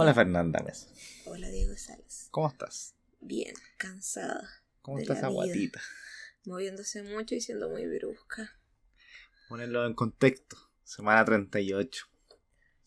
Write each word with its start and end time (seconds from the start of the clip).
Hola 0.00 0.14
Fernanda 0.14 0.62
Mesa. 0.64 0.88
Hola 1.26 1.50
Diego 1.50 1.76
Sales. 1.76 2.28
¿Cómo 2.30 2.48
estás? 2.48 2.94
Bien, 3.20 3.52
cansada. 3.76 4.48
¿Cómo 4.80 4.96
la 4.98 5.04
vida. 5.04 5.26
aguatita? 5.26 5.78
Moviéndose 6.46 7.02
mucho 7.02 7.34
y 7.34 7.42
siendo 7.42 7.68
muy 7.68 7.86
brusca. 7.86 8.58
Ponerlo 9.50 9.84
en 9.84 9.92
contexto. 9.92 10.56
Semana 10.84 11.22
38. 11.26 12.06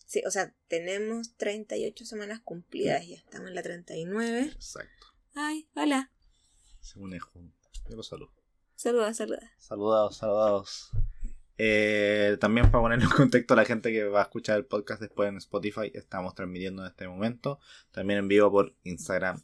Sí, 0.07 0.23
o 0.25 0.31
sea, 0.31 0.55
tenemos 0.67 1.37
38 1.37 2.03
semanas 2.03 2.41
cumplidas, 2.43 3.05
ya 3.07 3.17
estamos 3.17 3.49
en 3.49 3.53
la 3.53 3.61
39. 3.61 4.51
Exacto. 4.51 5.05
Ay, 5.35 5.69
hola. 5.75 6.11
Se 6.79 6.97
une 6.97 7.19
junto. 7.19 7.69
Yo 7.87 7.95
lo 7.95 8.01
saludo. 8.01 8.33
Saluda, 8.75 9.13
saluda. 9.13 9.53
Saludados, 9.59 10.17
saludados. 10.17 10.89
Eh, 11.57 12.37
también 12.39 12.71
para 12.71 12.81
ponerlo 12.81 13.05
en 13.05 13.11
contexto 13.11 13.53
a 13.53 13.57
la 13.57 13.65
gente 13.65 13.91
que 13.91 14.03
va 14.05 14.21
a 14.21 14.23
escuchar 14.23 14.57
el 14.57 14.65
podcast 14.65 15.01
después 15.01 15.29
en 15.29 15.37
Spotify, 15.37 15.91
estamos 15.93 16.33
transmitiendo 16.35 16.81
en 16.83 16.89
este 16.89 17.07
momento. 17.07 17.59
También 17.91 18.19
en 18.19 18.27
vivo 18.27 18.51
por 18.51 18.75
Instagram, 18.83 19.41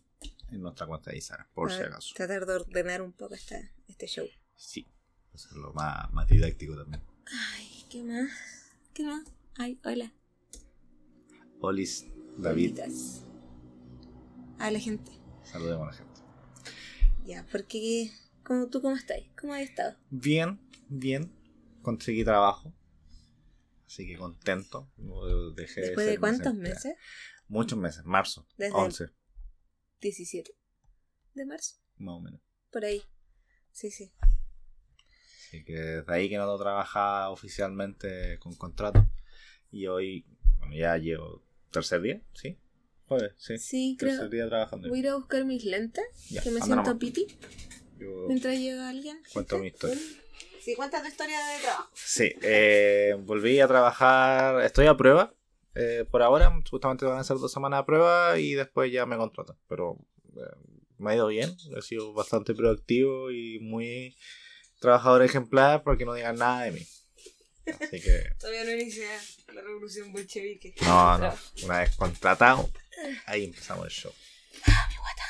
en 0.52 0.62
nuestra 0.62 0.88
cuenta 0.88 1.12
de 1.12 1.18
Instagram, 1.18 1.48
por 1.54 1.72
si 1.72 1.78
Para 1.78 1.90
acaso. 1.90 2.14
Tratar 2.16 2.46
de 2.46 2.54
ordenar 2.54 3.02
un 3.02 3.14
poco 3.14 3.36
esta, 3.36 3.60
este 3.88 4.08
show. 4.08 4.28
Sí, 4.56 4.88
hacerlo 5.34 5.74
más, 5.74 6.12
más 6.12 6.28
didáctico 6.28 6.76
también. 6.76 7.04
Ay, 7.56 7.86
¿qué 7.90 8.04
más? 8.04 8.30
¿Qué 8.94 9.04
más? 9.04 9.24
Ay, 9.58 9.80
hola. 9.84 10.12
Olis, 11.62 12.08
David, 12.38 12.72
Bolitas. 12.72 13.26
A 14.58 14.72
la 14.72 14.80
gente. 14.80 15.12
saludemos 15.44 15.88
a 15.88 15.92
la 15.92 15.98
gente. 15.98 16.22
Ya, 17.26 17.46
porque... 17.52 18.12
¿cómo, 18.44 18.68
¿Tú 18.68 18.82
cómo 18.82 18.96
estás? 18.96 19.20
¿Cómo 19.40 19.54
has 19.54 19.62
estado? 19.62 19.96
Bien, 20.10 20.60
bien. 20.90 21.32
Conseguí 21.82 22.24
trabajo. 22.24 22.74
Así 23.88 24.06
que 24.08 24.18
contento. 24.18 24.92
Dejé 25.56 25.82
¿Después 25.82 26.06
ser 26.06 26.14
de 26.16 26.20
cuántos 26.20 26.54
meses? 26.54 26.96
Muchos 27.48 27.78
meses. 27.80 28.04
Marzo. 28.06 28.48
Desde- 28.58 28.76
11, 28.76 29.06
17 30.02 30.52
de 31.34 31.46
marzo. 31.46 31.76
más 31.98 32.16
o 32.16 32.20
menos. 32.22 32.42
Por 32.72 32.86
ahí. 32.86 33.02
Sí, 33.72 33.90
sí. 33.92 34.14
Así 35.48 35.64
que 35.64 35.74
desde 35.74 36.14
ahí 36.14 36.30
que 36.30 36.38
no 36.38 36.56
trabajaba 36.58 37.30
oficialmente 37.32 38.38
con 38.40 38.54
contrato. 38.56 39.10
Y 39.72 39.88
hoy, 39.88 40.26
bueno, 40.60 40.76
ya 40.76 40.96
llevo 40.98 41.44
tercer 41.72 42.02
día, 42.02 42.22
¿sí? 42.34 42.60
Joder, 43.08 43.34
sí. 43.40 43.58
Sí, 43.58 43.96
tercer 44.00 44.18
creo. 44.20 44.30
día 44.30 44.48
trabajando. 44.48 44.90
Voy 44.90 45.00
a 45.00 45.02
ir 45.02 45.08
a 45.10 45.16
buscar 45.16 45.44
mis 45.46 45.64
lentes, 45.66 46.06
Ya, 46.30 46.44
que 46.44 46.52
me 46.52 46.60
siento 46.62 46.76
nomás. 46.84 46.98
piti, 47.00 47.26
Yo 47.98 48.26
mientras 48.28 48.56
llega 48.58 48.88
alguien. 48.90 49.20
cuento 49.34 49.58
mi 49.58 49.68
historia. 49.68 49.98
Sí, 50.64 50.76
cuenta 50.76 51.02
tu 51.02 51.08
historia 51.08 51.40
de 51.48 51.60
trabajo. 51.62 51.90
Sí, 51.94 52.32
eh, 52.42 53.16
volví 53.20 53.60
a 53.60 53.68
trabajar. 53.68 54.62
Estoy 54.64 54.88
a 54.88 54.96
prueba. 54.98 55.34
eh, 55.76 56.06
por 56.10 56.22
ahora, 56.22 56.52
justamente 56.70 57.06
van 57.06 57.20
a 57.20 57.24
ser 57.24 57.38
dos 57.38 57.52
semanas 57.52 57.80
a 57.82 57.86
prueba 57.86 58.38
y 58.40 58.54
después 58.54 58.92
ya 58.92 59.06
me 59.06 59.16
contratan. 59.18 59.58
Pero 59.68 59.98
eh, 60.36 60.42
me 60.98 61.12
ha 61.12 61.16
ido 61.16 61.28
bien. 61.28 61.56
He 61.78 61.82
sido 61.82 62.14
bastante 62.14 62.54
proactivo 62.54 63.32
y 63.32 63.60
muy 63.60 64.16
trabajador 64.80 65.22
ejemplar 65.24 65.84
porque 65.84 66.06
no 66.06 66.14
digan 66.14 66.36
nada 66.38 66.64
de 66.64 66.72
mí. 66.72 66.88
Así 67.68 68.02
que, 68.02 68.24
Todavía 68.40 68.64
no 68.66 68.72
inicia 68.72 69.08
la 69.54 69.62
revolución 69.62 70.12
bolchevique. 70.12 70.74
no, 70.82 71.18
no. 71.18 71.34
Una 71.64 71.80
vez 71.80 71.96
contratado, 71.96 72.70
ahí 73.28 73.46
empezamos 73.46 73.86
el 73.86 73.92
show. 73.92 74.14
Ah, 74.66 74.88
mi 74.90 74.96
guata. 74.98 75.24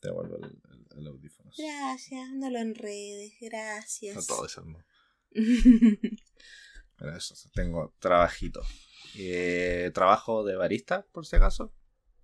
Te 0.00 0.08
devuelvo 0.08 0.36
el, 0.36 0.44
el- 0.44 0.98
el 0.98 1.06
audífono. 1.06 1.41
Gracias, 1.56 2.30
no 2.32 2.50
lo 2.50 2.58
enredes, 2.58 3.34
gracias. 3.40 4.16
No 4.16 4.22
todo 4.22 4.42
desarmó. 4.44 4.78
Pero 5.30 7.16
eso, 7.16 7.34
tengo 7.54 7.94
trabajito. 7.98 8.62
Eh, 9.16 9.90
trabajo 9.92 10.44
de 10.44 10.56
barista, 10.56 11.06
por 11.12 11.26
si 11.26 11.36
acaso. 11.36 11.72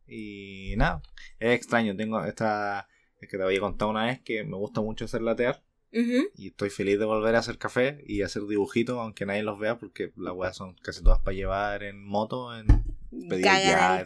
Y 0.07 0.75
nada, 0.77 1.03
es 1.39 1.55
extraño. 1.55 1.97
Tengo 1.97 2.25
esta. 2.25 2.89
Es 3.21 3.29
que 3.29 3.37
te 3.37 3.43
había 3.43 3.61
contado 3.61 3.91
una 3.91 4.07
vez 4.07 4.21
que 4.21 4.45
me 4.45 4.57
gusta 4.57 4.81
mucho 4.81 5.05
hacer 5.05 5.23
latear. 5.23 5.63
Y 5.91 6.49
estoy 6.49 6.69
feliz 6.69 6.99
de 6.99 7.07
volver 7.07 7.35
a 7.35 7.39
hacer 7.39 7.57
café 7.57 8.05
y 8.07 8.21
hacer 8.21 8.43
dibujitos, 8.47 8.99
aunque 8.99 9.25
nadie 9.25 9.43
los 9.43 9.59
vea, 9.59 9.79
porque 9.79 10.13
las 10.17 10.35
weas 10.35 10.55
son 10.55 10.75
casi 10.75 11.03
todas 11.03 11.19
para 11.21 11.35
llevar 11.35 11.83
en 11.83 12.05
moto, 12.05 12.57
en 12.57 12.67
Pedir 13.11 13.45
Cagan 13.45 14.05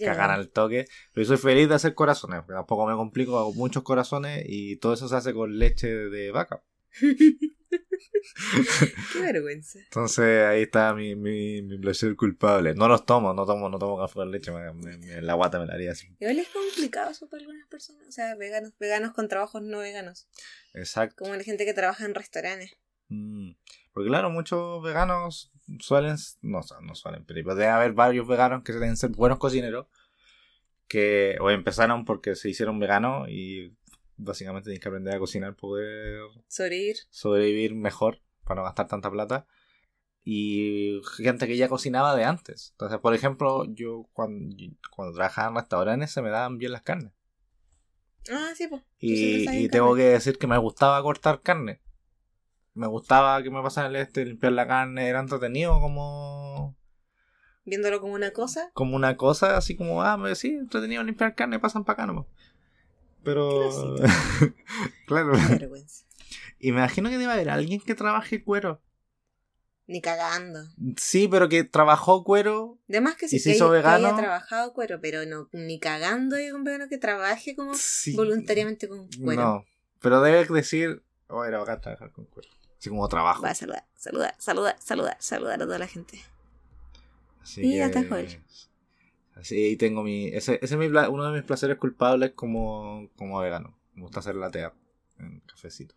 ya, 0.00 0.06
cagar 0.06 0.30
al 0.30 0.48
toque. 0.48 0.86
Pero 1.12 1.24
yo 1.26 1.36
soy 1.36 1.36
feliz 1.36 1.68
de 1.68 1.74
hacer 1.74 1.94
corazones, 1.94 2.40
porque 2.40 2.54
tampoco 2.54 2.86
me 2.86 2.94
complico, 2.94 3.38
hago 3.38 3.52
muchos 3.54 3.82
corazones 3.82 4.44
y 4.46 4.76
todo 4.76 4.94
eso 4.94 5.08
se 5.08 5.16
hace 5.16 5.34
con 5.34 5.58
leche 5.58 5.88
de 5.88 6.30
vaca. 6.30 6.62
Qué 9.12 9.20
vergüenza. 9.20 9.78
Entonces 9.78 10.44
ahí 10.46 10.62
está 10.62 10.94
mi, 10.94 11.14
mi, 11.14 11.62
mi 11.62 11.78
placer 11.78 12.14
culpable. 12.16 12.74
No 12.74 12.88
los 12.88 13.04
tomo, 13.06 13.34
no 13.34 13.44
tomo, 13.46 13.68
no 13.68 13.78
tomo 13.78 13.98
café 13.98 14.14
con 14.14 14.30
leche, 14.30 14.50
me- 14.52 14.72
me- 14.72 14.96
me- 14.98 15.22
la 15.22 15.34
guata 15.34 15.58
me 15.58 15.66
la 15.66 15.74
haría 15.74 15.92
así. 15.92 16.08
Igual 16.18 16.38
es 16.38 16.48
complicado 16.48 17.10
eso 17.10 17.28
para 17.28 17.40
algunas 17.40 17.66
personas. 17.68 18.06
O 18.08 18.12
sea, 18.12 18.34
veganos, 18.36 18.72
veganos 18.78 19.12
con 19.12 19.28
trabajos 19.28 19.62
no 19.62 19.78
veganos. 19.78 20.28
Exacto. 20.74 21.16
Como 21.24 21.36
la 21.36 21.42
gente 21.44 21.64
que 21.64 21.74
trabaja 21.74 22.04
en 22.04 22.14
restaurantes. 22.14 22.72
Mm. 23.08 23.52
Porque 23.98 24.10
claro, 24.10 24.30
muchos 24.30 24.80
veganos 24.80 25.50
suelen, 25.80 26.14
no, 26.40 26.60
no 26.82 26.94
suelen, 26.94 27.24
pero 27.24 27.56
debe 27.56 27.66
haber 27.66 27.94
varios 27.94 28.28
veganos 28.28 28.62
que 28.62 28.72
deben 28.72 28.96
ser 28.96 29.10
buenos 29.10 29.38
cocineros, 29.38 29.86
que 30.86 31.36
o 31.40 31.50
empezaron 31.50 32.04
porque 32.04 32.36
se 32.36 32.48
hicieron 32.48 32.78
veganos 32.78 33.28
y 33.28 33.74
básicamente 34.16 34.66
tienen 34.66 34.80
que 34.80 34.88
aprender 34.88 35.16
a 35.16 35.18
cocinar, 35.18 35.56
poder 35.56 36.20
Sobrevivir. 36.46 36.94
sobrevivir 37.10 37.74
mejor 37.74 38.20
para 38.44 38.60
no 38.60 38.64
gastar 38.66 38.86
tanta 38.86 39.10
plata. 39.10 39.48
Y 40.22 41.00
gente 41.16 41.48
que 41.48 41.56
ya 41.56 41.68
cocinaba 41.68 42.14
de 42.14 42.22
antes. 42.22 42.68
Entonces, 42.74 43.00
por 43.00 43.14
ejemplo, 43.14 43.64
yo 43.64 44.08
cuando, 44.12 44.54
cuando 44.94 45.12
trabajaba 45.12 45.48
en 45.48 45.56
restaurantes 45.56 46.12
se 46.12 46.22
me 46.22 46.30
daban 46.30 46.56
bien 46.56 46.70
las 46.70 46.82
carnes. 46.82 47.12
Ah, 48.30 48.52
sí, 48.54 48.68
pues. 48.68 48.80
Y, 49.00 49.64
y 49.64 49.68
tengo 49.68 49.96
que 49.96 50.04
decir 50.04 50.38
que 50.38 50.46
me 50.46 50.56
gustaba 50.56 51.02
cortar 51.02 51.42
carne. 51.42 51.80
Me 52.78 52.86
gustaba 52.86 53.42
que 53.42 53.50
me 53.50 53.60
pasara 53.60 53.88
el 53.88 53.96
este, 53.96 54.24
limpiar 54.24 54.52
la 54.52 54.66
carne, 54.68 55.08
era 55.08 55.18
entretenido 55.20 55.80
como, 55.80 56.76
Viéndolo 57.64 58.00
como 58.00 58.14
una 58.14 58.30
cosa. 58.32 58.70
como 58.72 58.94
una 58.94 59.16
cosa, 59.16 59.56
así 59.56 59.76
como, 59.76 60.02
ah, 60.02 60.16
me 60.16 60.34
sí, 60.36 60.48
entretenido 60.50 61.02
limpiar 61.02 61.34
carne, 61.34 61.58
pasan 61.58 61.84
para 61.84 61.94
acá 61.94 62.06
nomás. 62.06 62.26
Pero, 63.24 63.96
claro, 65.06 65.32
Qué 65.32 65.56
vergüenza. 65.58 66.04
y 66.60 66.68
imagino 66.68 67.10
que 67.10 67.18
debe 67.18 67.32
haber 67.32 67.50
alguien 67.50 67.80
que 67.80 67.94
trabaje 67.96 68.44
cuero. 68.44 68.80
Ni 69.88 70.00
cagando. 70.00 70.60
Sí, 70.98 71.26
pero 71.28 71.48
que 71.48 71.64
trabajó 71.64 72.22
cuero. 72.22 72.78
De 72.86 73.00
más 73.00 73.16
que 73.16 73.26
¿Y 73.26 73.28
sí 73.30 73.38
se 73.40 73.50
que, 73.50 73.56
hizo 73.56 73.64
hay- 73.64 73.70
que 73.70 73.76
vegano? 73.88 74.06
haya 74.08 74.16
trabajado 74.16 74.72
cuero, 74.72 75.00
pero 75.00 75.26
no, 75.26 75.48
ni 75.52 75.80
cagando 75.80 76.36
hay 76.36 76.52
un 76.52 76.62
vegano 76.62 76.88
que 76.88 76.98
trabaje 76.98 77.56
como 77.56 77.74
Sí. 77.74 78.14
voluntariamente 78.14 78.86
con 78.86 79.08
cuero. 79.22 79.42
No, 79.42 79.64
pero 80.00 80.20
debe 80.20 80.44
decir, 80.46 81.02
oh, 81.28 81.44
era 81.44 81.58
bacán 81.58 81.80
trabajar 81.80 82.12
con 82.12 82.26
cuero. 82.26 82.48
Así 82.78 82.90
como 82.90 83.08
trabajo. 83.08 83.42
Va 83.42 83.50
a 83.50 83.54
saludar, 83.54 83.86
saludar, 83.96 84.34
saludar, 84.38 84.76
saludar, 84.80 85.16
saludar 85.20 85.62
a 85.62 85.64
toda 85.64 85.78
la 85.78 85.86
gente. 85.88 86.20
Así 87.42 87.62
Y 87.62 87.78
que-. 87.78 88.40
Así 89.34 89.76
tengo 89.76 90.02
mi. 90.02 90.26
Ese, 90.28 90.58
ese 90.62 90.74
es 90.74 90.76
mi 90.78 90.86
uno 90.86 91.24
de 91.26 91.32
mis 91.32 91.44
placeres 91.46 91.76
culpables 91.78 92.32
como, 92.34 93.08
como 93.16 93.38
vegano. 93.40 93.76
Me 93.94 94.02
gusta 94.02 94.20
hacer 94.20 94.34
latear 94.34 94.74
en 95.18 95.40
cafecito. 95.40 95.94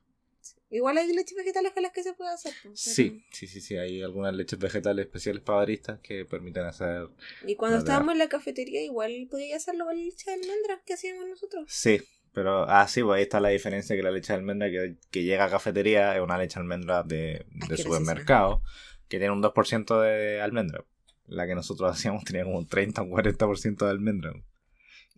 Igual 0.70 0.98
hay 0.98 1.12
leches 1.14 1.36
vegetales 1.36 1.74
con 1.74 1.84
las 1.84 1.92
que 1.92 2.02
se 2.02 2.14
puede 2.14 2.32
hacer. 2.32 2.54
pues, 2.64 2.82
pero- 2.84 2.96
Sí, 2.96 3.26
sí, 3.32 3.48
sí, 3.48 3.60
sí. 3.62 3.76
Hay 3.78 4.02
algunas 4.02 4.34
leches 4.34 4.58
vegetales 4.58 5.06
especiales 5.06 5.42
para 5.44 5.58
baristas 5.60 6.00
que 6.02 6.24
permiten 6.24 6.64
hacer. 6.64 7.10
Y 7.46 7.56
cuando 7.56 7.78
estábamos 7.80 8.14
en 8.14 8.20
la 8.20 8.30
cafetería, 8.30 8.82
igual 8.82 9.28
podía 9.30 9.58
hacerlo 9.58 9.86
con 9.86 9.98
leche 9.98 10.30
de 10.32 10.36
almendras 10.42 10.80
que 10.86 10.94
hacíamos 10.94 11.28
nosotros. 11.28 11.66
Sí, 11.68 12.02
pero. 12.34 12.66
Ah, 12.70 12.88
sí, 12.88 13.04
pues 13.04 13.18
ahí 13.18 13.24
está 13.24 13.40
la 13.40 13.50
diferencia 13.50 13.96
que 13.96 14.04
la 14.04 14.12
leche 14.12 14.34
de 14.34 14.40
almendra 14.40 14.70
que, 14.70 14.96
que 15.10 15.24
llega 15.24 15.46
a 15.46 15.50
cafetería 15.50 16.16
es 16.16 16.22
una 16.22 16.38
leche 16.38 16.56
de 16.56 16.62
almendra 16.62 17.04
de, 17.04 17.46
de 17.68 17.78
supermercado 17.78 18.62
que 19.08 19.18
tiene 19.20 19.34
un 19.34 19.42
2% 19.44 20.00
de 20.02 20.42
almendra. 20.42 20.84
La 21.28 21.48
que 21.48 21.56
nosotros 21.56 21.92
hacíamos 21.92 22.24
tenía 22.24 22.44
como 22.44 22.58
un 22.58 22.68
30 22.68 23.02
o 23.02 23.06
un 23.06 23.12
40% 23.12 23.86
de 23.86 23.90
almendra. 23.92 24.34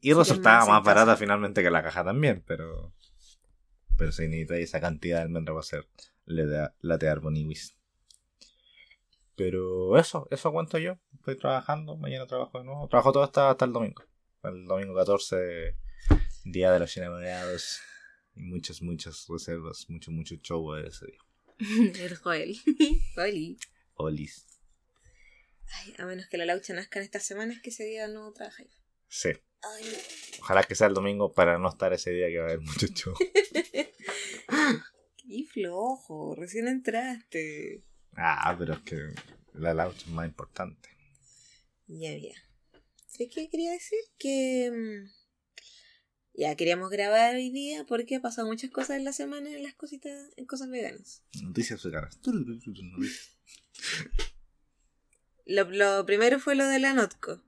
Y 0.01 0.09
Sí, 0.09 0.13
resultaba 0.13 0.65
más 0.65 0.83
barata 0.83 1.15
finalmente 1.15 1.63
que 1.63 1.69
la 1.71 1.81
caja 1.83 2.03
también, 2.03 2.43
pero. 2.45 2.93
Pero 3.97 4.11
se 4.11 4.27
necesita 4.27 4.57
esa 4.57 4.81
cantidad 4.81 5.17
de 5.17 5.23
almendra 5.23 5.53
para 5.53 5.61
hacer 5.61 5.87
late- 6.25 6.73
latear 6.81 7.19
boniwis. 7.19 7.75
Pero 9.35 9.97
eso, 9.97 10.27
eso 10.29 10.51
cuento 10.51 10.77
yo. 10.77 10.97
Estoy 11.15 11.37
trabajando, 11.37 11.97
mañana 11.97 12.27
trabajo 12.27 12.59
de 12.59 12.65
nuevo. 12.65 12.87
Trabajo 12.87 13.11
todo 13.11 13.23
hasta, 13.23 13.49
hasta 13.49 13.65
el 13.65 13.73
domingo. 13.73 14.03
El 14.43 14.65
domingo 14.65 14.93
14, 14.95 15.75
día 16.43 16.71
de 16.71 16.79
los 16.79 16.95
enamorados. 16.97 17.79
Y 18.35 18.41
muchas, 18.41 18.81
muchas 18.81 19.25
reservas, 19.29 19.85
mucho, 19.89 20.11
mucho 20.11 20.35
show 20.35 20.75
ese 20.75 21.05
día. 21.05 21.19
El 21.99 22.15
Joel. 22.15 22.57
Joeli. 23.15 23.57
Olis. 23.95 24.47
Ay, 25.67 25.93
a 25.97 26.05
menos 26.05 26.27
que 26.27 26.37
la 26.37 26.45
laucha 26.45 26.73
nazca 26.73 26.99
en 26.99 27.05
estas 27.05 27.23
semanas 27.23 27.59
que 27.61 27.69
ese 27.69 27.85
día 27.85 28.07
no 28.07 28.31
trabaja. 28.33 28.63
Sí. 29.07 29.29
Ay, 29.61 29.97
Ojalá 30.39 30.63
que 30.63 30.75
sea 30.75 30.87
el 30.87 30.93
domingo 30.93 31.33
para 31.33 31.57
no 31.57 31.69
estar 31.69 31.93
ese 31.93 32.11
día 32.11 32.27
que 32.27 32.37
va 32.37 32.45
a 32.45 32.47
haber 32.47 32.59
mucho 32.59 32.87
show. 32.87 33.13
qué 35.17 35.45
flojo, 35.51 36.35
recién 36.35 36.67
entraste. 36.67 37.83
Ah, 38.15 38.55
pero 38.57 38.73
es 38.73 38.79
que 38.81 38.97
la 39.53 39.73
laucha 39.73 40.05
es 40.05 40.07
más 40.07 40.27
importante. 40.27 40.89
Ya, 41.87 42.15
ya. 42.17 42.35
¿Sabes 43.07 43.31
qué 43.33 43.49
quería 43.49 43.71
decir? 43.71 43.99
Que 44.17 44.71
mm, 44.71 45.22
ya 46.33 46.55
queríamos 46.55 46.89
grabar 46.89 47.35
hoy 47.35 47.49
día 47.49 47.85
porque 47.85 48.15
ha 48.15 48.21
pasado 48.21 48.47
muchas 48.47 48.71
cosas 48.71 48.97
en 48.97 49.03
la 49.03 49.13
semana 49.13 49.49
en 49.51 49.63
las 49.63 49.73
cositas, 49.75 50.29
en 50.35 50.45
cosas 50.45 50.69
veganas. 50.69 51.23
Noticias 51.41 51.83
veganas. 51.83 52.19
Lo, 55.45 55.69
lo 55.69 56.05
primero 56.05 56.39
fue 56.39 56.55
lo 56.55 56.65
de 56.67 56.79
la 56.79 56.93
Notco, 56.93 57.41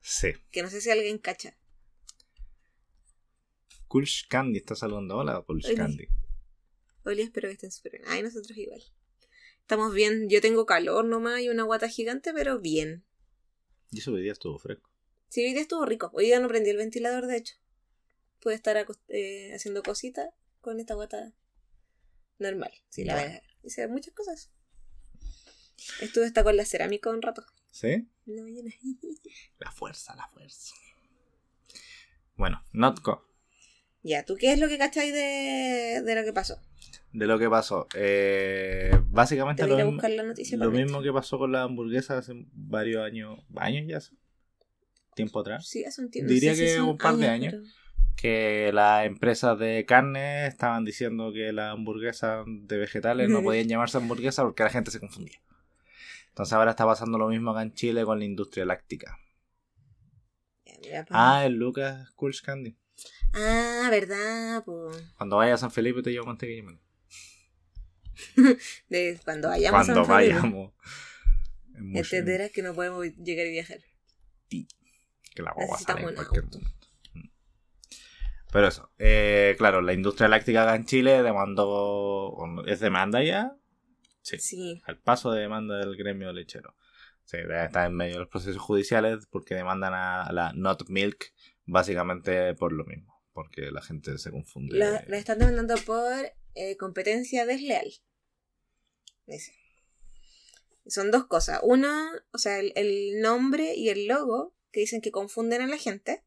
Sí. 0.00 0.28
que 0.50 0.62
no 0.62 0.70
sé 0.70 0.80
si 0.80 0.90
alguien 0.90 1.18
cacha. 1.18 1.56
Kulsh 3.86 4.26
Candy 4.28 4.58
está 4.58 4.74
saludando. 4.74 5.16
Hola, 5.18 5.42
Kulsh 5.46 5.66
Hola. 5.66 5.76
Candy. 5.76 6.06
Oli, 7.04 7.22
espero 7.22 7.48
que 7.48 7.54
estén 7.54 7.72
súper 7.72 7.92
bien. 7.92 8.04
Ay, 8.06 8.22
nosotros 8.22 8.56
igual. 8.56 8.82
Estamos 9.60 9.94
bien. 9.94 10.28
Yo 10.28 10.40
tengo 10.40 10.64
calor 10.66 11.04
nomás 11.04 11.40
y 11.40 11.48
una 11.48 11.64
guata 11.64 11.88
gigante, 11.88 12.32
pero 12.32 12.60
bien. 12.60 13.04
Y 13.90 13.98
eso 13.98 14.12
hoy 14.12 14.22
día 14.22 14.32
estuvo 14.32 14.58
fresco. 14.58 14.90
Sí, 15.28 15.44
hoy 15.44 15.52
día 15.52 15.62
estuvo 15.62 15.84
rico. 15.86 16.10
Hoy 16.12 16.26
día 16.26 16.38
no 16.40 16.48
prendí 16.48 16.70
el 16.70 16.76
ventilador, 16.76 17.26
de 17.26 17.36
hecho. 17.38 17.56
Pude 18.40 18.54
estar 18.54 18.76
eh, 19.08 19.52
haciendo 19.54 19.82
cositas 19.82 20.30
con 20.60 20.80
esta 20.80 20.94
guata 20.94 21.32
normal. 22.38 22.72
Sí, 22.88 23.04
la 23.04 23.14
Ya. 23.16 23.22
verdad. 23.22 23.42
Hice 23.62 23.86
muchas 23.88 24.14
cosas. 24.14 24.50
Estuve 26.00 26.26
hasta 26.26 26.42
con 26.44 26.56
la 26.56 26.64
cerámica 26.64 27.10
un 27.10 27.22
rato. 27.22 27.44
¿Sí? 27.70 28.08
La 29.58 29.70
fuerza, 29.70 30.14
la 30.16 30.26
fuerza. 30.28 30.74
Bueno, 32.36 32.62
Notco. 32.72 33.26
ya, 34.02 34.24
¿tú 34.24 34.36
qué 34.36 34.52
es 34.52 34.58
lo 34.58 34.68
que 34.68 34.78
cacháis 34.78 35.12
de, 35.12 36.02
de 36.04 36.14
lo 36.14 36.24
que 36.24 36.32
pasó? 36.32 36.58
De 37.12 37.26
lo 37.26 37.38
que 37.38 37.48
pasó. 37.50 37.86
Eh, 37.94 38.92
básicamente 39.08 39.66
lo, 39.66 39.76
mismo, 39.76 40.00
lo 40.58 40.70
mismo 40.70 41.02
que 41.02 41.12
pasó 41.12 41.38
con 41.38 41.52
la 41.52 41.62
hamburguesa 41.62 42.18
hace 42.18 42.32
varios 42.52 43.04
años. 43.04 43.38
¿Años 43.56 43.84
ya? 43.88 43.98
hace 43.98 44.14
Tiempo 45.14 45.40
atrás. 45.40 45.66
Sí, 45.68 45.84
hace 45.84 46.00
un 46.00 46.10
tiempo. 46.10 46.32
Diría 46.32 46.54
si 46.54 46.64
que 46.64 46.80
un 46.80 46.96
par 46.96 47.16
de 47.16 47.26
años. 47.28 47.54
pero- 47.54 47.79
Que 48.16 48.70
las 48.72 49.06
empresas 49.06 49.58
de 49.58 49.84
carne 49.86 50.46
estaban 50.46 50.84
diciendo 50.84 51.32
que 51.32 51.52
las 51.52 51.72
hamburguesas 51.72 52.44
de 52.46 52.76
vegetales 52.76 53.28
no 53.28 53.42
podían 53.42 53.68
llamarse 53.68 53.98
hamburguesas 53.98 54.44
porque 54.44 54.62
la 54.62 54.70
gente 54.70 54.90
se 54.90 55.00
confundía. 55.00 55.40
Entonces 56.28 56.52
ahora 56.52 56.70
está 56.70 56.86
pasando 56.86 57.18
lo 57.18 57.28
mismo 57.28 57.50
acá 57.50 57.62
en 57.62 57.72
Chile 57.72 58.04
con 58.04 58.18
la 58.18 58.24
industria 58.24 58.64
láctica. 58.64 59.18
Pues. 60.64 61.06
Ah, 61.10 61.44
el 61.44 61.54
Lucas 61.54 62.10
Kulsh 62.12 62.42
Candy. 62.42 62.76
Ah, 63.32 63.88
verdad, 63.90 64.64
pues. 64.64 64.96
Cuando 65.16 65.36
vayas 65.36 65.60
a 65.60 65.66
San 65.66 65.70
Felipe 65.70 66.02
te 66.02 66.10
llevo 66.10 66.26
mantequilla. 66.26 66.62
man. 66.64 66.80
De 68.88 69.18
cuando 69.24 69.48
vayamos 69.48 69.86
Cuando 69.86 70.02
a 70.02 70.04
San 70.04 70.14
vayamos. 70.14 70.72
Entenderás 71.74 72.50
que 72.50 72.62
no 72.62 72.74
podemos 72.74 73.06
llegar 73.16 73.46
y 73.46 73.50
viajar. 73.50 73.78
que 74.48 75.42
la 75.42 75.52
guagua 75.52 75.78
sale 75.78 76.02
en 76.02 76.14
cualquier 76.14 76.44
momento. 76.44 76.79
Pero 78.52 78.68
eso, 78.68 78.90
eh, 78.98 79.54
claro, 79.58 79.80
la 79.80 79.92
industria 79.92 80.28
láctica 80.28 80.62
acá 80.62 80.74
en 80.74 80.84
Chile 80.84 81.22
demandó, 81.22 82.36
¿es 82.66 82.80
demanda 82.80 83.22
ya? 83.22 83.56
Sí, 84.22 84.38
Sí. 84.38 84.82
al 84.84 84.98
paso 84.98 85.30
de 85.32 85.42
demanda 85.42 85.78
del 85.78 85.96
gremio 85.96 86.32
lechero. 86.32 86.76
Sí, 87.24 87.36
estar 87.38 87.86
en 87.86 87.94
medio 87.94 88.14
de 88.14 88.20
los 88.20 88.28
procesos 88.28 88.60
judiciales 88.60 89.26
porque 89.30 89.54
demandan 89.54 89.94
a, 89.94 90.32
la 90.32 90.52
Not 90.52 90.88
Milk 90.88 91.32
básicamente 91.64 92.54
por 92.54 92.72
lo 92.72 92.84
mismo, 92.84 93.22
porque 93.32 93.70
la 93.70 93.82
gente 93.82 94.18
se 94.18 94.32
confunde. 94.32 94.76
La, 94.76 95.04
la 95.06 95.16
están 95.16 95.38
demandando 95.38 95.76
por 95.86 96.12
eh, 96.54 96.76
competencia 96.76 97.46
desleal. 97.46 97.88
Dice. 99.26 99.54
Son 100.86 101.12
dos 101.12 101.26
cosas. 101.26 101.60
Uno, 101.62 101.88
o 102.32 102.38
sea, 102.38 102.58
el, 102.58 102.72
el 102.74 103.20
nombre 103.20 103.74
y 103.76 103.90
el 103.90 104.08
logo 104.08 104.56
que 104.72 104.80
dicen 104.80 105.00
que 105.00 105.12
confunden 105.12 105.62
a 105.62 105.68
la 105.68 105.78
gente. 105.78 106.24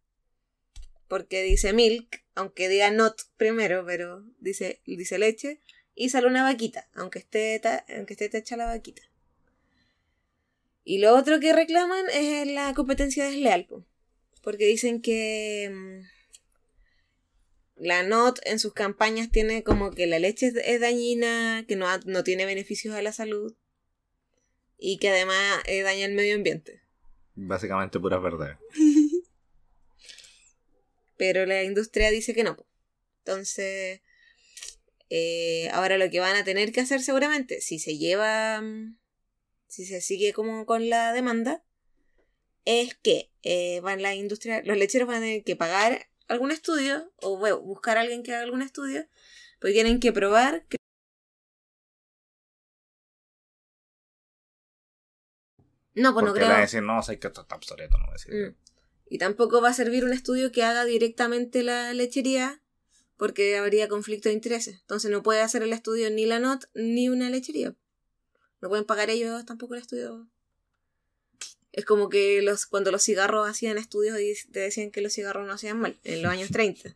Porque 1.13 1.43
dice 1.43 1.73
milk, 1.73 2.23
aunque 2.33 2.67
diga 2.69 2.89
not 2.89 3.21
primero, 3.37 3.85
pero 3.85 4.25
dice, 4.39 4.81
dice 4.87 5.19
leche. 5.19 5.59
Y 5.93 6.09
sale 6.09 6.25
una 6.25 6.41
vaquita, 6.41 6.89
aunque 6.95 7.19
esté, 7.19 7.59
ta- 7.59 7.85
aunque 7.95 8.13
esté 8.13 8.35
hecha 8.35 8.57
la 8.57 8.65
vaquita. 8.65 9.03
Y 10.83 10.97
lo 10.97 11.15
otro 11.15 11.39
que 11.39 11.53
reclaman 11.53 12.03
es 12.11 12.47
la 12.47 12.73
competencia 12.73 13.25
desleal. 13.25 13.67
po. 13.67 13.85
Porque 14.41 14.65
dicen 14.65 15.03
que 15.03 15.69
mm, 15.71 15.99
la 17.75 18.01
NOT 18.01 18.39
en 18.45 18.57
sus 18.57 18.73
campañas 18.73 19.29
tiene 19.29 19.63
como 19.63 19.91
que 19.91 20.07
la 20.07 20.17
leche 20.17 20.51
es, 20.65 20.79
dañina, 20.81 21.63
que 21.67 21.75
no, 21.75 21.85
no 22.07 22.23
tiene 22.23 22.47
beneficios 22.47 22.95
a 22.95 23.03
la 23.03 23.11
salud 23.13 23.53
y 24.79 24.97
que 24.97 25.09
además 25.09 25.61
eh, 25.67 25.83
daña 25.83 26.05
el 26.05 26.15
medio 26.15 26.33
ambiente. 26.33 26.81
Básicamente 27.35 27.99
puras 27.99 28.23
verdades. 28.23 28.57
Pero 31.17 31.45
la 31.45 31.63
industria 31.63 32.09
dice 32.11 32.33
que 32.33 32.43
no. 32.43 32.57
Entonces, 33.19 34.01
eh, 35.09 35.69
ahora 35.71 35.97
lo 35.97 36.09
que 36.09 36.19
van 36.19 36.35
a 36.35 36.43
tener 36.43 36.71
que 36.71 36.81
hacer 36.81 37.01
seguramente, 37.01 37.61
si 37.61 37.79
se 37.79 37.97
lleva, 37.97 38.61
mm, 38.61 38.97
si 39.67 39.85
se 39.85 40.01
sigue 40.01 40.33
como 40.33 40.65
con 40.65 40.89
la 40.89 41.13
demanda, 41.13 41.63
es 42.65 42.95
que 42.95 43.31
eh, 43.43 43.79
van 43.81 44.01
la 44.01 44.15
industria, 44.15 44.61
los 44.63 44.77
lecheros 44.77 45.07
van 45.07 45.17
a 45.17 45.21
tener 45.21 45.43
que 45.43 45.55
pagar 45.55 46.07
algún 46.27 46.51
estudio 46.51 47.11
o 47.17 47.37
bueno, 47.37 47.59
buscar 47.61 47.97
a 47.97 48.01
alguien 48.01 48.23
que 48.23 48.33
haga 48.33 48.43
algún 48.43 48.61
estudio, 48.61 49.07
porque 49.59 49.73
tienen 49.73 49.99
que 49.99 50.13
probar 50.13 50.65
que 50.67 50.77
No, 55.95 56.13
pues 56.13 56.25
no 56.25 56.31
porque 56.31 56.39
creo. 56.39 56.49
le 56.49 56.57
a 56.57 56.61
decir, 56.61 56.81
no, 56.81 57.01
sé 57.03 57.19
que 57.19 57.27
esto 57.27 57.41
está 57.41 57.55
obsoleto, 57.55 57.97
no 57.97 58.05
voy 58.05 58.11
a 58.11 58.13
decir. 58.13 58.33
Mm. 58.33 58.55
Y 59.13 59.19
tampoco 59.19 59.61
va 59.61 59.69
a 59.69 59.73
servir 59.75 60.03
un 60.05 60.11
estudio 60.11 60.51
que 60.51 60.63
haga 60.63 60.85
directamente 60.85 61.61
la 61.61 61.93
lechería 61.93 62.63
porque 63.15 63.55
habría 63.57 63.87
conflicto 63.87 64.27
de 64.27 64.33
intereses. 64.33 64.79
Entonces 64.79 65.11
no 65.11 65.21
puede 65.21 65.41
hacer 65.41 65.61
el 65.61 65.71
estudio 65.71 66.09
ni 66.09 66.25
la 66.25 66.39
NOT 66.39 66.63
ni 66.73 67.09
una 67.09 67.29
lechería. 67.29 67.75
No 68.59 68.69
pueden 68.69 68.85
pagar 68.85 69.11
ellos 69.11 69.45
tampoco 69.45 69.75
el 69.75 69.81
estudio. 69.81 70.27
Es 71.71 71.85
como 71.85 72.09
que 72.09 72.41
los 72.41 72.65
cuando 72.65 72.89
los 72.89 73.03
cigarros 73.03 73.47
hacían 73.47 73.77
estudios 73.77 74.19
y 74.19 74.33
te 74.51 74.61
decían 74.61 74.89
que 74.89 75.01
los 75.01 75.13
cigarros 75.13 75.45
no 75.45 75.53
hacían 75.53 75.79
mal 75.79 75.95
en 76.03 76.23
los 76.23 76.31
años 76.31 76.49
30. 76.51 76.95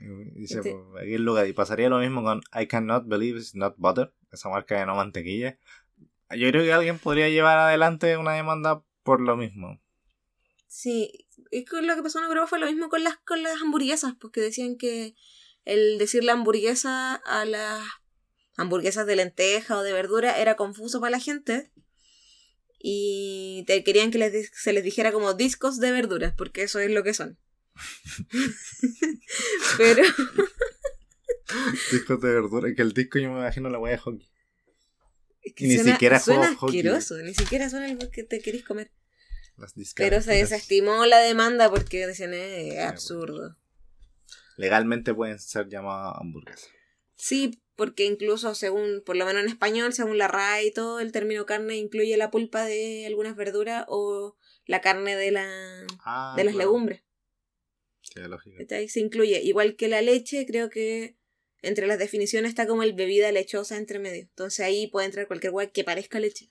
Y 0.00 0.40
Dice, 0.40 0.60
Este- 0.60 0.74
pues, 0.92 1.20
lugar. 1.20 1.46
Y 1.46 1.52
pasaría 1.52 1.90
lo 1.90 1.98
mismo 1.98 2.22
con 2.22 2.40
I 2.58 2.66
cannot 2.66 3.06
believe 3.06 3.38
it's 3.38 3.54
not 3.54 3.74
butter, 3.76 4.14
esa 4.32 4.48
marca 4.48 4.80
de 4.80 4.86
no 4.86 4.94
mantequilla. 4.96 5.58
Yo 6.30 6.48
creo 6.48 6.62
que 6.64 6.72
alguien 6.72 6.98
podría 6.98 7.28
llevar 7.28 7.58
adelante 7.58 8.16
una 8.16 8.32
demanda 8.32 8.82
por 9.06 9.22
lo 9.22 9.36
mismo. 9.36 9.80
Sí, 10.66 11.26
es 11.50 11.64
que 11.64 11.80
lo 11.80 11.94
que 11.94 12.02
pasó 12.02 12.18
en 12.18 12.26
Europa 12.26 12.48
fue 12.48 12.58
lo 12.58 12.66
mismo 12.66 12.90
con 12.90 13.02
las, 13.02 13.16
con 13.18 13.42
las 13.42 13.62
hamburguesas, 13.62 14.14
porque 14.20 14.42
decían 14.42 14.76
que 14.76 15.14
el 15.64 15.96
decirle 15.96 16.32
hamburguesa 16.32 17.14
a 17.14 17.46
las 17.46 17.82
hamburguesas 18.58 19.06
de 19.06 19.16
lenteja 19.16 19.78
o 19.78 19.82
de 19.82 19.94
verdura 19.94 20.38
era 20.38 20.56
confuso 20.56 21.00
para 21.00 21.12
la 21.12 21.20
gente. 21.20 21.72
Y 22.78 23.64
te 23.66 23.82
querían 23.82 24.10
que 24.10 24.18
les, 24.18 24.50
se 24.52 24.74
les 24.74 24.84
dijera 24.84 25.12
como 25.12 25.32
discos 25.32 25.80
de 25.80 25.92
verduras, 25.92 26.34
porque 26.36 26.64
eso 26.64 26.78
es 26.78 26.90
lo 26.90 27.02
que 27.02 27.14
son. 27.14 27.38
Pero 29.78 30.02
Discos 31.92 32.20
de 32.20 32.32
verdura, 32.32 32.74
que 32.74 32.82
el 32.82 32.92
disco 32.92 33.18
yo 33.18 33.30
me 33.30 33.38
imagino 33.38 33.70
la 33.70 33.78
hueá 33.78 33.92
de 33.92 33.98
hockey. 33.98 34.28
Es 35.46 35.54
que 35.54 35.64
Y 35.64 35.68
ni 35.68 35.74
suena, 35.76 35.92
siquiera 35.92 36.18
suena 36.20 36.48
asqueroso, 36.50 37.16
ni 37.18 37.34
siquiera 37.34 37.70
suena 37.70 37.86
algo 37.86 38.10
que 38.10 38.24
te 38.24 38.40
querís 38.40 38.64
comer. 38.64 38.90
Pero 39.94 40.20
se 40.20 40.32
desestimó 40.34 41.06
la 41.06 41.18
demanda 41.20 41.70
porque 41.70 42.06
decían, 42.06 42.34
eh, 42.34 42.68
es 42.68 42.74
bueno. 42.74 42.88
absurdo. 42.90 43.56
Legalmente 44.56 45.14
pueden 45.14 45.38
ser 45.38 45.68
llamadas 45.68 46.14
hamburguesas. 46.20 46.68
Sí, 47.14 47.62
porque 47.74 48.04
incluso 48.04 48.54
según, 48.54 49.02
por 49.04 49.16
lo 49.16 49.24
menos 49.24 49.42
en 49.44 49.48
español, 49.48 49.92
según 49.94 50.18
la 50.18 50.28
RAE 50.28 50.66
y 50.66 50.72
todo, 50.72 51.00
el 51.00 51.12
término 51.12 51.46
carne 51.46 51.76
incluye 51.76 52.16
la 52.16 52.30
pulpa 52.30 52.64
de 52.64 53.06
algunas 53.06 53.36
verduras 53.36 53.84
o 53.88 54.36
la 54.66 54.80
carne 54.80 55.16
de, 55.16 55.30
la, 55.30 55.86
Ah, 56.04 56.34
de 56.36 56.44
las 56.44 56.54
claro. 56.54 56.68
legumbres. 56.70 57.02
Lógica. 58.14 58.58
¿cachai? 58.60 58.88
Se 58.88 59.00
incluye. 59.00 59.42
Igual 59.42 59.76
que 59.76 59.88
la 59.88 60.00
leche, 60.00 60.46
creo 60.46 60.70
que 60.70 61.16
entre 61.66 61.86
las 61.86 61.98
definiciones 61.98 62.50
está 62.50 62.66
como 62.66 62.82
el 62.82 62.92
bebida 62.94 63.30
lechosa 63.32 63.76
entre 63.76 63.98
medio. 63.98 64.22
Entonces 64.22 64.60
ahí 64.60 64.86
puede 64.88 65.06
entrar 65.06 65.26
cualquier 65.26 65.52
guay 65.52 65.70
que 65.70 65.84
parezca 65.84 66.18
leche. 66.20 66.50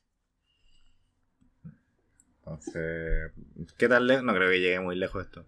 Entonces, 2.40 3.32
¿qué 3.78 3.88
tal 3.88 4.06
lejos? 4.08 4.24
No 4.24 4.34
creo 4.36 4.50
que 4.52 4.60
llegue 4.60 4.80
muy 4.80 4.96
lejos 4.96 5.26
esto. 5.26 5.46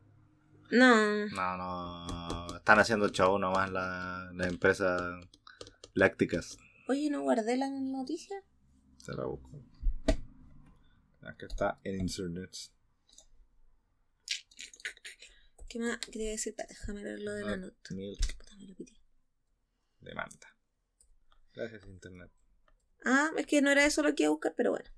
No. 0.71 1.27
No, 1.27 1.57
no. 1.57 2.55
Están 2.57 2.79
haciendo 2.79 3.09
show 3.09 3.37
nomás 3.37 3.71
la- 3.71 4.31
las 4.33 4.47
empresas 4.47 5.01
lácticas. 5.93 6.57
Oye, 6.87 7.09
¿no 7.09 7.21
guardé 7.21 7.55
la 7.57 7.69
noticia? 7.69 8.41
Se 8.97 9.13
la 9.13 9.25
busco. 9.25 9.61
Aquí 11.21 11.45
está 11.45 11.79
en 11.83 12.01
internet. 12.01 12.49
¿Qué 15.69 15.79
más 15.79 15.97
quería 15.99 16.31
decir? 16.31 16.55
Déjame 16.67 17.03
ver 17.03 17.19
lo 17.19 17.33
de 17.33 17.43
la 17.43 17.57
Not 17.57 17.73
nota. 17.73 17.93
Milk 17.93 18.37
Puta, 18.37 18.55
me 18.55 18.67
lo 18.67 18.75
pité. 18.75 18.93
Demanda. 20.07 20.55
Gracias 21.53 21.85
internet. 21.85 22.31
Ah, 23.05 23.31
es 23.37 23.45
que 23.45 23.61
no 23.61 23.71
era 23.71 23.85
eso 23.85 24.03
lo 24.03 24.13
que 24.15 24.23
iba 24.23 24.29
a 24.29 24.31
buscar, 24.33 24.53
pero 24.55 24.71
bueno. 24.71 24.89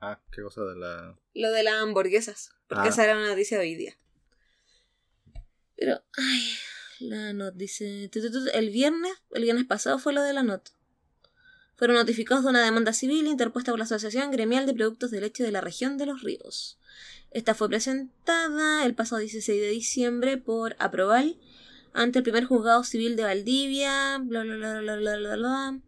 Ah, 0.00 0.20
¿qué 0.32 0.42
cosa 0.42 0.62
de 0.62 0.76
la...? 0.76 1.18
Lo 1.34 1.50
de 1.50 1.62
las 1.62 1.74
hamburguesas. 1.74 2.50
Porque 2.68 2.86
Ah. 2.86 2.90
esa 2.90 3.04
era 3.04 3.16
una 3.16 3.28
noticia 3.28 3.58
de 3.58 3.64
hoy 3.64 3.74
día. 3.74 3.98
Pero, 5.76 6.02
ay, 6.16 6.42
la 7.00 7.32
NOT 7.32 7.54
dice... 7.54 8.10
El 8.52 8.70
viernes, 8.70 9.12
el 9.32 9.42
viernes 9.42 9.64
pasado 9.64 9.98
fue 9.98 10.12
lo 10.12 10.22
de 10.22 10.32
la 10.32 10.42
NOT. 10.42 10.70
Fueron 11.76 11.96
notificados 11.96 12.44
de 12.44 12.50
una 12.50 12.62
demanda 12.64 12.92
civil 12.92 13.26
interpuesta 13.26 13.72
por 13.72 13.78
la 13.78 13.84
Asociación 13.84 14.30
Gremial 14.30 14.66
de 14.66 14.74
Productos 14.74 15.10
de 15.10 15.20
Leche 15.22 15.42
de 15.42 15.50
la 15.52 15.62
Región 15.62 15.96
de 15.96 16.04
los 16.06 16.22
Ríos. 16.22 16.78
Esta 17.30 17.54
fue 17.54 17.68
presentada 17.68 18.84
el 18.84 18.94
pasado 18.94 19.20
16 19.20 19.60
de 19.60 19.68
diciembre 19.68 20.36
por 20.36 20.76
Aproval 20.78 21.38
ante 21.92 22.18
el 22.18 22.22
primer 22.22 22.44
juzgado 22.44 22.84
civil 22.84 23.16
de 23.16 23.24
Valdivia. 23.24 24.18
Bla, 24.22 24.42
bla, 24.42 24.56
bla, 24.56 24.80
bla, 24.80 24.96
bla, 24.96 25.16
bla, 25.16 25.36
bla. 25.36 25.80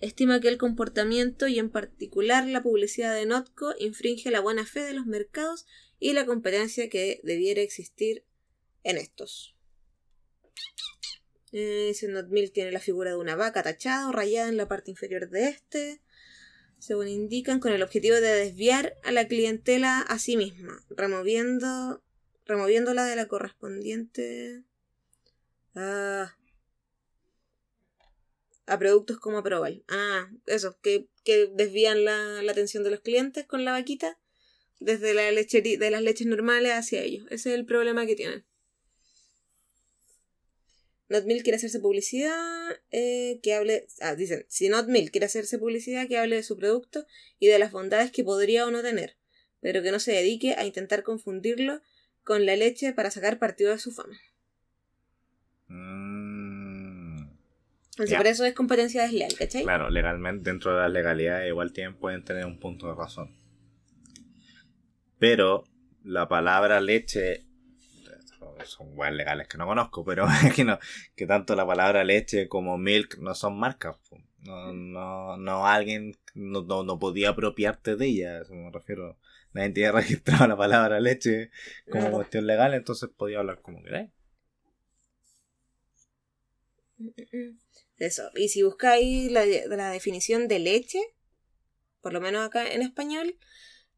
Estima 0.00 0.40
que 0.40 0.48
el 0.48 0.56
comportamiento 0.56 1.46
y 1.46 1.58
en 1.58 1.70
particular 1.70 2.46
la 2.46 2.62
publicidad 2.62 3.14
de 3.14 3.26
Notco 3.26 3.74
infringe 3.78 4.30
la 4.30 4.40
buena 4.40 4.64
fe 4.64 4.80
de 4.80 4.94
los 4.94 5.06
mercados 5.06 5.66
y 5.98 6.14
la 6.14 6.24
competencia 6.24 6.88
que 6.88 7.20
debiera 7.22 7.60
existir 7.60 8.24
en 8.82 8.96
estos. 8.96 9.54
Eh, 11.52 11.86
dice 11.88 12.08
Notmill 12.08 12.52
tiene 12.52 12.72
la 12.72 12.80
figura 12.80 13.10
de 13.10 13.16
una 13.16 13.36
vaca 13.36 13.62
tachada 13.62 14.08
o 14.08 14.12
rayada 14.12 14.48
en 14.48 14.56
la 14.56 14.68
parte 14.68 14.90
inferior 14.90 15.28
de 15.28 15.48
este, 15.48 16.00
según 16.78 17.08
indican, 17.08 17.60
con 17.60 17.72
el 17.72 17.82
objetivo 17.82 18.16
de 18.16 18.34
desviar 18.34 18.96
a 19.02 19.12
la 19.12 19.28
clientela 19.28 20.00
a 20.00 20.18
sí 20.18 20.36
misma, 20.36 20.82
removiendo, 20.88 22.02
removiéndola 22.50 23.04
de 23.04 23.16
la 23.16 23.28
correspondiente 23.28 24.62
ah, 25.74 26.36
a 28.66 28.78
productos 28.78 29.18
como 29.18 29.38
Aproval. 29.38 29.84
Ah, 29.88 30.28
eso, 30.46 30.78
que, 30.82 31.08
que 31.24 31.50
desvían 31.54 32.04
la, 32.04 32.42
la 32.42 32.52
atención 32.52 32.84
de 32.84 32.90
los 32.90 33.00
clientes 33.00 33.46
con 33.46 33.64
la 33.64 33.72
vaquita 33.72 34.18
desde 34.80 35.14
la 35.14 35.30
lechería, 35.30 35.78
de 35.78 35.90
las 35.90 36.02
leches 36.02 36.26
normales 36.26 36.72
hacia 36.72 37.02
ellos. 37.02 37.26
Ese 37.30 37.50
es 37.50 37.54
el 37.54 37.66
problema 37.66 38.06
que 38.06 38.16
tienen. 38.16 38.44
Notmill 41.08 41.42
quiere 41.42 41.56
hacerse 41.56 41.80
publicidad, 41.80 42.80
eh, 42.92 43.40
que 43.42 43.54
hable... 43.54 43.88
Ah, 44.00 44.14
dicen, 44.14 44.46
si 44.48 44.68
Notmill 44.68 45.10
quiere 45.10 45.26
hacerse 45.26 45.58
publicidad, 45.58 46.06
que 46.06 46.18
hable 46.18 46.36
de 46.36 46.44
su 46.44 46.56
producto 46.56 47.04
y 47.38 47.48
de 47.48 47.58
las 47.58 47.72
bondades 47.72 48.12
que 48.12 48.22
podría 48.22 48.64
o 48.64 48.70
no 48.70 48.80
tener, 48.80 49.16
pero 49.60 49.82
que 49.82 49.90
no 49.90 49.98
se 49.98 50.12
dedique 50.12 50.54
a 50.54 50.64
intentar 50.64 51.02
confundirlo 51.02 51.82
con 52.30 52.46
la 52.46 52.54
leche 52.54 52.92
para 52.92 53.10
sacar 53.10 53.40
partido 53.40 53.72
de 53.72 53.78
su 53.80 53.90
fama. 53.90 54.16
Mm, 55.66 57.22
Entonces, 57.90 58.16
por 58.16 58.26
eso 58.28 58.44
es 58.44 58.54
competencia 58.54 59.02
desleal, 59.02 59.34
¿cachai? 59.36 59.64
claro, 59.64 59.90
legalmente, 59.90 60.48
dentro 60.48 60.72
de 60.72 60.82
las 60.82 60.92
legalidades 60.92 61.48
igual 61.48 61.72
tienen, 61.72 61.96
pueden 61.96 62.24
tener 62.24 62.46
un 62.46 62.60
punto 62.60 62.86
de 62.86 62.94
razón. 62.94 63.34
Pero 65.18 65.64
la 66.04 66.28
palabra 66.28 66.80
leche 66.80 67.46
son 68.64 68.96
weas 68.96 69.12
legales 69.12 69.48
que 69.48 69.58
no 69.58 69.66
conozco, 69.66 70.04
pero 70.04 70.24
que 70.54 70.62
no, 70.62 70.78
que 71.16 71.26
tanto 71.26 71.56
la 71.56 71.66
palabra 71.66 72.04
leche 72.04 72.46
como 72.46 72.78
milk 72.78 73.18
no 73.18 73.34
son 73.34 73.58
marcas. 73.58 73.96
No, 74.38 74.72
no, 74.72 75.36
no 75.36 75.66
alguien 75.66 76.16
no, 76.34 76.62
no, 76.62 76.84
no 76.84 76.96
podía 77.00 77.30
apropiarte 77.30 77.96
de 77.96 78.06
ella, 78.06 78.42
me 78.50 78.70
refiero. 78.70 79.18
Nadie 79.52 79.70
tiene 79.70 79.92
registrado 80.00 80.46
la 80.46 80.56
palabra 80.56 81.00
leche 81.00 81.50
como 81.90 82.08
No. 82.08 82.12
cuestión 82.12 82.46
legal, 82.46 82.74
entonces 82.74 83.10
podía 83.16 83.38
hablar 83.40 83.60
como 83.62 83.82
queráis. 83.82 84.10
Eso. 87.98 88.30
Y 88.34 88.48
si 88.48 88.62
buscáis 88.62 89.30
la, 89.30 89.44
la 89.44 89.90
definición 89.90 90.48
de 90.48 90.58
leche, 90.58 91.00
por 92.00 92.12
lo 92.12 92.20
menos 92.20 92.46
acá 92.46 92.70
en 92.72 92.82
español, 92.82 93.36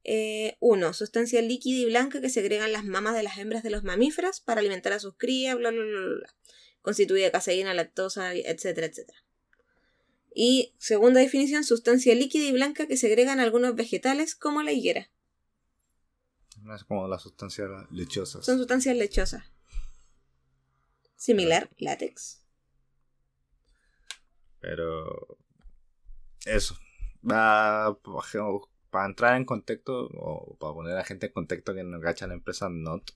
eh, 0.04 0.56
uno, 0.60 0.92
sustancia 0.92 1.40
líquida 1.42 1.78
y 1.80 1.84
blanca 1.84 2.20
que 2.20 2.28
segregan 2.28 2.72
las 2.72 2.84
mamas 2.84 3.14
de 3.14 3.22
las 3.22 3.38
hembras 3.38 3.62
de 3.62 3.70
los 3.70 3.84
mamíferos 3.84 4.40
para 4.40 4.60
alimentar 4.60 4.92
a 4.92 4.98
sus 4.98 5.16
crías, 5.16 5.56
bla, 5.56 5.70
bla, 5.70 5.82
bla, 5.82 6.00
bla, 6.00 6.14
bla. 6.16 6.34
Constituye 6.80 7.30
caseína, 7.30 7.74
lactosa, 7.74 8.34
etcétera, 8.34 8.88
etcétera. 8.88 9.18
Y 10.34 10.74
segunda 10.78 11.20
definición, 11.20 11.62
sustancia 11.62 12.14
líquida 12.14 12.44
y 12.44 12.52
blanca 12.52 12.86
que 12.88 12.96
segregan 12.96 13.38
algunos 13.38 13.76
vegetales 13.76 14.34
como 14.34 14.62
la 14.62 14.72
higuera. 14.72 15.10
No 16.62 16.74
es 16.74 16.84
como 16.84 17.08
la 17.08 17.18
sustancia 17.18 17.66
lechosa. 17.90 18.42
Son 18.42 18.58
sustancias 18.58 18.96
lechosas. 18.96 19.50
Similar, 21.16 21.70
látex. 21.78 22.40
Pero 24.60 25.38
eso. 26.46 26.76
Va, 27.28 27.96
para 28.90 29.06
entrar 29.06 29.36
en 29.36 29.44
contexto, 29.44 30.08
o 30.14 30.56
para 30.58 30.72
poner 30.74 30.92
a 30.94 30.96
la 30.98 31.04
gente 31.04 31.26
en 31.26 31.32
contexto 31.32 31.74
que 31.74 31.82
no 31.84 32.00
cacha 32.00 32.26
la 32.26 32.34
empresa 32.34 32.68
Not, 32.68 33.10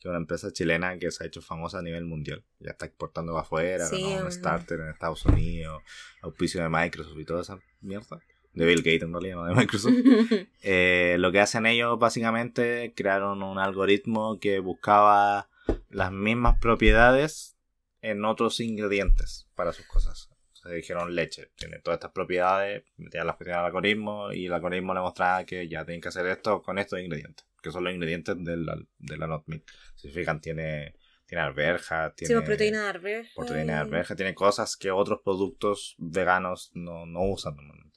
es 0.00 0.10
una 0.10 0.18
empresa 0.18 0.52
chilena 0.52 0.98
que 0.98 1.10
se 1.10 1.22
ha 1.22 1.26
hecho 1.26 1.40
famosa 1.42 1.78
a 1.78 1.82
nivel 1.82 2.04
mundial. 2.04 2.44
Ya 2.58 2.72
está 2.72 2.86
exportando 2.86 3.32
para 3.32 3.42
afuera, 3.42 3.86
Sí, 3.86 4.02
ganó 4.02 4.24
un- 4.26 4.32
starter 4.32 4.80
en 4.80 4.88
Estados 4.88 5.24
Unidos, 5.24 5.82
auspicio 6.22 6.62
de 6.62 6.68
Microsoft 6.68 7.18
y 7.18 7.24
toda 7.24 7.42
esa 7.42 7.58
mierda. 7.80 8.20
De 8.52 8.66
Bill 8.66 8.78
Gates 8.82 9.02
en 9.02 9.12
realidad, 9.12 9.36
no 9.36 9.44
de 9.46 9.54
Microsoft. 9.54 9.92
Eh, 10.62 11.16
lo 11.18 11.32
que 11.32 11.40
hacen 11.40 11.66
ellos 11.66 11.98
básicamente 11.98 12.92
crearon 12.94 13.42
un 13.42 13.58
algoritmo 13.58 14.38
que 14.38 14.58
buscaba 14.60 15.48
las 15.90 16.12
mismas 16.12 16.58
propiedades 16.60 17.56
en 18.00 18.24
otros 18.24 18.60
ingredientes 18.60 19.48
para 19.54 19.72
sus 19.72 19.86
cosas. 19.86 20.28
Se 20.52 20.72
dijeron 20.72 21.14
leche, 21.16 21.50
tiene 21.56 21.80
todas 21.80 21.96
estas 21.96 22.12
propiedades, 22.12 22.84
metían 22.96 23.26
las 23.26 23.36
cuestiones 23.36 23.58
al 23.58 23.66
algoritmo 23.66 24.32
y 24.32 24.46
el 24.46 24.52
algoritmo 24.52 24.94
le 24.94 25.00
mostraba 25.00 25.44
que 25.44 25.66
ya 25.68 25.84
tienen 25.84 26.00
que 26.00 26.08
hacer 26.08 26.26
esto 26.26 26.62
con 26.62 26.78
estos 26.78 27.00
ingredientes, 27.00 27.44
que 27.60 27.72
son 27.72 27.82
los 27.84 27.92
ingredientes 27.92 28.36
de 28.38 28.56
la, 28.56 28.76
de 28.98 29.16
la 29.16 29.26
nut 29.26 29.42
milk. 29.46 29.64
Si 29.96 30.08
se 30.08 30.14
fijan, 30.14 30.40
tiene, 30.40 30.94
tiene 31.26 31.42
arveja, 31.42 32.12
tiene 32.14 32.28
Sí, 32.28 32.34
pues, 32.34 32.46
proteína 32.46 32.82
de 32.82 32.88
arveja. 32.90 33.30
proteína 33.34 33.72
de 33.74 33.78
arveja, 33.80 34.14
tiene 34.14 34.34
cosas 34.36 34.76
que 34.76 34.92
otros 34.92 35.20
productos 35.24 35.96
veganos 35.98 36.70
no, 36.74 37.06
no 37.06 37.22
usan 37.22 37.56
normalmente. 37.56 37.91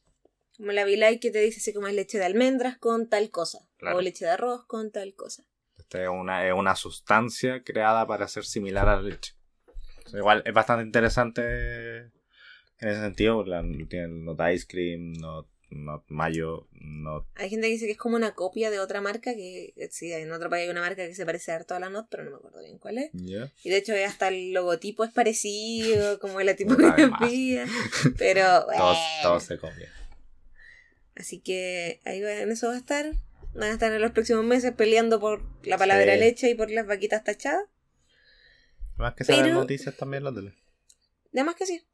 Como 0.57 0.71
la 0.71 0.85
Vilay 0.85 1.19
que 1.19 1.31
te 1.31 1.39
dice 1.39 1.59
así 1.59 1.73
como 1.73 1.87
es 1.87 1.93
leche 1.93 2.17
de 2.17 2.25
almendras 2.25 2.77
con 2.77 3.09
tal 3.09 3.29
cosa. 3.29 3.59
Claro. 3.77 3.97
O 3.97 4.01
leche 4.01 4.25
de 4.25 4.31
arroz 4.31 4.65
con 4.65 4.91
tal 4.91 5.13
cosa. 5.15 5.43
Esta 5.77 6.01
es 6.01 6.09
una, 6.09 6.47
es 6.47 6.53
una 6.53 6.75
sustancia 6.75 7.63
creada 7.63 8.07
para 8.07 8.27
ser 8.27 8.45
similar 8.45 8.87
a 8.87 8.95
la 8.95 9.01
leche. 9.03 9.33
O 10.05 10.09
sea, 10.09 10.19
igual 10.19 10.43
es 10.45 10.53
bastante 10.53 10.85
interesante 10.85 11.41
en 12.01 12.11
ese 12.79 13.01
sentido. 13.01 13.43
La, 13.45 13.61
tienen 13.89 14.23
not 14.23 14.39
ice 14.53 14.65
cream, 14.67 15.13
not, 15.13 15.47
not 15.69 16.03
mayo, 16.07 16.67
not. 16.71 17.25
Hay 17.35 17.49
gente 17.49 17.67
que 17.67 17.73
dice 17.73 17.85
que 17.85 17.93
es 17.93 17.97
como 17.97 18.15
una 18.15 18.33
copia 18.33 18.71
de 18.71 18.79
otra 18.79 19.01
marca 19.01 19.33
que 19.33 19.73
eh, 19.75 19.89
sí, 19.91 20.11
en 20.11 20.31
otro 20.31 20.49
país 20.49 20.63
hay 20.63 20.69
una 20.69 20.81
marca 20.81 21.05
que 21.05 21.15
se 21.15 21.25
parece 21.25 21.51
harto 21.51 21.75
a 21.75 21.79
la 21.79 21.89
Not, 21.89 22.07
pero 22.09 22.23
no 22.23 22.31
me 22.31 22.37
acuerdo 22.37 22.61
bien 22.61 22.77
cuál 22.77 22.97
es. 22.97 23.09
¿Ya? 23.13 23.51
Y 23.63 23.69
de 23.69 23.77
hecho 23.77 23.93
hasta 24.05 24.29
el 24.29 24.53
logotipo 24.53 25.03
es 25.03 25.11
parecido, 25.11 26.19
como 26.19 26.39
la 26.41 26.55
tipografía. 26.55 27.65
pero 28.17 28.41
Todos, 28.43 28.65
bueno. 28.65 28.95
todos 29.23 29.43
se 29.43 29.57
copian. 29.57 29.89
Así 31.15 31.39
que 31.39 32.01
ahí 32.05 32.21
va, 32.21 32.31
en 32.33 32.51
eso 32.51 32.67
va 32.67 32.73
a 32.73 32.77
estar. 32.77 33.11
Van 33.53 33.69
a 33.69 33.73
estar 33.73 33.91
en 33.93 34.01
los 34.01 34.11
próximos 34.11 34.43
meses 34.43 34.73
peleando 34.73 35.19
por 35.19 35.41
la 35.65 35.77
palabra 35.77 36.13
Sí. 36.13 36.19
leche 36.19 36.49
y 36.49 36.55
por 36.55 36.69
las 36.71 36.85
vaquitas 36.85 37.23
tachadas. 37.23 37.63
Más 38.97 39.13
que 39.15 39.23
salen 39.23 39.43
Pero- 39.43 39.55
noticias 39.55 39.95
también 39.95 40.23
la 40.23 40.33
tele. 40.33 40.53
Además 41.33 41.55
que 41.55 41.65
sí. 41.65 41.85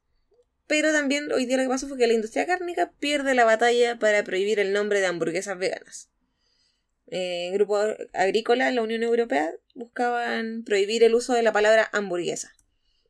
Pero 0.66 0.92
también 0.92 1.30
hoy 1.32 1.46
día 1.46 1.56
lo 1.56 1.64
que 1.64 1.68
pasó 1.68 1.88
fue 1.88 1.98
que 1.98 2.06
la 2.06 2.12
industria 2.14 2.46
cárnica 2.46 2.92
pierde 2.98 3.34
la 3.34 3.44
batalla 3.44 3.98
para 3.98 4.22
prohibir 4.24 4.58
el 4.60 4.72
nombre 4.72 5.00
de 5.00 5.06
hamburguesas 5.06 5.58
veganas. 5.58 6.08
Eh, 7.08 7.48
el 7.48 7.54
grupo 7.54 7.78
agrícola 8.14 8.68
en 8.68 8.76
la 8.76 8.82
Unión 8.82 9.02
Europea 9.02 9.52
buscaban 9.74 10.62
prohibir 10.64 11.02
el 11.04 11.14
uso 11.14 11.34
de 11.34 11.42
la 11.42 11.52
palabra 11.52 11.88
hamburguesa 11.92 12.52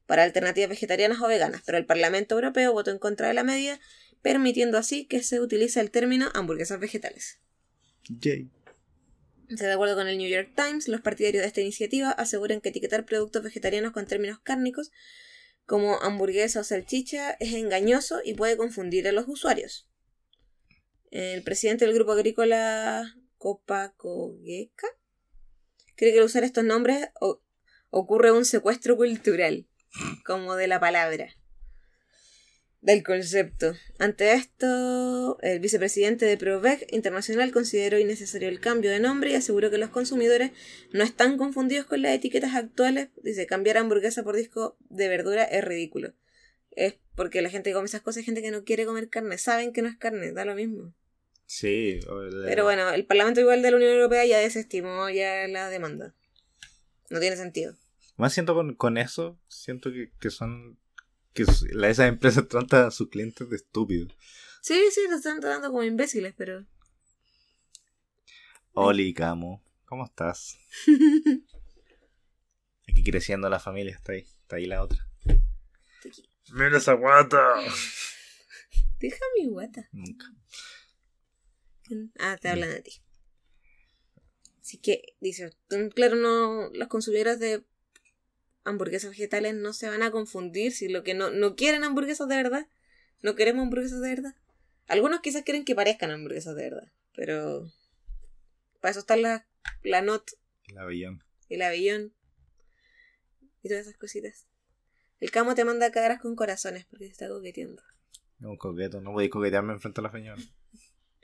para 0.06 0.24
alternativas 0.24 0.70
vegetarianas 0.70 1.20
o 1.20 1.28
veganas, 1.28 1.62
pero 1.64 1.78
el 1.78 1.86
Parlamento 1.86 2.34
Europeo 2.34 2.72
votó 2.72 2.90
en 2.90 2.98
contra 2.98 3.28
de 3.28 3.34
la 3.34 3.44
medida, 3.44 3.78
permitiendo 4.22 4.78
así 4.78 5.06
que 5.06 5.22
se 5.22 5.40
utilice 5.40 5.80
el 5.80 5.90
término 5.90 6.30
hamburguesas 6.34 6.80
vegetales. 6.80 7.40
Yay. 8.08 8.50
De 9.48 9.70
acuerdo 9.70 9.96
con 9.96 10.08
el 10.08 10.16
New 10.16 10.30
York 10.30 10.52
Times, 10.56 10.88
los 10.88 11.02
partidarios 11.02 11.42
de 11.42 11.48
esta 11.48 11.60
iniciativa 11.60 12.10
aseguran 12.10 12.60
que 12.60 12.70
etiquetar 12.70 13.04
productos 13.04 13.42
vegetarianos 13.42 13.92
con 13.92 14.06
términos 14.06 14.38
cárnicos 14.42 14.90
como 15.66 16.00
hamburguesa 16.00 16.60
o 16.60 16.64
salchicha 16.64 17.32
es 17.32 17.52
engañoso 17.54 18.20
y 18.24 18.34
puede 18.34 18.56
confundir 18.56 19.06
a 19.06 19.12
los 19.12 19.28
usuarios. 19.28 19.88
El 21.10 21.42
presidente 21.42 21.84
del 21.84 21.94
grupo 21.94 22.12
agrícola 22.12 23.14
Copacogeca 23.36 24.86
cree 25.96 26.12
que 26.12 26.18
al 26.18 26.24
usar 26.24 26.44
estos 26.44 26.64
nombres 26.64 27.08
ocurre 27.90 28.32
un 28.32 28.44
secuestro 28.44 28.96
cultural, 28.96 29.66
como 30.24 30.56
de 30.56 30.68
la 30.68 30.80
palabra, 30.80 31.36
del 32.82 33.02
concepto. 33.02 33.74
Ante 33.98 34.32
esto, 34.34 35.38
el 35.40 35.60
vicepresidente 35.60 36.26
de 36.26 36.36
Provec 36.36 36.92
Internacional 36.92 37.52
consideró 37.52 37.98
innecesario 37.98 38.48
el 38.48 38.60
cambio 38.60 38.90
de 38.90 39.00
nombre 39.00 39.30
y 39.30 39.34
aseguró 39.34 39.70
que 39.70 39.78
los 39.78 39.90
consumidores 39.90 40.50
no 40.92 41.04
están 41.04 41.38
confundidos 41.38 41.86
con 41.86 42.02
las 42.02 42.12
etiquetas 42.14 42.54
actuales. 42.54 43.08
Dice, 43.22 43.46
cambiar 43.46 43.78
hamburguesa 43.78 44.24
por 44.24 44.36
disco 44.36 44.76
de 44.90 45.08
verdura 45.08 45.44
es 45.44 45.64
ridículo. 45.64 46.12
Es 46.72 46.96
porque 47.14 47.40
la 47.40 47.50
gente 47.50 47.70
que 47.70 47.74
come 47.74 47.86
esas 47.86 48.02
cosas 48.02 48.20
es 48.20 48.26
gente 48.26 48.42
que 48.42 48.50
no 48.50 48.64
quiere 48.64 48.84
comer 48.84 49.08
carne, 49.08 49.38
saben 49.38 49.72
que 49.72 49.82
no 49.82 49.88
es 49.88 49.96
carne, 49.96 50.32
da 50.32 50.44
lo 50.44 50.54
mismo. 50.54 50.92
Sí. 51.46 52.00
Pero 52.46 52.64
bueno, 52.64 52.90
el 52.90 53.06
Parlamento 53.06 53.40
igual 53.40 53.62
de 53.62 53.70
la 53.70 53.76
Unión 53.76 53.92
Europea 53.92 54.24
ya 54.26 54.38
desestimó 54.38 55.08
ya 55.10 55.46
la 55.48 55.68
demanda. 55.68 56.14
No 57.10 57.20
tiene 57.20 57.36
sentido. 57.36 57.76
Más 58.16 58.32
siento 58.32 58.54
con, 58.54 58.74
con 58.74 58.98
eso, 58.98 59.38
siento 59.48 59.92
que, 59.92 60.10
que 60.18 60.30
son. 60.30 60.78
Que 61.34 61.44
la- 61.72 61.88
esas 61.88 62.08
empresas 62.08 62.46
tratan 62.48 62.86
a 62.86 62.90
sus 62.90 63.08
clientes 63.08 63.48
de 63.48 63.56
estúpidos. 63.56 64.12
Sí, 64.62 64.80
sí, 64.92 65.00
lo 65.08 65.16
están 65.16 65.40
tratando 65.40 65.68
como 65.68 65.82
imbéciles, 65.82 66.34
pero... 66.36 66.64
Oli, 68.74 69.12
Camo, 69.12 69.62
¿cómo 69.84 70.04
estás? 70.06 70.56
Aquí 72.88 73.02
creciendo 73.04 73.48
la 73.48 73.60
familia, 73.60 73.94
está 73.94 74.12
ahí. 74.12 74.20
Está 74.20 74.56
ahí 74.56 74.66
la 74.66 74.82
otra. 74.82 74.98
¡Mira 76.52 76.78
esa 76.78 76.94
guata! 76.94 77.38
Deja 78.98 79.24
mi 79.36 79.46
guata. 79.48 79.88
Nunca. 79.92 80.26
Ah, 82.18 82.36
te 82.40 82.48
hablan 82.48 82.70
de 82.70 82.82
ti. 82.82 83.02
Así 84.60 84.78
que, 84.78 85.02
dice, 85.20 85.50
mm, 85.70 85.88
claro, 85.88 86.16
no, 86.16 86.70
los 86.72 86.88
consumidores 86.88 87.38
de 87.40 87.64
hamburguesas 88.64 89.10
vegetales 89.10 89.54
no 89.54 89.72
se 89.72 89.88
van 89.88 90.02
a 90.02 90.10
confundir 90.10 90.72
si 90.72 90.88
lo 90.88 91.02
que 91.02 91.14
no, 91.14 91.30
no 91.30 91.56
quieren 91.56 91.84
hamburguesas 91.84 92.28
de 92.28 92.36
verdad. 92.36 92.66
No 93.22 93.34
queremos 93.34 93.62
hamburguesas 93.64 94.00
de 94.00 94.08
verdad. 94.08 94.34
Algunos 94.88 95.20
quizás 95.20 95.42
quieren 95.42 95.64
que 95.64 95.74
parezcan 95.74 96.10
hamburguesas 96.10 96.54
de 96.56 96.62
verdad, 96.64 96.92
pero 97.14 97.70
para 98.80 98.90
eso 98.90 99.00
están 99.00 99.22
la, 99.22 99.46
la 99.84 100.02
not 100.02 100.28
El 100.68 100.78
avellón. 100.78 101.24
el 101.48 101.62
avellón 101.62 102.12
y 103.62 103.68
todas 103.68 103.86
esas 103.86 103.96
cositas. 103.96 104.46
El 105.20 105.30
camo 105.30 105.54
te 105.54 105.64
manda 105.64 105.92
caras 105.92 106.20
con 106.20 106.34
corazones 106.34 106.84
porque 106.86 107.06
se 107.06 107.12
está 107.12 107.28
coqueteando. 107.28 107.80
Un 108.40 108.56
coqueto, 108.56 109.00
no 109.00 109.12
podéis 109.12 109.30
coquetearme 109.30 109.72
enfrente 109.72 110.00
a 110.00 110.04
la 110.04 110.10
señora. 110.10 110.42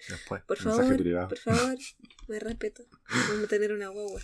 Después, 0.09 0.43
Por 0.45 0.57
favor, 0.57 0.97
privado. 0.97 1.29
por 1.29 1.39
favor, 1.39 1.77
me 2.29 2.39
respeto. 2.39 2.85
Vamos 3.29 3.45
a 3.45 3.49
tener 3.49 3.73
una 3.73 3.89
guagua. 3.89 4.21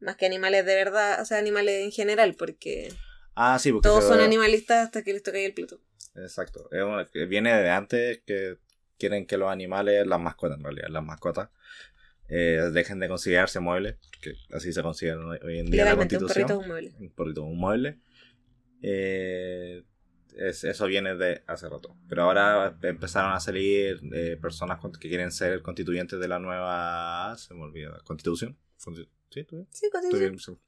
Más 0.00 0.16
que 0.16 0.26
animales 0.26 0.66
de 0.66 0.74
verdad, 0.74 1.20
o 1.20 1.24
sea, 1.24 1.38
animales 1.38 1.82
en 1.84 1.92
general, 1.92 2.34
porque 2.34 2.92
Ah, 3.34 3.58
sí, 3.58 3.72
porque 3.72 3.88
todos 3.88 4.04
son 4.04 4.20
animalistas 4.20 4.84
hasta 4.86 5.02
que 5.02 5.12
les 5.12 5.22
toca 5.22 5.38
el 5.38 5.54
plato. 5.54 5.80
Exacto. 6.16 6.68
Es 6.72 7.28
viene 7.28 7.54
de 7.56 7.70
antes 7.70 8.20
que 8.26 8.58
quieren 8.98 9.26
que 9.26 9.36
los 9.38 9.50
animales, 9.50 10.06
las 10.06 10.20
mascotas 10.20 10.58
en 10.58 10.64
realidad, 10.64 10.88
las 10.90 11.02
mascotas, 11.04 11.48
eh, 12.28 12.60
dejen 12.72 12.98
de 13.00 13.08
considerarse 13.08 13.60
muebles, 13.60 13.96
que 14.20 14.32
así 14.52 14.72
se 14.72 14.82
consideran 14.82 15.24
hoy 15.24 15.58
en 15.58 15.66
día 15.70 15.84
la 15.84 15.90
Legalmente, 15.92 16.16
un 16.16 16.20
constitución. 16.20 16.28
perrito 16.28 16.52
es 16.52 16.58
un 16.60 16.68
mueble. 16.68 16.92
un 17.00 17.10
perrito, 17.14 17.42
un 17.44 17.58
mueble. 17.58 17.98
Eh, 18.82 19.82
es- 20.36 20.64
eso 20.64 20.86
viene 20.86 21.14
de 21.14 21.42
hace 21.46 21.68
rato. 21.68 21.96
Pero 22.08 22.22
ahora 22.24 22.76
empezaron 22.82 23.32
a 23.32 23.40
salir 23.40 24.00
eh, 24.12 24.36
personas 24.40 24.78
que 24.98 25.08
quieren 25.08 25.30
ser 25.32 25.62
constituyentes 25.62 26.18
de 26.20 26.28
la 26.28 26.38
nueva. 26.38 27.34
Se 27.38 27.54
me 27.54 27.62
olvida. 27.62 28.00
¿Constitución? 28.04 28.56
Consti- 28.80 29.08
¿Sí? 29.30 29.44
Constitución. 29.90 30.58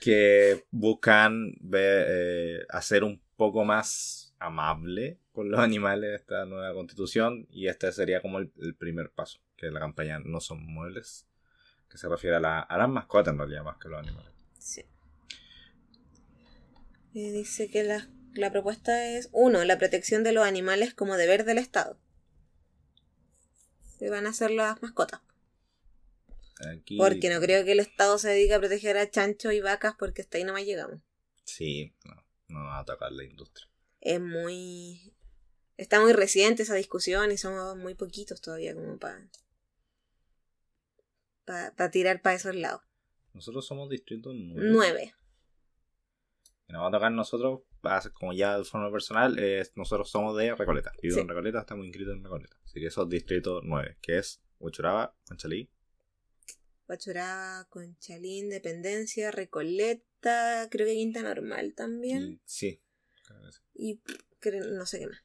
Que 0.00 0.64
buscan 0.70 1.54
ver, 1.60 2.06
eh, 2.08 2.66
hacer 2.70 3.04
un 3.04 3.22
poco 3.36 3.64
más 3.64 4.34
amable 4.38 5.18
con 5.32 5.50
los 5.50 5.60
animales 5.60 6.20
esta 6.20 6.44
nueva 6.44 6.74
constitución. 6.74 7.46
Y 7.50 7.68
este 7.68 7.90
sería 7.92 8.20
como 8.20 8.38
el, 8.38 8.52
el 8.60 8.74
primer 8.74 9.10
paso. 9.10 9.40
Que 9.56 9.70
la 9.70 9.78
campaña 9.80 10.18
no 10.18 10.40
son 10.40 10.64
muebles. 10.66 11.26
Que 11.88 11.98
se 11.98 12.08
refiere 12.08 12.36
a, 12.36 12.40
la- 12.40 12.60
a 12.60 12.78
las 12.78 12.88
mascotas 12.88 13.32
en 13.32 13.38
realidad 13.38 13.62
más 13.64 13.76
que 13.78 13.88
a 13.88 13.90
los 13.92 14.00
animales. 14.00 14.32
Sí. 14.58 14.82
Eh, 17.14 17.30
dice 17.30 17.70
que 17.70 17.84
la, 17.84 18.08
la 18.34 18.50
propuesta 18.50 19.08
es, 19.08 19.28
uno, 19.32 19.64
la 19.64 19.78
protección 19.78 20.24
de 20.24 20.32
los 20.32 20.46
animales 20.46 20.94
como 20.94 21.16
deber 21.16 21.44
del 21.44 21.58
Estado. 21.58 21.98
Que 23.98 24.10
van 24.10 24.26
a 24.26 24.32
ser 24.32 24.50
las 24.50 24.82
mascotas. 24.82 25.20
Aquí, 26.72 26.96
Porque 26.96 27.28
no 27.28 27.40
creo 27.40 27.64
que 27.64 27.72
el 27.72 27.80
Estado 27.80 28.18
se 28.18 28.28
dedique 28.28 28.54
a 28.54 28.60
proteger 28.60 28.96
a 28.96 29.10
chanchos 29.10 29.52
y 29.52 29.60
vacas 29.60 29.94
porque 29.98 30.22
hasta 30.22 30.38
ahí 30.38 30.44
nomás 30.44 30.64
llegamos. 30.64 31.00
Sí, 31.44 31.94
no, 32.04 32.14
no 32.48 32.64
va 32.64 32.78
a 32.78 32.80
atacar 32.80 33.12
la 33.12 33.24
industria. 33.24 33.68
Es 34.00 34.20
muy... 34.20 35.14
Está 35.76 36.00
muy 36.00 36.12
reciente 36.12 36.62
esa 36.62 36.74
discusión 36.74 37.32
y 37.32 37.36
somos 37.36 37.76
muy 37.76 37.94
poquitos 37.94 38.40
todavía 38.40 38.74
como 38.74 38.98
para... 38.98 39.28
Para 41.44 41.90
tirar 41.90 42.22
para 42.22 42.36
esos 42.36 42.54
lados. 42.54 42.82
Nosotros 43.32 43.66
somos 43.66 43.88
distrito 43.88 44.32
9. 44.32 44.70
Nueve. 44.70 45.14
Y 46.68 46.72
nos 46.72 46.82
va 46.82 46.88
a 46.88 46.92
tocar 46.92 47.12
nosotros, 47.12 47.62
como 48.14 48.32
ya 48.32 48.58
de 48.58 48.64
forma 48.64 48.90
personal, 48.90 49.38
eh, 49.38 49.62
nosotros 49.76 50.10
somos 50.10 50.36
de 50.36 50.54
Recoleta. 50.54 50.92
Vivo 51.02 51.14
Sí. 51.16 51.20
en 51.20 51.28
Recoleta, 51.28 51.60
estamos 51.60 51.84
inscritos 51.86 52.14
en 52.14 52.22
Recoleta. 52.24 52.56
Así 52.64 52.80
que 52.80 52.86
eso 52.86 53.02
es 53.02 53.08
distrito 53.08 53.60
9, 53.62 53.96
que 54.00 54.18
es 54.18 54.40
Huachuraba, 54.60 55.14
Conchalí. 55.26 55.68
Huachuraba, 56.88 57.66
Conchalí, 57.70 58.38
Independencia, 58.38 59.30
Recoleta, 59.30 60.68
creo 60.70 60.86
que 60.86 60.94
Quinta 60.94 61.22
Normal 61.22 61.74
también. 61.74 62.40
sí. 62.44 62.80
Y 63.74 64.00
no 64.44 64.84
sé 64.86 64.98
qué 65.00 65.06
más. 65.06 65.24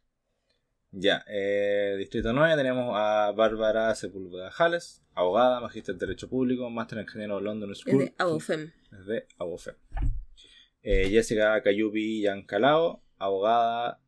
Ya, 0.91 1.23
eh, 1.27 1.95
distrito 1.97 2.31
9 2.31 2.55
tenemos 2.55 2.93
a 2.95 3.31
Bárbara 3.35 3.93
Sepúlveda 3.93 4.49
Jales, 4.51 5.03
abogada, 5.13 5.59
magíster 5.59 5.93
en 5.93 5.99
Derecho 5.99 6.29
Público, 6.29 6.69
máster 6.69 6.97
en 6.99 7.03
Ingeniero 7.03 7.41
London 7.41 7.71
Es 7.71 7.79
School. 7.79 7.99
de 7.99 8.13
Abofem. 8.17 8.71
Es 8.97 9.05
de 9.05 9.27
Abofem. 9.37 9.75
Eh, 10.83 11.09
Jessica 11.09 11.61
Cayubi 11.61 12.21
Yancalao, 12.21 13.01
abogada, 13.17 13.99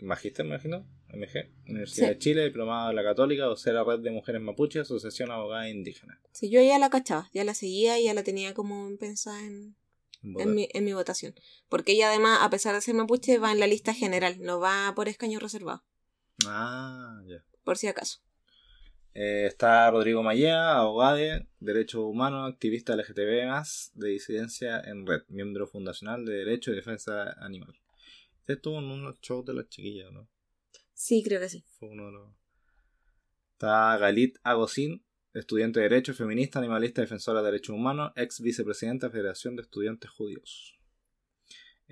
magíster, 0.00 0.44
me 0.44 0.54
imagino, 0.54 0.86
MG, 1.08 1.50
Universidad 1.68 2.08
Sí. 2.08 2.12
de 2.14 2.18
Chile, 2.18 2.44
diplomada 2.44 2.88
de 2.88 2.94
la 2.94 3.02
Católica, 3.02 3.46
vocera 3.48 3.84
Red 3.84 4.00
de 4.00 4.10
Mujeres 4.10 4.40
Mapuche, 4.40 4.80
Asociación 4.80 5.30
Abogada 5.30 5.68
Indígena. 5.68 6.20
Sí, 6.32 6.50
yo 6.50 6.60
ya 6.62 6.78
la 6.78 6.90
cachaba, 6.90 7.30
ya 7.32 7.44
la 7.44 7.54
seguía 7.54 7.98
y 8.00 8.04
ya 8.04 8.14
la 8.14 8.22
tenía 8.24 8.52
como 8.54 8.96
pensada 8.98 9.40
en, 9.40 9.76
Votar. 10.22 10.48
en, 10.48 10.54
mi, 10.54 10.68
en 10.72 10.84
mi 10.84 10.92
votación. 10.92 11.34
Porque 11.68 11.92
ella 11.92 12.08
además, 12.08 12.38
a 12.42 12.50
pesar 12.50 12.74
de 12.74 12.80
ser 12.80 12.94
mapuche, 12.94 13.38
va 13.38 13.52
en 13.52 13.60
la 13.60 13.66
lista 13.66 13.94
general, 13.94 14.36
no 14.40 14.58
va 14.60 14.92
por 14.96 15.08
escaño 15.08 15.38
reservado, 15.38 15.82
Ah, 16.46 17.20
ya. 17.26 17.44
por 17.64 17.76
si 17.78 17.86
acaso. 17.88 18.20
Eh, 19.14 19.44
está 19.46 19.90
Rodrigo 19.90 20.22
Mallea, 20.22 20.78
abogado 20.78 21.16
de 21.16 21.46
Derechos 21.60 22.02
Humanos, 22.02 22.50
activista 22.50 22.96
LGTB+, 22.96 23.62
de 23.94 24.08
disidencia 24.08 24.80
en 24.80 25.06
red, 25.06 25.22
miembro 25.28 25.66
fundacional 25.66 26.24
de 26.24 26.32
Derecho 26.32 26.72
y 26.72 26.76
Defensa 26.76 27.32
Animal. 27.44 27.74
Este 28.40 28.54
estuvo 28.54 28.78
en 28.78 28.86
unos 28.86 29.20
shows 29.20 29.44
de 29.44 29.54
las 29.54 29.68
chiquillas, 29.68 30.10
¿no? 30.12 30.28
Sí, 30.94 31.22
creo 31.22 31.40
que 31.40 31.48
sí. 31.50 31.64
Fue 31.78 31.90
uno 31.90 32.06
de 32.06 32.12
los... 32.12 32.28
Está 33.52 33.98
Galit 33.98 34.38
Agosín, 34.42 35.04
estudiante 35.34 35.80
de 35.80 35.88
Derecho, 35.90 36.14
feminista, 36.14 36.58
animalista, 36.58 37.02
defensora 37.02 37.40
de 37.40 37.50
derechos 37.50 37.76
humanos, 37.76 38.12
ex 38.16 38.40
vicepresidenta 38.40 39.08
de 39.08 39.12
Federación 39.12 39.56
de 39.56 39.62
Estudiantes 39.62 40.10
Judíos. 40.10 40.78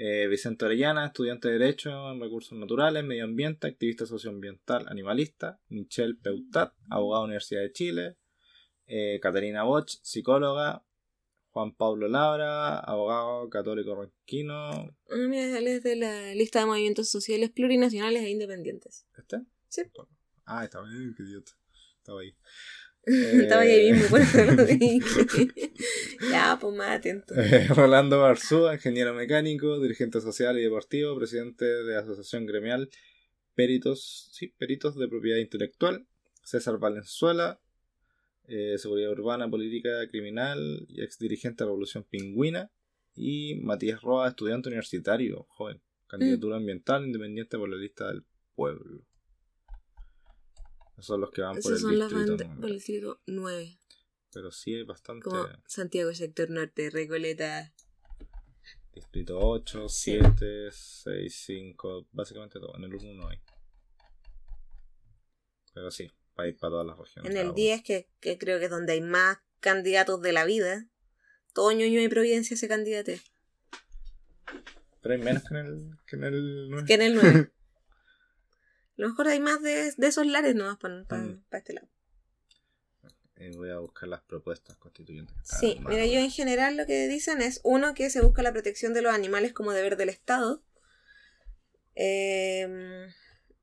Eh, 0.02 0.28
Vicente 0.28 0.64
Orellana, 0.64 1.04
estudiante 1.04 1.48
de 1.48 1.58
Derecho 1.58 1.90
en 2.10 2.22
Recursos 2.22 2.58
Naturales, 2.58 3.04
Medio 3.04 3.24
Ambiente, 3.24 3.66
activista 3.66 4.06
socioambiental, 4.06 4.86
animalista. 4.88 5.60
Michelle 5.68 6.14
Peutat, 6.14 6.72
abogada 6.88 7.20
de 7.20 7.22
la 7.22 7.26
Universidad 7.26 7.60
de 7.60 7.72
Chile. 7.72 8.16
Eh, 8.86 9.20
Caterina 9.20 9.64
Boch, 9.64 9.90
psicóloga. 10.02 10.82
Juan 11.50 11.74
Pablo 11.74 12.08
Labra, 12.08 12.78
abogado 12.78 13.50
católico 13.50 13.94
ranquino. 13.94 14.70
Mira, 15.10 15.58
él 15.58 15.66
es 15.66 15.82
de 15.82 15.96
la 15.96 16.34
lista 16.34 16.60
de 16.60 16.66
movimientos 16.66 17.10
sociales 17.10 17.50
plurinacionales 17.50 18.22
e 18.22 18.30
independientes. 18.30 19.06
¿Este? 19.18 19.42
Sí. 19.68 19.82
Ah, 20.46 20.64
estaba 20.64 20.88
ahí, 20.88 21.12
qué 21.14 21.24
idiota. 21.24 21.52
Estaba 21.98 22.22
ahí. 22.22 22.34
Estaba 23.06 23.62
ahí 23.62 23.92
mismo, 23.92 24.18
lo 24.18 24.64
dije. 24.66 25.26
ya, 26.30 26.58
pues 26.60 26.74
más 26.76 26.98
atento. 26.98 27.34
Eh, 27.34 27.66
Rolando 27.68 28.20
Barzúa, 28.20 28.74
ingeniero 28.74 29.14
mecánico, 29.14 29.80
dirigente 29.80 30.20
social 30.20 30.58
y 30.58 30.62
deportivo, 30.62 31.16
presidente 31.16 31.64
de 31.64 31.94
la 31.94 32.00
Asociación 32.00 32.46
Gremial 32.46 32.90
Peritos, 33.54 34.30
sí, 34.32 34.54
Peritos 34.58 34.96
de 34.96 35.08
Propiedad 35.08 35.38
Intelectual. 35.38 36.06
César 36.42 36.78
Valenzuela, 36.78 37.60
eh, 38.48 38.76
Seguridad 38.78 39.12
Urbana, 39.12 39.48
Política 39.48 39.90
Criminal 40.10 40.86
y 40.88 41.02
ex 41.02 41.18
dirigente 41.18 41.62
de 41.62 41.66
la 41.66 41.70
Revolución 41.70 42.04
Pingüina. 42.08 42.70
Y 43.14 43.56
Matías 43.56 44.00
Roa, 44.00 44.28
estudiante 44.28 44.68
universitario, 44.68 45.46
joven, 45.48 45.80
candidatura 46.06 46.56
ambiental 46.56 47.04
independiente 47.04 47.58
por 47.58 47.68
la 47.68 47.76
lista 47.76 48.08
del 48.08 48.24
pueblo. 48.54 49.02
Esos 51.00 51.06
son 51.06 51.20
los 51.22 51.30
que 51.30 51.40
van 51.42 51.52
por 51.52 51.58
Esos 51.58 51.72
el 51.72 51.80
son 51.80 51.98
los 51.98 52.08
distrito. 52.10 52.30
bandas 52.36 52.46
nueve. 52.46 52.60
por 52.60 52.68
el 52.70 52.76
distrito 52.76 53.20
9. 53.26 53.78
Pero 54.32 54.50
sí 54.52 54.74
hay 54.74 54.82
bastante. 54.84 55.24
Como 55.24 55.48
Santiago, 55.66 56.14
sector 56.14 56.50
norte, 56.50 56.90
Recoleta. 56.90 57.72
Distrito 58.94 59.38
8, 59.40 59.88
Sí. 59.88 60.18
7, 60.20 60.68
6, 60.70 61.42
5, 61.46 62.08
básicamente 62.12 62.60
todo. 62.60 62.76
En 62.76 62.84
el 62.84 62.94
1 62.94 63.14
no 63.14 63.28
hay. 63.28 63.38
Pero 65.72 65.90
sí, 65.90 66.10
para 66.34 66.48
ir 66.48 66.58
para 66.58 66.72
todas 66.72 66.86
las 66.86 66.98
regiones. 66.98 67.30
En 67.30 67.36
el 67.38 67.46
uno. 67.46 67.54
10, 67.54 67.82
que, 67.82 68.08
que 68.20 68.38
creo 68.38 68.58
que 68.58 68.66
es 68.66 68.70
donde 68.70 68.92
hay 68.92 69.00
más 69.00 69.38
candidatos 69.60 70.20
de 70.20 70.32
la 70.32 70.44
vida. 70.44 70.86
Todo 71.54 71.72
ñoño 71.72 72.00
y 72.00 72.08
Providencia 72.08 72.56
se 72.56 72.68
candidate. 72.68 73.20
Pero 75.00 75.14
hay 75.14 75.20
menos 75.22 75.42
que 75.44 75.54
en 75.56 75.66
el, 75.66 75.90
que 76.06 76.16
en 76.16 76.24
el 76.24 76.70
9. 76.70 76.86
Que 76.86 76.94
en 76.94 77.02
el 77.02 77.14
9. 77.14 77.50
A 79.00 79.04
lo 79.04 79.08
mejor 79.08 79.28
hay 79.28 79.40
más 79.40 79.62
de, 79.62 79.94
de 79.96 80.06
esos 80.06 80.26
lares 80.26 80.54
nomás 80.54 80.76
para 80.76 80.94
Mm. 81.22 81.42
este 81.52 81.72
lado. 81.72 81.88
Eh, 83.36 83.50
voy 83.56 83.70
a 83.70 83.78
buscar 83.78 84.06
las 84.10 84.20
propuestas 84.20 84.76
constituyentes. 84.76 85.34
Sí, 85.42 85.80
mira, 85.88 86.04
yo 86.04 86.18
en 86.20 86.30
general 86.30 86.76
lo 86.76 86.84
que 86.84 87.08
dicen 87.08 87.40
es, 87.40 87.60
uno, 87.64 87.94
que 87.94 88.10
se 88.10 88.20
busca 88.20 88.42
la 88.42 88.52
protección 88.52 88.92
de 88.92 89.00
los 89.00 89.14
animales 89.14 89.54
como 89.54 89.72
deber 89.72 89.96
del 89.96 90.10
Estado. 90.10 90.62
Em, 91.94 93.10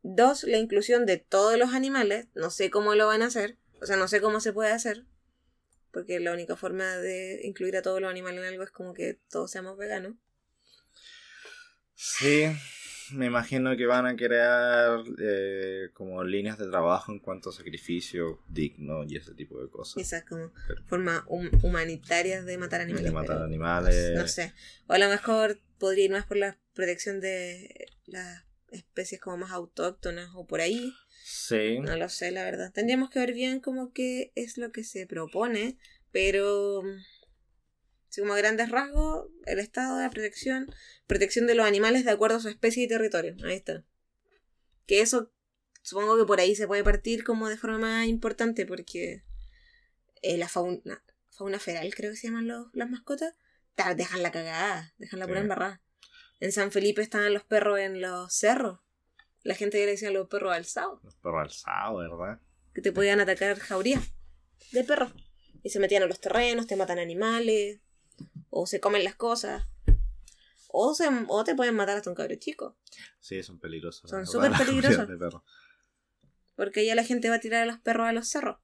dos, 0.01 0.43
la 0.43 0.57
inclusión 0.57 1.05
de 1.05 1.17
todos 1.17 1.55
los 1.59 1.73
animales. 1.75 2.25
No 2.33 2.49
sé 2.49 2.71
cómo 2.71 2.95
lo 2.95 3.05
van 3.05 3.21
a 3.21 3.27
hacer. 3.27 3.57
O 3.79 3.85
sea, 3.85 3.95
no 3.97 4.07
sé 4.07 4.19
cómo 4.21 4.39
se 4.39 4.53
puede 4.53 4.71
hacer. 4.71 5.05
Porque 5.91 6.19
la 6.19 6.33
única 6.33 6.55
forma 6.55 6.97
de 6.97 7.41
incluir 7.43 7.77
a 7.77 7.83
todos 7.83 8.01
los 8.01 8.09
animales 8.09 8.39
en 8.41 8.47
algo 8.47 8.63
es 8.63 8.71
como 8.71 8.95
que 8.95 9.19
todos 9.29 9.51
seamos 9.51 9.77
veganos. 9.77 10.15
Sí, 11.93 12.45
me 13.13 13.25
imagino 13.27 13.75
que 13.77 13.85
van 13.85 14.05
a 14.05 14.15
crear 14.15 14.99
eh, 15.19 15.89
como 15.93 16.23
líneas 16.23 16.57
de 16.57 16.67
trabajo 16.69 17.11
en 17.11 17.19
cuanto 17.19 17.49
a 17.49 17.53
sacrificio 17.53 18.39
digno 18.49 19.03
y 19.03 19.15
ese 19.17 19.33
tipo 19.33 19.61
de 19.61 19.69
cosas. 19.69 19.97
Esas 20.01 20.23
como 20.23 20.51
Pero- 20.67 20.83
formas 20.85 21.23
hum- 21.27 21.49
humanitarias 21.63 22.45
de 22.45 22.57
matar 22.57 22.81
animales. 22.81 23.05
de 23.05 23.11
matar 23.11 23.35
pero 23.37 23.45
animales. 23.45 24.11
No 24.15 24.27
sé. 24.27 24.53
O 24.87 24.93
a 24.93 24.97
lo 24.97 25.09
mejor 25.09 25.59
podría 25.79 26.05
ir 26.05 26.11
más 26.11 26.25
por 26.25 26.37
la 26.37 26.57
protección 26.73 27.19
de 27.21 27.87
las 28.05 28.43
especies 28.71 29.21
como 29.21 29.37
más 29.37 29.51
autóctonas 29.51 30.29
o 30.35 30.45
por 30.45 30.61
ahí. 30.61 30.93
Sí. 31.23 31.79
No 31.79 31.95
lo 31.97 32.09
sé, 32.09 32.31
la 32.31 32.43
verdad. 32.43 32.71
Tendríamos 32.73 33.09
que 33.09 33.19
ver 33.19 33.33
bien 33.33 33.59
como 33.59 33.91
qué 33.93 34.31
es 34.35 34.57
lo 34.57 34.71
que 34.71 34.83
se 34.83 35.05
propone, 35.07 35.77
pero 36.11 36.83
así 38.17 38.21
como 38.23 38.33
a 38.33 38.37
grandes 38.37 38.69
rasgos, 38.71 39.27
el 39.45 39.59
estado 39.59 39.97
de 39.97 40.03
la 40.05 40.09
protección, 40.09 40.73
protección 41.05 41.45
de 41.45 41.53
los 41.53 41.67
animales 41.67 42.03
de 42.03 42.09
acuerdo 42.11 42.37
a 42.37 42.39
su 42.39 42.49
especie 42.49 42.83
y 42.83 42.87
territorio. 42.87 43.35
Ahí 43.45 43.53
está. 43.53 43.83
Que 44.87 45.01
eso 45.01 45.31
supongo 45.83 46.17
que 46.17 46.25
por 46.25 46.39
ahí 46.39 46.55
se 46.55 46.65
puede 46.65 46.83
partir 46.83 47.23
como 47.23 47.47
de 47.47 47.57
forma 47.57 47.77
más 47.77 48.07
importante 48.07 48.65
porque 48.65 49.23
eh, 50.23 50.37
la 50.37 50.47
fauna, 50.49 51.03
fauna 51.29 51.59
feral, 51.59 51.93
creo 51.93 52.11
que 52.11 52.17
se 52.17 52.27
llaman 52.27 52.47
los, 52.47 52.67
las 52.73 52.89
mascotas, 52.89 53.35
ta- 53.75 53.93
dejan 53.93 54.23
la 54.23 54.31
cagada, 54.31 54.93
dejan 54.97 55.19
la 55.19 55.27
pura 55.27 55.39
Sí. 55.39 55.43
embarrada. 55.43 55.81
En 56.39 56.51
San 56.51 56.71
Felipe 56.71 57.01
estaban 57.03 57.33
los 57.35 57.43
perros 57.43 57.77
en 57.79 58.01
los 58.01 58.33
cerros. 58.33 58.79
La 59.43 59.53
gente 59.53 59.77
ya 59.79 59.85
le 59.85 59.91
decía 59.91 60.09
los 60.11 60.27
perros 60.27 60.53
alzados 60.55 61.03
Los 61.03 61.15
perros 61.17 61.41
alzados, 61.43 61.97
¿verdad? 62.19 62.41
que 62.73 62.81
te 62.81 62.91
podían 62.91 63.19
atacar 63.19 63.59
jaurías 63.59 64.01
de 64.71 64.83
perros. 64.83 65.13
Y 65.63 65.69
se 65.69 65.79
metían 65.79 66.01
a 66.03 66.05
los 66.07 66.19
terrenos, 66.19 66.65
te 66.67 66.75
matan 66.75 66.97
animales, 66.99 67.79
o 68.49 68.65
se 68.65 68.79
comen 68.79 69.03
las 69.03 69.15
cosas, 69.15 69.67
o, 70.69 70.93
se, 70.93 71.07
o 71.27 71.43
te 71.43 71.55
pueden 71.55 71.75
matar 71.75 71.97
hasta 71.97 72.09
un 72.09 72.15
cabro 72.15 72.35
chico. 72.35 72.77
Sí, 73.19 73.41
son 73.43 73.59
peligrosos. 73.59 74.09
Son 74.09 74.25
súper 74.25 74.51
peligrosos. 74.51 75.07
Porque 76.55 76.85
ya 76.85 76.95
la 76.95 77.03
gente 77.03 77.29
va 77.29 77.35
a 77.35 77.39
tirar 77.39 77.63
a 77.63 77.65
los 77.65 77.79
perros 77.79 78.07
a 78.07 78.13
los 78.13 78.27
cerros. 78.27 78.57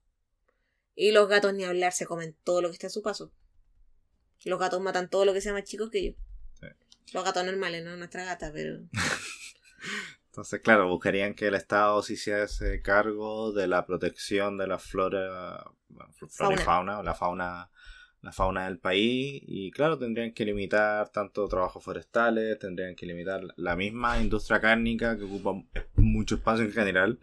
Y 0.94 1.12
los 1.12 1.28
gatos 1.28 1.54
ni 1.54 1.64
hablar, 1.64 1.92
se 1.92 2.06
comen 2.06 2.36
todo 2.44 2.62
lo 2.62 2.68
que 2.68 2.74
está 2.74 2.86
a 2.88 2.90
su 2.90 3.02
paso. 3.02 3.32
Los 4.44 4.60
gatos 4.60 4.80
matan 4.80 5.08
todo 5.08 5.24
lo 5.24 5.32
que 5.32 5.40
sea 5.40 5.52
más 5.52 5.64
chicos 5.64 5.90
que 5.90 5.98
ellos. 5.98 6.16
Sí. 6.60 6.66
Los 7.12 7.24
gatos 7.24 7.44
normales, 7.44 7.84
no 7.84 7.96
nuestra 7.96 8.24
gata, 8.24 8.52
pero... 8.52 8.80
Entonces, 10.26 10.60
claro, 10.60 10.88
buscarían 10.88 11.34
que 11.34 11.46
el 11.46 11.54
Estado 11.54 12.02
se 12.02 12.14
hiciese 12.14 12.82
cargo 12.82 13.52
de 13.52 13.68
la 13.68 13.86
protección 13.86 14.58
de 14.58 14.66
la 14.66 14.80
flora, 14.80 15.64
flora 16.12 16.54
y 16.54 16.58
Fauna. 16.58 16.58
fauna, 16.58 16.98
o 16.98 17.02
la 17.04 17.14
fauna, 17.14 17.70
la 18.24 18.32
fauna 18.32 18.64
del 18.66 18.78
país. 18.78 19.42
Y 19.46 19.70
claro, 19.70 19.98
tendrían 19.98 20.32
que 20.32 20.44
limitar 20.44 21.10
tanto 21.10 21.46
trabajos 21.48 21.84
forestales, 21.84 22.58
tendrían 22.58 22.96
que 22.96 23.06
limitar 23.06 23.42
la 23.56 23.76
misma 23.76 24.20
industria 24.20 24.60
cárnica 24.60 25.16
que 25.16 25.24
ocupa 25.24 25.52
mucho 25.96 26.36
espacio 26.36 26.64
en 26.64 26.72
general. 26.72 27.18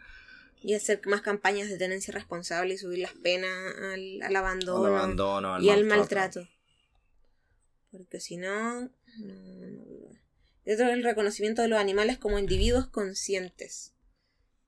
Y 0.63 0.75
hacer 0.75 1.01
más 1.07 1.21
campañas 1.21 1.69
de 1.69 1.77
tenencia 1.77 2.13
responsable 2.13 2.75
y 2.75 2.77
subir 2.77 2.99
las 2.99 3.13
penas 3.15 3.49
al, 3.81 4.21
al 4.21 4.35
abandono. 4.35 4.85
al 4.85 4.93
abandono, 4.95 5.55
al 5.55 5.63
y 5.63 5.69
al 5.69 5.85
maltrato. 5.85 6.47
Porque 7.91 8.19
si 8.19 8.37
no. 8.37 8.83
otro 8.85 8.93
es 10.63 10.79
el 10.79 11.03
reconocimiento 11.03 11.61
de 11.63 11.67
los 11.67 11.79
animales 11.79 12.17
como 12.19 12.37
individuos 12.39 12.87
conscientes. 12.87 13.93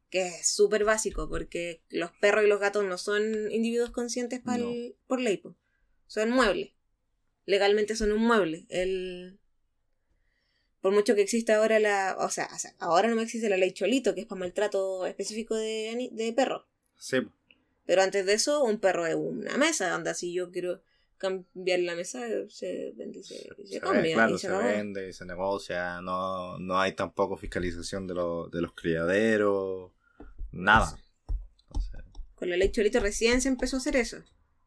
Que 0.10 0.28
es 0.28 0.48
súper 0.54 0.84
básico, 0.84 1.28
porque 1.30 1.82
los 1.90 2.12
perros 2.12 2.44
y 2.44 2.48
los 2.48 2.60
gatos 2.60 2.84
no 2.86 2.98
son 3.00 3.52
individuos 3.52 3.90
conscientes 3.92 4.42
pa'l- 4.44 4.90
No. 4.90 4.96
por 5.08 5.20
ley. 5.20 5.38
po. 5.38 5.56
Son 6.14 6.30
muebles. 6.30 6.70
Legalmente 7.48 7.96
son 7.96 8.12
un 8.12 8.22
mueble. 8.22 8.66
El... 8.70 9.40
Por 10.80 10.94
mucho 10.94 11.16
que 11.16 11.22
exista 11.24 11.56
ahora 11.56 11.80
la. 11.80 12.16
O 12.20 12.30
sea, 12.30 12.48
o 12.54 12.60
sea, 12.60 12.76
ahora 12.80 13.08
no 13.08 13.20
existe 13.22 13.50
la 13.50 13.58
ley 13.58 13.72
Cholito, 13.72 14.14
que 14.14 14.22
es 14.22 14.28
para 14.28 14.40
maltrato 14.40 15.06
específico 15.08 15.56
de, 15.56 16.10
de 16.12 16.34
perros. 16.34 16.66
Sí, 16.98 17.18
Pero 17.86 18.02
antes 18.04 18.26
de 18.28 18.34
eso, 18.34 18.64
un 18.64 18.80
perro 18.80 19.08
es 19.08 19.16
una 19.16 19.58
mesa, 19.58 19.90
donde 19.90 20.14
si 20.14 20.34
yo 20.34 20.52
quiero 20.52 20.82
cambiar 21.18 21.80
la 21.80 21.96
mesa, 21.96 22.20
se 22.50 22.94
vende 22.96 23.20
y 23.20 23.24
se, 23.24 23.36
y 23.58 23.68
se 23.68 23.74
se 23.76 23.80
cambia. 23.80 24.02
ve, 24.02 24.14
claro, 24.14 24.36
y 24.36 24.40
se 24.40 24.50
vende 24.50 25.10
y 25.10 25.14
se 25.14 25.26
negocia. 25.26 26.00
No, 26.02 26.60
no 26.60 26.80
hay 26.80 26.92
tampoco 26.94 27.38
fiscalización 27.38 28.06
de, 28.06 28.14
lo- 28.14 28.50
de 28.50 28.62
los 28.62 28.74
criaderos. 28.74 29.92
Nada. 30.52 30.96
Entonces, 31.68 32.02
Con 32.36 32.50
la 32.50 32.58
ley 32.58 32.72
Cholito 32.72 33.00
recién 33.00 33.42
se 33.42 33.48
empezó 33.48 33.78
a 33.78 33.80
hacer 33.80 33.96
eso. 33.96 34.18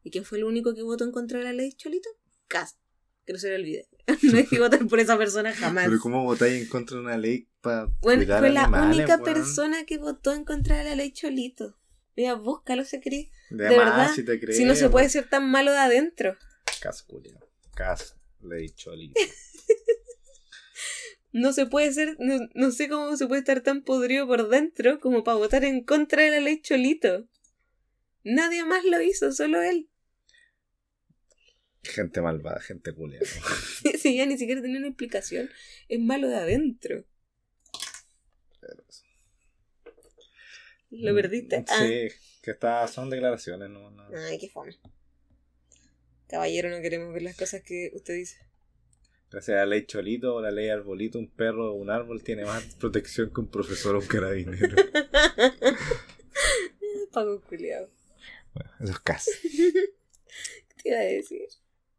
¿Y 0.07 0.11
quién 0.13 0.25
fue 0.25 0.39
el 0.39 0.45
único 0.45 0.73
que 0.73 0.83
votó 0.83 1.03
en 1.03 1.11
contra 1.11 1.41
de 1.41 1.47
la 1.47 1.53
ley 1.53 1.73
Cholito? 1.73 2.09
Cast. 2.47 2.79
Que 3.25 3.33
no 3.33 3.41
se 3.41 3.49
le 3.49 3.57
olvide. 3.57 3.89
no 4.23 4.39
hay 4.39 4.47
que 4.47 4.61
votar 4.61 4.87
por 4.87 5.01
esa 5.01 5.19
persona 5.19 5.53
jamás. 5.53 5.87
Pero 5.87 5.99
¿cómo 5.99 6.23
votáis 6.23 6.63
en 6.63 6.69
contra 6.69 6.97
de 6.97 7.03
una 7.03 7.19
ley 7.19 7.49
para 7.61 7.87
Bueno, 8.03 8.23
cuidar 8.23 8.39
fue 8.39 8.51
la 8.51 8.69
única 8.69 9.19
persona 9.19 9.85
que 9.85 9.99
votó 9.99 10.33
en 10.33 10.45
contra 10.45 10.79
de 10.79 10.85
la 10.85 10.95
ley 10.95 11.11
Cholito. 11.11 11.77
Mira, 12.17 12.35
búscalo 12.35 12.85
si 12.85 13.01
querés. 13.01 13.31
De, 13.51 13.65
de 13.65 13.77
más, 13.77 13.79
verdad, 13.79 14.15
si 14.15 14.25
te 14.25 14.39
crees. 14.39 14.57
Si 14.57 14.65
no 14.65 14.77
se 14.77 14.89
puede 14.89 15.09
ser 15.09 15.29
tan 15.29 15.51
malo 15.51 15.73
de 15.73 15.79
adentro. 15.79 16.37
Cas, 16.81 17.03
culiao. 17.03 17.41
Cas, 17.75 18.15
ley 18.43 18.71
cholito. 18.71 19.21
No 21.33 21.53
se 21.53 21.67
puede 21.67 21.93
ser, 21.93 22.17
no, 22.19 22.39
no 22.55 22.71
sé 22.71 22.89
cómo 22.89 23.15
se 23.17 23.27
puede 23.27 23.41
estar 23.41 23.61
tan 23.61 23.83
podrido 23.83 24.27
por 24.27 24.49
dentro 24.49 25.01
como 25.01 25.23
para 25.23 25.37
votar 25.37 25.65
en 25.65 25.85
contra 25.85 26.23
de 26.23 26.31
la 26.31 26.41
ley 26.41 26.63
Cholito. 26.63 27.27
Nadie 28.25 28.65
más 28.65 28.87
lo 28.87 29.03
hizo, 29.03 29.31
solo 29.33 29.61
él. 29.61 29.91
Gente 31.89 32.21
malvada, 32.21 32.61
gente 32.61 32.93
culia. 32.93 33.21
si 33.99 34.05
ya 34.17 34.27
ni 34.27 34.39
siquiera 34.39 34.63
tenía 34.63 34.79
una 34.79 34.89
explicación, 34.89 35.51
es 35.89 36.01
malo 36.01 36.29
de 36.29 36.37
adentro. 36.37 37.05
¿Lo 40.91 41.15
perdiste? 41.15 41.65
Ah. 41.69 41.79
Sí, 41.79 42.09
que 42.43 42.53
está, 42.53 42.87
son 42.89 43.11
declaraciones, 43.11 43.69
no, 43.69 43.91
no. 43.91 44.05
Ay, 44.17 44.39
qué 44.39 44.49
fome. 44.49 44.79
Caballero, 46.29 46.71
no 46.71 46.81
queremos 46.81 47.13
ver 47.13 47.23
las 47.23 47.37
cosas 47.37 47.63
que 47.63 47.91
usted 47.95 48.15
dice. 48.15 48.37
Gracias 49.31 49.57
a 49.57 49.61
la 49.61 49.67
ley 49.67 49.87
cholito 49.87 50.37
o 50.37 50.41
la 50.41 50.51
ley 50.51 50.69
arbolito, 50.69 51.19
un 51.19 51.31
perro 51.31 51.73
o 51.73 51.75
un 51.75 51.91
árbol 51.91 52.23
tiene 52.23 52.45
más 52.45 52.75
protección 52.81 53.33
que 53.33 53.41
un 53.41 53.51
profesor 53.51 53.97
o 53.97 53.99
un 53.99 54.07
carabinero. 54.07 54.77
Pago 57.13 57.41
culiado. 57.43 57.91
bueno, 58.55 58.71
eso 58.81 58.93
es 58.93 58.99
cas. 59.01 59.27
¿Qué 59.43 60.83
te 60.83 60.89
iba 60.89 60.99
a 60.99 61.03
decir? 61.03 61.49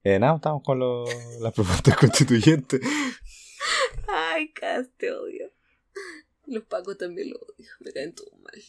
Eh, 0.10 0.20
nada, 0.20 0.38
estamos 0.38 0.64
con 0.64 0.80
lo- 0.80 1.04
las 1.42 1.52
propuestas 1.54 1.98
constituyentes. 1.98 2.80
Ay, 4.08 4.54
Cas, 4.54 4.88
te 4.96 5.12
odio. 5.12 5.52
Los 6.46 6.64
pacos 6.64 6.98
también 6.98 7.30
lo 7.32 7.36
odio. 7.36 7.70
Me 7.82 7.92
caen 7.92 8.16
todos 8.16 8.32
mal. 8.40 8.64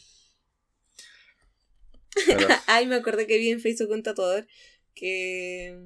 Pero- 2.26 2.48
Ay, 2.66 2.86
me 2.88 2.96
acordé 2.96 3.28
que 3.28 3.38
vi 3.38 3.50
en 3.50 3.60
Facebook 3.60 3.92
un 3.92 4.02
tatuador 4.02 4.48
que 4.96 5.78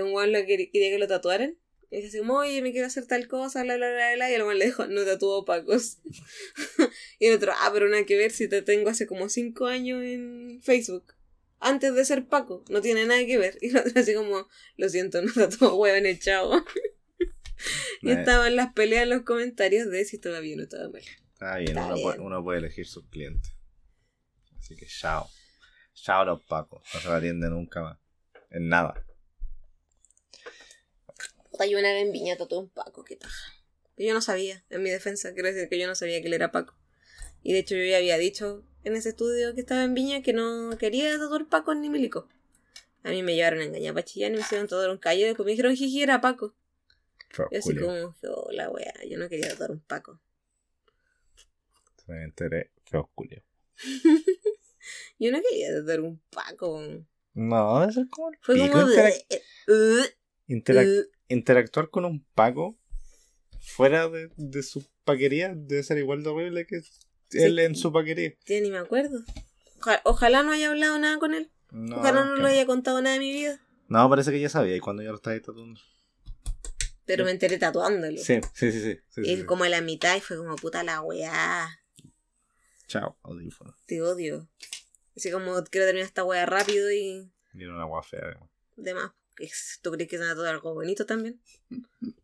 un 0.00 0.12
weón 0.12 0.30
lo 0.30 0.38
quería, 0.46 0.70
quería 0.70 0.90
que 0.90 0.98
lo 1.00 1.08
tatuaran. 1.08 1.58
Y 1.90 1.96
dice 1.96 2.06
así 2.08 2.18
como, 2.18 2.34
oye, 2.36 2.62
me 2.62 2.70
quiero 2.70 2.86
hacer 2.86 3.08
tal 3.08 3.26
cosa, 3.26 3.64
bla, 3.64 3.76
bla, 3.76 3.90
bla, 3.90 4.14
bla. 4.14 4.30
Y 4.30 4.34
el 4.34 4.42
weón 4.44 4.60
le 4.60 4.66
dijo, 4.66 4.86
no 4.86 5.04
tatuó 5.04 5.44
pacos. 5.44 5.98
y 7.18 7.26
el 7.26 7.34
otro, 7.34 7.50
ah, 7.56 7.70
pero 7.72 7.88
nada 7.88 8.06
que 8.06 8.16
ver 8.16 8.30
si 8.30 8.46
te 8.48 8.62
tengo 8.62 8.88
hace 8.88 9.08
como 9.08 9.28
cinco 9.28 9.66
años 9.66 10.00
en 10.04 10.60
Facebook. 10.62 11.12
Antes 11.58 11.94
de 11.94 12.04
ser 12.04 12.26
Paco, 12.26 12.64
no 12.68 12.80
tiene 12.80 13.06
nada 13.06 13.24
que 13.24 13.38
ver. 13.38 13.58
Y 13.62 13.76
así 13.98 14.14
como, 14.14 14.48
lo 14.76 14.88
siento, 14.88 15.22
no 15.22 15.32
tatuó 15.32 15.74
hueón 15.76 16.06
echado. 16.06 16.64
y 18.02 18.10
estaban 18.10 18.56
las 18.56 18.72
peleas 18.72 19.04
en 19.04 19.10
los 19.10 19.22
comentarios 19.22 19.90
de 19.90 20.04
si 20.04 20.16
estaba 20.16 20.40
bien 20.40 20.60
o 20.60 20.64
estaba 20.64 20.88
mal. 20.88 21.02
Está 21.32 21.56
bien, 21.56 21.70
Está 21.70 21.86
uno, 21.86 21.94
bien. 21.94 22.06
Puede, 22.06 22.20
uno 22.20 22.44
puede 22.44 22.58
elegir 22.58 22.86
sus 22.86 23.06
clientes. 23.08 23.52
Así 24.58 24.76
que 24.76 24.86
chao. 24.86 25.28
Chao 25.94 26.24
los 26.24 26.42
pacos. 26.42 26.82
No 26.92 27.00
se 27.00 27.08
me 27.08 27.14
atiende 27.14 27.48
nunca 27.48 27.82
más. 27.82 27.98
En 28.50 28.68
nada. 28.68 29.04
Puta, 31.50 31.66
yo 31.66 31.78
una 31.78 31.92
vez 31.92 32.04
en 32.04 32.12
Viña 32.12 32.36
tatué 32.36 32.58
un 32.58 32.68
Paco, 32.68 33.02
qué. 33.02 33.18
Pero 33.96 34.08
yo 34.08 34.14
no 34.14 34.20
sabía, 34.20 34.62
en 34.68 34.82
mi 34.82 34.90
defensa, 34.90 35.32
quiero 35.32 35.50
decir 35.50 35.68
que 35.68 35.78
yo 35.78 35.86
no 35.86 35.94
sabía 35.94 36.20
que 36.20 36.26
él 36.26 36.34
era 36.34 36.52
Paco. 36.52 36.76
Y 37.42 37.52
de 37.52 37.60
hecho 37.60 37.76
yo 37.76 37.84
ya 37.84 37.96
había 37.96 38.18
dicho 38.18 38.64
en 38.86 38.94
ese 38.96 39.08
estudio 39.10 39.52
que 39.54 39.60
estaba 39.60 39.82
en 39.84 39.94
Viña 39.94 40.22
que 40.22 40.32
no 40.32 40.70
quería 40.78 41.18
tatuar 41.18 41.48
Paco 41.48 41.74
ni 41.74 41.90
milico. 41.90 42.28
A 43.02 43.10
mí 43.10 43.22
me 43.22 43.34
llevaron 43.34 43.60
a 43.60 43.64
engañar 43.64 43.94
para 43.94 44.04
Chillán 44.04 44.32
y 44.32 44.36
me 44.36 44.42
hicieron 44.42 44.66
tatuar 44.68 44.90
un 44.90 44.98
callo 44.98 45.26
después 45.26 45.44
me 45.44 45.50
dijeron 45.52 45.74
jiji 45.74 46.02
era 46.02 46.20
Paco. 46.20 46.54
Yo 47.36 47.58
así 47.58 47.76
como, 47.76 48.16
oh, 48.28 48.48
la 48.52 48.70
wea, 48.70 48.94
yo 49.08 49.18
no 49.18 49.28
quería 49.28 49.48
tatuar 49.50 49.72
un 49.72 49.80
Paco. 49.80 50.20
Me 52.06 52.22
enteré. 52.24 52.70
Feo, 52.84 53.10
Julio. 53.14 53.42
Yo 55.18 55.32
no 55.32 55.40
quería 55.42 55.72
tatuar 55.74 56.00
un 56.02 56.20
Paco. 56.30 56.80
No, 57.34 57.80
debe 57.80 57.92
ser 57.92 58.08
como 58.08 58.30
el 58.30 58.38
Fue 58.40 58.54
pico. 58.54 58.68
como 58.70 58.86
Interac- 58.86 59.26
de... 59.28 59.42
uh, 59.72 60.04
interac- 60.48 61.00
uh, 61.04 61.10
interactuar 61.28 61.90
con 61.90 62.04
un 62.04 62.24
paco 62.34 62.78
fuera 63.58 64.08
de, 64.08 64.30
de 64.36 64.62
su 64.62 64.86
paquería 65.04 65.52
debe 65.56 65.82
ser 65.82 65.98
igual 65.98 66.22
de 66.22 66.28
horrible 66.30 66.66
que 66.66 66.80
él 67.32 67.58
en 67.58 67.74
su 67.76 67.92
paquería. 67.92 68.32
ya 68.46 68.60
ni 68.60 68.70
me 68.70 68.78
acuerdo. 68.78 69.22
Oja- 69.80 70.00
ojalá 70.04 70.42
no 70.42 70.52
haya 70.52 70.68
hablado 70.70 70.98
nada 70.98 71.18
con 71.18 71.34
él. 71.34 71.50
No, 71.70 71.96
Ojalá 71.98 72.24
no 72.24 72.36
le 72.36 72.48
haya 72.48 72.66
contado 72.66 73.00
nada 73.02 73.14
de 73.14 73.20
mi 73.20 73.32
vida. 73.32 73.60
no, 73.88 74.08
parece 74.08 74.30
que 74.30 74.40
ya 74.40 74.48
sabía 74.48 74.76
y 74.76 74.80
cuando 74.80 75.02
yo 75.02 75.10
lo 75.10 75.16
estaba 75.16 75.36
tatuando. 75.38 75.80
Pero 77.04 77.24
me 77.24 77.30
enteré 77.30 77.56
tatuándolo. 77.58 78.18
Sí, 78.18 78.40
sí, 78.54 78.72
sí, 78.72 78.80
sí. 78.80 78.98
sí, 79.10 79.20
Y 79.24 79.44
como 79.44 79.62
a 79.64 79.68
la 79.68 79.80
mitad 79.80 80.16
y 80.16 80.20
fue 80.20 80.36
como 80.36 80.56
puta 80.56 80.82
la 80.82 81.00
weá. 81.02 81.68
Chao, 82.88 83.16
audífono. 83.22 83.76
Te 83.86 84.00
odio. 84.02 84.48
Así 85.16 85.30
como 85.30 85.62
quiero 85.64 85.86
terminar 85.86 86.06
esta 86.06 86.24
weá 86.24 86.46
rápido 86.46 86.90
y 86.90 87.30
Y 87.54 87.62
era 87.62 87.72
una 87.72 87.82
agua 87.82 88.02
fea. 88.02 88.38
además. 88.78 89.12
s- 89.38 89.78
¿Tú 89.82 89.92
crees 89.92 90.08
que 90.10 90.18
se 90.18 90.24
va 90.24 90.30
a 90.30 90.34
tatuar 90.34 90.54
algo 90.54 90.74
bonito 90.74 91.06
también? 91.06 91.40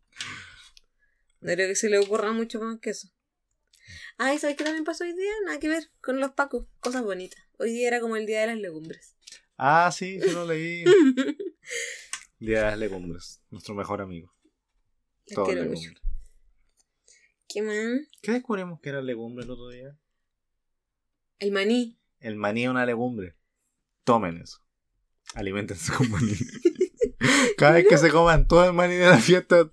No 1.41 1.51
creo 1.53 1.67
que 1.67 1.75
se 1.75 1.89
le 1.89 1.97
ocurra 1.99 2.31
mucho 2.31 2.61
más 2.61 2.79
que 2.79 2.91
eso. 2.91 3.09
Ah, 4.17 4.33
¿y 4.33 4.39
sabes 4.39 4.55
qué 4.55 4.63
también 4.63 4.83
pasó 4.83 5.03
hoy 5.03 5.13
día? 5.13 5.31
Nada 5.45 5.59
que 5.59 5.67
ver 5.67 5.89
con 6.01 6.19
los 6.19 6.31
pacos. 6.31 6.67
Cosas 6.79 7.03
bonitas. 7.03 7.41
Hoy 7.57 7.71
día 7.71 7.87
era 7.87 7.99
como 7.99 8.15
el 8.15 8.25
día 8.25 8.41
de 8.41 8.47
las 8.47 8.57
legumbres. 8.57 9.15
Ah, 9.57 9.91
sí, 9.91 10.19
sí 10.19 10.31
lo 10.31 10.45
leí. 10.45 10.83
Día 12.39 12.59
de 12.59 12.65
las 12.65 12.77
legumbres. 12.77 13.41
Nuestro 13.49 13.73
mejor 13.73 14.01
amigo. 14.01 14.35
Todo 15.33 15.45
quiero 15.45 15.61
legumbre. 15.61 15.89
mucho. 15.91 16.01
¿Qué 17.47 17.61
más? 17.61 18.07
¿Qué 18.21 18.31
descubrimos 18.33 18.81
que 18.81 18.89
era 18.89 19.01
legumbre 19.01 19.45
el 19.45 19.51
otro 19.51 19.69
día? 19.69 19.97
El 21.39 21.51
maní. 21.51 21.97
El 22.19 22.35
maní 22.35 22.63
es 22.63 22.69
una 22.69 22.85
legumbre. 22.85 23.35
Tomen 24.03 24.41
eso. 24.41 24.59
Aliméntense 25.35 25.93
con 25.93 26.09
maní. 26.09 26.33
Cada 27.63 27.75
vez 27.75 27.87
que 27.87 27.97
se 27.97 28.09
coman 28.09 28.47
todo 28.47 28.65
el 28.65 28.73
maní 28.73 28.95
de 28.95 29.05
la 29.07 29.17
fiesta, 29.17 29.55
a 29.61 29.65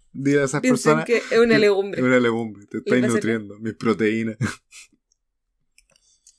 esas 0.44 0.60
Piensen 0.60 0.98
personas. 0.98 1.04
que 1.04 1.16
es 1.18 1.38
una 1.38 1.58
legumbre. 1.58 2.00
Es 2.00 2.06
una 2.06 2.20
legumbre. 2.20 2.66
Te 2.66 2.78
estáis 2.78 3.06
nutriendo. 3.06 3.58
Mis 3.58 3.74
proteínas. 3.74 4.36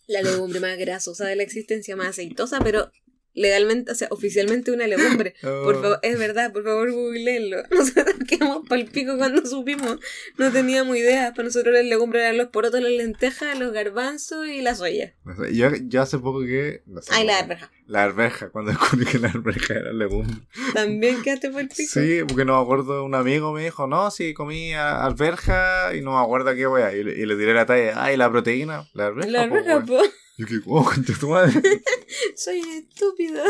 La 0.07 0.21
legumbre 0.21 0.59
más 0.59 0.77
grasosa 0.77 1.25
de 1.25 1.35
la 1.35 1.43
existencia, 1.43 1.95
más 1.95 2.07
aceitosa, 2.09 2.59
pero 2.59 2.91
legalmente, 3.33 3.93
o 3.93 3.95
sea, 3.95 4.09
oficialmente 4.11 4.71
una 4.73 4.87
legumbre. 4.87 5.35
Por 5.41 5.75
Oh. 5.77 5.81
favor, 5.81 5.99
es 6.01 6.19
verdad, 6.19 6.51
por 6.51 6.63
favor 6.65 6.91
googleenlo. 6.91 7.63
Nosotros 7.71 8.15
quedamos 8.27 8.67
pal 8.67 8.85
pico 8.91 9.17
cuando 9.17 9.45
supimos. 9.45 9.99
No 10.37 10.51
teníamos 10.51 10.97
idea. 10.97 11.31
Para 11.33 11.45
nosotros 11.45 11.73
las 11.73 11.85
legumbres 11.85 12.23
eran 12.23 12.37
los 12.37 12.47
porotos, 12.47 12.81
las 12.81 12.91
lentejas, 12.91 13.57
los 13.57 13.71
garbanzos 13.71 14.47
y 14.47 14.61
la 14.61 14.75
soya. 14.75 15.15
Yo, 15.53 15.69
yo 15.87 16.01
hace 16.01 16.17
poco 16.19 16.41
que. 16.41 16.83
no 16.87 17.01
sé 17.01 17.09
Ay, 17.13 17.25
la 17.25 17.39
arveja. 17.39 17.71
La 17.91 18.03
arveja, 18.03 18.49
cuando 18.51 18.71
descubrí 18.71 19.05
que 19.05 19.19
la 19.19 19.27
arveja 19.27 19.73
era 19.73 19.91
legumbre. 19.91 20.33
También 20.73 21.21
quedaste 21.21 21.51
pal 21.51 21.67
pico. 21.67 21.91
Sí, 21.91 22.19
porque 22.25 22.45
no 22.45 22.55
me 22.57 22.63
acuerdo, 22.63 23.03
un 23.03 23.13
amigo 23.15 23.51
me 23.51 23.65
dijo, 23.65 23.85
no, 23.85 24.09
sí, 24.11 24.33
comí 24.33 24.73
a- 24.73 25.03
alberja 25.03 25.93
y 25.93 25.99
no 25.99 26.11
me 26.17 26.23
acuerdo 26.23 26.55
qué 26.55 26.67
wea. 26.67 26.95
Y, 26.95 27.03
le- 27.03 27.19
y 27.19 27.25
le 27.25 27.35
tiré 27.35 27.53
la 27.53 27.65
talla, 27.65 28.01
ay, 28.01 28.15
la 28.15 28.31
proteína, 28.31 28.87
la 28.93 29.07
arveja. 29.07 29.29
La 29.29 29.41
arveja, 29.43 29.77
wea". 29.79 29.85
po. 29.85 30.01
Yo 30.37 30.45
que, 30.47 30.61
oh, 30.67 30.89
tu 31.19 31.27
madre. 31.29 31.51
Soy 32.37 32.59
estúpida. 32.61 33.43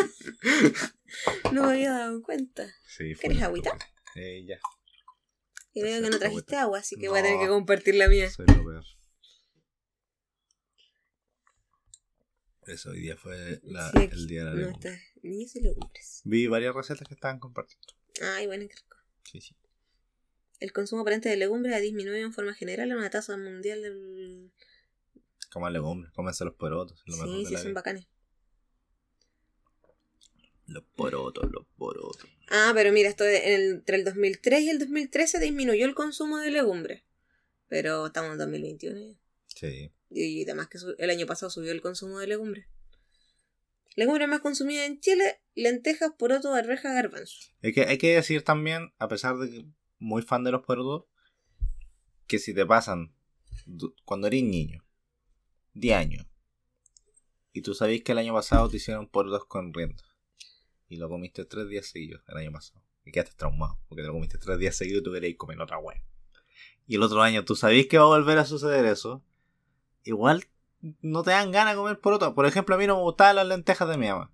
No 1.51 1.63
me 1.67 1.73
había 1.73 1.91
dado 1.91 2.21
cuenta. 2.23 2.65
Sí. 2.87 3.13
¿Quieres 3.19 3.43
agüita? 3.43 3.77
Eh, 4.15 4.43
ya, 4.47 4.55
Y 5.73 5.83
veo 5.83 6.01
que 6.01 6.09
no 6.09 6.17
trajiste 6.17 6.55
agua, 6.55 6.79
así 6.79 6.95
que 6.99 7.09
voy 7.09 7.19
a 7.19 7.23
tener 7.23 7.39
que 7.39 7.47
compartir 7.47 7.93
la 7.93 8.07
mía. 8.07 8.29
soy 8.31 8.47
lo 8.47 8.55
peor. 8.55 8.83
Eso, 12.67 12.91
hoy 12.91 13.01
día 13.01 13.17
fue 13.17 13.59
la- 13.63 13.89
Sí, 13.91 13.97
aquí- 13.97 14.13
el 14.13 14.27
día 14.27 14.39
de 14.41 14.45
la 14.45 14.51
No, 14.51 14.57
legumbre. 14.67 14.89
está. 14.93 15.03
Niños 15.23 15.55
y 15.55 15.61
legumbres. 15.61 16.21
Vi 16.25 16.47
varias 16.47 16.75
recetas 16.75 17.07
que 17.07 17.13
estaban 17.15 17.39
compartiendo. 17.39 17.87
Ay, 18.21 18.45
bueno, 18.47 18.67
qué 18.67 18.75
rico. 18.75 18.97
Sí, 19.23 19.41
sí. 19.41 19.55
El 20.59 20.71
consumo 20.73 21.01
aparente 21.01 21.27
de 21.29 21.37
legumbres 21.37 21.73
ha 21.75 21.79
disminuido 21.79 22.17
en 22.25 22.33
forma 22.33 22.53
general 22.53 22.91
en 22.91 22.97
una 22.97 23.09
tasa 23.09 23.35
mundial 23.35 23.81
del... 23.81 24.51
Coman 25.51 25.73
legumbres, 25.73 26.11
cómense 26.13 26.45
los 26.45 26.53
porotos. 26.53 27.01
Lo 27.07 27.15
Sí, 27.15 27.45
sí, 27.47 27.53
son 27.55 27.63
vida. 27.63 27.73
bacanes. 27.73 28.07
Los 30.67 30.83
porotos, 30.95 31.51
los 31.51 31.65
porotos. 31.77 32.29
Ah, 32.49 32.71
pero 32.73 32.91
mira, 32.93 33.09
esto 33.09 33.23
de- 33.23 33.55
entre 33.55 33.97
el 33.97 34.05
2003 34.05 34.61
y 34.61 34.69
el 34.69 34.79
2013 34.79 35.39
disminuyó 35.39 35.85
el 35.85 35.95
consumo 35.95 36.37
de 36.37 36.51
legumbres. 36.51 37.03
Pero 37.67 38.07
estamos 38.07 38.31
en 38.33 38.37
2021 38.37 38.99
ya. 38.99 39.19
Sí. 39.47 39.91
Y 40.13 40.43
además 40.43 40.67
que 40.67 40.77
el 40.97 41.09
año 41.09 41.25
pasado 41.25 41.49
subió 41.49 41.71
el 41.71 41.81
consumo 41.81 42.19
de 42.19 42.27
legumbres. 42.27 42.67
Legumbres 43.95 44.27
más 44.27 44.41
consumidas 44.41 44.85
en 44.87 44.99
Chile, 44.99 45.41
lentejas, 45.55 46.11
poroto, 46.17 46.53
arveja, 46.53 46.93
garbanzo. 46.93 47.37
Que 47.61 47.85
hay 47.87 47.97
que 47.97 48.15
decir 48.15 48.43
también, 48.43 48.93
a 48.99 49.07
pesar 49.07 49.37
de 49.37 49.49
que 49.49 49.65
muy 49.99 50.21
fan 50.21 50.43
de 50.43 50.51
los 50.51 50.63
porotos, 50.65 51.05
que 52.27 52.39
si 52.39 52.53
te 52.53 52.65
pasan 52.65 53.13
cuando 54.05 54.27
eres 54.27 54.43
niño, 54.43 54.85
10 55.73 55.97
años, 55.97 56.25
y 57.53 57.61
tú 57.61 57.73
sabéis 57.73 58.03
que 58.03 58.13
el 58.13 58.17
año 58.17 58.33
pasado 58.33 58.69
te 58.69 58.77
hicieron 58.77 59.07
porotos 59.07 59.45
con 59.45 59.73
rienda, 59.73 60.03
y 60.87 60.97
lo 60.97 61.09
comiste 61.09 61.45
tres 61.45 61.67
días 61.67 61.85
seguidos 61.87 62.21
el 62.27 62.37
año 62.37 62.51
pasado, 62.51 62.81
y 63.05 63.11
quedaste 63.11 63.35
traumado, 63.35 63.79
porque 63.87 64.01
te 64.01 64.07
lo 64.07 64.13
comiste 64.13 64.37
tres 64.37 64.57
días 64.57 64.75
seguidos 64.75 65.01
y 65.01 65.03
tú 65.03 65.11
queréis 65.11 65.37
comer 65.37 65.61
otra 65.61 65.77
wea. 65.77 66.01
Y 66.87 66.95
el 66.95 67.03
otro 67.03 67.21
año 67.21 67.45
tú 67.45 67.55
sabéis 67.55 67.87
que 67.87 67.97
va 67.97 68.03
a 68.03 68.07
volver 68.07 68.37
a 68.37 68.45
suceder 68.45 68.85
eso, 68.85 69.23
igual 70.03 70.45
no 71.01 71.23
te 71.23 71.31
dan 71.31 71.51
ganas 71.51 71.73
de 71.73 71.77
comer 71.77 71.99
porotos. 71.99 72.33
Por 72.33 72.45
ejemplo, 72.45 72.75
a 72.75 72.77
mí 72.77 72.87
no 72.87 72.97
me 72.97 73.03
gustaban 73.03 73.35
las 73.35 73.47
lentejas 73.47 73.87
de 73.87 73.97
mi 73.97 74.07
mamá. 74.07 74.31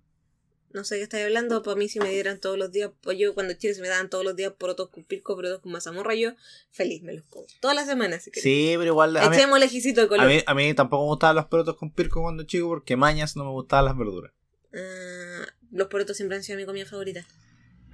No 0.70 0.84
sé 0.84 0.96
qué 0.96 1.02
estáis 1.02 1.24
hablando, 1.24 1.62
para 1.62 1.76
mí 1.76 1.88
si 1.88 1.98
me 1.98 2.10
dieran 2.10 2.40
todos 2.40 2.58
los 2.58 2.70
días, 2.70 2.90
pues 3.00 3.18
yo 3.18 3.32
cuando 3.32 3.54
Chile 3.54 3.72
se 3.72 3.80
me 3.80 3.88
daban 3.88 4.10
todos 4.10 4.22
los 4.22 4.36
días 4.36 4.52
porotos 4.52 4.90
con 4.90 5.02
pisco, 5.02 5.34
porotos 5.34 5.60
con 5.62 5.72
mazamorra, 5.72 6.14
yo 6.14 6.32
feliz 6.70 7.02
me 7.02 7.14
los 7.14 7.24
como. 7.24 7.46
Todas 7.60 7.74
las 7.74 7.86
semanas, 7.86 8.22
si. 8.22 8.30
Sí, 8.32 8.74
pero 8.76 8.84
igual... 8.84 9.16
Echemos 9.16 9.58
lejicito 9.58 10.02
de 10.02 10.08
color. 10.08 10.26
A 10.26 10.28
mí, 10.28 10.42
a 10.46 10.54
mí 10.54 10.74
tampoco 10.74 11.04
me 11.04 11.08
gustaban 11.08 11.36
los 11.36 11.46
porotos 11.46 11.76
con 11.76 11.90
pirco 11.90 12.20
cuando 12.20 12.42
chico 12.42 12.68
porque 12.68 12.96
mañas 12.96 13.34
no 13.34 13.44
me 13.44 13.50
gustaban 13.50 13.86
las 13.86 13.96
verduras. 13.96 14.32
Ah, 14.74 15.46
los 15.70 15.88
porotos 15.88 16.16
siempre 16.16 16.36
han 16.36 16.42
sido 16.42 16.58
mi 16.58 16.66
comida 16.66 16.84
favorita. 16.84 17.26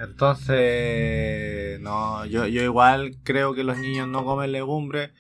Entonces, 0.01 1.79
no, 1.79 2.27
yo, 2.27 2.47
yo 2.49 2.63
igual 2.63 3.19
creo 3.23 3.55
que 3.55 3.63
los 3.63 3.79
niños 3.79 4.09
no 4.09 4.25
comen 4.25 4.51
legumbres 4.51 5.13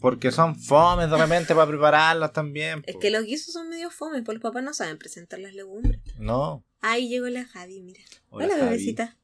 porque 0.00 0.32
son 0.32 0.56
fomes 0.58 1.10
de 1.10 1.16
repente 1.16 1.54
para 1.54 1.66
prepararlas 1.66 2.32
también. 2.32 2.82
Es 2.86 2.94
po. 2.94 3.00
que 3.00 3.10
los 3.10 3.24
guisos 3.24 3.52
son 3.52 3.68
medio 3.68 3.90
fomes, 3.90 4.22
pues 4.24 4.34
los 4.36 4.42
papás 4.42 4.62
no 4.62 4.72
saben 4.74 4.98
presentar 4.98 5.38
las 5.40 5.54
legumbres. 5.54 6.00
No. 6.18 6.64
Ahí 6.80 7.08
llegó 7.08 7.28
la 7.28 7.44
Javi, 7.44 7.80
mira. 7.80 8.00
Hola, 8.30 8.46
Hola, 8.46 8.64
bebecita. 8.64 9.16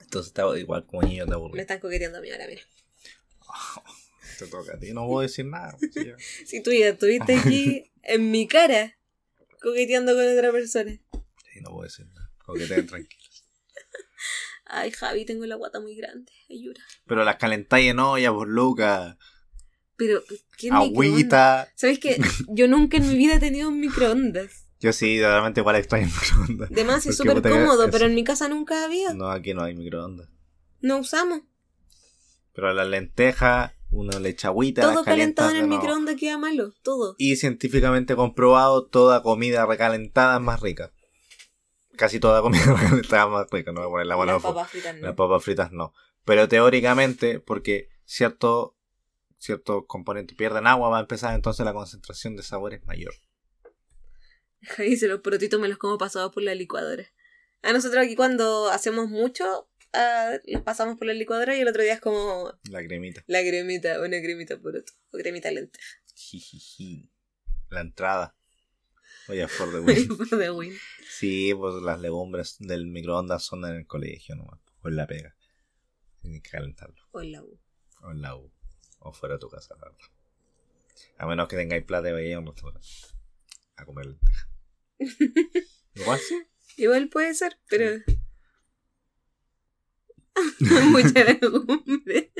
Entonces 0.00 0.28
está 0.28 0.58
igual 0.58 0.86
como 0.86 1.02
niños 1.02 1.26
de 1.26 1.30
Me 1.30 1.34
aburrido. 1.34 1.60
están 1.60 1.80
coqueteando 1.80 2.18
a 2.18 2.20
mí 2.20 2.30
ahora, 2.30 2.46
mira. 2.46 2.62
Te 4.38 4.46
toca 4.46 4.74
a 4.76 4.78
ti, 4.78 4.92
no 4.92 5.06
puedo 5.06 5.22
decir 5.22 5.44
nada. 5.46 5.76
pues, 5.78 5.90
sí. 5.92 6.12
Si 6.46 6.62
tú 6.62 6.70
ya 6.72 6.88
estuviste 6.90 7.34
aquí 7.36 7.90
en 8.02 8.30
mi 8.30 8.46
cara 8.46 8.96
coqueteando 9.60 10.14
con 10.14 10.26
otra 10.32 10.52
persona. 10.52 10.92
Sí, 11.52 11.60
no 11.60 11.70
puedo 11.70 11.82
decir 11.82 12.06
nada. 12.06 12.30
Coqueteen 12.44 12.86
tranquilos. 12.86 13.17
Ay, 14.68 14.90
Javi, 14.90 15.24
tengo 15.24 15.46
la 15.46 15.56
guata 15.56 15.80
muy 15.80 15.96
grande. 15.96 16.30
Ayuda. 16.50 16.80
Pero 17.06 17.24
las 17.24 17.36
calentáis 17.36 17.90
en 17.90 17.98
olla, 18.00 18.32
por 18.32 18.48
Lucas. 18.48 19.16
Pero, 19.96 20.22
¿qué? 20.56 20.70
Agüita. 20.70 21.68
¿Sabes 21.74 21.98
qué? 21.98 22.20
Yo 22.48 22.68
nunca 22.68 22.98
en 22.98 23.08
mi 23.08 23.16
vida 23.16 23.34
he 23.36 23.40
tenido 23.40 23.68
un 23.68 23.80
microondas. 23.80 24.66
Yo 24.80 24.92
sí, 24.92 25.18
realmente 25.20 25.60
igual 25.60 25.76
extraño 25.76 26.06
el 26.06 26.12
microondas. 26.12 26.70
Además 26.70 27.06
es 27.06 27.16
súper 27.16 27.42
que- 27.42 27.48
cómodo, 27.50 27.82
eso- 27.84 27.90
pero 27.90 28.04
en 28.06 28.14
mi 28.14 28.22
casa 28.24 28.48
nunca 28.48 28.84
había. 28.84 29.12
No, 29.14 29.28
aquí 29.30 29.54
no 29.54 29.62
hay 29.64 29.74
microondas. 29.74 30.28
No 30.80 30.98
usamos. 30.98 31.40
Pero 32.52 32.72
las 32.72 32.86
lentejas, 32.86 33.72
uno 33.90 34.18
le 34.20 34.28
echa 34.28 34.48
agüita, 34.48 34.82
Todo 34.82 35.02
calentado 35.02 35.50
en 35.50 35.56
el 35.56 35.66
microondas 35.66 36.16
queda 36.16 36.38
malo. 36.38 36.72
Todo. 36.82 37.14
Y 37.18 37.36
científicamente 37.36 38.14
comprobado, 38.16 38.86
toda 38.86 39.22
comida 39.22 39.64
recalentada 39.66 40.36
es 40.36 40.42
más 40.42 40.60
rica. 40.60 40.92
Casi 41.98 42.20
toda 42.20 42.40
comida 42.42 42.62
recalentada 42.80 43.24
es 43.24 43.30
más 43.30 43.46
rica, 43.50 43.72
no 43.72 43.80
voy 43.80 43.88
a 43.88 43.90
poner 43.90 44.06
la 44.06 44.16
mano 44.16 44.32
Las 44.34 44.42
papas 44.42 44.70
fritas 44.70 44.94
no. 44.94 45.02
Las 45.02 45.14
papas 45.16 45.44
fritas 45.44 45.72
no. 45.72 45.92
Pero 46.24 46.48
teóricamente, 46.48 47.40
porque 47.40 47.88
cierto, 48.04 48.76
ciertos 49.36 49.84
componentes 49.88 50.36
pierden 50.36 50.68
agua, 50.68 50.90
va 50.90 50.98
a 50.98 51.00
empezar 51.00 51.34
entonces 51.34 51.66
la 51.66 51.72
concentración 51.72 52.36
de 52.36 52.44
sabor 52.44 52.72
es 52.72 52.84
mayor. 52.86 53.14
Dice, 54.78 55.08
los 55.08 55.20
porotitos 55.20 55.60
me 55.60 55.68
los 55.68 55.78
como 55.78 55.98
pasados 55.98 56.32
por 56.32 56.44
la 56.44 56.54
licuadora. 56.54 57.04
A 57.62 57.72
nosotros 57.72 58.04
aquí 58.04 58.14
cuando 58.14 58.70
hacemos 58.70 59.08
mucho, 59.08 59.68
ah, 59.92 60.34
los 60.46 60.62
pasamos 60.62 60.98
por 60.98 61.08
la 61.08 61.14
licuadora 61.14 61.56
y 61.56 61.60
el 61.60 61.68
otro 61.68 61.82
día 61.82 61.94
es 61.94 62.00
como 62.00 62.52
La 62.70 62.84
cremita. 62.84 63.24
la 63.26 63.40
cremita, 63.40 64.00
una 64.00 64.20
cremita 64.22 64.56
poroto. 64.60 64.92
O 65.10 65.18
cremita. 65.18 65.50
Jijiji. 66.14 67.10
La 67.70 67.80
entrada. 67.80 68.37
Oye, 69.28 69.46
for 69.46 69.70
the 69.70 69.80
win. 69.80 70.56
Win. 70.56 70.78
Sí, 71.08 71.52
pues 71.54 71.82
las 71.82 72.00
legumbres 72.00 72.56
del 72.60 72.86
microondas 72.86 73.44
son 73.44 73.64
en 73.64 73.76
el 73.76 73.86
colegio 73.86 74.36
nomás. 74.36 74.60
O 74.82 74.88
en 74.88 74.96
la 74.96 75.06
pega. 75.06 75.36
Tienes 76.22 76.42
que 76.42 76.50
calentarlo. 76.50 77.02
O 77.10 77.20
en 77.20 77.32
la 77.32 77.42
U. 77.42 77.60
O 78.02 78.10
en 78.10 78.22
la 78.22 78.36
U. 78.36 78.50
O 79.00 79.12
fuera 79.12 79.34
de 79.34 79.40
tu 79.40 79.48
casa, 79.48 79.74
la 79.74 79.82
verdad. 79.82 79.98
A 81.18 81.26
menos 81.26 81.48
que 81.48 81.56
tengáis 81.56 81.84
plata 81.84 82.08
y 82.08 82.12
vayáis 82.12 82.36
a 82.36 82.38
un 82.38 82.46
restaurante. 82.46 82.88
A 83.76 83.84
comer 83.84 84.06
lentejas. 84.06 84.48
Igual 85.94 86.20
sí. 86.20 86.42
Igual 86.76 87.08
puede 87.08 87.34
ser, 87.34 87.58
pero... 87.68 88.00
Mucha 90.90 91.24
legumbre. 91.40 92.32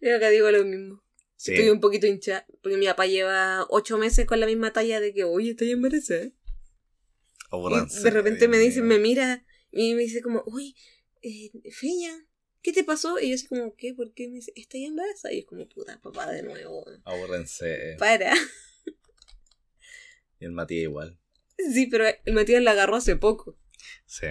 Yo 0.00 0.16
acá 0.16 0.28
digo 0.28 0.50
lo 0.50 0.64
mismo. 0.64 1.02
Sí. 1.40 1.54
Estoy 1.54 1.70
un 1.70 1.80
poquito 1.80 2.06
hinchada. 2.06 2.44
Porque 2.62 2.76
mi 2.76 2.84
papá 2.84 3.06
lleva 3.06 3.64
ocho 3.70 3.96
meses 3.96 4.26
con 4.26 4.40
la 4.40 4.46
misma 4.46 4.74
talla 4.74 5.00
de 5.00 5.14
que, 5.14 5.24
oye, 5.24 5.52
estoy 5.52 5.70
embarazada. 5.70 6.24
Y 6.24 6.34
Aburranse, 7.50 8.02
de 8.02 8.10
repente 8.10 8.46
me 8.46 8.58
eh, 8.58 8.60
dice, 8.60 8.82
me 8.82 8.98
mira 8.98 9.46
y 9.72 9.94
me 9.94 10.02
dice 10.02 10.20
como, 10.20 10.42
uy, 10.44 10.76
eh, 11.22 11.50
Feña, 11.72 12.12
¿qué 12.60 12.74
te 12.74 12.84
pasó? 12.84 13.18
Y 13.18 13.30
yo 13.30 13.36
así 13.36 13.46
como, 13.46 13.74
¿qué? 13.74 13.94
¿Por 13.94 14.12
qué? 14.12 14.28
Me 14.28 14.34
dice, 14.34 14.52
¿estoy 14.54 14.84
embarazada? 14.84 15.32
Y 15.32 15.38
es 15.38 15.46
como, 15.46 15.66
puta, 15.66 15.98
papá, 16.02 16.30
de 16.30 16.42
nuevo. 16.42 16.84
Abúrrense. 17.04 17.96
Para. 17.98 18.34
Y 20.38 20.44
el 20.44 20.52
Matías 20.52 20.82
igual. 20.82 21.18
Sí, 21.56 21.86
pero 21.86 22.04
el 22.06 22.34
Matías 22.34 22.62
la 22.62 22.72
agarró 22.72 22.96
hace 22.96 23.16
poco. 23.16 23.58
Sí. 24.04 24.26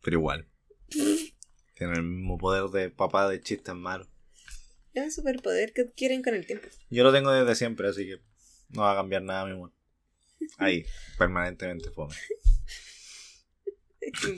Pero 0.00 0.16
igual. 0.16 0.48
Tiene 0.88 1.92
el 1.96 2.02
mismo 2.02 2.38
poder 2.38 2.70
de 2.70 2.88
papá 2.88 3.28
de 3.28 3.42
chistes 3.42 3.74
malos. 3.74 4.08
Es 4.92 5.04
un 5.04 5.10
superpoder 5.12 5.72
que 5.72 5.82
adquieren 5.82 6.22
con 6.22 6.34
el 6.34 6.46
tiempo. 6.46 6.68
Yo 6.90 7.04
lo 7.04 7.12
tengo 7.12 7.30
desde 7.30 7.54
siempre, 7.54 7.88
así 7.88 8.06
que 8.06 8.20
no 8.70 8.82
va 8.82 8.92
a 8.92 8.96
cambiar 8.96 9.22
nada, 9.22 9.46
mi 9.46 9.52
amor. 9.52 9.72
Ahí, 10.58 10.84
permanentemente 11.18 11.90
fome. 11.90 12.14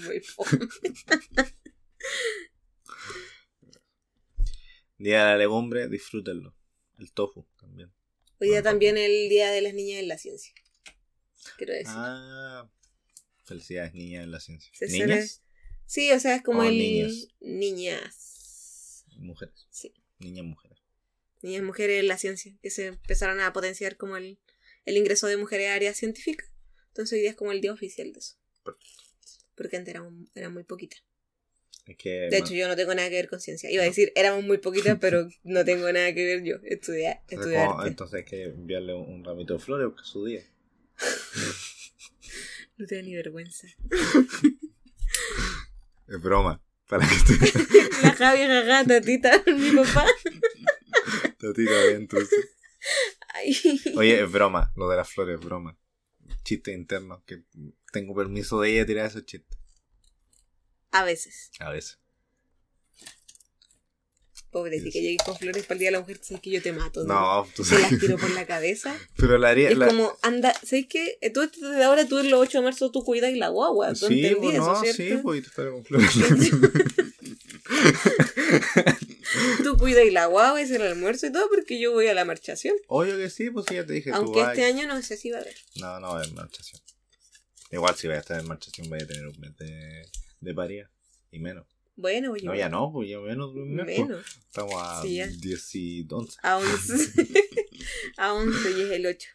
Muy 0.07 0.21
fome. 0.23 0.69
Día 4.99 5.21
de 5.21 5.25
la 5.25 5.37
legumbre, 5.37 5.89
disfrútenlo. 5.89 6.55
El 6.99 7.13
tofu 7.13 7.47
también. 7.59 7.93
Hoy 8.39 8.49
día 8.49 8.63
también 8.63 8.99
el 8.99 9.29
Día 9.29 9.51
de 9.51 9.61
las 9.63 9.75
Niñas 9.75 10.01
en 10.01 10.09
la 10.09 10.19
Ciencia. 10.19 10.53
Quiero 11.57 11.73
decir. 11.73 11.95
Ah, 11.97 12.71
felicidades, 13.45 13.95
niñas 13.95 14.25
en 14.25 14.31
la 14.31 14.41
ciencia. 14.41 14.71
Se 14.75 14.87
¿Niñas? 14.87 15.43
Sí, 15.87 16.13
o 16.13 16.21
sea, 16.21 16.37
es 16.37 16.43
como 16.43 16.61
O 16.61 16.65
el... 16.65 16.77
niños. 16.79 17.29
Niñas. 17.41 19.05
Mujeres. 19.17 19.67
Sí. 19.71 19.93
Niñas, 20.23 20.45
mujeres. 20.45 20.79
Niñas 21.43 21.63
mujeres 21.63 22.01
en 22.01 22.09
la 22.09 22.19
ciencia. 22.19 22.57
Que 22.63 22.71
se 22.71 22.87
empezaron 22.87 23.41
a 23.41 23.53
potenciar 23.53 23.97
como 23.97 24.17
el, 24.17 24.39
el 24.85 24.97
ingreso 24.97 25.27
de 25.27 25.37
mujeres 25.37 25.71
a 25.71 25.75
áreas 25.75 25.97
científicas. 25.97 26.49
Entonces 26.89 27.15
hoy 27.15 27.21
día 27.21 27.31
es 27.31 27.37
como 27.37 27.53
el 27.53 27.61
día 27.61 27.73
oficial 27.73 28.13
de 28.13 28.21
eso. 28.21 28.37
Perfecto. 28.65 29.03
Porque 29.55 29.77
antes 29.77 29.95
éramos, 29.95 30.15
eran 30.35 30.53
muy 30.53 30.65
poquitas. 30.65 31.03
Es 31.87 31.97
que. 31.97 32.29
De 32.31 32.39
hecho, 32.39 32.55
yo 32.55 32.69
no 32.69 32.77
tengo 32.77 32.95
nada 32.95 33.09
que 33.09 33.17
ver 33.17 33.29
con 33.29 33.41
ciencia. 33.41 33.71
Iba 33.71 33.83
a 33.83 33.87
decir, 33.87 34.13
éramos 34.15 34.45
muy 34.45 34.59
poquitas, 34.59 34.99
pero 35.01 35.29
no 35.43 35.65
tengo 35.65 35.91
nada 35.93 36.15
que 36.15 36.25
ver 36.25 36.43
yo. 36.45 36.57
Estudiar, 36.65 37.21
entonces, 37.23 37.39
estudiar 37.39 37.69
arte. 37.69 37.89
entonces 37.89 38.19
hay 38.19 38.25
que 38.25 38.45
enviarle 38.45 38.95
un, 38.95 39.09
un 39.09 39.25
ramito 39.25 39.55
de 39.55 39.61
flores 39.61 39.87
porque 39.89 40.03
es 40.03 40.09
su 40.09 40.25
día. 40.25 40.45
No 42.79 42.87
te 42.87 42.97
da 42.97 43.03
ni 43.03 43.15
vergüenza. 43.15 43.69
Es 46.09 46.21
broma. 46.21 46.61
Para 46.93 47.09
que 47.09 47.15
La 48.03 48.13
Javi, 48.15 48.41
jaja, 48.47 48.85
tatita, 48.85 49.43
mi 49.47 49.71
papá. 49.71 50.07
tatita 51.39 51.73
adentro. 51.73 52.21
sí. 52.21 52.37
Ay. 53.33 53.57
Oye, 53.97 54.23
es 54.23 54.31
broma. 54.31 54.71
Lo 54.77 54.91
de 54.91 54.97
las 54.99 55.09
flores 55.09 55.39
es 55.39 55.45
broma. 55.47 55.79
Chiste 56.45 56.71
interno. 56.75 57.25
Que 57.25 57.45
tengo 57.95 58.15
permiso 58.15 58.61
de 58.61 58.73
ella 58.75 58.85
tirar 58.85 59.07
esos 59.07 59.25
chistes. 59.25 59.59
A 60.91 61.03
veces. 61.03 61.51
A 61.61 61.71
veces. 61.71 61.99
Pobre, 64.53 64.79
si 64.79 64.85
Yes. 64.85 64.93
que 64.93 65.01
llegues 65.01 65.23
con 65.25 65.37
flores 65.37 65.65
para 65.65 65.75
el 65.75 65.79
día 65.81 65.89
de 65.89 65.93
la 65.93 66.01
mujer, 66.01 66.21
sabes 66.23 66.43
que 66.43 66.51
yo 66.51 66.63
te 66.63 66.73
mato. 66.73 67.03
¿no? 67.05 67.15
No, 67.15 67.49
tú 67.57 67.63
Te 67.65 67.71
las 67.75 67.83
sabes. 67.85 68.01
tiro 68.01 68.19
por 68.19 68.31
la 68.33 68.47
cabeza. 68.47 68.95
Pero 69.17 69.39
la 69.39 69.49
haría. 69.49 69.71
Es 69.71 69.79
la- 69.79 69.87
como, 69.89 70.13
anda, 70.23 70.53
¿sabes 70.63 70.87
qué? 70.89 71.19
Tú 71.33 71.41
desde 71.41 71.83
ahora, 71.83 72.07
tú 72.07 72.19
el 72.19 72.33
8 72.35 72.59
de 72.59 72.65
marzo, 72.65 72.91
tú 72.91 73.03
cuidas 73.03 73.33
y 73.33 73.37
la 73.37 73.49
guagua. 73.49 73.95
¿Tú 73.95 74.07
Sí, 74.09 74.37
pues 74.39 74.59
no, 74.59 74.83
sí, 74.85 75.19
pues 75.23 75.39
y 75.39 75.43
te 75.43 75.49
estaré 75.49 75.71
con 75.71 75.85
flores. 75.85 76.11
Tú 79.65 79.77
cuidas 79.79 80.05
y 80.05 80.11
la 80.11 80.27
guagua, 80.27 80.61
es 80.61 80.71
el 80.71 80.83
almuerzo 80.83 81.27
y 81.27 81.33
todo, 81.33 81.49
porque 81.49 81.81
yo 81.81 81.93
voy 81.93 82.07
a 82.09 82.15
la 82.15 82.25
marchación. 82.25 82.75
Obvio 82.89 83.17
que 83.17 83.31
sí, 83.31 83.51
pues 83.51 83.67
ya 83.67 83.87
te 83.87 83.95
dije. 83.95 84.11
Aunque 84.13 84.41
este 84.43 84.65
año 84.65 84.87
no 84.87 85.01
sé 85.03 85.17
si 85.17 85.31
va 85.31 85.39
a 85.39 85.41
haber. 85.41 85.55
No, 85.77 86.01
no 86.01 86.09
va 86.09 86.15
a 86.15 86.17
haber 86.23 86.33
marchación. 86.35 86.81
Igual 87.71 87.95
si 87.97 88.07
vaya 88.09 88.19
a 88.19 88.21
estar 88.21 88.41
en 88.41 88.47
marchación, 88.47 88.91
vaya 88.91 89.05
a 89.05 89.09
tener 89.09 89.27
un 89.27 89.41
mes 89.41 89.57
de, 89.57 90.03
de 90.41 90.55
paría. 90.55 90.91
Y 91.31 91.39
menos. 91.39 91.67
Bueno, 92.03 92.33
oye. 92.33 92.45
No, 92.45 92.55
ya 92.55 92.69
no, 92.69 92.91
pues 92.93 93.09
ya 93.09 93.21
menos. 93.21 93.55
Estamos 94.49 94.75
a 94.77 95.03
Sí, 95.03 95.15
ya. 95.15 95.29
10 95.29 95.75
y 95.77 96.07
11. 96.11 96.39
A 96.43 96.59
11. 96.59 97.13
a 98.17 98.35
11 98.35 98.71
y 98.73 98.81
es 98.83 98.91
el 98.91 99.07
8. 99.07 99.29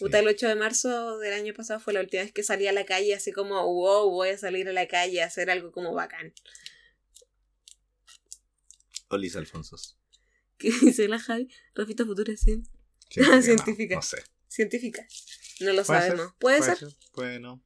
Puta, 0.00 0.18
el 0.18 0.26
8 0.26 0.48
de 0.48 0.54
marzo 0.56 1.18
del 1.18 1.32
año 1.34 1.54
pasado 1.54 1.78
fue 1.78 1.92
la 1.92 2.00
última 2.00 2.24
vez 2.24 2.32
que 2.32 2.42
salí 2.42 2.66
a 2.66 2.72
la 2.72 2.84
calle, 2.84 3.14
así 3.14 3.30
como, 3.30 3.62
wow, 3.64 4.10
voy 4.10 4.30
a 4.30 4.38
salir 4.38 4.68
a 4.68 4.72
la 4.72 4.88
calle 4.88 5.22
a 5.22 5.26
hacer 5.26 5.50
algo 5.50 5.70
como 5.70 5.94
bacán. 5.94 6.34
Olis 9.08 9.36
Alfonsos. 9.36 9.96
¿Qué 10.58 10.72
dice 10.82 11.06
la 11.06 11.20
Javi? 11.20 11.48
Rafita 11.74 12.04
Futura 12.04 12.36
100. 12.36 12.68
Científica, 13.08 13.36
no, 13.36 13.42
Científica. 13.42 13.94
No, 13.94 14.02
sé. 14.02 14.24
Científica. 14.48 15.06
No 15.60 15.72
lo 15.74 15.84
Puede 15.84 16.00
sabemos. 16.00 16.26
ser, 16.26 16.34
¿Puede, 16.40 16.62
ser? 16.62 16.78
Puede 17.12 17.38
no. 17.38 17.62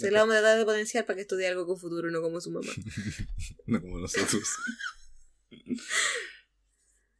Se 0.00 0.10
la 0.10 0.20
vamos 0.20 0.34
a 0.36 0.40
tratar 0.40 0.58
de 0.58 0.64
potenciar 0.64 1.06
para 1.06 1.16
que 1.16 1.22
estudie 1.22 1.46
algo 1.48 1.66
con 1.66 1.78
futuro, 1.78 2.10
no 2.10 2.22
como 2.22 2.40
su 2.40 2.50
mamá. 2.50 2.72
No 3.66 3.80
como 3.80 3.98
nosotros. 3.98 4.42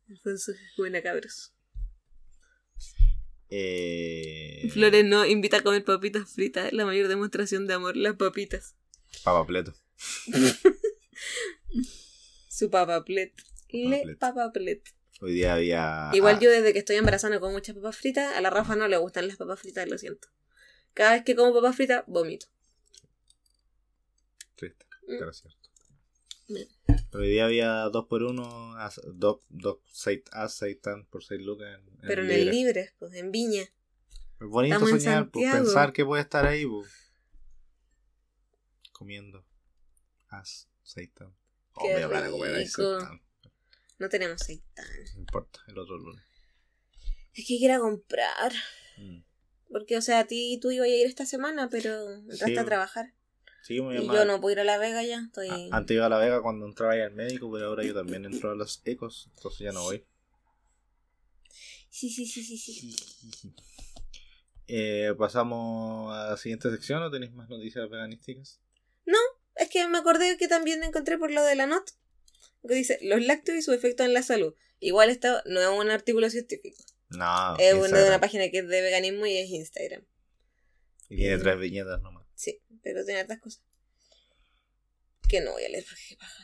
Entonces, 0.09 0.57
buena 0.77 1.03
cabros. 1.03 1.53
eh... 3.49 4.69
Flores 4.73 5.05
no 5.05 5.25
invita 5.27 5.59
a 5.59 5.62
comer 5.62 5.85
papitas 5.85 6.33
fritas, 6.33 6.66
es 6.66 6.73
la 6.73 6.85
mayor 6.85 7.07
demostración 7.09 7.66
de 7.66 7.75
amor, 7.75 7.97
las 7.97 8.16
papitas. 8.16 8.75
Papapleto. 9.23 9.75
Su 12.49 12.70
papaplet. 12.70 13.33
Le 13.72 14.16
Papaplet. 14.16 14.83
Hoy 15.20 15.35
día 15.35 15.55
había. 15.55 16.11
Igual 16.12 16.37
ah, 16.37 16.41
yo 16.41 16.51
desde 16.51 16.72
que 16.72 16.78
estoy 16.81 16.97
embarazada 16.97 17.39
como 17.39 17.53
muchas 17.53 17.76
papas 17.76 17.97
fritas, 17.97 18.35
a 18.35 18.41
la 18.41 18.51
Rafa 18.51 18.74
no 18.74 18.89
le 18.89 18.97
gustan 18.97 19.28
las 19.28 19.37
papas 19.37 19.61
fritas, 19.61 19.89
lo 19.89 19.99
siento. 19.99 20.28
Cada 20.95 21.12
vez 21.12 21.22
que 21.24 21.37
como 21.37 21.55
papas 21.55 21.76
fritas, 21.76 22.05
vomito. 22.07 22.47
Triste, 24.61 24.87
Mm. 25.07 25.19
pero 25.19 25.33
cierto. 25.33 25.59
Pero 27.11 27.23
hoy 27.25 27.31
día 27.31 27.45
había 27.47 27.71
2 27.85 28.07
por 28.07 28.23
1 28.25 28.75
dos, 29.15 29.41
dos 29.49 29.79
aceitan 30.33 31.07
por 31.07 31.25
6 31.25 31.41
lucas. 31.41 31.69
En, 31.69 31.89
en 31.89 32.01
Pero 32.03 32.23
en 32.25 32.31
el 32.31 32.51
libre, 32.51 32.93
pues 32.99 33.15
en 33.15 33.31
Viña. 33.33 33.63
Es 33.63 34.47
bonito 34.49 34.75
Estamos 34.77 35.03
soñar, 35.03 35.31
pues, 35.31 35.53
pensar 35.53 35.93
que 35.93 36.05
puede 36.05 36.23
estar 36.23 36.47
ahí, 36.47 36.67
pues. 36.67 36.91
Comiendo. 38.93 39.45
Aceitan. 40.29 41.35
Oh, 41.75 41.87
me 41.87 42.01
ganas 42.01 42.25
de 42.25 42.31
comer 42.31 42.55
aceitan. 42.57 43.23
No 43.99 44.09
tenemos 44.09 44.41
seitán. 44.41 44.87
No 45.15 45.21
importa, 45.21 45.61
el 45.69 45.79
otro 45.79 45.99
lunes. 45.99 46.23
Es 47.35 47.47
que 47.47 47.59
quiero 47.59 47.81
comprar. 47.81 48.53
Mm. 48.97 49.21
Porque, 49.71 49.97
o 49.97 50.03
sea, 50.03 50.21
a 50.21 50.27
ti 50.27 50.59
tú 50.61 50.71
ibas 50.71 50.87
a 50.87 50.89
ir 50.89 51.07
esta 51.07 51.27
semana, 51.27 51.69
pero 51.71 52.11
entraste 52.13 52.47
Sí. 52.47 52.57
a 52.59 52.65
trabajar. 52.65 53.15
Sí, 53.63 53.75
Y 53.77 53.79
yo 53.79 54.25
no 54.25 54.41
puedo 54.41 54.53
ir 54.55 54.61
a 54.61 54.65
La 54.65 54.79
Vega 54.79 55.03
ya. 55.03 55.23
Estoy... 55.27 55.49
A- 55.49 55.77
Antes 55.77 55.95
iba 55.95 56.07
a 56.07 56.09
la 56.09 56.19
Vega 56.19 56.41
cuando 56.43 56.67
entraba 56.67 56.95
ahí 56.95 57.01
al 57.01 57.13
médico, 57.13 57.51
pero 57.53 57.67
ahora 57.69 57.85
yo 57.85 57.95
también 57.95 58.25
entro 58.25 58.51
a 58.51 58.55
los 58.55 58.81
ecos, 58.85 59.31
entonces 59.37 59.61
ya 59.61 59.73
no 59.73 59.83
voy. 59.83 60.05
Sí, 61.91 62.09
sí, 62.11 62.27
sí, 62.27 62.43
sí, 62.45 62.57
sí. 62.59 62.97
Eh, 64.73 65.15
Pasamos 65.19 66.15
a 66.15 66.31
la 66.31 66.37
siguiente 66.37 66.71
sección 66.71 67.03
o 67.03 67.11
tenéis 67.11 67.33
más 67.33 67.49
noticias 67.49 67.91
veganísticas? 67.91 68.61
Es 69.57 69.69
que 69.69 69.87
me 69.89 69.99
acordé 69.99 70.39
que 70.39 70.49
también 70.49 70.83
encontré 70.85 71.19
por 71.19 71.31
lo 71.31 71.43
de 71.43 71.55
la 71.55 71.67
nota. 71.67 71.93
Que 72.67 72.75
dice, 72.75 72.99
los 73.03 73.21
lácteos 73.21 73.59
y 73.59 73.63
su 73.63 73.73
efecto 73.73 74.05
en 74.05 74.15
la 74.15 74.23
salud. 74.23 74.55
Igual 74.79 75.11
esto 75.11 75.43
no 75.45 75.61
es 75.61 75.69
un 75.69 75.91
artículo 75.91 76.31
científico. 76.31 76.79
No, 77.11 77.57
es 77.59 77.75
una 77.75 77.99
de 77.99 78.09
una 78.09 78.21
página 78.21 78.49
que 78.51 78.61
es 78.61 78.69
de 78.69 78.81
veganismo 78.81 79.27
y 79.27 79.37
es 79.37 79.51
Instagram. 79.51 80.03
Y 81.11 81.17
tiene 81.17 81.37
tres 81.39 81.59
viñetas 81.59 82.01
nomás. 82.01 82.20
Sí, 82.41 82.59
pero 82.82 83.05
tiene 83.05 83.20
hartas 83.20 83.38
cosas. 83.38 83.62
Que 85.28 85.43
no 85.43 85.53
voy 85.53 85.62
a 85.62 85.68
leer 85.68 85.84
porque 85.84 86.16
paja. 86.18 86.43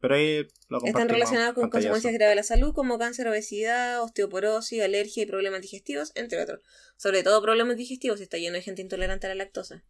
Pero 0.00 0.14
ahí 0.14 0.46
lo. 0.68 0.78
Están 0.84 1.08
relacionados 1.08 1.54
con 1.54 1.62
pantallazo. 1.62 1.90
consecuencias 1.90 2.14
graves 2.14 2.30
de 2.30 2.36
la 2.36 2.42
salud 2.44 2.72
como 2.72 3.00
cáncer, 3.00 3.26
obesidad, 3.26 4.00
osteoporosis, 4.00 4.80
alergia 4.80 5.24
y 5.24 5.26
problemas 5.26 5.60
digestivos, 5.60 6.12
entre 6.14 6.40
otros. 6.40 6.60
Sobre 6.96 7.24
todo 7.24 7.42
problemas 7.42 7.76
digestivos, 7.76 8.20
está 8.20 8.38
lleno 8.38 8.54
de 8.54 8.62
gente 8.62 8.80
intolerante 8.80 9.26
a 9.26 9.30
la 9.30 9.34
lactosa. 9.34 9.84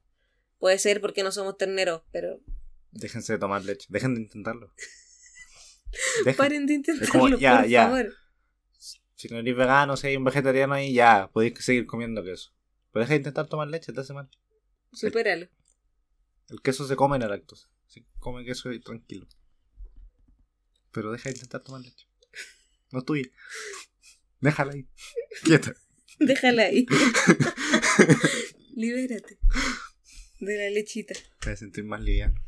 Puede 0.58 0.78
ser 0.78 1.02
porque 1.02 1.22
no 1.22 1.30
somos 1.30 1.58
terneros, 1.58 2.04
pero 2.10 2.40
Déjense 2.92 3.34
de 3.34 3.38
tomar 3.38 3.66
leche. 3.66 3.86
Dejen 3.90 4.14
de 4.14 4.22
intentarlo. 4.22 4.72
Dejen. 6.24 6.36
paren 6.36 6.64
de 6.64 6.72
intentarlo, 6.72 7.12
como, 7.12 7.38
ya, 7.38 7.60
por 7.60 7.68
ya. 7.68 7.84
favor. 7.84 8.14
Si 9.14 9.28
no 9.28 9.38
eres 9.38 9.56
vegano, 9.56 9.98
si 9.98 10.06
hay 10.06 10.16
un 10.16 10.24
vegetariano 10.24 10.72
ahí, 10.72 10.94
ya, 10.94 11.28
podéis 11.34 11.62
seguir 11.62 11.84
comiendo 11.84 12.24
queso. 12.24 12.54
Pero 12.92 13.02
deja 13.02 13.12
de 13.12 13.18
intentar 13.18 13.46
tomar 13.46 13.68
leche, 13.68 13.92
te 13.92 14.00
hace 14.00 14.14
mal. 14.14 14.30
Supéralo. 14.94 15.48
El 16.48 16.60
queso 16.62 16.86
se 16.86 16.96
come 16.96 17.16
en 17.16 17.22
la 17.22 17.28
lactosa. 17.28 17.68
Se 17.86 18.04
come 18.18 18.44
queso 18.44 18.72
y 18.72 18.80
tranquilo. 18.80 19.26
Pero 20.92 21.10
deja 21.12 21.28
de 21.28 21.34
intentar 21.36 21.62
tomar 21.62 21.80
leche. 21.80 22.06
No 22.92 23.00
es 23.00 23.04
tuya. 23.04 23.24
Déjala 24.40 24.72
ahí. 24.72 24.86
Quieta. 25.42 25.74
Déjala 26.18 26.64
ahí. 26.64 26.86
Libérate. 28.76 29.38
De 30.40 30.56
la 30.56 30.70
lechita. 30.70 31.14
Me 31.14 31.46
voy 31.46 31.52
a 31.52 31.56
sentir 31.56 31.84
más 31.84 32.02
liviano. 32.02 32.40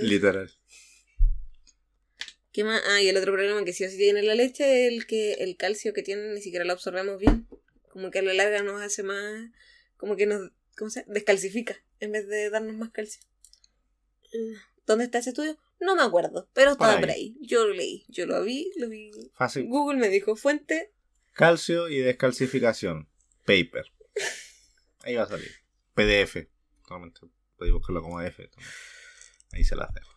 Literal. 0.00 0.50
¿Qué 2.52 2.64
más? 2.64 2.82
Ah, 2.86 3.00
y 3.00 3.08
el 3.08 3.16
otro 3.16 3.32
problema 3.32 3.64
que 3.64 3.72
sí 3.72 3.84
o 3.84 3.90
sí 3.90 3.96
tiene 3.96 4.22
la 4.22 4.34
leche 4.34 4.86
es 4.86 4.92
el 4.92 5.06
que 5.06 5.34
el 5.34 5.56
calcio 5.56 5.94
que 5.94 6.02
tiene 6.02 6.34
ni 6.34 6.42
siquiera 6.42 6.64
lo 6.64 6.72
absorbemos 6.72 7.18
bien. 7.18 7.48
Como 7.88 8.10
que 8.10 8.18
a 8.18 8.22
la 8.22 8.34
larga 8.34 8.62
nos 8.62 8.82
hace 8.82 9.02
más. 9.02 9.50
Como 9.96 10.16
que 10.16 10.26
nos. 10.26 10.50
¿Cómo 10.76 10.90
se 10.90 11.00
llama? 11.00 11.14
Descalcifica 11.14 11.76
en 12.00 12.12
vez 12.12 12.26
de 12.28 12.50
darnos 12.50 12.76
más 12.76 12.90
calcio. 12.90 13.22
Mm, 14.32 14.54
¿Dónde 14.86 15.04
está 15.04 15.18
ese 15.18 15.30
estudio? 15.30 15.58
No 15.80 15.94
me 15.96 16.02
acuerdo, 16.02 16.48
pero 16.52 16.70
Por 16.76 16.86
estaba 16.88 16.92
ahí. 16.94 17.00
por 17.00 17.10
ahí. 17.10 17.36
Yo 17.40 17.66
lo 17.66 17.74
leí, 17.74 18.04
yo 18.08 18.26
lo 18.26 18.42
vi, 18.42 18.72
lo 18.76 18.88
vi. 18.88 19.10
Fácil. 19.34 19.66
Google 19.68 19.98
me 19.98 20.08
dijo 20.08 20.36
fuente. 20.36 20.92
Calcio 21.32 21.88
y 21.88 21.98
descalcificación. 21.98 23.08
Paper. 23.44 23.84
Ahí 25.02 25.14
va 25.16 25.24
a 25.24 25.28
salir. 25.28 25.50
PDF. 25.94 26.48
Solamente 26.86 27.20
podéis 27.56 27.74
buscarlo 27.74 28.02
como 28.02 28.20
F. 28.20 28.50
Ahí 29.52 29.64
se 29.64 29.76
las 29.76 29.92
dejo. 29.92 30.10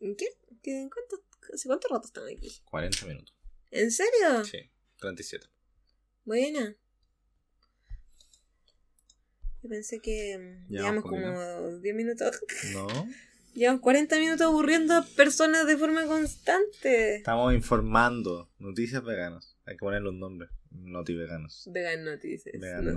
¿En 0.00 0.16
¿Qué? 0.16 0.26
¿Qué? 0.62 0.82
¿En 0.82 0.90
cuánto, 0.90 1.24
¿Hace 1.52 1.68
cuánto 1.68 1.88
rato 1.88 2.06
están 2.06 2.24
aquí? 2.28 2.60
40 2.64 3.06
minutos. 3.06 3.34
¿En 3.70 3.90
serio? 3.90 4.44
Sí. 4.44 4.70
37. 4.98 5.46
Buena. 6.24 6.76
Yo 9.64 9.70
pensé 9.70 9.98
que 9.98 10.36
mm, 10.36 10.70
Llevamos 10.70 11.04
como 11.04 11.78
10 11.78 11.94
minutos. 11.94 12.38
No. 12.74 12.86
Llevamos 13.54 13.80
40 13.80 14.18
minutos 14.18 14.42
aburriendo 14.42 14.92
a 14.92 15.02
personas 15.16 15.66
de 15.66 15.78
forma 15.78 16.04
constante. 16.04 17.16
Estamos 17.16 17.54
informando. 17.54 18.50
Noticias 18.58 19.02
veganas. 19.02 19.56
Hay 19.64 19.76
que 19.76 19.78
ponerle 19.78 20.10
un 20.10 20.20
nombre. 20.20 20.48
Noti 20.70 21.14
veganos. 21.14 21.66
Vegan 21.72 22.04
Noticias. 22.04 22.60
Vegan 22.60 22.84
no, 22.84 22.92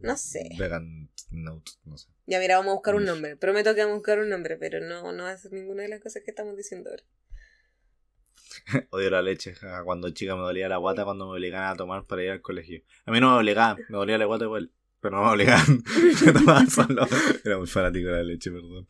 no 0.00 0.16
sé. 0.16 0.48
Vegan 0.58 1.10
Note. 1.30 1.70
No 1.84 1.96
sé. 1.96 2.08
Ya 2.26 2.40
mira, 2.40 2.56
vamos 2.56 2.72
a 2.72 2.74
buscar 2.74 2.96
un 2.96 3.04
nombre. 3.04 3.36
Prometo 3.36 3.72
que 3.76 3.82
vamos 3.82 3.92
a 3.92 3.98
buscar 3.98 4.18
un 4.18 4.30
nombre, 4.30 4.56
pero 4.56 4.80
no, 4.80 5.12
no 5.12 5.22
va 5.22 5.30
a 5.30 5.38
ser 5.38 5.52
ninguna 5.52 5.84
de 5.84 5.90
las 5.90 6.00
cosas 6.00 6.24
que 6.24 6.32
estamos 6.32 6.56
diciendo 6.56 6.90
ahora. 6.90 7.04
Odio 8.90 9.10
la 9.10 9.22
leche. 9.22 9.54
Cuando 9.84 10.10
chica 10.10 10.34
me 10.34 10.42
dolía 10.42 10.68
la 10.68 10.78
guata 10.78 11.04
cuando 11.04 11.26
me 11.26 11.34
obligaban 11.34 11.72
a 11.72 11.76
tomar 11.76 12.04
para 12.04 12.24
ir 12.24 12.30
al 12.30 12.42
colegio. 12.42 12.82
A 13.04 13.12
mí 13.12 13.20
no 13.20 13.30
me 13.30 13.38
obligaban. 13.38 13.76
Me 13.88 13.96
dolía 13.96 14.18
la 14.18 14.24
guata 14.24 14.46
igual. 14.46 14.72
Pero 15.00 15.16
no 15.16 15.24
me 15.24 15.30
obligaban. 15.30 15.82
Yo 16.24 16.32
tomaba 16.32 16.66
solo. 16.66 17.06
Era 17.44 17.58
muy 17.58 17.66
fanático 17.66 18.08
de 18.08 18.12
la 18.12 18.22
leche, 18.22 18.50
perdón. 18.50 18.86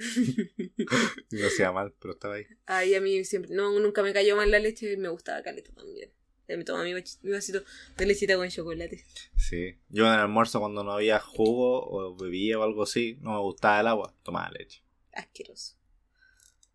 Lo 1.30 1.46
hacía 1.46 1.72
mal, 1.72 1.94
pero 1.98 2.14
estaba 2.14 2.34
ahí. 2.34 2.46
Ay, 2.66 2.94
a 2.94 3.00
mí 3.00 3.24
siempre, 3.24 3.54
no, 3.54 3.78
nunca 3.80 4.02
me 4.02 4.12
cayó 4.12 4.36
mal 4.36 4.50
la 4.50 4.58
leche 4.58 4.92
y 4.92 4.96
me 4.96 5.08
gustaba 5.08 5.42
caleta 5.42 5.72
también. 5.72 6.10
Ya 6.48 6.56
Me 6.56 6.64
tomaba 6.64 6.84
mi, 6.84 6.94
mi 6.94 7.30
vasito 7.30 7.62
de 7.96 8.06
lechita 8.06 8.36
con 8.36 8.48
chocolate. 8.48 9.04
Sí. 9.36 9.78
Yo 9.88 10.06
en 10.06 10.14
el 10.14 10.20
almuerzo 10.20 10.58
cuando 10.58 10.82
no 10.82 10.92
había 10.92 11.20
jugo 11.20 11.86
o 11.88 12.16
bebía 12.16 12.58
o 12.58 12.62
algo 12.62 12.82
así, 12.82 13.18
no 13.20 13.34
me 13.34 13.40
gustaba 13.40 13.80
el 13.80 13.86
agua, 13.86 14.14
tomaba 14.22 14.50
leche. 14.50 14.82
Asqueroso. 15.12 15.76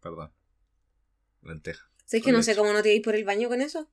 Perdón. 0.02 0.32
Lenteja. 1.42 1.90
¿Sabes 2.06 2.24
que 2.24 2.32
no 2.32 2.44
sé 2.44 2.56
cómo 2.56 2.72
no 2.72 2.84
te 2.84 2.94
ir 2.94 3.02
por 3.02 3.16
el 3.16 3.26
baño 3.26 3.50
con 3.50 3.62
eso? 3.62 3.90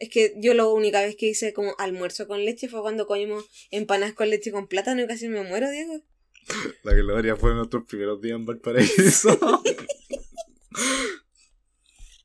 Es 0.00 0.08
que 0.08 0.34
yo 0.38 0.54
la 0.54 0.66
única 0.66 1.02
vez 1.02 1.14
que 1.14 1.26
hice 1.28 1.52
como 1.52 1.74
almuerzo 1.78 2.26
con 2.26 2.42
leche 2.42 2.68
fue 2.68 2.80
cuando 2.80 3.06
comimos 3.06 3.44
empanadas 3.70 4.14
con 4.14 4.30
leche 4.30 4.50
con 4.50 4.66
plátano 4.66 5.02
y 5.02 5.06
casi 5.06 5.28
me 5.28 5.42
muero, 5.44 5.70
Diego. 5.70 6.02
La 6.82 6.94
gloria 6.94 7.36
fue 7.36 7.54
nuestros 7.54 7.84
primeros 7.84 8.18
días 8.22 8.36
en 8.36 8.46
Valparaíso. 8.46 9.38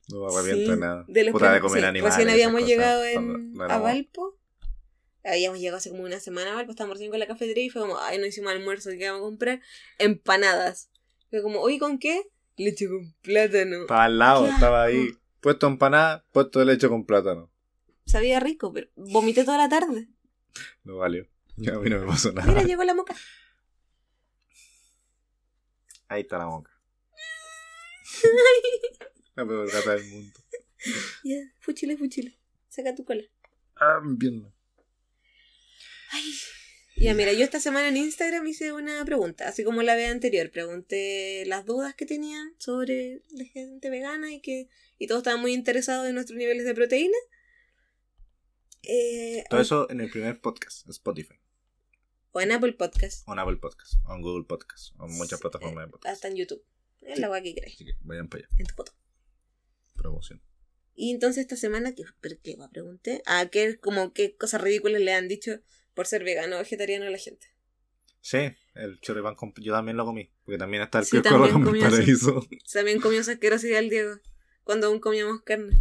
no 0.08 0.20
me 0.22 0.34
arrepiento 0.34 0.74
Sí, 0.74 0.80
nada. 0.80 1.06
de 1.08 1.24
los 1.26 1.34
Puta 1.34 1.54
de 1.54 1.60
comer 1.60 1.82
sí, 1.82 1.86
animales. 1.86 2.16
Recién 2.16 2.30
habíamos 2.30 2.62
cosas, 2.62 2.70
llegado 2.70 3.04
en, 3.04 3.52
no 3.52 3.64
a 3.66 3.78
Valpo. 3.78 4.38
Habíamos 5.26 5.60
llegado 5.60 5.78
hace 5.78 5.90
como 5.90 6.04
una 6.04 6.22
semana 6.22 6.54
a 6.54 6.56
Valpo, 6.56 6.72
estábamos 6.72 6.96
recién 6.96 7.12
con 7.12 7.20
la 7.20 7.28
cafetería 7.28 7.66
y 7.66 7.70
fue 7.70 7.82
como, 7.82 8.00
ay, 8.00 8.20
no 8.20 8.26
hicimos 8.26 8.54
almuerzo, 8.54 8.92
¿qué 8.98 9.10
vamos 9.10 9.20
a 9.20 9.26
comprar? 9.26 9.62
Empanadas. 9.98 10.90
Fue 11.30 11.42
como, 11.42 11.60
oye, 11.60 11.78
¿con 11.78 12.00
qué? 12.00 12.24
Leche 12.56 12.88
con 12.88 13.14
plátano. 13.22 13.82
Estaba 13.82 14.06
al 14.06 14.18
lado, 14.18 14.48
estaba 14.48 14.84
ahí. 14.84 15.10
Puesto 15.42 15.68
empanada, 15.68 16.26
puesto 16.32 16.60
de 16.60 16.66
leche 16.66 16.88
con 16.88 17.06
plátano. 17.06 17.52
Sabía 18.06 18.40
rico, 18.40 18.72
pero 18.72 18.90
vomité 18.96 19.44
toda 19.44 19.58
la 19.58 19.70
tarde. 19.70 20.08
No 20.84 20.98
valió. 20.98 21.28
Ya 21.58 21.76
a 21.76 21.80
mí 21.80 21.90
no 21.90 22.00
me 22.00 22.08
pasó 22.08 22.32
nada. 22.32 22.48
Mira, 22.48 22.64
llegó 22.64 22.84
la 22.84 22.94
moca. 22.94 23.16
Ahí 26.08 26.22
está 26.22 26.38
la 26.38 26.46
boca. 26.46 26.72
la 29.36 29.46
peor 29.46 29.72
gata 29.72 29.96
del 29.96 30.06
mundo. 30.06 30.40
Ya, 31.24 31.38
fuchile, 31.60 31.98
fuchile. 31.98 32.38
Saca 32.70 32.94
tu 32.94 33.06
cola. 33.06 33.24
Ah, 33.76 34.00
mi 34.04 34.16
pierna. 34.18 34.54
Ya, 36.98 37.14
mira, 37.14 37.34
yo 37.34 37.44
esta 37.44 37.60
semana 37.60 37.90
en 37.90 37.98
Instagram 37.98 38.48
hice 38.48 38.72
una 38.72 39.04
pregunta, 39.04 39.50
así 39.50 39.64
como 39.64 39.82
la 39.82 39.96
vez 39.96 40.12
anterior. 40.12 40.50
Pregunté 40.52 41.44
las 41.46 41.66
dudas 41.66 41.94
que 41.94 42.06
tenían 42.06 42.54
sobre 42.58 43.22
la 43.32 43.44
gente 43.46 43.90
vegana 43.90 44.34
y 44.34 44.40
que 44.40 44.70
y 44.98 45.08
todos 45.08 45.20
estaban 45.20 45.42
muy 45.42 45.54
interesados 45.54 46.08
en 46.08 46.16
nuestros 46.16 46.38
niveles 46.38 46.66
de 46.66 46.74
proteína. 46.74 47.18
Eh, 48.88 49.44
Todo 49.50 49.62
eso 49.62 49.90
en 49.90 50.02
el 50.02 50.10
primer 50.10 50.40
podcast, 50.42 50.88
Spotify. 50.90 51.36
o 52.32 52.42
en 52.42 52.52
Apple 52.52 52.74
Podcast. 52.74 53.28
O 53.28 53.34
en 53.34 53.40
Apple 53.40 53.58
Podcast. 53.58 53.96
O 54.06 54.14
en 54.16 54.22
Google 54.22 54.46
Podcast. 54.46 54.94
O 55.00 55.06
en 55.06 55.14
muchas 55.18 55.40
plataformas 55.40 55.86
de 55.86 55.92
podcast. 55.92 56.14
Hasta 56.16 56.28
en 56.28 56.36
YouTube. 56.36 56.64
Es 57.02 57.20
la 57.20 57.28
guay 57.28 57.44
que 57.44 57.56
queráis. 57.56 57.76
Así 57.76 57.86
que 57.86 57.94
vayan 58.02 58.28
para 58.28 58.46
allá. 58.46 58.56
En 58.58 58.66
tu 58.66 58.74
foto. 58.76 58.92
Promoción. 59.96 60.42
Y 60.96 61.12
entonces 61.12 61.42
esta 61.42 61.56
semana, 61.56 61.94
¿qué, 61.94 62.04
pero 62.22 62.36
qué 62.44 62.56
me 62.58 62.68
pregunté? 62.70 63.22
Ah, 63.26 63.48
¿qué, 63.52 63.78
como, 63.80 64.14
qué 64.14 64.36
cosas 64.38 64.62
ridículas 64.62 65.02
le 65.02 65.14
han 65.14 65.28
dicho 65.28 65.60
por 65.94 66.08
ser 66.08 66.24
vegano 66.24 66.56
o 66.56 66.60
vegetariano 66.60 67.06
a 67.06 67.10
la 67.10 67.18
gente? 67.18 67.48
Sí, 68.22 68.38
el 68.76 69.00
choripán 69.02 69.36
con- 69.36 69.54
yo 69.58 69.74
también 69.74 69.98
lo 69.98 70.06
comí. 70.06 70.32
Porque 70.44 70.58
también 70.58 70.84
está 70.84 71.00
el 71.00 71.06
Sí, 71.06 71.22
también 71.22 71.52
con 71.64 71.72
mi 71.72 71.80
eso. 71.80 71.90
paraíso. 71.90 72.48
También 72.74 73.00
comió 73.02 73.20
esa 73.22 73.34
asquerosidad 73.34 73.80
el 73.80 73.90
Diego. 73.90 74.16
Cuando 74.64 74.88
aún 74.88 75.00
comíamos 75.00 75.42
carne. 75.44 75.78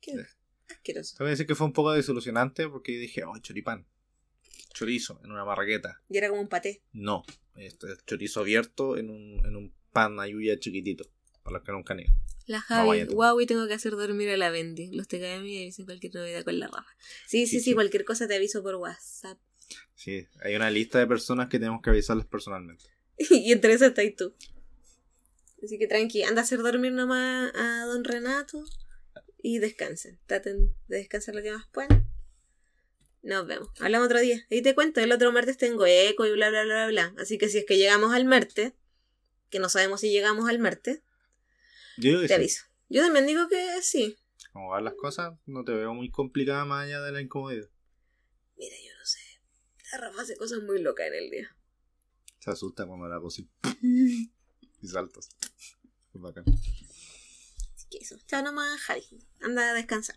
Qué 0.00 0.12
Sí. 0.12 0.18
Asqueroso. 0.68 1.16
Te 1.16 1.24
voy 1.24 1.28
a 1.28 1.30
decir 1.30 1.46
que 1.46 1.54
fue 1.54 1.66
un 1.66 1.72
poco 1.72 1.92
desilusionante 1.92 2.68
porque 2.68 2.94
yo 2.94 3.00
dije, 3.00 3.24
oh, 3.24 3.36
choripán. 3.38 3.86
Chorizo 4.72 5.20
en 5.24 5.32
una 5.32 5.44
marraqueta. 5.44 6.02
Y 6.10 6.18
era 6.18 6.28
como 6.28 6.40
un 6.42 6.48
paté. 6.48 6.82
No, 6.92 7.24
este 7.54 7.92
es 7.92 8.04
chorizo 8.04 8.40
abierto 8.40 8.96
en 8.98 9.10
un, 9.10 9.44
en 9.46 9.56
un 9.56 9.72
pan 9.92 10.20
ayuya 10.20 10.58
chiquitito. 10.58 11.04
Para 11.42 11.58
los 11.58 11.64
que 11.64 11.72
nunca 11.72 11.94
han 11.94 12.00
ido. 12.00 12.12
La 12.46 12.60
Javi, 12.60 13.04
guau, 13.06 13.40
y 13.40 13.46
tengo 13.46 13.66
que 13.66 13.74
hacer 13.74 13.92
dormir 13.92 14.28
a 14.30 14.36
la 14.36 14.50
Bendy. 14.50 14.92
Los 14.92 15.08
te 15.08 15.18
caen 15.18 15.44
y 15.46 15.64
dicen 15.64 15.84
cualquier 15.84 16.14
novedad 16.14 16.44
con 16.44 16.58
la 16.58 16.66
Rafa. 16.68 16.86
Sí, 17.26 17.46
sí, 17.46 17.46
Sí, 17.46 17.58
sí, 17.58 17.64
sí. 17.64 17.74
cualquier 17.74 18.04
cosa 18.04 18.28
te 18.28 18.36
aviso 18.36 18.62
por 18.62 18.76
WhatsApp. 18.76 19.38
Sí, 19.94 20.26
hay 20.42 20.54
una 20.54 20.70
lista 20.70 20.98
de 20.98 21.06
personas 21.06 21.48
que 21.48 21.58
tenemos 21.58 21.80
que 21.82 21.90
avisarles 21.90 22.26
personalmente. 22.26 22.84
y 23.30 23.50
entre 23.50 23.72
esas 23.72 23.88
estás 23.88 24.04
tú. 24.16 24.34
Así 25.62 25.78
que 25.78 25.86
tranqui, 25.86 26.22
anda 26.22 26.42
a 26.42 26.44
hacer 26.44 26.60
dormir 26.60 26.92
nomás 26.92 27.50
a 27.54 27.86
don 27.86 28.04
Renato 28.04 28.62
y 29.48 29.60
descansen. 29.60 30.18
Traten 30.26 30.74
de 30.88 30.96
descansar 30.96 31.36
lo 31.36 31.42
que 31.42 31.52
más 31.52 31.66
puedan. 31.68 32.10
Nos 33.22 33.46
vemos. 33.46 33.68
Hablamos 33.80 34.06
otro 34.06 34.18
día. 34.18 34.44
Y 34.50 34.60
te 34.62 34.74
cuento, 34.74 35.00
el 35.00 35.12
otro 35.12 35.30
martes 35.30 35.56
tengo 35.56 35.86
eco 35.86 36.26
y 36.26 36.32
bla, 36.32 36.50
bla, 36.50 36.64
bla, 36.64 36.88
bla. 36.88 37.14
Así 37.16 37.38
que 37.38 37.48
si 37.48 37.58
es 37.58 37.64
que 37.64 37.76
llegamos 37.78 38.12
al 38.12 38.24
martes, 38.24 38.72
que 39.48 39.60
no 39.60 39.68
sabemos 39.68 40.00
si 40.00 40.10
llegamos 40.10 40.48
al 40.48 40.58
martes, 40.58 41.00
Yo 41.96 42.10
digo 42.10 42.20
que 42.22 42.26
te 42.26 42.34
sí. 42.34 42.40
aviso. 42.40 42.64
Yo 42.88 43.02
también 43.02 43.24
digo 43.26 43.48
que 43.48 43.80
sí. 43.82 44.16
Como 44.52 44.70
van 44.70 44.84
las 44.84 44.94
cosas, 44.94 45.34
no 45.46 45.64
te 45.64 45.72
veo 45.72 45.94
muy 45.94 46.10
complicada 46.10 46.64
más 46.64 46.84
allá 46.86 47.00
de 47.02 47.12
la 47.12 47.20
incomodidad. 47.20 47.68
Mira, 48.56 48.74
yo 48.84 48.98
no 48.98 49.06
sé. 49.06 49.20
La 49.92 49.98
Rafa 49.98 50.22
hace 50.22 50.36
cosas 50.36 50.60
muy 50.64 50.82
locas 50.82 51.06
en 51.06 51.14
el 51.14 51.30
día. 51.30 51.56
Se 52.40 52.50
asusta 52.50 52.84
cuando 52.84 53.06
la 53.06 53.14
hago 53.14 53.28
así. 53.28 53.48
Y 54.82 54.88
saltas. 54.88 55.28
Es 56.14 56.20
bacán. 56.20 56.44
Que 57.90 57.98
eso. 57.98 58.16
Chao 58.26 58.42
nomás, 58.42 58.80
Javi. 58.80 59.02
Anda 59.40 59.70
a 59.70 59.74
descansar. 59.74 60.16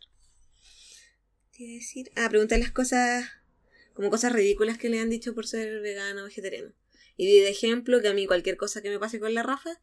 ¿Qué 1.51 1.75
decir? 1.75 2.11
Ah, 2.15 2.29
pregunté 2.29 2.57
las 2.57 2.71
cosas. 2.71 3.29
Como 3.93 4.09
cosas 4.09 4.31
ridículas 4.31 4.77
que 4.77 4.89
le 4.89 4.99
han 4.99 5.09
dicho 5.09 5.35
por 5.35 5.45
ser 5.45 5.81
vegano 5.81 6.21
o 6.21 6.25
vegetariano. 6.25 6.73
Y 7.17 7.25
di 7.25 7.39
de 7.41 7.49
ejemplo 7.49 8.01
que 8.01 8.07
a 8.07 8.13
mí 8.13 8.25
cualquier 8.27 8.55
cosa 8.55 8.81
que 8.81 8.89
me 8.89 8.97
pase 8.97 9.19
con 9.19 9.33
la 9.33 9.43
Rafa, 9.43 9.81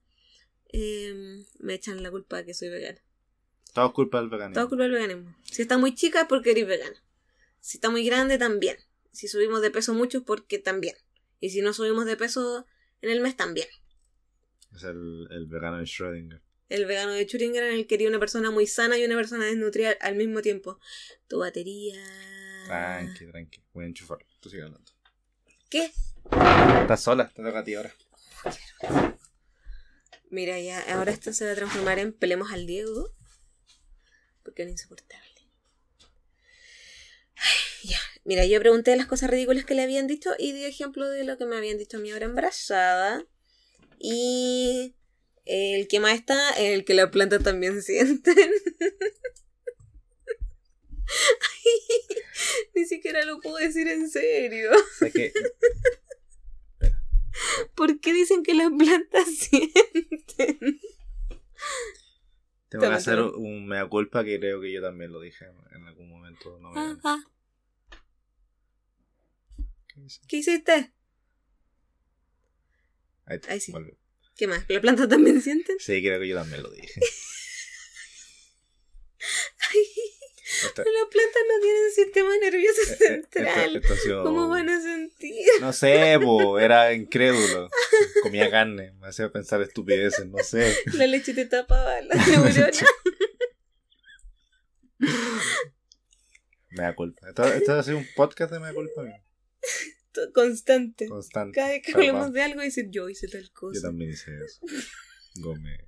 eh, 0.73 1.45
me 1.59 1.75
echan 1.75 2.03
la 2.03 2.11
culpa 2.11 2.39
de 2.39 2.47
que 2.47 2.55
soy 2.55 2.71
vegana. 2.71 3.01
Todo 3.75 3.89
es 3.89 3.93
culpa 3.93 4.21
del 4.21 4.31
veganismo. 4.31 4.55
Todo 4.55 4.69
culpa 4.71 4.85
del 4.85 4.93
veganismo. 4.93 5.37
Si 5.45 5.61
está 5.61 5.77
muy 5.77 5.95
chica 5.95 6.23
es 6.23 6.27
porque 6.29 6.53
eres 6.53 6.67
vegana. 6.67 7.05
Si 7.61 7.77
está 7.77 7.91
muy 7.91 8.07
grande, 8.07 8.39
también. 8.39 8.79
Si 9.13 9.29
subimos 9.29 9.61
de 9.61 9.71
peso 9.71 9.93
mucho, 9.93 10.25
porque 10.25 10.59
también. 10.59 10.97
Y 11.41 11.51
si 11.51 11.61
no 11.61 11.75
subimos 11.75 12.07
de 12.07 12.17
peso 12.17 12.67
en 13.03 13.11
el 13.11 13.21
mes, 13.21 13.37
también. 13.37 13.69
Es 14.75 14.85
el, 14.85 15.29
el 15.31 15.47
vegano 15.47 15.77
de 15.77 15.85
Schrödinger. 15.85 16.41
El 16.69 16.85
vegano 16.87 17.13
de 17.13 17.27
Schrödinger 17.27 17.63
en 17.63 17.75
el 17.75 17.87
quería 17.87 18.09
una 18.09 18.19
persona 18.19 18.51
muy 18.51 18.67
sana 18.67 18.99
y 18.99 19.05
una 19.05 19.15
persona 19.15 19.45
desnutrida 19.45 19.93
al 20.01 20.17
mismo 20.17 20.43
tiempo. 20.43 20.81
Tu 21.29 21.39
batería. 21.39 22.03
Tranqui, 22.67 23.27
tranqui. 23.27 23.63
Voy 23.73 23.85
a 23.85 23.87
enchufarlo. 23.89 24.27
Tú 24.41 24.51
sigue 24.51 24.63
hablando. 24.63 24.91
¿Qué? 25.71 25.93
Estás 26.81 27.03
sola, 27.03 27.29
te 27.29 27.43
toca 27.43 27.61
a 27.61 27.65
ti 27.65 27.75
ahora. 27.75 27.95
Mira, 30.29 30.59
ya, 30.59 30.81
ahora 30.95 31.13
esto 31.13 31.33
se 31.33 31.45
va 31.45 31.53
a 31.53 31.55
transformar 31.55 31.99
en 32.01 32.13
Pelemos 32.13 32.51
al 32.53 32.67
Diego. 32.67 33.15
Porque 34.43 34.65
es 34.65 34.71
insoportable. 34.71 35.25
Ay, 37.37 37.91
ya. 37.91 37.99
Mira, 38.25 38.45
yo 38.45 38.59
pregunté 38.59 38.97
las 38.97 39.07
cosas 39.07 39.31
ridículas 39.31 39.65
que 39.65 39.75
le 39.75 39.83
habían 39.83 40.09
dicho 40.09 40.31
y 40.39 40.53
di 40.53 40.65
ejemplo 40.65 41.09
de 41.09 41.23
lo 41.25 41.39
que 41.39 41.47
me 41.47 41.57
habían 41.57 41.79
dicho 41.79 41.99
a 41.99 42.01
mí 42.01 42.11
ahora 42.11 42.27
embarazada. 42.27 43.25
Y 43.99 44.95
el 45.47 45.89
que 45.89 46.01
más 46.01 46.15
está, 46.15 46.51
el 46.59 46.85
que 46.85 46.95
la 46.95 47.11
planta 47.11 47.39
también 47.39 47.83
sienten. 47.83 48.51
Ay, 51.09 51.71
Ni 52.75 52.85
siquiera 52.85 53.25
lo 53.25 53.41
puedo 53.41 53.57
decir 53.57 53.89
en 53.89 54.11
serio. 54.11 54.73
O 54.73 54.99
sea 54.99 55.11
que 55.11 55.33
¿Por 57.75 58.01
qué 58.01 58.13
dicen 58.13 58.43
que 58.43 58.55
las 58.55 58.71
plantas 58.71 59.29
sienten? 59.37 60.81
tengo 62.69 62.89
que 62.89 62.95
hacer 62.95 63.21
un 63.21 63.67
mea 63.67 63.89
culpa 63.89 64.25
que 64.25 64.39
creo 64.39 64.61
que 64.61 64.73
yo 64.73 64.83
también 64.83 65.13
lo 65.13 65.21
dije 65.21 65.47
en 65.73 65.87
algún 65.87 66.09
momento. 66.09 66.59
No. 66.59 66.73
¿Qué 70.29 70.37
hiciste? 70.39 70.93
Ahí, 73.25 73.41
Ahí 73.49 73.61
sí. 73.61 73.73
¿Qué 74.37 74.47
más? 74.47 74.65
¿La 74.69 74.81
planta 74.81 75.09
también 75.09 75.41
sienten? 75.41 75.77
Sí, 75.79 76.03
creo 76.03 76.21
que 76.21 76.29
yo 76.29 76.37
también 76.37 76.63
lo 76.63 76.71
dije. 76.71 77.01
Esta- 80.63 80.83
Las 80.85 81.09
plantas 81.11 81.43
no 81.49 81.61
tienen 81.61 81.91
sistema 81.95 82.37
nervioso 82.39 82.81
eh, 82.83 82.93
eh, 82.93 82.97
central. 82.97 83.47
esto- 83.77 83.79
esto 83.79 83.95
ha 83.95 83.97
sido- 83.97 84.23
¿Cómo 84.25 84.49
van 84.49 84.69
a 84.69 84.81
sentir? 84.81 85.35
No 85.61 85.73
sé, 85.73 86.19
po, 86.23 86.59
era 86.59 86.93
incrédulo. 86.93 87.69
Comía 88.23 88.51
carne, 88.51 88.93
me 89.01 89.09
hacía 89.09 89.31
pensar 89.31 89.61
estupideces, 89.63 90.27
no 90.27 90.39
sé. 90.45 90.77
La 90.95 91.07
leche 91.07 91.35
te 91.35 91.47
tapaba 91.47 92.01
la 92.03 92.15
neurona. 92.27 92.71
Me 96.71 96.83
da 96.83 96.95
culpa. 96.95 97.29
Esto, 97.29 97.45
esto 97.53 97.73
ha 97.75 97.83
sido 97.83 97.99
un 97.99 98.07
podcast 98.15 98.53
de 98.53 98.61
me 98.61 98.67
da 98.67 98.75
culpa 98.75 99.03
mío. 99.03 99.15
Constante. 100.35 101.09
Constante. 101.09 101.55
Cada 101.55 101.69
vez 101.71 101.83
que 101.85 101.93
cual. 101.93 102.33
de 102.33 102.43
algo, 102.43 102.61
decir 102.61 102.89
yo 102.91 103.09
hice 103.09 103.29
tal 103.29 103.45
Yo 103.45 103.53
cosa. 103.55 103.81
también 103.83 104.11
hice 104.11 104.31
eso. 104.45 104.61
Gómez. 105.37 105.81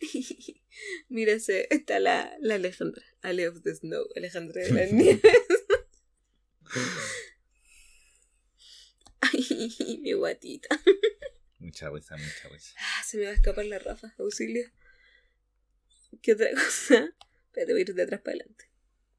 Mira, 1.08 1.32
ese- 1.32 1.66
está 1.70 1.98
la, 2.00 2.36
la 2.40 2.54
Alejandra. 2.56 3.02
Ale 3.22 3.48
of 3.48 3.62
the 3.62 3.74
Snow. 3.74 4.06
Alejandra 4.14 4.62
de 4.62 4.70
la 4.70 4.86
nieve. 4.92 5.20
Ay, 9.20 9.98
mi 10.02 10.12
guatita. 10.12 10.68
Mucha 11.58 11.90
risa, 11.90 12.16
mucha 12.16 12.48
risa. 12.48 12.74
Ah, 12.78 13.02
se 13.04 13.16
me 13.18 13.24
va 13.24 13.30
a 13.30 13.34
escapar 13.34 13.64
la 13.64 13.78
Rafa, 13.78 14.14
auxilio. 14.18 14.70
¿Qué 16.22 16.32
otra 16.32 16.50
cosa? 16.52 17.08
Espérate, 17.46 17.72
voy 17.72 17.80
a 17.80 17.82
ir 17.82 17.94
de 17.94 18.02
atrás 18.02 18.20
para 18.20 18.36
adelante. 18.36 18.65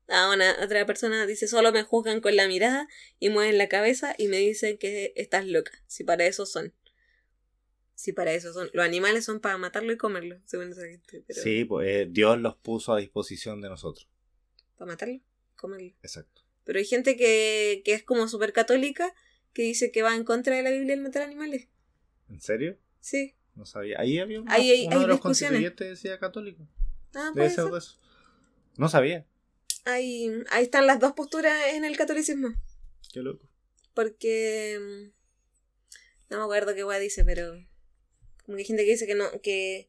Ah, 0.10 0.32
una 0.34 0.56
otra 0.64 0.86
persona 0.86 1.26
dice, 1.26 1.48
solo 1.48 1.72
me 1.74 1.84
juzgan 1.84 2.22
con 2.22 2.36
la 2.36 2.48
mirada 2.48 2.88
y 3.20 3.30
mueven 3.30 3.58
la 3.58 3.68
cabeza 3.68 4.16
y 4.18 4.28
me 4.30 4.38
dicen 4.38 4.78
que 4.78 5.12
estás 5.16 5.46
loca. 5.46 5.72
Si 5.88 6.04
para 6.04 6.26
eso 6.26 6.46
son. 6.46 6.74
Si 7.96 8.14
para 8.14 8.32
eso 8.34 8.54
son. 8.54 8.70
Los 8.74 8.86
animales 8.86 9.26
son 9.26 9.40
para 9.40 9.58
matarlo 9.58 9.92
y 9.92 9.98
comerlo, 9.98 10.40
según 10.46 10.72
esa 10.72 10.86
gente. 10.88 11.24
Pero 11.28 11.42
Sí, 11.42 11.66
pues 11.66 11.88
eh, 11.90 12.08
Dios 12.10 12.40
los 12.40 12.56
puso 12.56 12.94
a 12.94 13.00
disposición 13.00 13.60
de 13.60 13.70
nosotros. 13.70 14.08
Para 14.78 14.92
matarlo, 14.92 15.20
comerlo. 15.56 15.94
Exacto. 16.04 16.42
Pero 16.64 16.80
hay 16.80 16.86
gente 16.86 17.18
que, 17.18 17.82
que 17.84 17.94
es 17.94 18.04
como 18.04 18.28
súper 18.28 18.54
católica 18.54 19.14
que 19.54 19.64
dice 19.64 19.92
que 19.92 20.04
va 20.04 20.16
en 20.16 20.24
contra 20.24 20.56
de 20.56 20.62
la 20.62 20.70
Biblia 20.70 20.94
el 20.94 21.02
matar 21.02 21.24
animales. 21.24 21.68
¿En 22.30 22.40
serio? 22.40 22.78
Sí. 23.00 23.34
No 23.56 23.66
sabía. 23.66 24.00
Ahí 24.00 24.20
había 24.20 24.44
Ahí 24.48 24.70
hay- 24.72 24.86
uno 24.88 24.96
hay 24.98 25.02
de 25.02 25.08
los 25.08 25.20
constituyentes 25.20 25.90
decía 25.90 26.20
católico. 26.20 26.68
Ah, 27.16 27.32
Debe 27.34 27.50
ser 27.50 27.64
ser. 27.64 27.72
de 27.74 27.78
eso. 27.80 27.98
No 28.78 28.88
sabía. 28.90 29.26
Ahí, 29.88 30.30
ahí 30.50 30.66
están 30.66 30.86
las 30.86 31.00
dos 31.00 31.14
posturas 31.14 31.54
en 31.74 31.86
el 31.86 31.96
catolicismo. 31.96 32.50
Qué 33.14 33.22
loco. 33.22 33.48
Porque. 33.94 34.78
mm, 34.80 35.12
No 36.30 36.38
me 36.40 36.44
acuerdo 36.44 36.76
qué 36.76 36.84
weá 36.84 37.00
dice, 37.00 37.24
pero. 37.24 37.54
Como 38.46 38.58
que 38.58 38.64
hay 38.64 38.66
gente 38.66 38.84
que 38.84 38.92
dice 38.92 39.08
que 39.08 39.16
no. 39.16 39.26
que. 39.42 39.88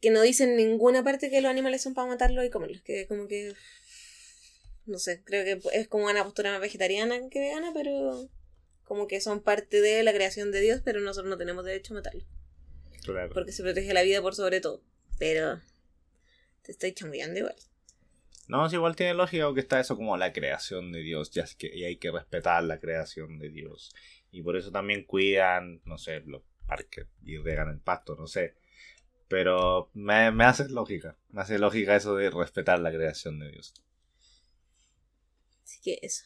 que 0.00 0.08
no 0.08 0.22
dice 0.22 0.44
en 0.44 0.56
ninguna 0.56 1.04
parte 1.04 1.28
que 1.28 1.42
los 1.42 1.50
animales 1.50 1.82
son 1.82 1.92
para 1.92 2.08
matarlos 2.08 2.46
y 2.46 2.50
comerlos. 2.50 2.80
Que 2.80 3.06
como 3.06 3.28
que. 3.28 3.54
No 4.86 4.98
sé, 4.98 5.22
creo 5.22 5.44
que 5.44 5.78
es 5.78 5.86
como 5.86 6.06
una 6.06 6.24
postura 6.24 6.52
más 6.52 6.62
vegetariana 6.62 7.28
que 7.28 7.40
vegana, 7.40 7.72
pero. 7.74 8.30
Como 8.84 9.06
que 9.06 9.20
son 9.20 9.42
parte 9.42 9.82
de 9.82 10.02
la 10.02 10.14
creación 10.14 10.50
de 10.50 10.62
Dios, 10.62 10.80
pero 10.82 11.00
nosotros 11.00 11.28
no 11.28 11.36
tenemos 11.36 11.62
derecho 11.62 11.92
a 11.92 11.96
matarlos. 11.98 12.24
Claro. 13.04 13.34
Porque 13.34 13.52
se 13.52 13.62
protege 13.62 13.92
la 13.92 14.02
vida 14.02 14.22
por 14.22 14.34
sobre 14.34 14.62
todo. 14.62 14.82
Pero. 15.18 15.60
Te 16.62 16.72
estoy 16.72 16.94
chambeando 16.94 17.38
igual. 17.38 17.56
No, 18.48 18.68
sí, 18.68 18.76
igual 18.76 18.96
tiene 18.96 19.14
lógica 19.14 19.44
porque 19.46 19.60
está 19.60 19.78
eso 19.80 19.96
como 19.96 20.16
la 20.16 20.32
creación 20.32 20.90
de 20.92 21.00
Dios, 21.00 21.30
ya 21.30 21.44
es 21.44 21.54
que 21.54 21.70
y 21.74 21.84
hay 21.84 21.96
que 21.96 22.10
respetar 22.10 22.64
la 22.64 22.78
creación 22.80 23.38
de 23.38 23.50
Dios. 23.50 23.94
Y 24.30 24.42
por 24.42 24.56
eso 24.56 24.70
también 24.72 25.04
cuidan, 25.04 25.80
no 25.84 25.98
sé, 25.98 26.20
los 26.20 26.42
parques 26.66 27.06
y 27.24 27.36
regan 27.38 27.68
el 27.68 27.80
pasto, 27.80 28.16
no 28.16 28.26
sé. 28.26 28.54
Pero 29.28 29.90
me, 29.94 30.30
me 30.32 30.44
hace 30.44 30.68
lógica, 30.68 31.16
me 31.30 31.42
hace 31.42 31.58
lógica 31.58 31.94
eso 31.96 32.16
de 32.16 32.30
respetar 32.30 32.80
la 32.80 32.90
creación 32.92 33.38
de 33.38 33.50
Dios. 33.52 33.74
Así 35.64 35.80
que 35.82 35.98
eso. 36.02 36.24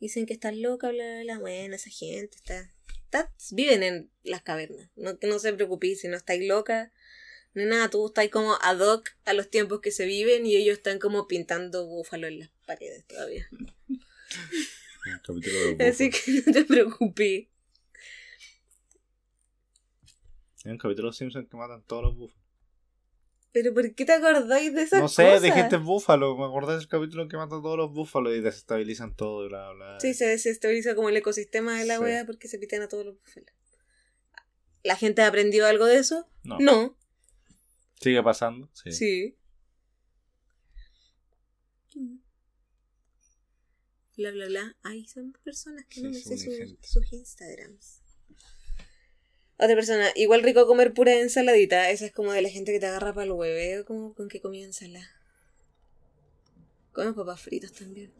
Dicen 0.00 0.26
que 0.26 0.34
estás 0.34 0.54
loca, 0.56 0.90
bla, 0.90 1.04
bla, 1.04 1.22
bla. 1.22 1.38
Bueno, 1.40 1.74
esa 1.74 1.90
gente 1.90 2.36
está, 2.36 2.70
está- 3.04 3.32
Viven 3.52 3.82
en 3.82 4.10
las 4.22 4.42
cavernas. 4.42 4.90
No, 4.96 5.18
no 5.22 5.38
se 5.38 5.52
preocupéis 5.52 6.00
si 6.00 6.08
no 6.08 6.16
estáis 6.16 6.46
loca. 6.46 6.92
Nada, 7.54 7.88
tú 7.88 8.06
estás 8.06 8.28
como 8.30 8.56
ad 8.62 8.80
hoc 8.80 9.10
a 9.24 9.32
los 9.32 9.48
tiempos 9.48 9.80
que 9.80 9.90
se 9.92 10.06
viven 10.06 10.44
y 10.44 10.56
ellos 10.56 10.76
están 10.78 10.98
como 10.98 11.28
pintando 11.28 11.86
búfalo 11.86 12.26
en 12.26 12.40
las 12.40 12.50
paredes 12.66 13.04
todavía. 13.06 13.48
Así 15.88 16.10
que 16.10 16.18
no 16.46 16.52
te 16.52 16.64
preocupes. 16.64 17.46
Hay 20.64 20.72
un 20.72 20.78
capítulo 20.78 20.94
de 20.96 21.02
los 21.10 21.16
Simpsons 21.16 21.48
que 21.48 21.56
matan 21.56 21.82
todos 21.86 22.02
los 22.04 22.16
búfalos. 22.16 22.42
Pero 23.52 23.72
¿por 23.72 23.94
qué 23.94 24.04
te 24.04 24.12
acordáis 24.12 24.74
de 24.74 24.82
esas 24.82 25.00
No 25.00 25.06
sé, 25.08 25.24
cosas? 25.26 25.42
dijiste 25.42 25.76
búfalo, 25.76 26.36
me 26.36 26.44
acordé 26.44 26.76
del 26.76 26.88
capítulo 26.88 27.28
que 27.28 27.36
matan 27.36 27.62
todos 27.62 27.76
los 27.76 27.92
búfalos 27.92 28.34
y 28.34 28.40
desestabilizan 28.40 29.14
todo 29.14 29.44
y 29.44 29.48
bla 29.48 29.70
bla. 29.70 30.00
Sí, 30.00 30.12
se 30.14 30.26
desestabiliza 30.26 30.96
como 30.96 31.08
el 31.08 31.16
ecosistema 31.16 31.78
de 31.78 31.84
la 31.84 31.98
Sí. 31.98 32.02
wea 32.02 32.26
porque 32.26 32.48
se 32.48 32.58
pitan 32.58 32.82
a 32.82 32.88
todos 32.88 33.06
los 33.06 33.14
búfalos. 33.14 33.50
¿La 34.82 34.96
gente 34.96 35.22
ha 35.22 35.28
aprendido 35.28 35.66
algo 35.68 35.86
de 35.86 35.98
eso? 35.98 36.26
No. 36.42 36.58
No. 36.58 36.96
Sigue 38.04 38.22
pasando. 38.22 38.68
Sí. 38.74 38.92
Sí. 38.92 39.36
Bla, 44.18 44.30
bla, 44.30 44.46
bla. 44.46 44.76
Ay, 44.82 45.06
son 45.06 45.32
personas 45.42 45.86
que 45.88 46.02
no 46.02 46.12
Sí, 46.12 46.16
me 46.16 46.20
son 46.20 46.36
sé 46.36 46.66
sus, 46.66 46.92
sus 46.92 47.12
Instagrams. 47.14 48.02
Otra 49.56 49.74
persona, 49.74 50.10
igual 50.16 50.42
rico 50.42 50.66
comer 50.66 50.92
pura 50.92 51.18
ensaladita. 51.18 51.88
Esa 51.88 52.04
es 52.04 52.12
como 52.12 52.32
de 52.32 52.42
la 52.42 52.50
gente 52.50 52.72
que 52.72 52.78
te 52.78 52.84
agarra 52.84 53.14
para 53.14 53.24
el 53.24 53.32
hueveo, 53.32 53.86
como 53.86 54.12
con 54.12 54.28
que 54.28 54.42
comía 54.42 54.66
ensalada. 54.66 55.08
Comen 56.92 57.14
papas 57.14 57.40
fritas 57.40 57.72
también. 57.72 58.12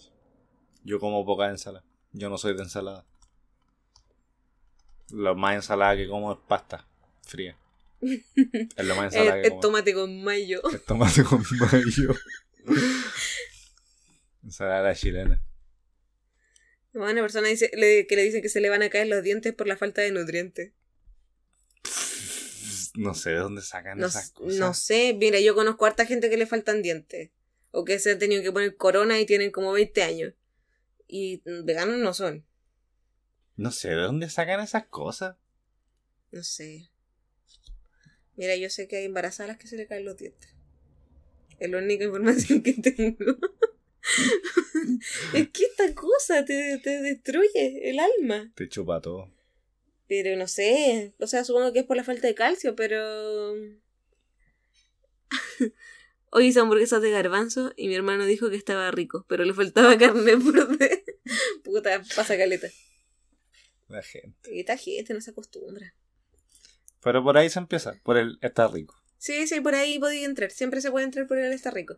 Yo 0.82 0.98
como 0.98 1.26
poca 1.26 1.50
ensalada. 1.50 1.84
Yo 2.12 2.30
no 2.30 2.38
soy 2.38 2.56
de 2.56 2.62
ensalada. 2.62 3.04
Lo 5.10 5.34
más 5.34 5.56
ensalada 5.56 5.94
que 5.94 6.08
como 6.08 6.32
es 6.32 6.38
pasta 6.48 6.88
fría. 7.20 7.58
Es 8.76 8.84
lo 8.86 8.94
más 8.96 9.06
ensalada 9.14 9.36
El, 9.36 9.42
que 9.42 9.54
el 9.54 9.60
tomate 9.60 9.94
con 9.94 10.22
mayo. 10.22 10.62
Es 10.72 10.84
tomate 10.84 11.24
con 11.24 11.42
mayo. 11.60 12.14
ensalada 14.42 14.94
chilena. 14.94 15.42
Una 16.92 17.20
persona 17.22 17.48
dice, 17.48 17.70
le- 17.74 18.06
que 18.06 18.14
le 18.16 18.22
dicen 18.22 18.42
que 18.42 18.48
se 18.48 18.60
le 18.60 18.68
van 18.70 18.82
a 18.82 18.88
caer 18.90 19.08
los 19.08 19.22
dientes 19.22 19.52
por 19.52 19.66
la 19.66 19.76
falta 19.76 20.02
de 20.02 20.12
nutrientes. 20.12 20.72
No 22.94 23.14
sé 23.14 23.30
de 23.30 23.36
dónde 23.36 23.62
sacan 23.62 23.98
No, 23.98 24.06
esas 24.06 24.30
cosas. 24.30 24.58
no 24.60 24.72
sé, 24.74 25.14
mira, 25.18 25.40
yo 25.40 25.54
conozco 25.56 25.84
a 25.84 25.88
harta 25.88 26.06
gente 26.06 26.30
que 26.30 26.36
le 26.36 26.46
faltan 26.46 26.82
dientes. 26.82 27.30
O 27.72 27.84
que 27.84 27.98
se 27.98 28.12
han 28.12 28.20
tenido 28.20 28.40
que 28.42 28.52
poner 28.52 28.76
corona 28.76 29.18
y 29.18 29.26
tienen 29.26 29.50
como 29.50 29.72
20 29.72 30.02
años. 30.04 30.34
Y 31.08 31.42
veganos 31.64 31.98
no 31.98 32.14
son. 32.14 32.46
No 33.56 33.72
sé 33.72 33.88
de 33.88 33.96
dónde 33.96 34.30
sacan 34.30 34.60
esas 34.60 34.86
cosas. 34.86 35.36
No 36.30 36.44
sé. 36.44 36.88
Mira, 38.36 38.56
yo 38.56 38.68
sé 38.70 38.88
que 38.88 38.96
hay 38.96 39.04
embarazadas 39.04 39.56
que 39.56 39.66
se 39.66 39.76
le 39.76 39.86
caen 39.86 40.04
los 40.04 40.16
dientes. 40.16 40.54
Es 41.58 41.70
la 41.70 41.78
única 41.78 42.04
información 42.04 42.62
que 42.62 42.72
tengo. 42.74 43.36
es 45.34 45.48
que 45.50 45.64
esta 45.64 45.94
cosa 45.94 46.44
te, 46.44 46.78
te 46.78 47.00
destruye 47.02 47.90
el 47.90 47.98
alma. 48.00 48.52
Te 48.54 48.68
chupa 48.68 49.00
todo. 49.00 49.30
Pero 50.08 50.36
no 50.36 50.48
sé. 50.48 51.14
O 51.18 51.26
sea, 51.26 51.44
supongo 51.44 51.72
que 51.72 51.80
es 51.80 51.84
por 51.84 51.96
la 51.96 52.04
falta 52.04 52.26
de 52.26 52.34
calcio, 52.34 52.76
pero. 52.76 53.54
Hoy 56.30 56.46
hice 56.46 56.60
hamburguesas 56.60 57.00
de 57.00 57.10
garbanzo 57.12 57.72
y 57.76 57.86
mi 57.86 57.94
hermano 57.94 58.26
dijo 58.26 58.50
que 58.50 58.56
estaba 58.56 58.90
rico, 58.90 59.24
pero 59.28 59.44
le 59.44 59.54
faltaba 59.54 59.96
carne 59.98 60.36
por 60.36 60.76
de... 60.76 61.04
Puta, 61.62 62.02
pasa 62.16 62.36
caleta. 62.36 62.68
La 63.88 64.02
gente. 64.02 64.52
Y 64.52 64.60
esta 64.60 64.76
gente 64.76 65.14
no 65.14 65.20
se 65.20 65.30
acostumbra. 65.30 65.94
Pero 67.04 67.22
por 67.22 67.36
ahí 67.36 67.50
se 67.50 67.58
empieza. 67.58 67.94
Por 68.02 68.16
el 68.16 68.38
está 68.40 68.66
rico. 68.66 68.94
Sí, 69.18 69.46
sí, 69.46 69.60
por 69.60 69.74
ahí 69.74 69.98
podía 69.98 70.24
entrar. 70.24 70.50
Siempre 70.50 70.80
se 70.80 70.90
puede 70.90 71.04
entrar 71.04 71.26
por 71.26 71.38
el 71.38 71.52
está 71.52 71.70
rico. 71.70 71.96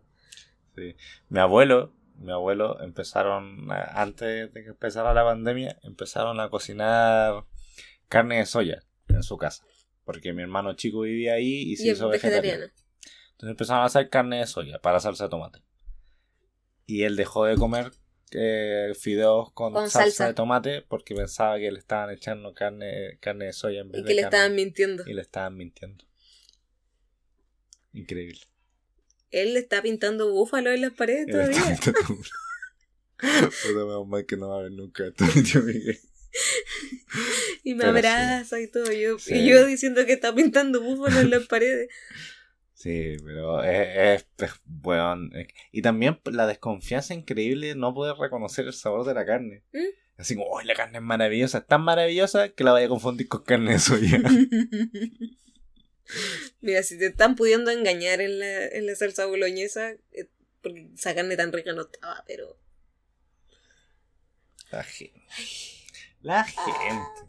Sí. 0.74 0.96
Mi 1.28 1.38
abuelo, 1.38 1.94
mi 2.16 2.32
abuelo 2.32 2.82
empezaron, 2.82 3.68
antes 3.70 4.52
de 4.52 4.62
que 4.62 4.70
empezara 4.70 5.14
la 5.14 5.24
pandemia, 5.24 5.78
empezaron 5.84 6.40
a 6.40 6.50
cocinar 6.50 7.44
carne 8.08 8.38
de 8.38 8.46
soya 8.46 8.82
en 9.08 9.22
su 9.22 9.36
casa. 9.38 9.64
Porque 10.04 10.32
mi 10.32 10.42
hermano 10.42 10.74
chico 10.74 11.00
vivía 11.00 11.34
ahí 11.34 11.62
y 11.70 11.76
se 11.76 11.86
Y 11.86 11.90
hizo 11.90 12.08
vegetariano. 12.08 12.64
Entonces 12.64 13.50
empezaron 13.50 13.82
a 13.82 13.86
hacer 13.86 14.08
carne 14.08 14.38
de 14.38 14.46
soya 14.46 14.80
para 14.80 15.00
salsa 15.00 15.24
de 15.24 15.30
tomate. 15.30 15.62
Y 16.84 17.02
él 17.02 17.16
dejó 17.16 17.44
de 17.44 17.56
comer 17.56 17.92
eh, 18.38 18.92
fideos 18.98 19.50
con, 19.52 19.72
Con 19.72 19.88
salsa, 19.88 20.02
salsa. 20.10 20.26
de 20.28 20.34
tomate 20.34 20.82
porque 20.82 21.14
pensaba 21.14 21.58
que 21.58 21.70
le 21.72 21.78
estaban 21.78 22.10
echando 22.10 22.52
carne, 22.52 23.16
carne 23.20 23.46
de 23.46 23.52
soya 23.52 23.80
en 23.80 23.90
vez 23.92 24.00
Y 24.00 24.02
de 24.02 24.08
que 24.08 24.14
le 24.14 24.22
carne. 24.22 24.36
estaban 24.36 24.54
mintiendo. 24.56 25.04
Y 25.06 25.14
le 25.14 25.22
estaban 25.22 25.56
mintiendo. 25.56 26.04
Increíble. 27.92 28.40
Él 29.30 29.54
le 29.54 29.60
está 29.60 29.80
pintando 29.82 30.30
búfalo 30.30 30.70
en 30.70 30.82
las 30.82 30.92
paredes 30.92 31.26
todavía. 31.28 31.58
Puta, 33.18 33.72
menos 33.72 34.06
mal 34.06 34.26
que 34.26 34.36
no 34.36 34.48
va 34.50 34.58
a 34.58 34.62
ver 34.62 34.72
nunca. 34.72 35.04
Y 37.64 37.74
me 37.74 37.80
Pero 37.84 37.92
sí. 37.92 37.98
abraza 37.98 38.60
y 38.60 38.70
todo. 38.70 38.92
Yo, 38.92 39.18
Sí. 39.18 39.34
Y 39.36 39.48
yo 39.48 39.64
diciendo 39.66 40.04
que 40.04 40.12
está 40.12 40.34
pintando 40.34 40.82
búfalo 40.82 41.20
en 41.20 41.30
las 41.30 41.46
paredes. 41.46 41.88
Sí, 42.78 43.16
pero 43.24 43.62
es, 43.64 44.22
es. 44.22 44.26
Es- 44.38 44.60
Y 45.72 45.80
también 45.80 46.20
la 46.26 46.46
desconfianza 46.46 47.14
increíble 47.14 47.68
de 47.68 47.74
no 47.74 47.94
poder 47.94 48.16
reconocer 48.16 48.66
el 48.66 48.74
sabor 48.74 49.06
de 49.06 49.14
la 49.14 49.24
carne. 49.24 49.62
¿Mm? 49.72 49.78
Así 50.18 50.34
como, 50.36 50.54
"Uy, 50.54 50.64
la 50.66 50.74
carne 50.74 50.98
es 50.98 51.04
maravillosa, 51.04 51.58
es 51.58 51.66
tan 51.66 51.80
maravillosa 51.82 52.50
que 52.50 52.64
la 52.64 52.72
vaya 52.72 52.84
a 52.86 52.90
confundir 52.90 53.28
con 53.28 53.44
carne 53.44 53.72
de 53.72 53.78
soya. 53.78 54.18
Mira, 56.60 56.82
si 56.82 56.98
te 56.98 57.06
están 57.06 57.34
pudiendo 57.34 57.70
engañar 57.70 58.20
en 58.20 58.38
la, 58.38 58.66
en 58.66 58.86
la 58.86 58.94
salsa 58.94 59.24
boloñesa, 59.26 59.92
eh, 60.12 60.28
porque 60.62 60.88
esa 60.94 61.14
carne 61.14 61.36
tan 61.36 61.52
rica 61.52 61.72
no 61.72 61.82
estaba, 61.82 62.22
pero. 62.26 62.58
La 64.70 64.82
gente. 64.84 65.22
La 66.22 66.44
gente. 66.44 67.26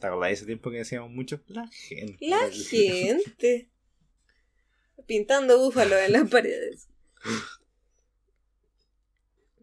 ¿Te 0.00 0.06
acordás 0.06 0.28
de 0.28 0.34
ese 0.34 0.46
tiempo 0.46 0.70
que 0.70 0.78
decíamos 0.78 1.10
mucho? 1.10 1.40
La 1.48 1.66
gente. 1.68 2.16
La 2.20 2.48
gente. 2.50 3.68
Pintando 5.08 5.58
búfalo 5.58 5.98
en 5.98 6.12
las 6.12 6.30
paredes. 6.30 6.86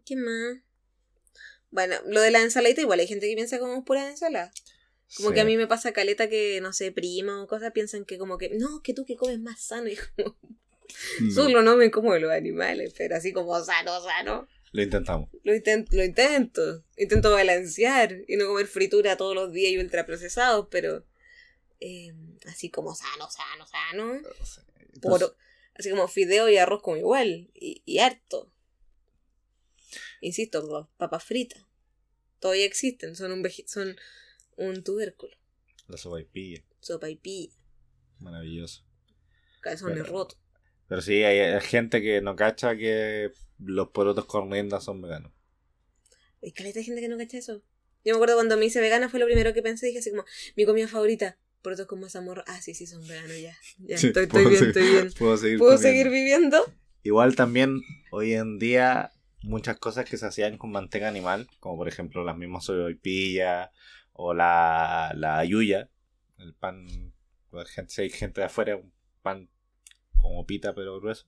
¿Qué 0.04 0.16
más? 0.16 0.58
Bueno, 1.70 1.94
lo 2.06 2.20
de 2.20 2.30
la 2.30 2.42
ensaladita, 2.42 2.80
igual 2.80 3.00
hay 3.00 3.06
gente 3.06 3.28
que 3.28 3.34
piensa 3.34 3.58
como 3.58 3.84
pura 3.84 4.10
ensalada. 4.10 4.50
Como 5.16 5.28
Sí. 5.28 5.34
que 5.36 5.40
a 5.40 5.44
mí 5.44 5.56
me 5.56 5.68
pasa 5.68 5.92
caleta 5.92 6.28
que, 6.28 6.60
no 6.60 6.72
sé, 6.72 6.90
prima 6.90 7.42
o 7.42 7.46
cosas 7.46 7.70
piensan 7.72 8.04
que 8.04 8.18
como 8.18 8.38
que, 8.38 8.50
no, 8.50 8.82
que 8.82 8.92
tú 8.92 9.04
que 9.06 9.16
comes 9.16 9.38
más 9.40 9.60
sano. 9.62 9.88
Y 9.90 9.96
como, 9.96 10.36
No, 11.20 11.32
solo 11.32 11.62
no 11.62 11.76
me 11.76 11.90
como 11.90 12.12
de 12.12 12.20
los 12.20 12.32
animales, 12.32 12.92
pero 12.96 13.16
así 13.16 13.32
como 13.32 13.58
sano, 13.64 14.00
sano. 14.02 14.48
Lo 14.72 14.82
intentamos. 14.82 15.28
Lo 15.44 15.54
intento, 15.54 15.96
lo 15.96 16.04
intento. 16.04 16.84
Intento 16.96 17.30
balancear 17.30 18.16
y 18.28 18.36
no 18.36 18.46
comer 18.46 18.66
fritura 18.66 19.16
todos 19.16 19.34
los 19.34 19.52
días 19.52 19.72
y 19.72 19.78
ultraprocesados, 19.78 20.66
pero 20.70 21.04
eh, 21.80 22.12
así 22.46 22.68
como 22.70 22.94
sano, 22.94 23.28
sano, 23.30 23.66
sano. 23.66 24.14
No 24.14 24.46
sé. 24.46 24.60
Por, 25.00 25.12
Entonces, 25.14 25.36
así 25.74 25.90
como 25.90 26.08
fideo 26.08 26.48
y 26.48 26.56
arroz 26.56 26.82
como 26.82 26.96
igual. 26.96 27.50
Y, 27.54 27.82
y 27.84 27.98
harto. 27.98 28.52
Insisto, 30.20 30.68
pa- 30.68 30.88
papas 30.96 31.24
fritas. 31.24 31.62
Todavía 32.40 32.66
existen, 32.66 33.16
son 33.16 33.32
un 33.32 33.46
son 33.66 33.96
un 34.56 34.82
tubérculo. 34.82 35.36
la 35.88 35.96
sopaipilla. 35.96 36.62
Sopa 36.80 37.08
y 37.10 37.16
pilla, 37.16 37.52
Maravilloso. 38.20 38.84
calzones 39.60 39.98
Pero- 40.02 40.12
rotos. 40.12 40.38
Pero 40.88 41.02
sí, 41.02 41.24
hay, 41.24 41.40
hay 41.40 41.60
gente 41.62 42.00
que 42.00 42.20
no 42.20 42.36
cacha 42.36 42.76
que 42.76 43.32
los 43.58 43.88
porotos 43.88 44.26
con 44.26 44.50
rienda 44.52 44.80
son 44.80 45.02
veganos. 45.02 45.32
Hay 46.42 46.52
caleta 46.52 46.78
de 46.78 46.84
gente 46.84 47.00
que 47.00 47.08
no 47.08 47.18
cacha 47.18 47.38
eso. 47.38 47.62
Yo 48.04 48.12
me 48.12 48.18
acuerdo 48.18 48.36
cuando 48.36 48.56
me 48.56 48.66
hice 48.66 48.80
vegana 48.80 49.08
fue 49.08 49.18
lo 49.18 49.26
primero 49.26 49.52
que 49.52 49.62
pensé. 49.62 49.86
Dije 49.86 49.98
así 49.98 50.10
como, 50.10 50.24
mi 50.54 50.64
comida 50.64 50.86
favorita. 50.86 51.36
Porotos 51.66 51.86
con 51.88 51.98
mazamorra. 51.98 52.44
Ah, 52.46 52.60
sí, 52.60 52.74
sí, 52.74 52.86
son 52.86 53.04
veganos 53.08 53.40
ya. 53.40 53.56
Ya, 53.78 53.98
Sí, 53.98 54.06
estoy, 54.06 54.22
estoy 54.26 54.44
bien, 54.46 54.54
seguir- 54.54 54.68
estoy 54.68 54.88
bien. 54.88 55.12
Puedo 55.18 55.36
seguir 55.36 55.58
¿Puedo 55.58 55.78
seguir 55.78 56.10
viviendo? 56.10 56.64
Igual 57.02 57.34
también 57.34 57.80
hoy 58.12 58.34
en 58.34 58.60
día 58.60 59.10
muchas 59.42 59.76
cosas 59.76 60.04
que 60.08 60.16
se 60.16 60.26
hacían 60.26 60.58
con 60.58 60.70
manteca 60.70 61.08
animal, 61.08 61.48
como 61.58 61.76
por 61.78 61.88
ejemplo 61.88 62.22
las 62.22 62.36
mismas 62.36 62.66
sopaipillas 62.66 63.70
o 64.12 64.32
la, 64.32 65.12
la 65.16 65.44
yuya, 65.44 65.90
el 66.38 66.54
pan, 66.54 66.86
gente, 67.74 67.92
si 67.92 68.02
hay 68.02 68.10
gente 68.10 68.42
de 68.42 68.46
afuera, 68.46 68.76
un 68.76 68.92
pan 69.22 69.48
como 70.18 70.46
pita 70.46 70.72
pero 70.72 71.00
grueso. 71.00 71.26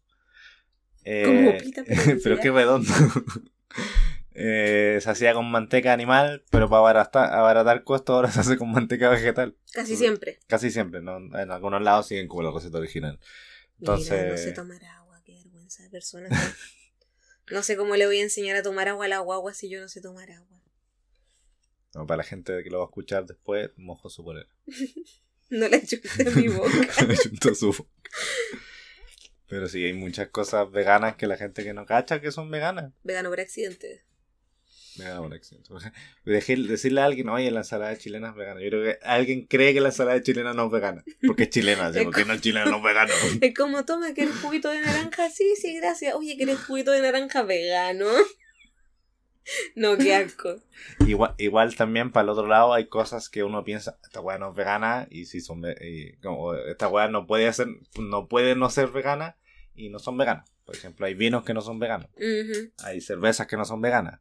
Eh, 1.05 1.25
Como 1.27 1.59
pita, 1.59 1.83
pero 1.85 2.01
pero 2.23 2.39
qué 2.39 2.53
redondo. 2.53 2.93
Eh, 4.41 5.01
se 5.01 5.11
hacía 5.11 5.35
con 5.35 5.51
manteca 5.51 5.93
animal, 5.93 6.45
pero 6.51 6.69
para 6.69 6.79
abaratar, 6.79 7.35
abaratar 7.35 7.83
costos 7.83 8.15
ahora 8.15 8.31
se 8.31 8.39
hace 8.39 8.57
con 8.57 8.71
manteca 8.71 9.09
vegetal. 9.09 9.57
Casi 9.73 9.97
siempre. 9.97 10.39
Casi 10.47 10.71
siempre, 10.71 11.01
¿no? 11.03 11.17
En 11.37 11.51
algunos 11.51 11.83
lados 11.83 12.07
siguen 12.07 12.29
como 12.29 12.43
la 12.43 12.53
receta 12.53 12.79
original. 12.79 13.19
Mira, 13.19 13.95
Entonces- 13.95 14.31
no 14.31 14.37
sé 14.37 14.53
tomar 14.53 14.85
agua. 14.85 15.21
Qué 15.25 15.35
vergüenza 15.35 15.83
de 15.83 15.91
persona. 15.91 16.29
No 17.51 17.63
sé 17.63 17.79
cómo 17.79 17.97
le 17.97 18.05
voy 18.05 18.19
a 18.19 18.23
enseñar 18.23 18.57
a 18.57 18.63
tomar 18.63 18.89
agua 18.89 19.07
a 19.07 19.09
la 19.09 19.21
guagua 19.21 19.55
si 19.55 19.71
yo 19.71 19.81
no 19.81 19.89
sé 19.89 20.03
tomar 20.03 20.31
agua. 20.31 20.61
No, 21.95 22.07
para 22.07 22.19
la 22.19 22.25
gente 22.25 22.63
que 22.63 22.69
lo 22.69 22.77
va 22.77 22.85
a 22.85 22.89
escuchar 22.89 23.25
después, 23.25 23.71
mojo 23.77 24.11
su 24.11 24.23
polera. 24.23 24.49
No 25.51 25.67
le 25.67 25.77
en 25.79 26.35
mi 26.37 26.49
boca. 26.49 26.69
A 27.51 27.55
su 27.55 27.69
boca. 27.73 27.91
Pero 29.47 29.67
sí, 29.67 29.83
hay 29.83 29.95
muchas 29.95 30.29
cosas 30.29 30.71
veganas 30.71 31.17
que 31.17 31.27
la 31.27 31.39
gente 31.39 31.65
que 31.65 31.73
no 31.73 31.87
cacha 31.87 32.21
que 32.21 32.31
son 32.31 32.51
veganas. 32.51 32.93
Vegano 33.03 33.31
por 33.31 33.41
accidente. 33.41 34.05
Vegana 34.99 35.21
por 35.23 35.35
accidente. 35.35 35.71
Dejé- 36.25 36.67
decirle 36.67 37.01
a 37.01 37.05
alguien, 37.05 37.29
oye, 37.29 37.51
la 37.51 37.61
ensalada 37.61 37.97
chilena 37.97 38.31
es 38.31 38.35
vegana. 38.35 38.61
Yo 38.61 38.69
creo 38.69 38.83
que 38.85 38.99
alguien 39.05 39.47
cree 39.47 39.73
que 39.73 39.81
la 39.81 39.89
ensalada 39.89 40.21
chilena 40.23 40.53
no 40.55 40.67
es 40.67 40.73
vegana. 40.73 41.05
Porque 41.27 41.45
es 41.45 41.51
chilena, 41.51 41.91
¿sí? 41.93 42.01
porque 42.05 42.25
no 42.25 42.35
es 42.35 42.41
chilena, 42.41 42.67
no 42.71 42.77
es 42.79 42.83
vegano. 42.83 43.13
Es 43.41 43.55
como, 43.55 43.85
toma, 43.85 44.13
¿quieres 44.15 44.35
juguito 44.41 44.69
de 44.71 44.81
naranja? 44.83 45.31
Sí, 45.31 45.55
sí, 45.61 45.77
gracias. 45.77 46.15
Oye, 46.15 46.37
¿quieres 46.37 46.59
juguito 46.59 46.91
de 46.91 47.01
naranja 47.03 47.43
vegano? 47.43 48.07
No, 49.75 49.97
qué 49.97 50.15
asco. 50.15 50.57
Igual, 51.07 51.35
igual 51.39 51.75
también 51.75 52.13
para 52.13 52.25
el 52.25 52.29
otro 52.31 52.47
lado 52.47 52.75
hay 52.75 52.87
cosas 52.89 53.31
que 53.31 53.45
uno 53.45 53.65
piensa, 53.65 53.99
esta 54.03 54.21
weá 54.21 54.37
no 54.37 54.51
es 54.51 54.57
vegana 54.57 55.07
y 55.11 55.25
si 55.25 55.41
son 55.41 55.63
y 55.81 56.13
como, 56.19 56.55
esta 56.55 56.89
weá 56.89 57.09
no 57.09 57.27
puede 57.27 57.51
ser, 57.55 57.69
no 57.99 58.29
puede 58.29 58.55
no 58.57 58.69
ser 58.69 58.89
vegana 58.89 59.39
y 59.75 59.89
no 59.89 60.01
son 60.01 60.19
veganas. 60.19 60.51
Por 60.67 60.77
ejemplo, 60.77 61.07
hay 61.07 61.15
vinos 61.15 61.45
que 61.45 61.55
no 61.55 61.63
son 61.63 61.79
veganos. 61.79 62.11
Hay 62.85 63.01
cervezas 63.01 63.47
que 63.47 63.57
no 63.57 63.65
son 63.65 63.81
veganas. 63.81 64.21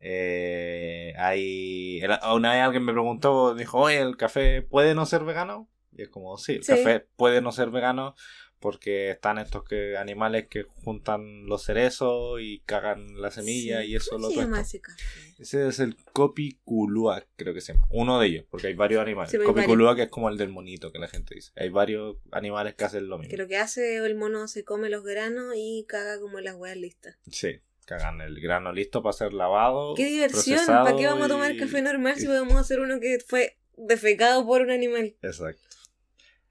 Eh, 0.00 1.12
hay 1.16 2.00
una 2.32 2.52
vez 2.52 2.62
alguien 2.62 2.84
me 2.84 2.92
preguntó, 2.92 3.54
dijo, 3.54 3.78
oye, 3.78 3.98
¿el 4.00 4.16
café 4.16 4.62
puede 4.62 4.94
no 4.94 5.06
ser 5.06 5.24
vegano? 5.24 5.68
Y 5.96 6.02
es 6.02 6.08
como, 6.08 6.36
sí, 6.38 6.52
el 6.54 6.64
Sí. 6.64 6.72
café 6.72 7.00
puede 7.16 7.40
no 7.40 7.50
ser 7.52 7.70
vegano 7.70 8.14
porque 8.60 9.10
están 9.10 9.38
estos 9.38 9.62
que 9.62 9.96
animales 9.96 10.48
que 10.48 10.64
juntan 10.64 11.46
los 11.46 11.64
cerezos 11.64 12.40
y 12.40 12.60
cagan 12.66 13.20
la 13.20 13.30
semilla 13.30 13.82
Sí. 13.82 13.90
y 13.92 13.96
eso 13.96 14.10
¿Cómo 14.16 14.26
lo 14.28 14.30
se 14.30 14.36
llama 14.40 14.60
ese 14.60 14.80
café? 14.80 15.00
Ese 15.38 15.68
es 15.68 15.78
el 15.78 15.96
Copiculua, 16.12 17.24
creo 17.36 17.54
que 17.54 17.60
se 17.60 17.72
llama. 17.74 17.86
Uno 17.90 18.18
de 18.18 18.26
ellos, 18.26 18.44
porque 18.50 18.66
hay 18.68 18.74
varios 18.74 19.00
animales. 19.02 19.30
Sí, 19.30 19.38
Copiculua 19.38 19.94
que 19.94 20.02
es 20.04 20.08
como 20.08 20.28
el 20.28 20.36
del 20.36 20.48
monito 20.48 20.90
que 20.90 20.98
la 20.98 21.06
gente 21.08 21.36
dice. 21.36 21.52
Hay 21.56 21.68
varios 21.68 22.16
animales 22.32 22.74
que 22.74 22.84
hacen 22.84 23.08
lo 23.08 23.18
mismo. 23.18 23.30
Que 23.30 23.36
lo 23.36 23.46
que 23.46 23.56
hace 23.58 23.98
el 23.98 24.14
mono 24.16 24.48
se 24.48 24.64
come 24.64 24.88
los 24.90 25.04
granos 25.04 25.54
y 25.56 25.84
caga 25.88 26.18
como 26.20 26.40
las 26.40 26.56
hueas 26.56 26.76
listas. 26.76 27.16
Sí, 27.30 27.60
cagan 27.88 28.20
el 28.20 28.38
grano 28.40 28.70
listo 28.72 29.02
para 29.02 29.14
ser 29.14 29.32
lavado. 29.32 29.94
¡Qué 29.94 30.04
diversión! 30.06 30.66
¿Para 30.66 30.94
qué 30.94 31.06
vamos 31.06 31.24
a 31.24 31.28
tomar 31.28 31.52
y- 31.54 31.56
café 31.58 31.80
normal 31.80 32.16
si 32.16 32.24
y- 32.24 32.26
podemos 32.26 32.54
hacer 32.56 32.80
uno 32.80 33.00
que 33.00 33.18
fue 33.26 33.56
defecado 33.78 34.44
por 34.46 34.60
un 34.60 34.70
animal? 34.70 35.16
Exacto. 35.22 35.62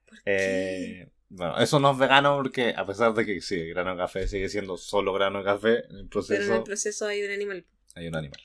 ¿Por 0.08 0.18
Eh, 0.26 1.08
bueno, 1.28 1.58
eso 1.60 1.78
no 1.78 1.92
es 1.92 1.98
vegano 1.98 2.36
porque 2.36 2.74
a 2.76 2.84
pesar 2.86 3.14
de 3.14 3.24
que 3.24 3.40
sí, 3.40 3.54
el 3.60 3.68
grano 3.70 3.92
de 3.92 3.98
café 3.98 4.26
sigue 4.26 4.48
siendo 4.48 4.76
solo 4.76 5.12
grano 5.12 5.38
de 5.38 5.44
café, 5.44 5.68
en 5.68 5.76
el 5.76 5.88
Pero 5.90 6.08
proceso 6.08 6.42
en 6.52 6.52
el 6.58 6.62
proceso 6.64 7.06
hay 7.06 7.22
un 7.22 7.30
animal. 7.30 7.64
hay 7.94 8.08
un 8.08 8.16
animal. 8.16 8.40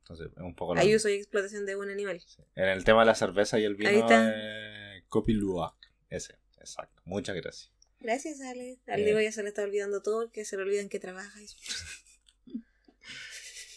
Entonces 0.00 0.28
es 0.34 0.42
un 0.42 0.54
poco 0.54 0.74
Hay 0.78 0.94
uso 0.94 1.10
y 1.10 1.14
explotación 1.14 1.66
de 1.66 1.76
un 1.76 1.90
animal. 1.90 2.22
En 2.56 2.68
el 2.68 2.82
tema 2.84 3.00
de 3.00 3.06
la 3.06 3.14
cerveza 3.14 3.58
y 3.58 3.64
el 3.64 3.74
vino, 3.74 3.90
Ahí 3.90 3.98
está. 3.98 4.32
eh, 4.34 5.02
Copiluac. 5.10 5.74
Ese, 6.08 6.34
exacto. 6.58 7.02
Muchas 7.04 7.36
gracias. 7.36 7.70
Gracias, 8.00 8.40
Ale. 8.40 8.78
Al. 8.86 9.04
Diego 9.04 9.20
ya 9.20 9.32
se 9.32 9.42
le 9.42 9.48
está 9.50 9.62
olvidando 9.64 10.00
todo 10.00 10.22
porque 10.26 10.44
se 10.46 10.56
le 10.56 10.62
olvidan 10.62 10.88
que 10.88 10.98
trabaja. 11.00 11.42
y- 11.42 11.46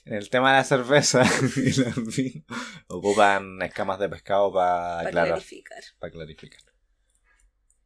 En 0.05 0.13
el 0.15 0.29
tema 0.29 0.51
de 0.51 0.57
la 0.57 0.63
cerveza 0.63 1.23
y 2.17 2.43
ocupan 2.87 3.61
escamas 3.61 3.99
de 3.99 4.09
pescado 4.09 4.51
para 4.51 4.97
Para 4.97 5.07
aclarar, 5.09 5.27
clarificar. 5.29 5.83
para 5.99 6.11
clarificar. 6.11 6.61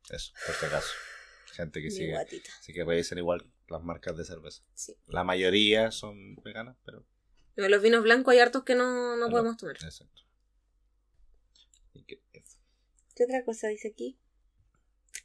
Eso, 0.10 0.32
por 0.46 0.56
si 0.56 0.66
acaso. 0.66 0.88
Gente 1.54 1.80
que 1.82 1.88
Mi 1.88 1.92
sigue. 1.92 2.12
guatita. 2.12 2.50
Así 2.60 2.74
que 2.74 2.84
revisen 2.84 3.18
igual 3.18 3.46
las 3.68 3.82
marcas 3.84 4.16
de 4.18 4.24
cerveza. 4.26 4.62
Sí. 4.74 4.96
La 5.08 5.24
mayoría 5.24 5.92
son 5.92 6.36
veganas, 6.44 6.78
pero 6.86 7.06
No, 7.58 7.68
los 7.70 7.82
vinos 7.82 8.04
blancos 8.04 8.32
hay 8.34 8.40
hartos 8.40 8.64
que 8.64 8.76
no, 8.76 9.16
no 9.18 9.26
No. 9.26 9.30
podemos 9.30 9.58
tomar. 9.58 9.76
exacto. 9.76 10.22
¿Qué 13.16 13.24
otra 13.24 13.44
cosa 13.46 13.68
dice 13.70 13.88
aquí? 13.90 14.20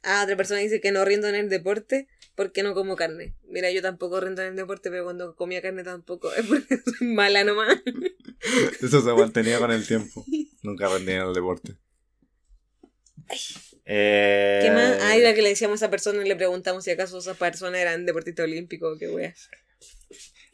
Ah, 0.03 0.23
otra 0.23 0.35
persona 0.35 0.59
dice 0.59 0.81
que 0.81 0.91
no 0.91 1.05
rindo 1.05 1.27
en 1.27 1.35
el 1.35 1.49
deporte 1.49 2.07
porque 2.35 2.63
no 2.63 2.73
como 2.73 2.95
carne. 2.95 3.35
Mira, 3.43 3.69
yo 3.71 3.81
tampoco 3.81 4.19
rindo 4.19 4.41
en 4.41 4.49
el 4.49 4.55
deporte, 4.55 4.89
pero 4.89 5.03
cuando 5.03 5.35
comía 5.35 5.61
carne 5.61 5.83
tampoco. 5.83 6.33
Es 6.35 6.45
porque 6.45 6.77
soy 6.83 7.07
mala 7.07 7.43
nomás. 7.43 7.77
Eso 8.81 9.01
se 9.01 9.13
mantenía 9.13 9.59
con 9.59 9.71
el 9.71 9.85
tiempo. 9.85 10.25
Nunca 10.63 10.87
rendí 10.89 11.11
en 11.11 11.21
el 11.21 11.33
deporte. 11.33 11.75
Eh, 13.85 14.59
¿Qué 14.63 14.71
más? 14.71 14.97
Ah, 15.01 15.17
la 15.17 15.33
que 15.33 15.41
le 15.41 15.49
decíamos 15.49 15.81
a 15.81 15.85
esa 15.85 15.91
persona 15.91 16.23
y 16.23 16.27
le 16.27 16.35
preguntamos 16.35 16.83
si 16.83 16.91
acaso 16.91 17.17
esa 17.17 17.33
persona 17.33 17.79
era 17.79 17.97
deportista 17.97 18.43
olímpico 18.43 18.91
o 18.91 18.97
qué 18.97 19.09
wea. 19.09 19.33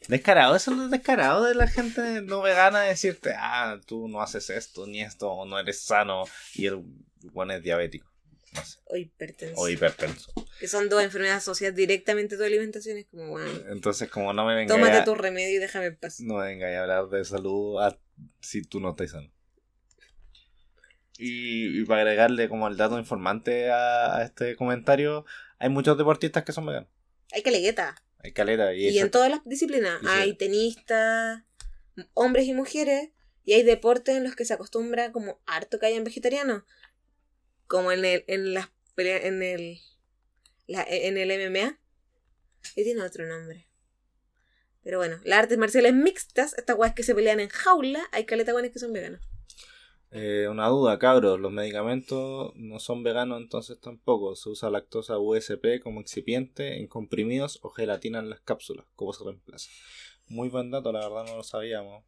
Descarado, 0.08 0.56
eso 0.56 0.74
no 0.74 0.84
es 0.84 0.90
descarado 0.90 1.44
de 1.44 1.54
la 1.54 1.66
gente 1.66 2.22
no 2.22 2.40
vegana 2.40 2.80
decirte, 2.80 3.34
ah, 3.36 3.78
tú 3.86 4.08
no 4.08 4.22
haces 4.22 4.48
esto 4.48 4.86
ni 4.86 5.02
esto, 5.02 5.30
o 5.30 5.44
no 5.44 5.58
eres 5.58 5.82
sano, 5.82 6.24
y 6.54 6.66
el 6.66 6.82
bueno 7.32 7.52
es 7.52 7.62
diabético, 7.62 8.07
no 8.54 8.64
sé, 8.64 8.78
O 8.86 8.96
hipertensión. 8.96 9.54
o 9.58 9.68
hipertenso. 9.68 10.32
Que 10.58 10.68
son 10.68 10.88
dos 10.88 11.02
enfermedades 11.02 11.42
asociadas 11.42 11.76
directamente 11.76 12.34
a 12.34 12.38
tu 12.38 12.44
alimentación. 12.44 12.98
Es 12.98 13.06
como, 13.06 13.28
bueno, 13.30 13.50
Entonces, 13.70 14.08
como 14.10 14.32
no 14.32 14.44
me 14.46 14.54
venga 14.54 14.74
tómate 14.74 14.98
a, 14.98 15.04
tu 15.04 15.14
remedio 15.14 15.56
y 15.56 15.58
déjame 15.58 15.86
en 15.86 15.96
paz. 15.96 16.20
no 16.20 16.36
venga 16.38 16.66
a 16.68 16.82
hablar 16.82 17.08
de 17.08 17.24
salud 17.24 17.80
a- 17.80 17.98
si 18.40 18.62
tú 18.62 18.80
no 18.80 18.90
estás 18.90 19.10
sano. 19.12 19.30
Y, 21.18 21.80
y 21.80 21.84
para 21.84 22.02
agregarle 22.02 22.48
como 22.48 22.68
el 22.68 22.76
dato 22.76 22.98
informante 22.98 23.70
a, 23.70 24.18
a 24.18 24.22
este 24.24 24.54
comentario, 24.56 25.24
hay 25.58 25.68
muchos 25.68 25.98
deportistas 25.98 26.44
que 26.44 26.52
son 26.52 26.66
veganos. 26.66 26.88
Hay 27.32 27.42
calegueta. 27.42 28.00
Hay 28.20 28.32
caleta 28.32 28.72
y, 28.74 28.88
Y, 28.88 28.98
en 28.98 29.10
todas 29.10 29.30
las 29.30 29.44
disciplinas. 29.44 30.00
Hay 30.06 30.34
tenistas, 30.34 31.42
hombres 32.14 32.46
y 32.46 32.54
mujeres. 32.54 33.10
Y 33.44 33.54
hay 33.54 33.62
deportes 33.62 34.14
en 34.16 34.24
los 34.24 34.36
que 34.36 34.44
se 34.44 34.52
acostumbra 34.54 35.10
como 35.10 35.40
harto 35.46 35.78
que 35.78 35.86
hayan 35.86 36.04
vegetarianos. 36.04 36.64
Como 37.68 37.92
en 37.92 38.04
el, 38.04 38.24
en 38.26 38.54
las 38.54 38.70
en 38.96 39.42
el 39.42 39.78
la- 40.66 40.86
en 40.88 41.16
el 41.16 41.30
MMA. 41.30 41.78
Y 42.74 42.82
tiene 42.82 43.02
otro 43.02 43.24
nombre. 43.26 43.68
Pero 44.82 44.98
bueno, 44.98 45.20
las 45.24 45.40
artes 45.40 45.58
marciales 45.58 45.94
mixtas, 45.94 46.54
estas 46.58 46.76
weas 46.76 46.94
que 46.94 47.02
se 47.02 47.14
pelean 47.14 47.40
en 47.40 47.48
jaula, 47.48 48.08
hay 48.10 48.24
caleta 48.24 48.52
guanes 48.52 48.72
que 48.72 48.78
son 48.78 48.92
veganos. 48.92 49.20
Eh, 50.10 50.48
una 50.50 50.68
duda, 50.68 50.98
cabros, 50.98 51.38
los 51.38 51.52
medicamentos 51.52 52.52
no 52.56 52.80
son 52.80 53.02
veganos 53.02 53.40
entonces 53.40 53.78
tampoco. 53.80 54.34
Se 54.34 54.48
usa 54.48 54.70
lactosa 54.70 55.18
USP 55.18 55.80
como 55.80 56.00
excipiente 56.00 56.78
en 56.78 56.88
comprimidos 56.88 57.58
o 57.62 57.70
gelatina 57.70 58.18
en 58.18 58.30
las 58.30 58.40
cápsulas. 58.40 58.86
¿Cómo 58.96 59.12
se 59.12 59.24
reemplaza? 59.24 59.70
Muy 60.26 60.48
buen 60.48 60.70
dato, 60.70 60.90
la 60.92 61.00
verdad 61.00 61.26
no 61.26 61.36
lo 61.36 61.42
sabíamos. 61.42 62.04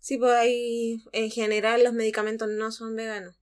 Sí, 0.00 0.18
pues 0.18 0.32
hay, 0.32 1.00
en 1.12 1.30
general 1.30 1.84
los 1.84 1.92
medicamentos 1.92 2.48
no 2.48 2.72
son 2.72 2.96
veganos. 2.96 3.36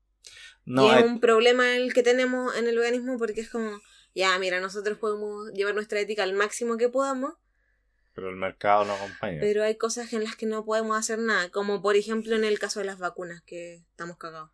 No, 0.71 0.87
y 0.87 0.91
es 0.91 0.97
hay- 0.99 1.03
un 1.03 1.19
problema 1.21 1.75
el 1.77 1.93
que 1.93 2.03
tenemos 2.03 2.55
en 2.57 2.69
el 2.69 2.77
veganismo 2.77 3.19
porque 3.19 3.41
es 3.41 3.51
como, 3.51 3.81
ya, 4.15 4.39
mira, 4.39 4.61
nosotros 4.61 4.99
podemos 4.99 5.51
llevar 5.53 5.75
nuestra 5.75 5.99
ética 6.01 6.23
al 6.23 6.33
máximo 6.35 6.77
que 6.77 6.89
podamos, 6.89 7.35
pero 8.15 8.31
el 8.31 8.37
mercado 8.37 8.85
no 8.85 8.93
acompaña. 8.93 9.39
pero 9.41 9.63
hay 9.65 9.77
cosas 9.77 10.13
en 10.13 10.23
las 10.25 10.37
que 10.37 10.47
no 10.47 10.65
podemos 10.65 10.97
hacer 10.97 11.19
nada, 11.19 11.49
como 11.51 11.83
por 11.83 11.97
ejemplo 11.97 12.37
en 12.37 12.45
el 12.45 12.59
caso 12.59 12.81
de 12.81 12.87
las 12.87 12.99
vacunas, 12.99 13.43
que 13.43 13.77
estamos 13.91 14.17
cagados. 14.17 14.51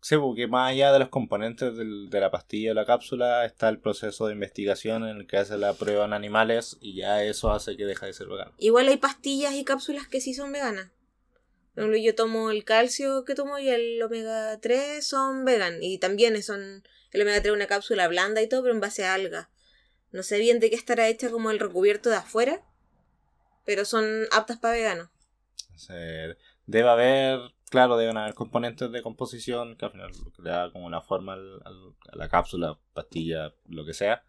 Sí, 0.00 0.16
porque 0.18 0.46
más 0.46 0.70
allá 0.72 0.92
de 0.92 0.98
los 0.98 1.08
componentes 1.08 1.76
del- 1.76 2.10
de 2.10 2.20
la 2.20 2.30
pastilla 2.30 2.72
o 2.72 2.74
la 2.74 2.84
cápsula 2.84 3.44
está 3.46 3.68
el 3.70 3.78
proceso 3.78 4.26
de 4.26 4.34
investigación 4.34 5.02
en 5.08 5.16
el 5.18 5.26
que 5.26 5.38
hace 5.38 5.56
la 5.56 5.72
prueba 5.72 6.04
en 6.04 6.12
animales 6.12 6.76
y 6.80 6.96
ya 6.96 7.22
eso 7.24 7.50
hace 7.52 7.76
que 7.76 7.86
deja 7.86 8.04
de 8.06 8.12
ser 8.12 8.26
vegano. 8.26 8.52
Igual 8.58 8.88
hay 8.88 8.98
pastillas 8.98 9.54
y 9.54 9.64
cápsulas 9.64 10.06
que 10.08 10.20
sí 10.20 10.34
son 10.34 10.52
veganas. 10.52 10.90
Yo 11.76 12.14
tomo 12.14 12.50
el 12.50 12.64
calcio 12.64 13.24
que 13.24 13.34
tomo 13.34 13.58
y 13.58 13.68
el 13.68 14.02
omega 14.02 14.58
3 14.60 15.06
son 15.06 15.44
vegan. 15.44 15.82
Y 15.82 15.98
también 15.98 16.40
son 16.42 16.84
el 17.12 17.22
omega 17.22 17.40
3 17.40 17.52
una 17.54 17.66
cápsula 17.66 18.08
blanda 18.08 18.42
y 18.42 18.48
todo, 18.48 18.62
pero 18.62 18.74
en 18.74 18.80
base 18.80 19.04
a 19.04 19.14
algas. 19.14 19.48
No 20.12 20.22
sé 20.22 20.38
bien 20.38 20.60
de 20.60 20.70
qué 20.70 20.76
estará 20.76 21.08
hecha 21.08 21.30
como 21.30 21.50
el 21.50 21.58
recubierto 21.58 22.10
de 22.10 22.16
afuera, 22.16 22.62
pero 23.64 23.84
son 23.84 24.04
aptas 24.32 24.58
para 24.58 24.74
veganos. 24.74 25.08
Debe 26.66 26.88
haber, 26.88 27.40
claro, 27.70 27.96
deben 27.96 28.16
haber 28.16 28.34
componentes 28.34 28.90
de 28.90 29.02
composición 29.02 29.76
que 29.76 29.84
al 29.84 29.92
final 29.92 30.10
le 30.38 30.50
da 30.50 30.70
como 30.72 30.88
la 30.90 31.02
forma 31.02 31.34
al- 31.34 31.60
al- 31.64 31.94
a 32.12 32.16
la 32.16 32.28
cápsula, 32.28 32.78
pastilla, 32.94 33.52
lo 33.68 33.84
que 33.84 33.92
sea. 33.94 34.22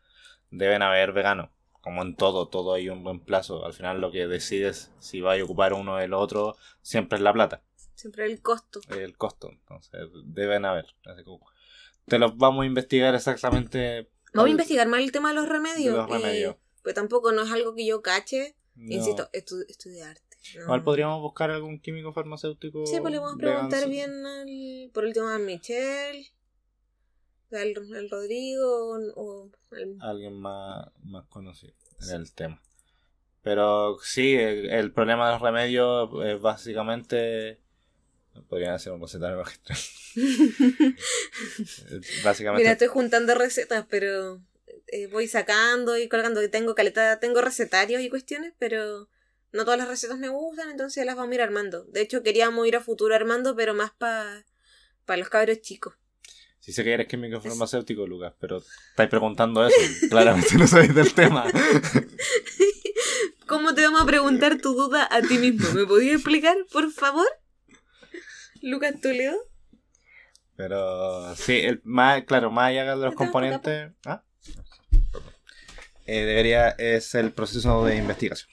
Deben 0.52 0.82
haber 0.82 1.14
veganos. 1.14 1.50
Como 1.86 2.02
en 2.02 2.16
todo, 2.16 2.48
todo 2.50 2.74
hay 2.74 2.90
un 2.90 3.06
reemplazo. 3.06 3.64
Al 3.66 3.72
final 3.74 4.02
lo 4.02 4.12
que 4.12 4.26
decides 4.28 4.92
si 5.00 5.22
va 5.22 5.36
a 5.36 5.44
ocupar 5.44 5.72
uno 5.74 5.96
del 5.98 6.14
otro 6.14 6.58
siempre 6.82 7.18
es 7.18 7.22
la 7.24 7.32
plata, 7.32 7.62
Siempre 7.94 8.26
el 8.26 8.42
costo. 8.42 8.82
el 8.90 9.16
costo. 9.16 9.50
Entonces, 9.52 10.02
deben 10.26 10.66
haber. 10.66 10.88
Así 11.06 11.24
como, 11.24 11.46
te 12.08 12.20
los 12.20 12.36
vamos 12.38 12.64
a 12.64 12.66
investigar 12.66 13.14
exactamente. 13.16 14.10
Vamos 14.34 14.48
a 14.48 14.52
investigar 14.52 14.88
más 14.88 15.00
el 15.02 15.12
tema 15.14 15.30
de 15.30 15.36
los 15.36 15.48
remedios. 15.48 15.94
de 15.94 16.02
los 16.02 16.10
remedios. 16.10 16.56
eh, 16.56 16.60
pues 16.84 16.94
tampoco 16.96 17.32
no 17.32 17.44
es 17.44 17.52
algo 17.52 17.74
que 17.76 17.86
yo 17.86 18.02
cache. 18.02 18.56
No. 18.76 18.94
Insisto, 18.94 19.30
estu- 19.32 19.66
estudiarte. 19.70 20.22
No. 20.56 20.64
Igual 20.64 20.84
podríamos 20.84 21.22
buscar 21.22 21.50
algún 21.52 21.80
químico 21.80 22.12
farmacéutico. 22.14 22.86
Sí, 22.86 23.00
pues 23.00 23.12
le 23.14 23.20
vamos 23.20 23.34
a 23.34 23.38
vegano, 23.38 23.70
preguntar 23.70 23.90
bien 23.90 24.26
al, 24.26 24.92
por 24.94 25.06
último 25.06 25.30
a 25.30 25.38
Michelle, 25.40 26.28
al, 27.52 27.74
al 27.96 28.10
Rodrigo 28.10 28.68
o, 28.68 28.98
o 29.16 29.52
al- 29.72 29.98
alguien 30.00 30.40
más, 30.40 30.88
más 31.04 31.26
conocido 31.28 31.74
en 32.02 32.10
el 32.22 32.34
tema. 32.34 32.62
Pero 33.44 33.98
sí, 34.02 34.36
el, 34.36 34.70
el 34.72 34.92
problema 34.92 35.28
de 35.28 35.34
los 35.34 35.42
remedios 35.42 36.10
es 36.26 36.42
básicamente. 36.42 37.60
Podrían 38.50 38.74
hacer 38.74 38.92
un 38.92 39.02
recetario 39.02 39.38
magistral. 39.38 39.78
Básicamente. 42.24 42.62
Mira, 42.64 42.72
estoy 42.74 42.88
juntando 42.88 43.36
recetas, 43.36 43.86
pero 43.90 44.42
eh, 44.88 45.08
voy 45.08 45.28
sacando 45.28 45.98
y 45.98 46.08
colgando. 46.10 46.48
Tengo 46.50 46.76
caleta, 46.76 47.20
tengo 47.20 47.42
recetarios 47.42 48.02
y 48.02 48.10
cuestiones, 48.10 48.54
pero 48.58 49.10
no 49.52 49.64
todas 49.64 49.78
las 49.80 49.88
recetas 49.88 50.18
me 50.18 50.30
gustan, 50.30 50.70
entonces 50.70 51.06
las 51.06 51.16
vamos 51.16 51.32
a 51.32 51.36
ir 51.36 51.42
armando. 51.42 51.86
De 51.86 52.02
hecho, 52.02 52.24
queríamos 52.24 52.68
ir 52.68 52.76
a 52.76 52.82
futuro 52.82 53.16
armando, 53.16 53.56
pero 53.56 53.74
más 53.74 53.92
para 53.94 54.44
los 55.18 55.30
cabros 55.30 55.62
chicos. 55.62 55.96
Si 56.66 56.74
sé 56.74 56.84
que 56.84 56.94
eres 56.94 57.08
químico 57.08 57.40
farmacéutico, 57.40 58.08
Lucas, 58.08 58.34
pero 58.40 58.64
estáis 58.90 59.08
preguntando 59.08 59.68
eso. 59.68 59.78
Claramente 60.10 60.58
no 60.58 60.66
sabéis 60.66 60.96
del 60.96 61.14
tema. 61.14 61.46
¿Cómo 63.46 63.76
te 63.76 63.84
vamos 63.84 64.02
a 64.02 64.06
preguntar 64.08 64.58
tu 64.58 64.74
duda 64.74 65.08
a 65.12 65.22
ti 65.22 65.38
mismo? 65.38 65.72
¿Me 65.74 65.86
podías 65.86 66.16
explicar, 66.16 66.58
por 66.72 66.92
favor? 66.92 67.28
Lucas 68.64 69.00
Toledo. 69.00 69.38
Pero 70.56 71.36
sí, 71.36 71.60
el, 71.60 71.82
más, 71.84 72.24
claro, 72.24 72.50
más 72.50 72.70
allá 72.70 72.82
de 72.82 72.96
los 72.96 73.12
¿Estamos 73.12 73.16
componentes. 73.16 73.92
¿Ah? 74.04 74.24
Eh, 76.08 76.26
debería, 76.26 76.70
es 76.70 77.14
el 77.14 77.32
proceso 77.32 77.86
de 77.86 77.98
investigación. 77.98 78.50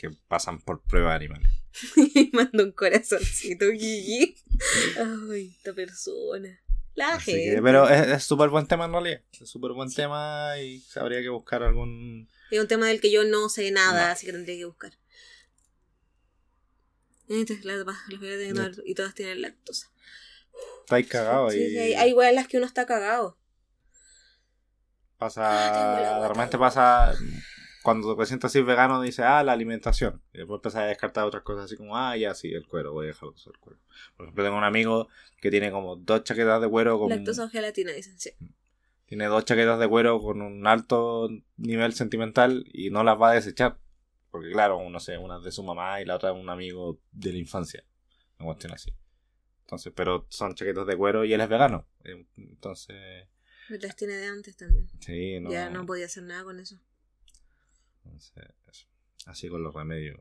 Que 0.00 0.10
pasan 0.26 0.58
por 0.58 0.82
pruebas 0.82 1.14
animales. 1.14 1.48
Y 1.94 2.30
mando 2.32 2.64
un 2.64 2.72
corazoncito, 2.72 3.66
Gigi. 3.70 4.34
Ay, 5.30 5.54
esta 5.56 5.72
persona. 5.72 6.58
La 6.94 7.14
Así 7.14 7.32
gente. 7.32 7.56
que- 7.56 7.62
pero 7.62 7.88
es 7.88 8.22
súper 8.24 8.50
buen 8.50 8.66
tema 8.66 8.84
en 8.84 8.92
realidad. 8.92 9.20
Es 9.40 9.48
súper 9.48 9.72
buen 9.72 9.92
tema 9.92 10.58
y 10.58 10.84
habría 10.96 11.20
que 11.22 11.28
buscar 11.30 11.62
algún. 11.62 12.28
Es 12.50 12.60
un 12.60 12.68
tema 12.68 12.86
del 12.88 13.00
que 13.00 13.10
yo 13.10 13.24
no 13.24 13.48
sé 13.48 13.70
nada, 13.70 14.06
No. 14.08 14.12
así 14.12 14.26
que 14.26 14.32
tendría 14.32 14.56
que 14.56 14.64
buscar. 14.66 14.92
Las, 17.28 17.64
las 17.64 18.78
y 18.84 18.94
todas 18.94 19.14
tienen 19.14 19.40
lactosa. 19.40 19.90
Estáis 20.80 21.08
cagados 21.08 21.54
Sí, 21.54 21.60
y 21.62 21.70
sí, 21.70 21.78
hay, 21.78 21.94
hay 21.94 22.28
en 22.28 22.34
las 22.34 22.46
que 22.46 22.58
uno 22.58 22.66
está 22.66 22.84
cagado. 22.84 23.38
Ah, 25.14 25.16
pasa. 25.18 25.40
guata 25.40 26.20
De 26.20 26.28
repente 26.28 26.58
pasa. 26.58 27.14
Cuando 27.82 28.16
te 28.16 28.26
sientes 28.26 28.46
así 28.46 28.62
vegano, 28.62 29.00
dice, 29.02 29.22
ah, 29.22 29.42
la 29.42 29.52
alimentación. 29.52 30.22
Y 30.32 30.38
después 30.38 30.58
empiezas 30.58 30.82
a 30.82 30.84
descartar 30.86 31.24
otras 31.24 31.42
cosas 31.42 31.64
así 31.64 31.76
como, 31.76 31.96
ah, 31.96 32.16
ya 32.16 32.34
sí, 32.34 32.52
el 32.52 32.66
cuero, 32.66 32.92
voy 32.92 33.06
a 33.06 33.08
dejar 33.08 33.28
de 33.28 33.34
usar 33.34 33.52
el 33.54 33.60
cuero. 33.60 33.80
Por 34.16 34.26
ejemplo, 34.26 34.44
tengo 34.44 34.56
un 34.56 34.64
amigo 34.64 35.08
que 35.40 35.50
tiene 35.50 35.70
como 35.70 35.96
dos 35.96 36.24
chaquetas 36.24 36.60
de 36.60 36.68
cuero 36.68 36.98
con. 36.98 37.08
Lactosa 37.08 37.44
o 37.44 37.48
gelatina, 37.48 37.92
dicen, 37.92 38.18
sí. 38.18 38.30
Tiene 39.06 39.26
dos 39.26 39.44
chaquetas 39.44 39.78
de 39.78 39.88
cuero 39.88 40.20
con 40.20 40.40
un 40.40 40.66
alto 40.66 41.28
nivel 41.56 41.92
sentimental 41.92 42.64
y 42.72 42.90
no 42.90 43.04
las 43.04 43.20
va 43.20 43.30
a 43.30 43.34
desechar. 43.34 43.78
Porque 44.30 44.50
claro, 44.50 44.88
no 44.88 45.00
sé, 45.00 45.18
una 45.18 45.36
es 45.38 45.44
de 45.44 45.52
su 45.52 45.62
mamá 45.62 46.00
y 46.00 46.06
la 46.06 46.16
otra 46.16 46.30
es 46.30 46.36
un 46.36 46.48
amigo 46.48 46.98
de 47.10 47.32
la 47.32 47.38
infancia. 47.38 47.84
Una 48.38 48.46
cuestión 48.46 48.72
así. 48.72 48.90
Entonces, 49.66 49.92
pero 49.94 50.26
son 50.30 50.54
chaquetas 50.54 50.86
de 50.86 50.96
cuero 50.96 51.24
y 51.24 51.32
él 51.34 51.40
es 51.40 51.48
vegano. 51.48 51.86
Entonces, 52.36 53.26
Las 53.68 53.96
tiene 53.96 54.14
de 54.14 54.26
antes 54.26 54.56
también. 54.56 54.88
sí, 55.00 55.40
no. 55.40 55.50
Ya 55.50 55.68
no 55.68 55.84
podía 55.84 56.06
hacer 56.06 56.22
nada 56.22 56.44
con 56.44 56.60
eso. 56.60 56.78
Entonces, 58.04 58.32
eso. 58.70 58.86
Así 59.26 59.48
con 59.48 59.62
los 59.62 59.74
remedios. 59.74 60.20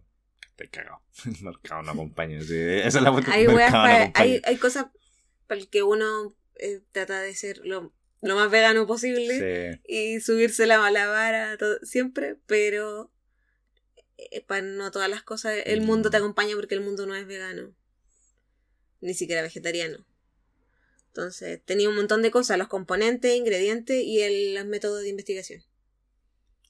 Estoy 0.52 0.68
cagado. 0.70 1.02
El 1.26 1.42
mercado 1.44 1.82
no 1.84 1.92
acompaña. 1.92 2.42
sí, 2.42 2.56
esa 2.58 2.98
es 3.00 3.04
la 3.04 3.12
cuestión. 3.12 3.36
Hay, 3.36 3.46
no 3.48 3.58
hay, 4.16 4.42
hay 4.44 4.58
cosas 4.58 4.88
para 5.48 5.60
el 5.60 5.70
que 5.70 5.84
uno 5.84 6.36
eh, 6.56 6.82
trata 6.92 7.22
de 7.22 7.34
ser 7.36 7.60
lo, 7.64 7.94
lo 8.22 8.36
más 8.36 8.52
vegano 8.52 8.86
posible 8.88 9.78
Sí. 9.78 9.82
y 9.88 10.20
subirse 10.22 10.68
la, 10.68 10.90
la 10.92 11.08
vara 11.08 11.58
todo- 11.58 11.80
siempre, 11.84 12.38
pero 12.46 13.12
eh, 14.18 14.42
para 14.46 14.62
no 14.62 14.92
todas 14.92 15.10
las 15.10 15.24
cosas 15.24 15.56
el 15.66 15.82
mundo 15.82 16.10
te 16.12 16.18
Mm. 16.18 16.22
acompaña 16.22 16.56
porque 16.56 16.76
el 16.76 16.82
mundo 16.82 17.06
no 17.08 17.16
es 17.16 17.26
vegano, 17.26 17.74
ni 19.02 19.14
siquiera 19.16 19.42
vegetariano. 19.42 20.06
Entonces 21.08 21.62
tenía 21.66 21.90
un 21.90 21.96
montón 21.96 22.22
de 22.22 22.32
cosas, 22.32 22.58
los 22.58 22.68
componentes, 22.70 23.36
ingredientes 23.36 24.02
y 24.04 24.22
el, 24.22 24.54
los 24.54 24.66
métodos 24.66 25.02
de 25.02 25.10
investigación. 25.10 25.62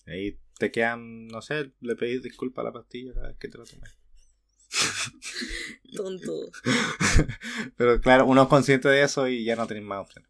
Ahí 0.08 0.40
te 0.62 0.72
quedan, 0.72 1.28
no 1.28 1.42
sé, 1.42 1.72
le 1.82 1.96
pedís 1.96 2.22
disculpas 2.24 2.64
a 2.64 2.68
la 2.68 2.72
pastilla 2.74 3.14
cada 3.14 3.28
vez 3.30 3.38
que 3.38 3.48
te 3.50 3.58
la 3.58 3.66
tomes. 3.66 3.92
Tonto. 5.96 6.52
Pero 7.78 8.00
claro, 8.00 8.26
uno 8.26 8.44
es 8.44 8.48
consciente 8.48 8.88
de 8.90 9.04
eso 9.04 9.28
y 9.28 9.44
ya 9.44 9.56
no 9.56 9.68
tenés 9.68 9.84
más 9.84 10.00
opciones. 10.02 10.30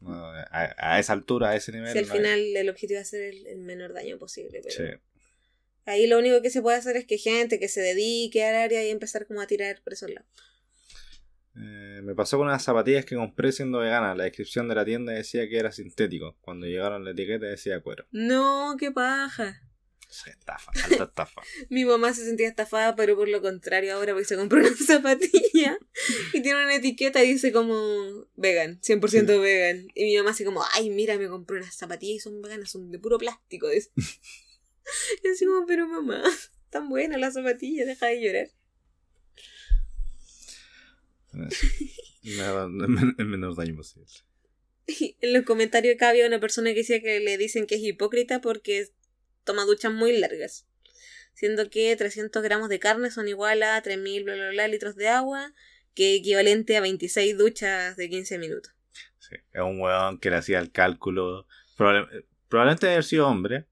No, 0.00 0.12
a, 0.14 0.74
a 0.78 0.98
esa 1.00 1.12
altura, 1.14 1.50
a 1.50 1.56
ese 1.56 1.72
nivel. 1.72 1.92
Si 1.92 1.98
al 1.98 2.06
no 2.06 2.12
hay- 2.12 2.18
final 2.18 2.40
el 2.56 2.68
objetivo 2.68 3.00
es 3.00 3.06
hacer 3.08 3.22
el, 3.22 3.46
el 3.46 3.58
menor 3.58 3.92
daño 3.92 4.18
posible. 4.18 4.60
Pero 4.62 4.74
Sí. 4.74 4.98
Ahí 5.86 6.06
lo 6.06 6.18
único 6.18 6.40
que 6.40 6.48
se 6.50 6.62
puede 6.62 6.78
hacer 6.78 6.96
es 6.96 7.04
que 7.06 7.18
gente 7.18 7.58
que 7.58 7.68
se 7.68 7.80
dedique 7.82 8.42
al 8.44 8.54
área 8.54 8.82
y 8.86 8.88
empezar 8.90 9.26
como 9.26 9.40
a 9.42 9.46
tirar 9.46 9.82
por 9.82 9.92
esos 9.92 10.10
lados. 10.10 10.28
Eh, 11.56 12.00
me 12.02 12.14
pasó 12.14 12.36
con 12.36 12.48
unas 12.48 12.62
zapatillas 12.62 13.04
que 13.04 13.16
compré 13.16 13.52
siendo 13.52 13.78
vegana. 13.78 14.14
La 14.14 14.24
descripción 14.24 14.68
de 14.68 14.74
la 14.74 14.84
tienda 14.84 15.12
decía 15.12 15.48
que 15.48 15.58
era 15.58 15.72
sintético. 15.72 16.36
Cuando 16.40 16.66
llegaron 16.66 17.04
la 17.04 17.12
etiqueta 17.12 17.46
decía 17.46 17.80
cuero. 17.80 18.06
No, 18.10 18.76
qué 18.78 18.90
paja. 18.90 19.60
Sí, 20.14 20.30
estafa, 20.30 20.70
alta 20.84 21.04
estafa. 21.04 21.42
Mi 21.70 21.84
mamá 21.84 22.14
se 22.14 22.24
sentía 22.24 22.46
estafada, 22.46 22.94
pero 22.94 23.16
por 23.16 23.28
lo 23.28 23.42
contrario 23.42 23.94
ahora 23.94 24.12
porque 24.12 24.26
se 24.26 24.36
compró 24.36 24.60
una 24.60 24.70
zapatilla 24.76 25.76
y 26.32 26.40
tiene 26.40 26.62
una 26.62 26.76
etiqueta 26.76 27.24
y 27.24 27.32
dice 27.32 27.50
como 27.50 28.28
vegan, 28.36 28.80
100% 28.80 29.40
vegan. 29.40 29.88
Y 29.92 30.04
mi 30.04 30.16
mamá 30.16 30.30
así 30.30 30.44
como, 30.44 30.62
ay, 30.74 30.90
mira, 30.90 31.18
me 31.18 31.28
compré 31.28 31.56
unas 31.56 31.74
zapatillas 31.74 32.16
y 32.16 32.20
son 32.20 32.40
veganas, 32.42 32.70
son 32.70 32.92
de 32.92 33.00
puro 33.00 33.18
plástico. 33.18 33.66
y 33.72 35.28
así 35.28 35.46
como, 35.46 35.66
pero 35.66 35.88
mamá, 35.88 36.22
tan 36.70 36.88
buena 36.88 37.18
la 37.18 37.32
zapatilla, 37.32 37.84
deja 37.84 38.06
de 38.06 38.22
llorar. 38.22 38.48
Nada, 41.34 42.64
el 43.18 43.26
menor 43.26 43.56
daño 43.56 43.76
posible. 43.76 44.06
En 45.20 45.32
los 45.32 45.44
comentarios 45.44 45.94
acá 45.94 46.10
había 46.10 46.26
una 46.26 46.40
persona 46.40 46.70
que 46.70 46.80
decía 46.80 47.00
que 47.00 47.18
le 47.20 47.38
dicen 47.38 47.66
que 47.66 47.76
es 47.76 47.80
hipócrita 47.82 48.40
porque 48.42 48.88
toma 49.44 49.64
duchas 49.64 49.92
muy 49.92 50.16
largas. 50.18 50.66
Siendo 51.32 51.70
que 51.70 51.96
300 51.96 52.42
gramos 52.42 52.68
de 52.68 52.78
carne 52.78 53.10
son 53.10 53.26
igual 53.28 53.62
a 53.62 53.82
3.000 53.82 54.24
bla, 54.24 54.34
bla, 54.34 54.50
bla, 54.50 54.68
litros 54.68 54.94
de 54.94 55.08
agua, 55.08 55.54
que 55.94 56.14
equivalente 56.16 56.76
a 56.76 56.80
26 56.82 57.36
duchas 57.38 57.96
de 57.96 58.08
15 58.10 58.38
minutos. 58.38 58.72
Sí, 59.18 59.36
es 59.52 59.62
un 59.62 59.80
weón 59.80 60.18
que 60.20 60.28
le 60.30 60.36
hacía 60.36 60.58
el 60.60 60.70
cálculo. 60.70 61.46
Probable- 61.78 62.26
probablemente 62.48 62.86
haber 62.88 63.04
sido 63.04 63.26
hombre. 63.26 63.64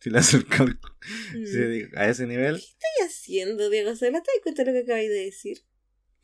Si 0.00 0.10
le 0.10 0.18
hace 0.18 0.36
el 0.38 0.46
cálculo. 0.46 0.96
Mm. 1.32 1.46
Sí, 1.46 1.82
a 1.94 2.08
ese 2.08 2.26
nivel. 2.26 2.56
¿Qué 2.56 2.62
estoy 2.64 3.06
haciendo, 3.06 3.70
Diego? 3.70 3.94
¿Se 3.94 4.10
la 4.10 4.20
te 4.20 4.30
cuenta 4.42 4.64
lo 4.64 4.72
que 4.72 4.80
acabáis 4.80 5.08
de 5.10 5.24
decir? 5.26 5.58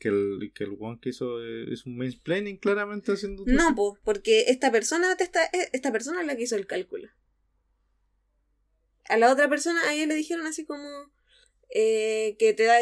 Que 0.01 0.07
el, 0.09 0.51
que 0.55 0.63
el 0.63 0.71
weón 0.71 0.99
que 0.99 1.09
hizo 1.09 1.43
eh, 1.45 1.71
es 1.71 1.85
un 1.85 1.95
mansplaining 1.95 2.57
claramente 2.57 3.11
haciendo. 3.11 3.43
No, 3.45 3.75
pues, 3.75 3.99
porque 4.03 4.45
esta 4.47 4.71
persona 4.71 5.15
te 5.15 5.23
está, 5.23 5.45
eh, 5.45 5.69
esta 5.73 5.91
persona 5.91 6.21
es 6.21 6.25
la 6.27 6.35
que 6.35 6.41
hizo 6.41 6.55
el 6.55 6.65
cálculo. 6.65 7.07
A 9.09 9.17
la 9.17 9.31
otra 9.31 9.47
persona, 9.47 9.79
a 9.87 9.93
ella 9.93 10.07
le 10.07 10.15
dijeron 10.15 10.47
así 10.47 10.65
como 10.65 10.87
eh, 11.69 12.35
que 12.39 12.53
te 12.53 12.63
da 12.63 12.77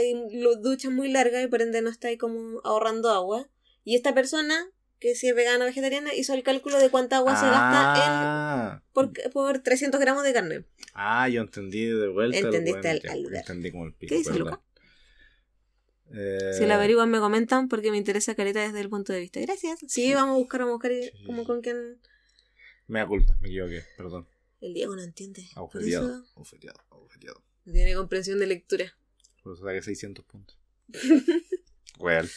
duchas 0.62 0.92
muy 0.94 1.12
largas 1.12 1.44
y 1.44 1.48
por 1.48 1.62
ende 1.62 1.82
no 1.82 1.90
está 1.90 2.08
ahí 2.08 2.18
como 2.18 2.62
ahorrando 2.64 3.10
agua. 3.10 3.50
Y 3.84 3.96
esta 3.96 4.14
persona, 4.14 4.70
que 5.00 5.14
si 5.16 5.28
es 5.28 5.36
vegana 5.36 5.66
o 5.66 5.68
vegetariana, 5.68 6.14
hizo 6.14 6.34
el 6.34 6.44
cálculo 6.44 6.80
de 6.80 6.90
cuánta 6.90 7.18
agua 7.18 7.36
se 7.36 7.46
gasta 7.48 7.96
en, 7.96 8.12
ah, 8.12 8.84
por, 8.94 9.12
por 9.32 9.60
300 9.60 10.00
gramos 10.00 10.24
de 10.24 10.32
carne. 10.34 10.66
ah, 10.94 11.28
yo 11.28 11.42
entendí 11.42 11.86
de 11.86 12.08
vuelta. 12.08 12.38
el 12.38 12.46
Entendiste 12.46 12.90
al- 12.90 13.02
al. 13.10 13.36
Entendí 13.36 13.72
como 13.72 13.86
el 13.88 13.94
pico. 13.94 14.10
¿Qué 14.10 14.18
dice. 14.20 14.34
Luca? 14.40 14.62
Eh, 16.14 16.54
Si 16.58 16.66
la 16.66 16.76
averiguan 16.76 17.10
me 17.12 17.20
comentan 17.20 17.68
porque 17.70 17.92
me 17.92 17.98
interesa 17.98 18.34
careta 18.36 18.62
desde 18.62 18.80
el 18.82 18.90
punto 18.90 19.14
de 19.14 19.20
vista. 19.20 19.40
Gracias. 19.40 19.80
Sí, 19.88 20.14
vamos 20.14 20.36
a 20.36 20.38
buscar, 20.40 20.62
vamos 20.62 20.72
a 20.72 20.76
buscar 20.76 20.92
Sí. 20.92 21.26
como 21.26 21.44
con 21.46 21.62
quien 21.62 22.00
Me 22.88 23.00
da 23.00 23.08
culpa, 23.08 23.38
me 23.42 23.50
equivoqué, 23.50 23.84
perdón. 23.98 24.28
el 24.62 24.74
Diego 24.74 24.96
no 24.96 25.02
entiende. 25.04 25.42
Eso 25.42 25.60
agujereado, 25.60 26.26
agujereado. 26.92 27.44
no 27.66 27.74
tiene 27.74 27.94
comprensión 27.96 28.40
de 28.40 28.48
lectura. 28.48 28.94
Por 29.44 29.54
eso 29.54 29.64
saqué 29.64 29.82
600 29.82 30.26
puntos. 30.26 30.58
Real. 32.00 32.30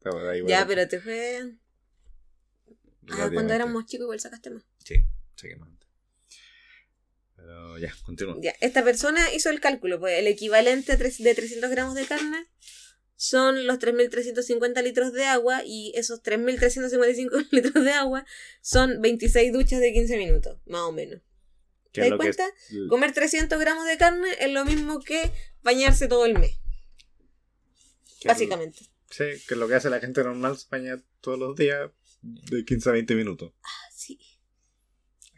Pero 0.00 0.46
Ya, 0.46 0.66
pero 0.66 0.86
te 0.88 1.00
fue. 1.00 1.54
Ah, 3.10 3.30
cuando 3.32 3.54
éramos 3.54 3.86
chicos 3.86 4.04
igual 4.04 4.20
sacaste 4.20 4.50
más. 4.50 4.64
Sí, 4.84 4.96
saqué 5.34 5.56
más. 5.56 5.70
Pero 7.48 7.78
ya, 7.78 7.94
continúa. 8.04 8.36
Ya, 8.42 8.52
esta 8.60 8.84
persona 8.84 9.32
hizo 9.32 9.48
el 9.48 9.58
cálculo, 9.58 9.98
pues 9.98 10.18
el 10.18 10.26
equivalente 10.26 10.98
de 10.98 11.34
300 11.34 11.70
gramos 11.70 11.94
de 11.94 12.04
carne 12.04 12.44
son 13.16 13.66
los 13.66 13.78
3.350 13.78 14.82
litros 14.82 15.14
de 15.14 15.24
agua 15.24 15.62
y 15.64 15.92
esos 15.96 16.22
3.355 16.22 17.48
litros 17.50 17.82
de 17.84 17.92
agua 17.92 18.26
son 18.60 19.00
26 19.00 19.50
duchas 19.54 19.80
de 19.80 19.94
15 19.94 20.18
minutos, 20.18 20.58
más 20.66 20.82
o 20.82 20.92
menos. 20.92 21.22
¿Qué 21.90 22.02
¿Te 22.02 22.10
das 22.10 22.18
que 22.20 22.34
cuenta? 22.34 22.44
Comer 22.90 23.12
300 23.14 23.58
gramos 23.58 23.86
de 23.86 23.96
carne 23.96 24.28
es 24.40 24.50
lo 24.52 24.66
mismo 24.66 25.00
que 25.00 25.32
bañarse 25.62 26.06
todo 26.06 26.26
el 26.26 26.38
mes, 26.38 26.58
lo- 28.24 28.28
básicamente. 28.28 28.80
Sí, 29.10 29.24
que 29.48 29.54
es 29.54 29.56
lo 29.56 29.66
que 29.68 29.74
hace 29.76 29.88
la 29.88 30.00
gente 30.00 30.22
normal 30.22 30.58
se 30.58 30.66
baña 30.70 31.02
todos 31.22 31.38
los 31.38 31.56
días 31.56 31.90
de 32.20 32.62
15 32.66 32.90
a 32.90 32.92
20 32.92 33.14
minutos. 33.14 33.54
Ah, 33.62 33.88
sí. 33.96 34.18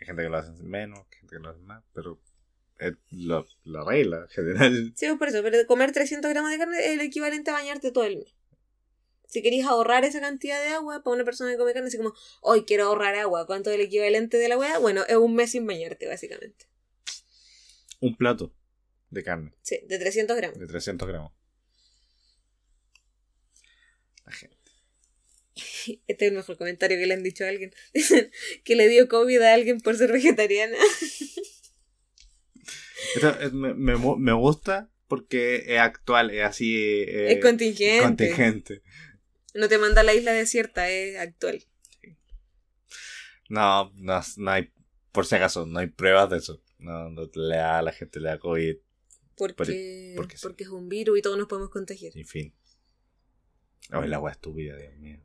Hay 0.00 0.06
gente 0.06 0.22
que 0.24 0.28
lo 0.28 0.38
hace 0.38 0.50
menos, 0.64 1.06
gente 1.30 1.36
que 1.36 1.38
lo 1.42 1.50
hace 1.50 1.60
más, 1.60 1.82
pero 1.94 2.20
es 2.78 2.94
lo- 3.10 3.46
la 3.64 3.84
regla 3.84 4.26
general. 4.30 4.92
Sí, 4.96 5.06
pues 5.06 5.18
por 5.18 5.28
eso, 5.28 5.42
pero 5.42 5.66
comer 5.66 5.92
300 5.92 6.30
gramos 6.30 6.50
de 6.50 6.58
carne 6.58 6.78
es 6.78 6.92
el 6.92 7.00
equivalente 7.00 7.50
a 7.50 7.54
bañarte 7.54 7.90
todo 7.92 8.04
el 8.04 8.18
mes. 8.18 8.34
Si 9.26 9.42
queréis 9.42 9.64
ahorrar 9.64 10.04
esa 10.04 10.20
cantidad 10.20 10.60
de 10.60 10.70
agua 10.70 11.02
para 11.04 11.14
una 11.14 11.24
persona 11.24 11.50
que 11.52 11.56
come 11.58 11.72
carne, 11.72 11.86
así 11.88 11.96
como, 11.98 12.14
hoy 12.40 12.64
quiero 12.64 12.86
ahorrar 12.86 13.14
agua, 13.14 13.46
¿cuánto 13.46 13.70
es 13.70 13.76
el 13.76 13.82
equivalente 13.82 14.38
de 14.38 14.48
la 14.48 14.58
weá? 14.58 14.78
Bueno, 14.78 15.04
es 15.06 15.16
un 15.16 15.34
mes 15.36 15.52
sin 15.52 15.66
bañarte, 15.66 16.08
básicamente. 16.08 16.66
Un 18.00 18.16
plato 18.16 18.52
de 19.10 19.22
carne 19.22 19.52
Sí, 19.62 19.78
de 19.86 19.98
300 19.98 20.36
gramos. 20.36 20.58
de 20.58 20.66
300 20.66 21.06
gramos. 21.06 21.32
La 24.24 24.32
gente. 24.32 24.56
Este 26.06 26.26
es 26.26 26.30
el 26.30 26.36
mejor 26.36 26.56
comentario 26.56 26.98
que 26.98 27.06
le 27.06 27.14
han 27.14 27.22
dicho 27.22 27.44
a 27.44 27.48
alguien. 27.48 27.72
Que 28.64 28.76
le 28.76 28.88
dio 28.88 29.08
COVID 29.08 29.40
a 29.42 29.54
alguien 29.54 29.80
por 29.80 29.96
ser 29.96 30.12
vegetariana. 30.12 30.76
Me, 33.52 33.74
me, 33.74 33.96
me 34.18 34.32
gusta 34.34 34.90
porque 35.08 35.64
es 35.66 35.78
actual, 35.80 36.30
es 36.30 36.44
así. 36.44 36.76
eh, 36.76 37.32
es 37.32 37.42
contingente. 37.42 38.02
contingente. 38.04 38.82
No 39.54 39.68
te 39.68 39.78
manda 39.78 40.02
a 40.02 40.04
la 40.04 40.14
isla 40.14 40.32
desierta, 40.32 40.88
es 40.88 41.16
actual. 41.18 41.64
No, 43.48 43.90
no, 43.96 44.20
no 44.36 44.50
hay, 44.50 44.70
por 45.10 45.26
si 45.26 45.34
acaso, 45.34 45.66
no 45.66 45.80
hay 45.80 45.88
pruebas 45.88 46.30
de 46.30 46.36
eso. 46.36 46.62
No, 46.78 47.10
no 47.10 47.28
le 47.34 47.56
da 47.56 47.78
a 47.80 47.82
la 47.82 47.92
gente 47.92 48.20
le 48.20 48.28
da 48.28 48.38
COVID, 48.38 48.76
Porque, 49.36 50.14
porque 50.16 50.36
sí. 50.36 50.42
porque 50.42 50.64
es 50.64 50.70
un 50.70 50.88
virus 50.88 51.18
y 51.18 51.22
todos 51.22 51.36
nos 51.36 51.48
podemos 51.48 51.70
contagiar. 51.70 52.12
en 52.16 52.26
fin. 52.26 52.54
Ay, 53.90 54.08
la 54.08 54.16
agua 54.16 54.30
estúpida, 54.30 54.76
Dios 54.76 54.94
mío. 54.98 55.18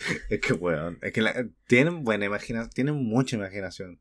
Es 0.30 0.40
que, 0.40 0.52
weón, 0.54 0.98
es 1.02 1.12
que 1.12 1.20
la- 1.22 1.48
tienen 1.66 2.04
buena 2.04 2.24
imaginación, 2.26 2.70
tienen 2.70 2.94
mucha 2.96 3.36
imaginación. 3.36 4.00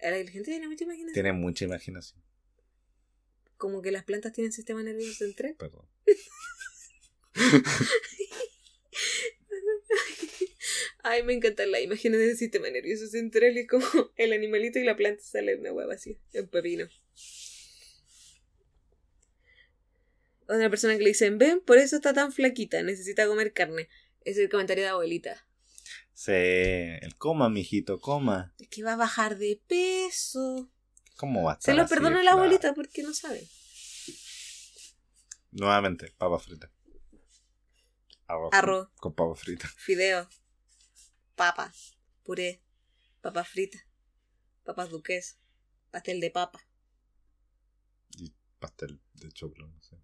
La 0.00 0.10
gente 0.16 0.42
tiene 0.42 0.68
mucha 0.68 0.84
imaginación. 0.84 1.12
Tienen 1.14 1.36
mucha 1.36 1.64
imaginación, 1.64 2.20
Como 3.56 3.82
que 3.82 3.92
las 3.92 4.04
plantas 4.04 4.32
tienen 4.32 4.52
sistema 4.52 4.82
nervioso 4.82 5.12
central. 5.24 5.54
perdón. 5.58 5.86
Ay, 11.04 11.22
me 11.24 11.32
encantan 11.34 11.70
las 11.72 11.82
imágenes 11.82 12.20
del 12.20 12.36
sistema 12.36 12.70
nervioso 12.70 13.06
central. 13.08 13.56
Es 13.56 13.68
como 13.68 13.84
el 14.16 14.32
animalito 14.32 14.78
y 14.78 14.84
la 14.84 14.96
planta 14.96 15.22
sale 15.22 15.56
una 15.56 15.72
hueva 15.72 15.94
así, 15.94 16.18
un 16.34 16.46
pepino. 16.48 16.88
Otra 20.46 20.68
persona 20.70 20.96
que 20.96 21.02
le 21.02 21.08
dicen, 21.10 21.38
ven, 21.38 21.60
por 21.60 21.78
eso 21.78 21.96
está 21.96 22.12
tan 22.12 22.32
flaquita, 22.32 22.82
necesita 22.82 23.26
comer 23.26 23.52
carne. 23.52 23.88
Es 24.24 24.38
el 24.38 24.48
comentario 24.48 24.84
de 24.84 24.90
abuelita. 24.90 25.46
Sí, 26.12 26.32
el 26.32 27.16
coma, 27.16 27.48
mijito, 27.48 28.00
coma. 28.00 28.54
Es 28.58 28.68
que 28.68 28.82
va 28.82 28.92
a 28.92 28.96
bajar 28.96 29.38
de 29.38 29.60
peso. 29.66 30.70
¿Cómo 31.16 31.42
va 31.44 31.52
a 31.52 31.54
Se 31.54 31.58
estar 31.58 31.76
lo 31.76 31.82
así, 31.82 31.94
perdona 31.94 32.22
la 32.22 32.32
abuelita 32.32 32.74
porque 32.74 33.02
no 33.02 33.12
sabe. 33.12 33.48
Nuevamente, 35.50 36.14
papa 36.16 36.38
frita. 36.38 36.70
Arroz. 38.26 38.50
Arroz. 38.52 38.88
Con 38.96 39.14
papa 39.14 39.34
frita. 39.34 39.68
Fideo, 39.76 40.28
papa, 41.34 41.72
puré, 42.22 42.62
papas 43.20 43.48
fritas, 43.48 43.82
papas 44.64 44.90
duques, 44.90 45.38
pastel 45.90 46.20
de 46.20 46.30
papa. 46.30 46.60
Y 48.16 48.32
pastel 48.58 49.00
de 49.14 49.30
choclo, 49.32 49.68
no 49.68 49.82
sé. 49.82 49.96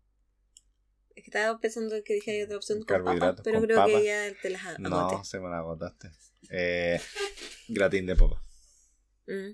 Es 1.18 1.24
que 1.24 1.30
estaba 1.30 1.58
pensando 1.60 1.96
que 2.04 2.14
dije 2.14 2.30
hay 2.30 2.42
otra 2.42 2.56
opción 2.58 2.78
con 2.84 3.04
papas, 3.04 3.40
pero 3.42 3.58
con 3.58 3.66
creo 3.66 3.86
que 3.86 4.04
ya 4.04 4.32
te 4.40 4.50
las 4.50 4.64
agoté. 4.66 4.82
No, 4.88 5.24
se 5.24 5.40
me 5.40 5.48
la 5.48 5.58
agotaste. 5.58 6.10
Eh, 6.50 7.00
gratín 7.68 8.06
de 8.06 8.14
papa. 8.14 8.40
Mm, 9.26 9.50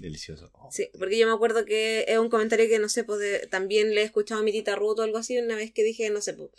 Delicioso. 0.00 0.50
Oh, 0.52 0.68
Sí, 0.70 0.90
porque 0.98 1.18
yo 1.18 1.26
me 1.26 1.32
acuerdo 1.32 1.64
que 1.64 2.04
es 2.06 2.18
un 2.18 2.28
comentario 2.28 2.68
que 2.68 2.78
no 2.78 2.88
sé, 2.88 3.04
pues 3.04 3.18
de- 3.20 3.46
también 3.46 3.94
le 3.94 4.02
he 4.02 4.04
escuchado 4.04 4.40
a 4.40 4.44
mi 4.44 4.52
tita 4.52 4.76
Ruth 4.76 4.98
o 5.00 5.02
algo 5.02 5.18
así 5.18 5.36
una 5.38 5.56
vez 5.56 5.72
que 5.72 5.82
dije, 5.82 6.08
no 6.10 6.20
sé, 6.20 6.34
pues, 6.34 6.50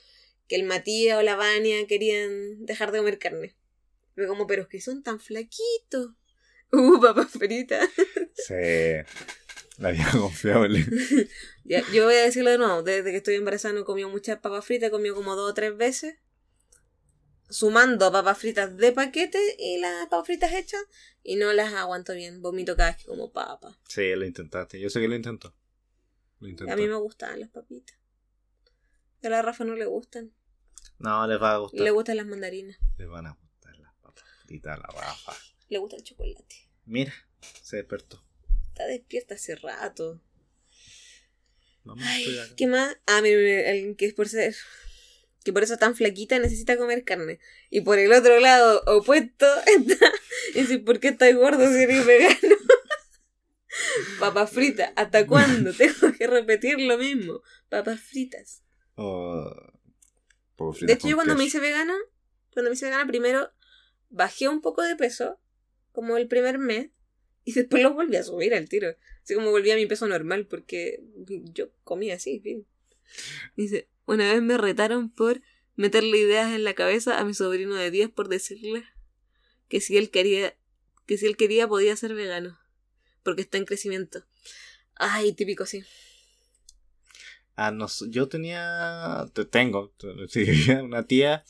que 0.47 0.55
el 0.55 0.63
Matías 0.63 1.17
o 1.19 1.21
la 1.21 1.35
Vania 1.35 1.85
querían 1.87 2.65
dejar 2.65 2.91
de 2.91 2.97
comer 2.99 3.19
carne. 3.19 3.55
Fue 4.15 4.27
como, 4.27 4.47
pero 4.47 4.63
es 4.63 4.67
que 4.67 4.81
son 4.81 5.03
tan 5.03 5.19
flaquitos. 5.19 6.13
Uh, 6.71 6.99
papas 7.01 7.31
fritas. 7.31 7.89
Sí. 8.35 8.53
La 9.79 9.91
vieja 9.91 10.19
confiable. 10.19 10.85
Ya, 11.63 11.81
yo 11.93 12.05
voy 12.05 12.15
a 12.15 12.23
decirlo 12.23 12.51
de 12.51 12.57
nuevo, 12.57 12.83
desde 12.83 13.11
que 13.11 13.17
estoy 13.17 13.35
embarazada 13.35 13.73
no 13.73 13.81
he 13.81 13.85
comido 13.85 14.09
muchas 14.09 14.39
papas 14.39 14.65
fritas, 14.65 14.89
he 14.89 14.91
comido 14.91 15.15
como 15.15 15.35
dos 15.37 15.51
o 15.51 15.53
tres 15.53 15.75
veces. 15.77 16.17
Sumando 17.49 18.11
papas 18.11 18.37
fritas 18.37 18.75
de 18.75 18.91
paquete 18.91 19.39
y 19.57 19.79
las 19.79 20.07
papas 20.07 20.27
fritas 20.27 20.53
hechas, 20.53 20.81
y 21.23 21.37
no 21.37 21.53
las 21.53 21.73
aguanto 21.73 22.13
bien. 22.13 22.41
Vomito 22.41 22.75
cada 22.75 22.91
vez 22.91 22.97
que 22.97 23.05
como 23.05 23.31
papas. 23.31 23.77
Sí, 23.87 24.13
lo 24.15 24.25
intentaste. 24.25 24.79
Yo 24.81 24.89
sé 24.89 24.99
que 24.99 25.07
lo 25.07 25.15
intentó. 25.15 25.55
Lo 26.39 26.49
intentó. 26.49 26.73
A 26.73 26.75
mí 26.75 26.85
me 26.85 26.95
gustaban 26.95 27.39
las 27.39 27.49
papitas. 27.49 27.97
A 29.23 29.29
la 29.29 29.41
Rafa 29.41 29.63
no 29.63 29.75
le 29.75 29.85
gustan. 29.85 30.33
No, 30.97 31.25
les 31.25 31.41
va 31.41 31.53
a 31.53 31.57
gustar. 31.57 31.79
Le 31.79 31.91
gustan 31.91 32.17
las 32.17 32.25
mandarinas. 32.25 32.77
Les 32.97 33.07
van 33.07 33.27
a 33.27 33.31
gustar 33.31 33.79
las 33.79 33.93
papas 33.95 34.25
fritas, 34.45 34.77
la 34.77 34.87
Rafa. 34.87 35.33
Le 35.69 35.77
gusta 35.77 35.95
el 35.95 36.03
chocolate. 36.03 36.69
Mira, 36.85 37.13
se 37.63 37.77
despertó. 37.77 38.28
Está 38.79 38.87
despierta 38.87 39.35
hace 39.35 39.55
rato. 39.57 40.21
Mamá, 41.83 42.01
Ay. 42.01 42.39
¿qué 42.55 42.65
más? 42.65 42.97
Ah, 43.07 43.19
mira, 43.21 43.37
que 43.97 44.05
es 44.05 44.13
por 44.13 44.29
ser. 44.29 44.55
Que 45.43 45.51
por 45.51 45.63
eso 45.63 45.75
tan 45.75 45.97
flaquita 45.97 46.39
necesita 46.39 46.77
comer 46.77 47.03
carne. 47.03 47.41
Y 47.69 47.81
por 47.81 47.99
el 47.99 48.13
otro 48.13 48.39
lado, 48.39 48.81
opuesto, 48.87 49.45
está. 49.65 50.13
Y 50.55 50.61
dice, 50.61 50.79
¿por 50.79 51.01
qué 51.01 51.09
estás 51.09 51.35
gordo 51.35 51.67
si 51.67 51.83
eres 51.83 52.05
vegano? 52.05 52.55
Papas 54.21 54.49
fritas. 54.49 54.93
¿Hasta 54.95 55.27
cuándo? 55.27 55.73
Tengo 55.77 56.13
que 56.17 56.27
repetir 56.27 56.79
lo 56.79 56.97
mismo. 56.97 57.41
Papas 57.67 57.99
fritas. 57.99 58.63
Oh, 58.95 59.43
papas 60.55 60.77
fritas 60.77 60.87
De 60.87 60.93
hecho, 60.93 61.09
yo 61.09 61.15
cuando 61.17 61.35
me 61.35 61.43
hice 61.43 61.59
vegana, 61.59 61.97
cuando 62.53 62.69
me 62.69 62.75
hice 62.75 62.85
vegana, 62.85 63.05
primero 63.05 63.51
bajé 64.07 64.47
un 64.47 64.61
poco 64.61 64.83
de 64.83 64.95
peso, 64.95 65.37
como 65.91 66.15
el 66.15 66.29
primer 66.29 66.59
mes, 66.59 66.91
y 67.49 67.53
después 67.53 67.81
lo 67.81 67.93
volví 67.93 68.15
a 68.15 68.23
subir 68.23 68.53
al 68.53 68.69
tiro. 68.69 68.95
Así 69.23 69.33
como 69.35 69.51
volví 69.51 69.71
a 69.71 69.75
mi 69.75 69.85
peso 69.85 70.07
normal, 70.07 70.45
porque 70.47 71.01
yo 71.53 71.69
comía 71.83 72.15
así, 72.15 72.39
fin. 72.39 72.65
Dice, 73.55 73.87
una 74.05 74.31
vez 74.31 74.41
me 74.41 74.57
retaron 74.57 75.09
por 75.09 75.41
meterle 75.75 76.17
ideas 76.17 76.53
en 76.53 76.63
la 76.63 76.73
cabeza 76.73 77.19
a 77.19 77.25
mi 77.25 77.33
sobrino 77.33 77.75
de 77.75 77.89
10 77.91 78.09
por 78.09 78.27
decirle 78.29 78.83
que 79.67 79.81
si 79.81 79.97
él 79.97 80.09
quería, 80.11 80.55
que 81.05 81.17
si 81.17 81.25
él 81.25 81.37
quería 81.37 81.67
podía 81.67 81.95
ser 81.95 82.13
vegano, 82.13 82.59
porque 83.23 83.41
está 83.41 83.57
en 83.57 83.65
crecimiento. 83.65 84.25
Ay, 84.95 85.33
típico, 85.33 85.65
sí. 85.65 85.83
Ah, 87.55 87.71
no, 87.71 87.87
yo 88.09 88.27
tenía, 88.29 89.25
te 89.33 89.45
tengo, 89.45 89.93
una 90.83 91.03
tía 91.07 91.43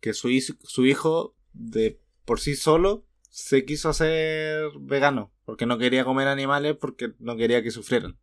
que 0.00 0.12
su, 0.14 0.28
hijo- 0.30 0.54
su 0.64 0.86
hijo 0.86 1.36
de 1.52 2.00
por 2.24 2.40
sí 2.40 2.56
solo 2.56 3.04
se 3.30 3.64
quiso 3.64 3.88
hacer 3.88 4.64
vegano 4.80 5.31
porque 5.44 5.66
no 5.66 5.78
quería 5.78 6.04
comer 6.04 6.28
animales 6.28 6.76
porque 6.80 7.12
no 7.18 7.36
quería 7.36 7.62
que 7.62 7.70
sufrieran. 7.70 8.18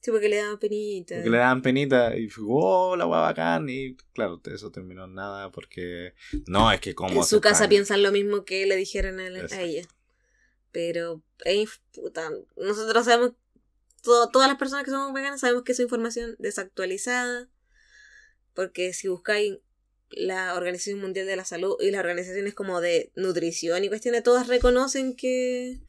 Sí, 0.00 0.10
porque 0.10 0.28
le 0.28 0.36
daban 0.38 0.58
penita. 0.58 1.14
Porque 1.14 1.30
le 1.30 1.38
daban 1.38 1.62
penita 1.62 2.16
y 2.16 2.28
fue, 2.28 2.44
oh, 2.48 2.96
la 2.96 3.04
guava 3.04 3.28
bacán. 3.28 3.68
Y 3.68 3.96
claro, 4.14 4.40
eso 4.52 4.72
terminó 4.72 5.04
en 5.04 5.14
nada 5.14 5.52
porque 5.52 6.14
no, 6.48 6.72
es 6.72 6.80
que 6.80 6.94
como. 6.94 7.20
en 7.20 7.24
su 7.24 7.40
casa 7.40 7.68
piensan 7.68 8.02
lo 8.02 8.10
mismo 8.10 8.44
que 8.44 8.66
le 8.66 8.74
dijeron 8.74 9.20
a, 9.20 9.30
la- 9.30 9.38
a 9.38 9.42
Exacto. 9.42 9.64
ella. 9.64 9.86
Pero, 10.72 11.22
ey, 11.44 11.68
puta, 11.92 12.30
nosotros 12.56 13.04
sabemos, 13.04 13.32
to- 14.02 14.28
todas 14.30 14.48
las 14.48 14.58
personas 14.58 14.84
que 14.84 14.90
somos 14.90 15.12
veganas 15.12 15.38
sabemos 15.40 15.62
que 15.62 15.72
esa 15.72 15.82
información 15.82 16.34
desactualizada, 16.38 17.48
porque 18.54 18.92
si 18.92 19.06
buscáis 19.08 19.58
la 20.10 20.54
Organización 20.54 21.00
Mundial 21.00 21.26
de 21.26 21.36
la 21.36 21.44
Salud 21.44 21.76
y 21.80 21.90
las 21.90 22.00
organizaciones 22.00 22.54
como 22.54 22.80
de 22.80 23.12
nutrición 23.14 23.84
y 23.84 23.88
cuestiones, 23.88 24.22
todas 24.22 24.48
reconocen 24.48 25.14
que, 25.14 25.80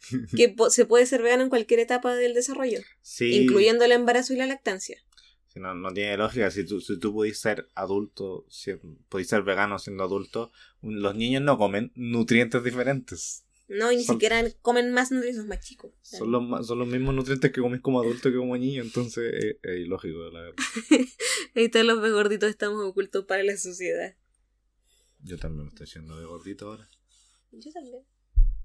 que 0.36 0.54
se 0.70 0.84
puede 0.86 1.06
ser 1.06 1.22
vegano 1.22 1.42
en 1.42 1.48
cualquier 1.50 1.80
etapa 1.80 2.14
del 2.14 2.34
desarrollo, 2.34 2.80
Sí, 3.02 3.32
incluyendo 3.42 3.84
el 3.84 3.92
embarazo 3.92 4.32
y 4.32 4.36
la 4.36 4.46
lactancia. 4.46 4.98
si 5.46 5.60
no, 5.60 5.74
no 5.74 5.92
tiene 5.92 6.16
lógica. 6.16 6.50
Si 6.50 6.64
tú, 6.64 6.80
si 6.80 6.98
tú 6.98 7.12
pudiste 7.12 7.40
ser 7.40 7.68
adulto, 7.74 8.46
si, 8.48 8.74
pudiste 9.08 9.36
ser 9.36 9.42
vegano 9.42 9.78
siendo 9.78 10.04
adulto, 10.04 10.50
los 10.82 11.14
niños 11.14 11.42
no 11.42 11.58
comen 11.58 11.92
nutrientes 11.94 12.62
diferentes. 12.64 13.44
No, 13.68 13.92
y 13.92 13.96
ni 13.98 14.02
Son- 14.04 14.16
siquiera 14.16 14.42
comen 14.62 14.90
más 14.92 15.12
nutrientes 15.12 15.44
más 15.46 15.60
chicos. 15.60 15.92
Son 16.02 16.30
los, 16.32 16.66
son 16.66 16.78
los 16.80 16.88
mismos 16.88 17.14
nutrientes 17.14 17.52
que 17.52 17.60
comes 17.60 17.80
como 17.80 18.00
adulto 18.00 18.28
que 18.30 18.36
como 18.36 18.56
niño, 18.56 18.82
entonces 18.82 19.32
es, 19.32 19.56
es 19.62 19.76
ilógico, 19.78 20.18
la 20.30 20.40
verdad. 20.40 20.56
Ahí 21.54 21.68
todos 21.68 21.86
los 21.86 22.00
gorditos 22.12 22.50
estamos 22.50 22.84
ocultos 22.84 23.26
para 23.26 23.44
la 23.44 23.56
sociedad. 23.56 24.16
Yo 25.22 25.36
también 25.38 25.64
me 25.64 25.68
estoy 25.68 25.84
haciendo 25.84 26.18
de 26.18 26.24
gordito 26.26 26.66
ahora. 26.68 26.88
Yo 27.52 27.70
también. 27.72 28.02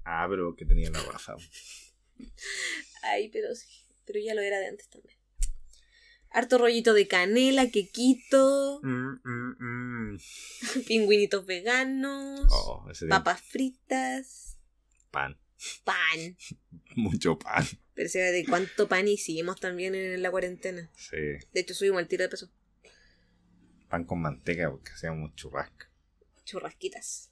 Ah, 0.08 0.26
pero 0.30 0.54
que 0.54 0.64
tenía 0.64 0.88
la 0.90 1.02
raja. 1.02 1.36
Ay, 3.02 3.28
pero 3.30 3.54
sí. 3.54 3.66
Pero 4.06 4.20
ya 4.20 4.34
lo 4.34 4.40
era 4.40 4.58
de 4.60 4.68
antes 4.68 4.88
también. 4.88 5.16
Harto 6.30 6.58
rollito 6.58 6.92
de 6.94 7.08
canela, 7.08 7.70
quequito, 7.70 8.80
Mm, 8.82 9.20
mm, 9.24 9.56
mm. 10.14 10.18
pingüinitos 10.86 11.44
veganos, 11.46 12.46
Oh, 12.50 12.86
papas 13.08 13.40
fritas, 13.40 14.56
pan. 15.10 15.36
pan. 15.84 16.36
Mucho 16.96 17.38
pan. 17.38 17.64
Pero 17.94 18.08
se 18.08 18.20
ve 18.20 18.30
de 18.32 18.44
cuánto 18.44 18.86
pan 18.88 19.08
hicimos 19.08 19.58
también 19.58 19.94
en 19.94 20.22
la 20.22 20.30
cuarentena. 20.30 20.90
Sí. 20.96 21.16
De 21.16 21.60
hecho, 21.60 21.74
subimos 21.74 22.00
el 22.00 22.08
tiro 22.08 22.22
de 22.24 22.28
peso. 22.28 22.50
Pan 23.88 24.04
con 24.04 24.20
manteca 24.20 24.70
porque 24.70 24.92
hacíamos 24.92 25.34
churrasco. 25.34 25.86
Churrasquitas. 26.44 27.30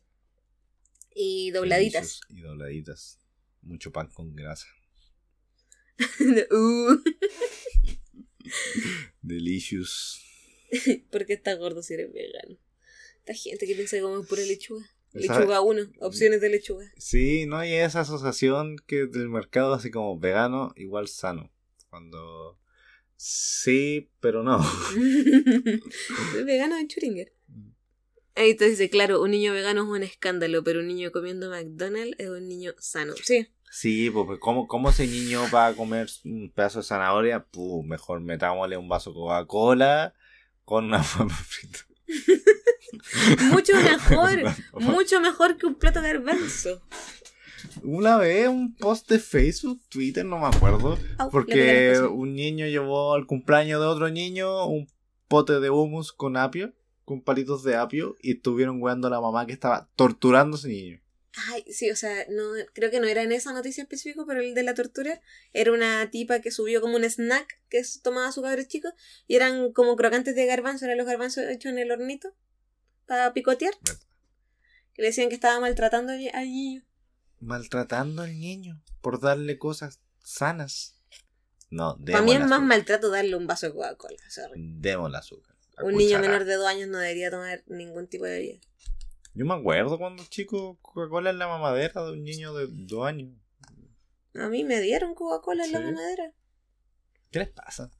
Y 1.14 1.50
dobladitas. 1.52 2.20
Y 2.28 2.40
dobladitas. 2.40 3.20
Mucho 3.62 3.92
pan 3.92 4.08
con 4.08 4.34
grasa. 4.34 4.66
uh, 6.50 6.96
Delicious. 9.22 10.20
¿Por 11.10 11.26
qué 11.26 11.34
estás 11.34 11.58
gordo 11.58 11.82
si 11.82 11.94
eres 11.94 12.12
vegano? 12.12 12.58
Esta 13.18 13.34
gente 13.34 13.66
que 13.66 13.74
piensa 13.74 13.96
que 13.96 14.02
come 14.02 14.24
pura 14.26 14.42
lechuga. 14.42 14.84
Esa- 15.12 15.38
Lechuga 15.38 15.60
1, 15.60 15.92
opciones 16.00 16.40
de 16.40 16.48
lechuga. 16.50 16.90
Sí, 16.98 17.46
no 17.46 17.56
hay 17.56 17.72
esa 17.74 18.00
asociación 18.00 18.76
que 18.86 19.06
del 19.06 19.28
mercado 19.28 19.72
así 19.72 19.90
como 19.92 20.18
vegano 20.18 20.72
igual 20.76 21.06
sano. 21.06 21.52
Cuando 21.88 22.58
sí, 23.16 24.10
pero 24.20 24.42
no. 24.42 24.58
Vegano 26.44 26.76
en 26.78 26.88
Churinger. 26.88 27.32
Ahí 28.36 28.56
te 28.56 28.68
dice, 28.68 28.90
claro, 28.90 29.22
un 29.22 29.30
niño 29.30 29.52
vegano 29.52 29.82
es 29.82 29.88
un 29.88 30.02
escándalo, 30.02 30.64
pero 30.64 30.80
un 30.80 30.88
niño 30.88 31.12
comiendo 31.12 31.50
McDonald's 31.50 32.16
es 32.18 32.28
un 32.28 32.48
niño 32.48 32.72
sano. 32.78 33.14
Sí, 33.22 33.48
Sí, 33.76 34.08
pues 34.08 34.38
¿cómo, 34.38 34.68
cómo 34.68 34.90
ese 34.90 35.04
niño 35.04 35.42
va 35.52 35.66
a 35.66 35.74
comer 35.74 36.06
un 36.24 36.48
pedazo 36.54 36.78
de 36.78 36.84
zanahoria? 36.84 37.44
Puh, 37.44 37.82
mejor 37.82 38.20
metámosle 38.20 38.76
un 38.76 38.88
vaso 38.88 39.10
de 39.10 39.14
Coca-Cola 39.14 40.14
con 40.64 40.84
una 40.84 40.98
papa 41.18 41.34
frita. 41.34 41.80
Mucho 43.50 43.72
mejor, 43.82 44.30
mucho 44.74 45.20
mejor 45.20 45.56
que 45.56 45.66
un 45.66 45.74
plato 45.74 46.00
de 46.00 46.12
garbanzo. 46.12 46.82
Una 47.82 48.16
vez 48.16 48.46
un 48.46 48.76
post 48.76 49.10
de 49.10 49.18
Facebook, 49.18 49.80
Twitter, 49.88 50.24
no 50.24 50.38
me 50.38 50.46
acuerdo, 50.46 50.96
porque 51.32 51.98
un 51.98 52.36
niño 52.36 52.66
llevó 52.66 53.14
al 53.14 53.26
cumpleaños 53.26 53.80
de 53.80 53.86
otro 53.86 54.08
niño 54.08 54.66
un 54.66 54.86
pote 55.26 55.58
de 55.58 55.70
hummus 55.70 56.12
con 56.12 56.36
apio, 56.36 56.72
con 57.04 57.22
palitos 57.22 57.62
de 57.64 57.76
apio, 57.76 58.16
y 58.20 58.32
estuvieron 58.36 58.80
weando 58.82 59.08
a 59.08 59.10
la 59.10 59.20
mamá 59.20 59.46
que 59.46 59.52
estaba 59.52 59.88
torturando 59.96 60.56
a 60.56 60.58
ese 60.58 60.68
niño. 60.68 61.00
Ay, 61.48 61.64
sí, 61.68 61.90
o 61.90 61.96
sea, 61.96 62.26
no, 62.30 62.44
creo 62.74 62.90
que 62.92 63.00
no 63.00 63.08
era 63.08 63.22
en 63.22 63.32
esa 63.32 63.52
noticia 63.52 63.82
específica, 63.82 64.22
pero 64.26 64.40
el 64.40 64.54
de 64.54 64.62
la 64.62 64.74
tortura 64.74 65.20
era 65.52 65.72
una 65.72 66.08
tipa 66.10 66.38
que 66.38 66.52
subió 66.52 66.80
como 66.80 66.96
un 66.96 67.02
snack 67.04 67.60
que 67.68 67.82
tomaba 68.02 68.30
su 68.30 68.40
cabros 68.40 68.68
chico 68.68 68.88
y 69.26 69.34
eran 69.34 69.72
como 69.72 69.96
crocantes 69.96 70.36
de 70.36 70.46
garbanzo, 70.46 70.84
eran 70.84 70.96
los 70.96 71.06
garbanzos 71.06 71.44
hechos 71.48 71.72
en 71.72 71.78
el 71.78 71.90
hornito 71.90 72.32
para 73.06 73.32
picotear. 73.32 73.74
Que 74.94 75.02
le 75.02 75.08
decían 75.08 75.28
que 75.28 75.34
estaba 75.34 75.58
maltratando 75.58 76.12
al 76.12 76.46
niño. 76.46 76.84
Maltratando 77.40 78.22
al 78.22 78.38
niño 78.38 78.80
por 79.00 79.20
darle 79.20 79.58
cosas 79.58 80.00
sanas. 80.22 81.00
No, 81.68 81.98
Para 81.98 82.22
mí 82.22 82.32
es 82.32 82.38
más 82.40 82.52
azúcar. 82.52 82.68
maltrato 82.68 83.10
darle 83.10 83.34
un 83.34 83.48
vaso 83.48 83.66
de 83.66 83.72
Coca-Cola. 83.72 84.16
Démosle 84.54 85.18
azúcar. 85.18 85.53
Un 85.82 85.96
niño 85.96 86.18
menor 86.20 86.44
de 86.44 86.54
dos 86.54 86.66
años 86.66 86.88
no 86.88 86.98
debería 86.98 87.30
tomar 87.30 87.62
ningún 87.66 88.06
tipo 88.06 88.24
de 88.24 88.30
bebida. 88.38 88.60
Yo 89.34 89.44
me 89.44 89.54
acuerdo 89.54 89.98
cuando 89.98 90.22
chico 90.28 90.78
Coca-Cola 90.80 91.30
en 91.30 91.38
la 91.38 91.48
mamadera 91.48 92.04
de 92.04 92.12
un 92.12 92.22
niño 92.22 92.54
de 92.54 92.66
dos 92.70 93.06
años. 93.06 93.32
A 94.34 94.48
mí 94.48 94.62
me 94.64 94.80
dieron 94.80 95.14
Coca-Cola 95.14 95.64
en 95.64 95.72
la 95.72 95.80
mamadera. 95.80 96.32
¿Qué 97.32 97.40
les 97.40 97.48
pasa? 97.50 97.90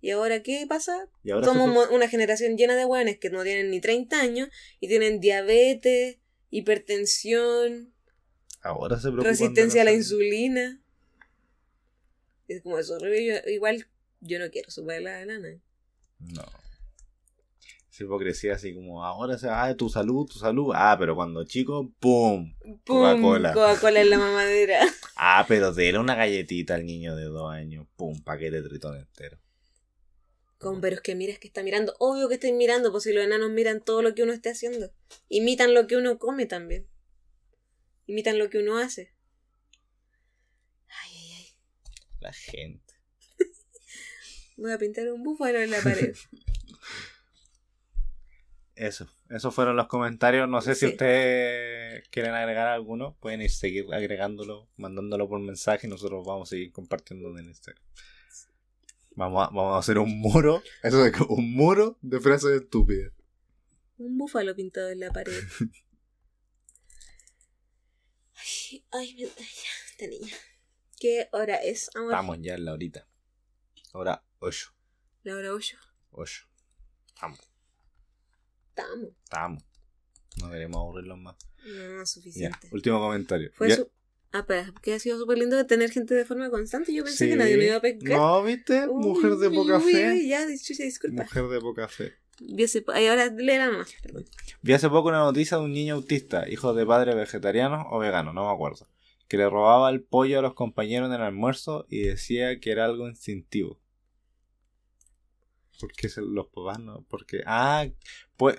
¿Y 0.00 0.10
ahora 0.10 0.42
qué 0.42 0.66
pasa? 0.68 1.08
Ahora 1.32 1.46
Somos 1.46 1.88
una 1.90 2.08
generación 2.08 2.56
llena 2.56 2.74
de 2.76 2.84
hueones 2.84 3.18
que 3.18 3.30
no 3.30 3.42
tienen 3.44 3.70
ni 3.70 3.80
30 3.80 4.20
años 4.20 4.48
y 4.80 4.88
tienen 4.88 5.20
diabetes, 5.20 6.18
hipertensión, 6.50 7.92
ahora 8.62 8.98
se 8.98 9.10
resistencia 9.10 9.82
a 9.82 9.84
la 9.84 9.92
insulina. 9.92 10.80
Es 12.48 12.62
como 12.62 12.78
eso. 12.78 12.98
Yo- 13.00 13.50
igual 13.50 13.86
yo 14.20 14.38
no 14.38 14.50
quiero 14.50 14.70
superar 14.70 15.02
la 15.02 15.24
nana. 15.26 15.58
No. 16.18 16.44
Esa 17.96 18.04
hipocresía 18.04 18.52
así 18.52 18.74
como, 18.74 19.02
ahora 19.02 19.38
se 19.38 19.48
ah, 19.48 19.74
tu 19.74 19.88
salud, 19.88 20.26
tu 20.26 20.38
salud. 20.38 20.70
Ah, 20.74 20.96
pero 20.98 21.16
cuando 21.16 21.44
chico, 21.44 21.94
¡pum! 21.98 22.54
¡Pum! 22.60 22.76
Coca-Cola. 22.84 23.54
Coca-Cola 23.54 24.02
en 24.02 24.10
la 24.10 24.18
mamadera. 24.18 24.80
Ah, 25.16 25.46
pero 25.48 25.72
dele 25.72 25.98
una 25.98 26.14
galletita 26.14 26.74
al 26.74 26.84
niño 26.84 27.16
de 27.16 27.24
dos 27.24 27.50
años. 27.50 27.86
¡Pum! 27.96 28.22
Paquete 28.22 28.60
de 28.60 28.68
tritón 28.68 28.98
entero. 28.98 29.38
Como, 30.58 30.78
pero 30.82 30.96
es 30.96 31.00
que 31.00 31.14
mira, 31.14 31.32
es 31.32 31.38
que 31.38 31.48
está 31.48 31.62
mirando. 31.62 31.94
Obvio 31.98 32.28
que 32.28 32.34
estén 32.34 32.58
mirando, 32.58 32.92
pues 32.92 33.04
si 33.04 33.14
los 33.14 33.24
enanos 33.24 33.50
miran 33.50 33.82
todo 33.82 34.02
lo 34.02 34.14
que 34.14 34.22
uno 34.22 34.34
esté 34.34 34.50
haciendo. 34.50 34.92
Imitan 35.30 35.72
lo 35.72 35.86
que 35.86 35.96
uno 35.96 36.18
come 36.18 36.44
también. 36.44 36.86
Imitan 38.04 38.38
lo 38.38 38.50
que 38.50 38.58
uno 38.58 38.76
hace. 38.76 39.14
Ay, 40.86 41.12
ay, 41.16 41.32
ay. 41.32 41.46
La 42.20 42.34
gente. 42.34 42.94
Voy 44.58 44.70
a 44.70 44.76
pintar 44.76 45.10
un 45.10 45.22
búfalo 45.22 45.62
en 45.62 45.70
la 45.70 45.80
pared. 45.80 46.14
Eso. 48.76 49.08
Esos 49.30 49.54
fueron 49.54 49.74
los 49.76 49.86
comentarios. 49.88 50.48
No 50.48 50.60
sé 50.60 50.74
si 50.74 50.86
ustedes 50.86 52.06
quieren 52.10 52.34
agregar 52.34 52.68
alguno. 52.68 53.16
Pueden 53.20 53.40
ir 53.42 53.50
seguir 53.50 53.86
agregándolo, 53.92 54.68
mandándolo 54.76 55.28
por 55.28 55.40
mensaje 55.40 55.86
y 55.86 55.90
nosotros 55.90 56.24
vamos 56.26 56.48
a 56.48 56.50
seguir 56.50 56.72
compartiendo 56.72 57.36
en 57.38 57.46
Instagram. 57.46 57.82
Vamos 59.12 59.44
a, 59.44 59.46
vamos 59.46 59.74
a 59.76 59.78
hacer 59.78 59.98
un 59.98 60.20
muro. 60.20 60.62
Eso 60.82 61.04
es 61.06 61.14
un 61.28 61.54
muro 61.54 61.98
de 62.02 62.20
frases 62.20 62.50
estúpidas. 62.62 63.12
Un 63.96 64.18
búfalo 64.18 64.54
pintado 64.54 64.90
en 64.90 65.00
la 65.00 65.10
pared. 65.10 65.32
Ay, 68.34 68.84
ay, 68.92 69.14
mi- 69.14 69.22
ay, 69.24 69.46
esta 69.90 70.06
niña. 70.06 70.34
¿Qué 71.00 71.28
hora 71.32 71.56
es, 71.56 71.90
amor? 71.94 72.12
Estamos 72.12 72.38
ya 72.40 72.54
en 72.54 72.64
la 72.64 72.72
horita. 72.74 73.08
Ahora 73.92 74.22
8. 74.40 74.72
La 75.24 75.36
hora 75.36 75.52
8. 75.52 75.76
8. 76.10 76.46
Estamos. 77.08 77.40
Estamos. 78.76 79.08
Estamos. 79.24 79.64
No 80.40 80.50
queremos 80.50 80.76
aburrirlos 80.76 81.18
más. 81.18 81.36
No, 81.64 81.98
Ya, 82.00 82.06
suficiente. 82.06 82.68
último 82.72 83.00
comentario. 83.00 83.50
Fue 83.54 83.68
Ya- 83.70 83.76
su... 83.76 83.90
Ah, 84.32 84.44
pero 84.46 84.74
que 84.82 84.92
ha 84.92 84.98
sido 84.98 85.18
súper 85.18 85.38
lindo 85.38 85.64
tener 85.66 85.90
gente 85.90 86.14
de 86.14 86.26
forma 86.26 86.50
constante. 86.50 86.92
Yo 86.92 87.04
pensé 87.04 87.24
Sí. 87.24 87.30
que 87.30 87.36
nadie 87.36 87.56
me 87.56 87.66
iba 87.66 87.76
a 87.76 87.80
pescar. 87.80 88.18
No, 88.18 88.42
¿viste? 88.42 88.86
Uy, 88.86 89.02
Mujer 89.06 89.36
de 89.36 89.50
poca 89.50 89.78
uy, 89.78 89.92
fe. 89.92 90.10
uy, 90.10 90.28
ya, 90.28 90.44
disculpa. 90.46 91.22
Mujer 91.22 91.44
de 91.48 91.60
poca 91.60 91.88
fe. 91.88 92.12
Vi 92.40 92.64
hace 92.64 92.82
po- 92.82 92.92
ahora 92.92 93.30
léela 93.30 93.70
perdón. 94.02 94.26
Vi 94.60 94.72
hace 94.74 94.90
poco 94.90 95.08
una 95.08 95.20
noticia 95.20 95.56
de 95.56 95.64
un 95.64 95.72
niño 95.72 95.94
autista, 95.94 96.46
hijo 96.50 96.74
de 96.74 96.84
padres 96.84 97.14
vegetarianos 97.16 97.86
o 97.90 97.98
veganos, 97.98 98.34
no 98.34 98.44
me 98.46 98.52
acuerdo, 98.52 98.86
que 99.26 99.38
le 99.38 99.48
robaba 99.48 99.88
el 99.88 100.02
pollo 100.02 100.40
a 100.40 100.42
los 100.42 100.52
compañeros 100.52 101.08
en 101.08 101.14
el 101.14 101.22
almuerzo 101.22 101.86
y 101.88 102.02
decía 102.02 102.60
que 102.60 102.72
era 102.72 102.84
algo 102.84 103.08
instintivo. 103.08 103.80
¿Por 105.80 105.92
qué 105.92 106.08
se- 106.10 106.20
los 106.20 106.48
papás 106.48 106.78
no? 106.78 107.06
Porque, 107.08 107.42
ah, 107.46 107.86
puede, 108.36 108.58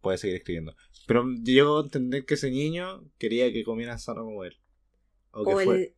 puede 0.00 0.18
seguir 0.18 0.36
escribiendo. 0.36 0.74
Pero 1.06 1.24
llego 1.42 1.78
a 1.80 1.82
entender 1.82 2.24
que 2.24 2.34
ese 2.34 2.50
niño 2.50 3.04
quería 3.18 3.52
que 3.52 3.64
comieran 3.64 3.98
sano 3.98 4.24
como 4.24 4.44
él. 4.44 4.56
O, 5.32 5.44
que 5.44 5.54
O 5.54 5.58
fue- 5.60 5.76
el... 5.76 5.94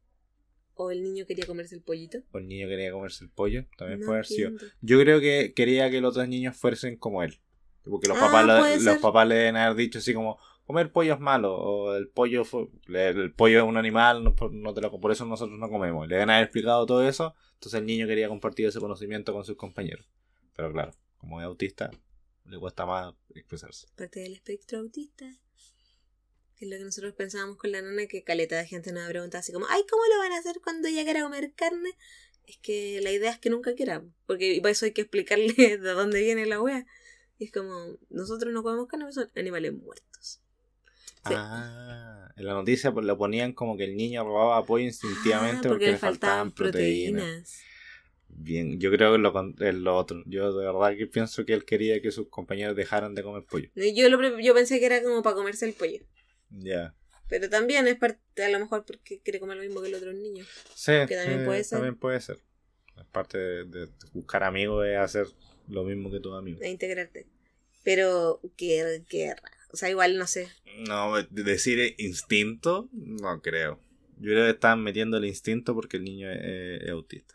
o 0.75 0.91
el 0.91 1.03
niño 1.03 1.27
quería 1.27 1.47
comerse 1.47 1.75
el 1.75 1.83
pollito. 1.83 2.19
o 2.33 2.39
el 2.39 2.49
niño 2.49 2.69
quería 2.69 2.91
comerse 2.93 3.25
el 3.25 3.31
pollo, 3.31 3.65
también 3.77 4.01
No 4.01 4.07
puede 4.07 4.19
haber 4.19 4.27
sido. 4.27 4.51
Yo 4.81 4.99
creo 5.01 5.21
que 5.21 5.53
quería 5.55 5.91
que 5.91 6.01
los 6.01 6.11
otros 6.13 6.29
niños 6.29 6.57
fuesen 6.57 6.97
como 6.97 7.23
él. 7.23 7.39
Porque 7.85 8.09
los 8.09 8.17
Ah, 8.17 8.21
papás, 8.21 8.83
los 8.83 8.97
papás 8.99 9.29
le 9.29 9.35
deben 9.35 9.57
haber 9.57 9.77
dicho 9.77 9.99
así 9.99 10.15
como, 10.15 10.39
comer 10.67 10.91
pollo 10.91 11.13
es 11.15 11.21
malo, 11.21 11.55
o 11.55 11.95
el 11.95 12.09
pollo 12.09 12.45
fue- 12.47 12.69
el, 12.89 13.33
pollo 13.35 13.59
es 13.59 13.65
un 13.65 13.77
animal, 13.77 14.25
no, 14.25 14.35
no 14.53 14.73
te 14.73 14.81
lo- 14.81 14.99
por 15.01 15.13
eso 15.13 15.27
nosotros 15.27 15.59
no 15.59 15.69
comemos. 15.69 16.09
Le 16.09 16.15
deben 16.15 16.31
haber 16.31 16.45
explicado 16.45 16.87
todo 16.87 17.07
eso, 17.07 17.35
entonces 17.55 17.79
el 17.79 17.85
niño 17.87 18.07
quería 18.07 18.29
compartir 18.29 18.65
ese 18.67 18.81
conocimiento 18.81 19.35
con 19.35 19.45
sus 19.45 19.57
compañeros. 19.57 20.07
Pero 20.57 20.73
claro, 20.73 20.93
como 21.19 21.41
es 21.43 21.45
autista, 21.47 21.91
le 22.47 22.59
cuesta 22.59 22.87
más 22.87 23.15
expresarse. 23.35 23.87
Parte 23.97 24.21
del 24.21 24.35
espectro 24.35 24.79
autista. 24.79 25.27
Que 26.57 26.67
es 26.67 26.71
lo 26.71 26.77
que 26.77 26.85
nosotros 26.85 27.15
pensábamos 27.15 27.57
con 27.57 27.73
la 27.73 27.83
nana, 27.83 28.07
que 28.07 28.23
caleta 28.23 28.57
de 28.57 28.67
gente 28.67 28.93
nos 28.93 29.05
ha 29.05 29.09
preguntado 29.09 29.41
así 29.41 29.53
como, 29.53 29.67
ay, 29.69 29.83
¿cómo 29.91 30.03
lo 30.13 30.19
van 30.19 30.33
a 30.33 30.39
hacer 30.39 30.61
cuando 30.63 30.89
ella 30.89 31.03
quiera 31.05 31.23
comer 31.23 31.53
carne? 31.55 31.91
Es 32.47 32.59
que 32.59 33.01
la 33.03 33.11
idea 33.11 33.33
es 33.33 33.39
que 33.39 33.51
nunca 33.51 33.75
quiera, 33.75 34.05
porque 34.27 34.59
para 34.63 34.71
eso 34.73 34.85
hay 34.85 34.93
que 34.93 35.03
explicarle 35.03 35.55
de 35.57 35.79
dónde 35.79 36.21
viene 36.23 36.47
la 36.47 36.61
wea. 36.61 36.87
Y 37.39 37.47
es 37.47 37.53
como, 37.53 37.99
nosotros 38.11 38.53
no 38.53 38.63
comemos 38.63 38.87
carne, 38.87 39.11
son 39.13 39.31
animales 39.35 39.73
muertos. 39.73 40.41
Sí. 41.27 41.33
Ah, 41.35 42.29
en 42.37 42.45
la 42.47 42.53
noticia 42.53 42.93
pues, 42.93 43.07
lo 43.07 43.17
ponían 43.17 43.53
como 43.55 43.77
que 43.77 43.85
el 43.85 43.97
niño 43.97 44.23
robaba 44.25 44.65
pollo 44.65 44.85
instintivamente 44.85 45.67
Ah, 45.67 45.71
porque, 45.71 45.93
le 45.93 45.97
faltaban 45.97 46.53
proteínas. 46.53 47.59
Bien, 48.37 48.79
yo 48.81 48.91
creo 48.91 49.13
que 49.13 49.19
lo, 49.19 49.55
es 49.61 49.75
lo 49.75 49.97
otro. 49.97 50.23
Yo 50.27 50.53
de 50.57 50.67
verdad 50.67 50.97
que 50.97 51.07
pienso 51.07 51.45
que 51.45 51.55
él 51.55 51.65
quería 51.65 52.01
que 52.03 52.11
sus 52.11 52.29
compañeros 52.29 52.77
dejaran 52.77 53.15
de 53.15 53.23
comer 53.23 53.45
pollo. 53.45 53.71
Yo, 53.75 54.09
lo, 54.09 54.41
yo 54.41 54.55
pensé 54.55 54.81
que 54.81 54.87
era 54.87 55.03
como 55.03 55.23
para 55.23 55.37
comerse 55.37 55.67
el 55.67 55.73
pollo. 55.73 56.01
Ya. 56.51 56.95
Pero 57.29 57.49
también 57.49 57.87
es 57.87 57.97
parte, 57.97 58.45
a 58.45 58.49
lo 58.51 58.59
mejor 58.59 58.85
porque 58.85 59.21
quiere 59.21 59.41
comer 59.41 59.57
lo 59.57 59.63
mismo 59.63 59.81
que 59.81 59.89
los 59.89 60.01
otros 60.01 60.15
niños. 60.15 60.47
Sí, 60.75 60.93
Que 61.09 61.17
también 61.17 61.41
sí, 61.41 61.47
puede 61.47 61.65
ser. 61.65 61.79
También 61.79 61.97
puede 61.97 62.21
ser. 62.21 62.39
Es 62.99 63.05
parte 63.07 63.39
de, 63.39 63.65
de 63.65 63.89
buscar 64.13 64.45
amigos 64.45 64.87
es 64.87 64.99
hacer 64.99 65.27
lo 65.69 65.85
mismo 65.85 66.11
que 66.11 66.21
tus 66.21 66.37
amigos. 66.37 66.61
A 66.61 66.69
integrarte. 66.69 67.27
Pero, 67.83 68.41
qué, 68.57 69.03
qué. 69.09 69.35
O 69.73 69.77
sea, 69.77 69.91
igual 69.91 70.17
no 70.19 70.27
sé. 70.27 70.49
No, 70.87 71.17
de- 71.17 71.27
decir 71.43 71.95
instinto, 71.99 72.89
no 72.93 73.41
creo. 73.43 73.81
Yo 74.19 74.31
creo 74.31 74.45
que 74.45 74.51
están 74.51 74.83
metiendo 74.83 75.17
el 75.17 75.25
instinto 75.25 75.75
porque 75.75 75.97
el 75.97 76.05
niño 76.05 76.31
es, 76.31 76.83
es 76.83 76.91
autista. 76.91 77.35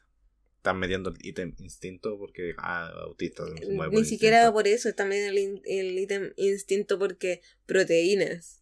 Están 0.60 0.78
metiendo 0.78 1.10
el 1.12 1.16
ítem 1.26 1.56
instinto 1.60 2.18
porque, 2.20 2.54
ah, 2.58 2.92
autista. 3.06 3.46
se 3.48 3.66
mueve 3.70 3.92
por 3.94 4.00
Ni 4.02 4.06
siquiera 4.06 4.40
instinto. 4.40 4.54
por 4.54 4.68
eso. 4.68 4.90
El, 4.90 5.38
in- 5.38 5.62
el 5.64 5.98
ítem 5.98 6.34
instinto 6.36 7.00
porque 7.00 7.42
proteínas. 7.66 8.62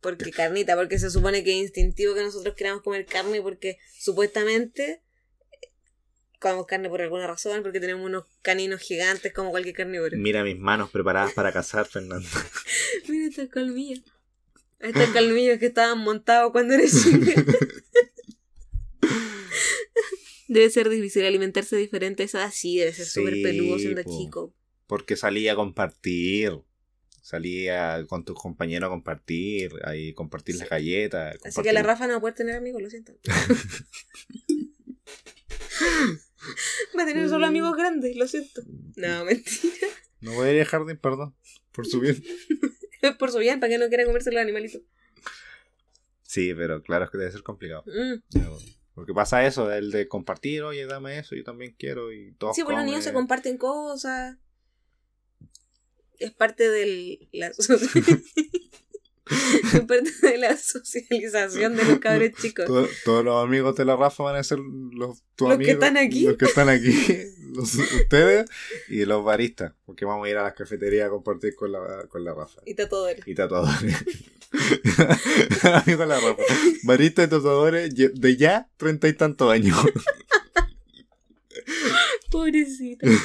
Porque 0.00 0.32
carnita. 0.32 0.74
Porque 0.74 0.98
se 0.98 1.10
supone 1.10 1.44
que 1.44 1.52
es 1.56 1.62
instintivo 1.62 2.14
que 2.16 2.22
nosotros 2.22 2.56
queramos 2.56 2.82
comer 2.82 3.06
carne 3.06 3.40
porque 3.40 3.78
supuestamente 4.00 5.00
eh, 5.52 5.68
comemos 6.40 6.66
carne 6.66 6.88
por 6.88 7.02
alguna 7.02 7.28
razón. 7.28 7.62
Porque 7.62 7.78
tenemos 7.78 8.04
unos 8.04 8.24
caninos 8.42 8.80
gigantes 8.80 9.32
como 9.32 9.50
cualquier 9.52 9.76
carnívoro. 9.76 10.16
Mira 10.16 10.42
mis 10.42 10.58
manos 10.58 10.90
preparadas 10.90 11.34
para 11.34 11.52
cazar, 11.52 11.86
Fernando. 11.86 12.28
Mira 13.08 13.28
estos 13.28 13.48
colmillos. 13.48 14.02
Estos 14.80 15.08
colmillos 15.10 15.58
que 15.60 15.66
estaban 15.66 15.98
montados 16.00 16.50
cuando 16.50 16.74
eres 16.74 17.00
chica. 17.02 17.44
Debe 20.48 20.70
ser 20.70 20.88
difícil 20.88 21.24
alimentarse 21.24 21.76
diferente 21.76 22.24
esa 22.24 22.38
edad. 22.42 22.50
Sí, 22.52 22.78
debe 22.78 22.92
ser 22.92 23.06
súper 23.06 23.34
Sí, 23.34 23.42
peludo 23.42 23.78
siendo 23.78 24.02
po. 24.02 24.18
chico. 24.18 24.54
Porque 24.86 25.16
salía 25.16 25.52
a 25.52 25.56
compartir. 25.56 26.58
Salía 27.22 28.04
con 28.08 28.24
tus 28.24 28.38
compañeros 28.40 28.86
a 28.86 28.90
compartir, 28.90 29.70
ahí 29.84 30.14
compartir 30.14 30.54
Sí. 30.54 30.60
las 30.60 30.70
galletas. 30.70 31.36
Así 31.44 31.60
que 31.62 31.72
la 31.74 31.82
Rafa 31.82 32.06
no 32.06 32.14
va 32.14 32.16
a 32.16 32.20
poder 32.20 32.34
tener 32.34 32.56
amigos, 32.56 32.80
lo 32.82 32.88
siento. 32.90 33.12
Va 36.98 37.02
a 37.02 37.06
tener 37.06 37.28
solo 37.28 37.46
amigos 37.46 37.76
grandes, 37.76 38.16
lo 38.16 38.26
siento. 38.26 38.62
No, 38.96 39.24
mentira. 39.24 39.86
No 40.20 40.32
voy 40.32 40.48
a 40.48 40.52
ir 40.54 40.62
a 40.62 40.64
jardín, 40.64 40.96
perdón. 40.96 41.34
por 41.72 41.86
su 41.86 42.00
bien. 42.00 42.22
Por 43.20 43.30
su 43.30 43.38
bien, 43.38 43.60
para 43.60 43.70
que 43.70 43.78
no 43.78 43.86
quiera 43.88 44.04
comerse 44.04 44.32
los 44.32 44.42
animalitos. 44.42 44.82
Sí, 46.24 46.52
pero 46.54 46.82
claro 46.82 47.04
es 47.04 47.10
que 47.12 47.18
debe 47.18 47.30
ser 47.30 47.44
complicado. 47.44 47.84
Mm. 47.86 48.38
Porque 48.98 49.14
pasa 49.14 49.46
eso, 49.46 49.72
el 49.72 49.90
de 49.92 50.08
compartir, 50.08 50.62
oye, 50.64 50.84
dame 50.86 51.18
eso, 51.20 51.36
yo 51.36 51.44
también 51.44 51.74
quiero 51.78 52.12
y 52.12 52.32
todos 52.32 52.56
Sí, 52.56 52.64
pues 52.64 52.76
los 52.76 52.84
niños 52.84 53.04
se 53.04 53.12
comparten 53.12 53.56
cosas. 53.56 54.36
Es 56.18 56.32
parte 56.32 56.68
de 56.68 57.28
la 57.30 57.46
es 59.72 59.80
parte 59.86 60.10
de 60.22 60.38
la 60.38 60.56
socialización 60.56 61.76
de 61.76 61.84
los 61.84 61.98
cabros 62.00 62.30
chicos. 62.40 62.66
To- 62.66 62.88
todos 63.04 63.24
los 63.24 63.44
amigos 63.44 63.76
de 63.76 63.84
la 63.84 63.94
Rafa 63.94 64.24
van 64.24 64.34
a 64.36 64.42
ser 64.42 64.58
los, 64.58 65.22
Los 65.38 65.58
que 65.58 65.70
están 65.72 65.96
aquí. 65.96 66.24
Los 66.24 66.36
que 66.36 66.46
están 66.46 66.68
aquí, 66.68 66.90
los- 67.54 67.74
ustedes 67.74 68.48
y 68.88 69.04
los 69.04 69.24
baristas. 69.24 69.74
Porque 69.86 70.04
vamos 70.04 70.26
a 70.26 70.30
ir 70.30 70.36
a 70.38 70.42
las 70.44 70.54
cafeterías 70.54 71.06
a 71.06 71.10
compartir 71.10 71.54
con 71.54 71.70
la, 71.72 72.06
con 72.08 72.24
la 72.24 72.34
Rafa. 72.34 72.62
Y 72.66 72.74
tatuadores. 72.74 73.26
Y 73.28 73.34
tatuadores. 73.34 73.94
Amigos 75.84 75.98
de 76.00 76.06
la 76.06 76.20
Rafa. 76.20 76.42
Baristas 76.84 77.26
y 77.26 77.30
tatuadores 77.30 77.94
de 77.94 78.36
ya 78.36 78.70
treinta 78.76 79.08
y 79.08 79.12
tantos 79.12 79.50
años. 79.50 79.76
Pobrecita. 82.30 83.06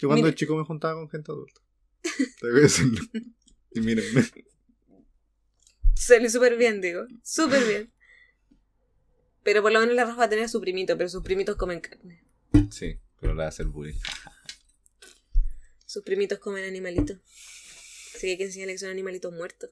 Yo 0.00 0.08
cuando 0.08 0.24
Mira. 0.26 0.34
chico 0.34 0.56
me 0.56 0.64
juntaba 0.64 0.94
con 0.94 1.08
gente 1.10 1.30
adulta. 1.30 1.60
Tengo 2.40 2.54
que 2.54 2.60
decirlo. 2.60 3.00
Y 3.72 3.80
mírenme. 3.80 4.24
Sale 5.94 6.30
súper 6.30 6.56
bien, 6.56 6.80
digo. 6.80 7.06
Súper 7.22 7.64
bien. 7.66 7.92
Pero 9.42 9.62
por 9.62 9.72
lo 9.72 9.80
menos 9.80 9.94
la 9.94 10.04
Rafa 10.04 10.16
va 10.16 10.24
a 10.24 10.28
tener 10.28 10.44
a 10.44 10.48
su 10.48 10.60
primito, 10.60 10.96
pero 10.96 11.08
sus 11.08 11.22
primitos 11.22 11.56
comen 11.56 11.80
carne. 11.80 12.24
Sí, 12.70 12.98
pero 13.20 13.34
le 13.34 13.38
va 13.38 13.44
a 13.46 13.48
hacer 13.48 13.66
bullying. 13.66 13.98
Sus 15.88 16.02
primitos 16.04 16.38
comen 16.38 16.64
animalitos. 16.66 17.16
Así 18.14 18.20
que 18.20 18.30
hay 18.32 18.36
que 18.36 18.44
enseñarles 18.44 18.74
que 18.74 18.80
son 18.80 18.90
animalitos 18.90 19.32
muertos. 19.32 19.70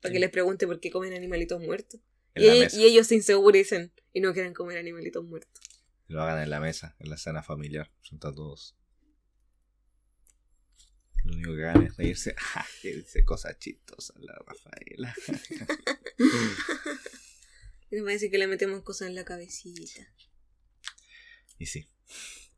Para 0.00 0.12
que 0.12 0.18
les 0.18 0.30
pregunte 0.30 0.66
por 0.66 0.80
qué 0.80 0.90
comen 0.90 1.12
animalitos 1.12 1.60
muertos. 1.60 2.00
Y, 2.34 2.42
ellos- 2.48 2.58
mesa. 2.58 2.76
y 2.76 2.84
ellos 2.84 3.06
se 3.06 3.14
inseguricen 3.14 3.92
y 4.12 4.20
no 4.20 4.32
quieran 4.32 4.52
comer 4.52 4.78
animalitos 4.78 5.24
muertos. 5.24 5.62
Lo 6.08 6.20
hagan 6.24 6.42
en 6.42 6.50
la 6.50 6.58
mesa, 6.58 6.96
en 6.98 7.08
la 7.10 7.16
cena 7.16 7.44
familiar. 7.44 7.88
A 8.10 8.18
todos. 8.18 8.74
Lo 11.22 11.34
único 11.34 11.54
que 11.54 11.64
hagan 11.66 11.84
es 11.84 11.96
reírse. 11.96 12.34
¡Ja! 12.36 12.66
Que 12.82 12.96
dice 12.96 13.24
cosas 13.24 13.56
chistosas 13.60 14.16
la 14.18 14.34
Rafaela. 14.44 15.14
A 17.92 18.10
decir 18.10 18.30
que 18.30 18.38
le 18.38 18.48
metemos 18.48 18.82
cosas 18.82 19.06
en 19.08 19.14
la 19.14 19.24
cabecita. 19.24 20.04
Y 21.58 21.66
sí. 21.66 21.88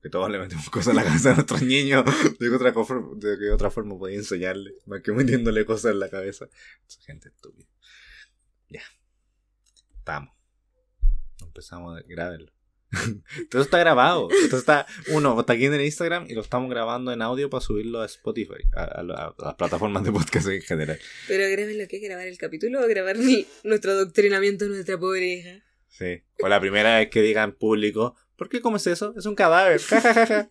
Que 0.03 0.09
todos 0.09 0.31
le 0.31 0.39
metemos 0.39 0.69
cosas 0.71 0.89
en 0.93 0.97
la 0.97 1.05
cabeza 1.05 1.33
a 1.33 1.35
nuestros 1.35 1.63
niños. 1.63 2.05
De 2.39 2.49
qué 2.49 2.55
otra, 2.55 2.73
de 3.19 3.53
otra 3.53 3.71
forma 3.71 3.99
podía 3.99 4.17
enseñarle. 4.17 4.75
Más 4.87 5.03
que 5.03 5.13
metiéndole 5.13 5.65
cosas 5.65 5.93
en 5.93 6.01
la 6.01 6.09
cabeza. 6.09 6.49
Esa 6.89 7.01
gente 7.03 7.29
estúpida. 7.29 7.69
Ya. 8.69 8.83
Estamos. 9.99 10.35
Empezamos 11.43 11.99
a 11.99 12.03
grabarlo. 12.07 12.53
Todo 13.51 13.63
está 13.63 13.79
grabado. 13.79 14.29
Esto 14.31 14.57
está, 14.57 14.87
uno, 15.13 15.39
está 15.39 15.53
aquí 15.53 15.67
en 15.67 15.75
el 15.75 15.85
Instagram 15.85 16.27
y 16.29 16.35
lo 16.35 16.41
estamos 16.41 16.69
grabando 16.71 17.13
en 17.13 17.23
audio 17.23 17.49
para 17.49 17.61
subirlo 17.61 18.01
a 18.01 18.07
Spotify, 18.07 18.65
a, 18.75 18.85
a 18.85 19.03
la- 19.05 19.27
a 19.39 19.45
las 19.45 19.55
plataformas 19.55 20.03
de 20.03 20.11
podcast 20.13 20.49
en 20.49 20.61
general. 20.63 20.99
Pero 21.29 21.45
graben 21.51 21.79
lo 21.79 21.87
que 21.87 21.97
es 21.99 22.03
grabar 22.03 22.27
el 22.27 22.37
capítulo 22.39 22.81
o 22.85 22.89
grabar 22.89 23.17
nuestro 23.65 23.93
adoctrinamiento 23.93 24.67
nuestra 24.67 24.99
pobre 24.99 25.27
hija. 25.35 25.63
Sí. 25.89 26.23
O 26.43 26.49
la 26.49 26.61
primera 26.61 26.99
vez 26.99 27.11
que 27.11 27.23
diga 27.23 27.45
en 27.45 27.53
público, 27.53 28.17
¿por 28.41 28.49
qué 28.49 28.63
comes 28.63 28.87
eso? 28.87 29.13
Es 29.19 29.27
un 29.27 29.35
cadáver. 29.35 29.83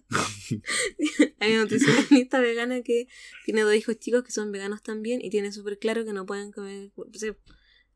Hay 1.39 1.53
una 1.53 1.61
nutricionista 1.63 2.39
vegana 2.39 2.83
que 2.83 3.07
tiene 3.45 3.61
dos 3.61 3.73
hijos 3.73 3.97
chicos 3.97 4.23
que 4.23 4.31
son 4.31 4.51
veganos 4.51 4.83
también 4.83 5.21
y 5.23 5.31
tiene 5.31 5.51
súper 5.51 5.79
claro 5.79 6.05
que 6.05 6.13
no 6.13 6.27
pueden 6.27 6.51
comer. 6.51 6.91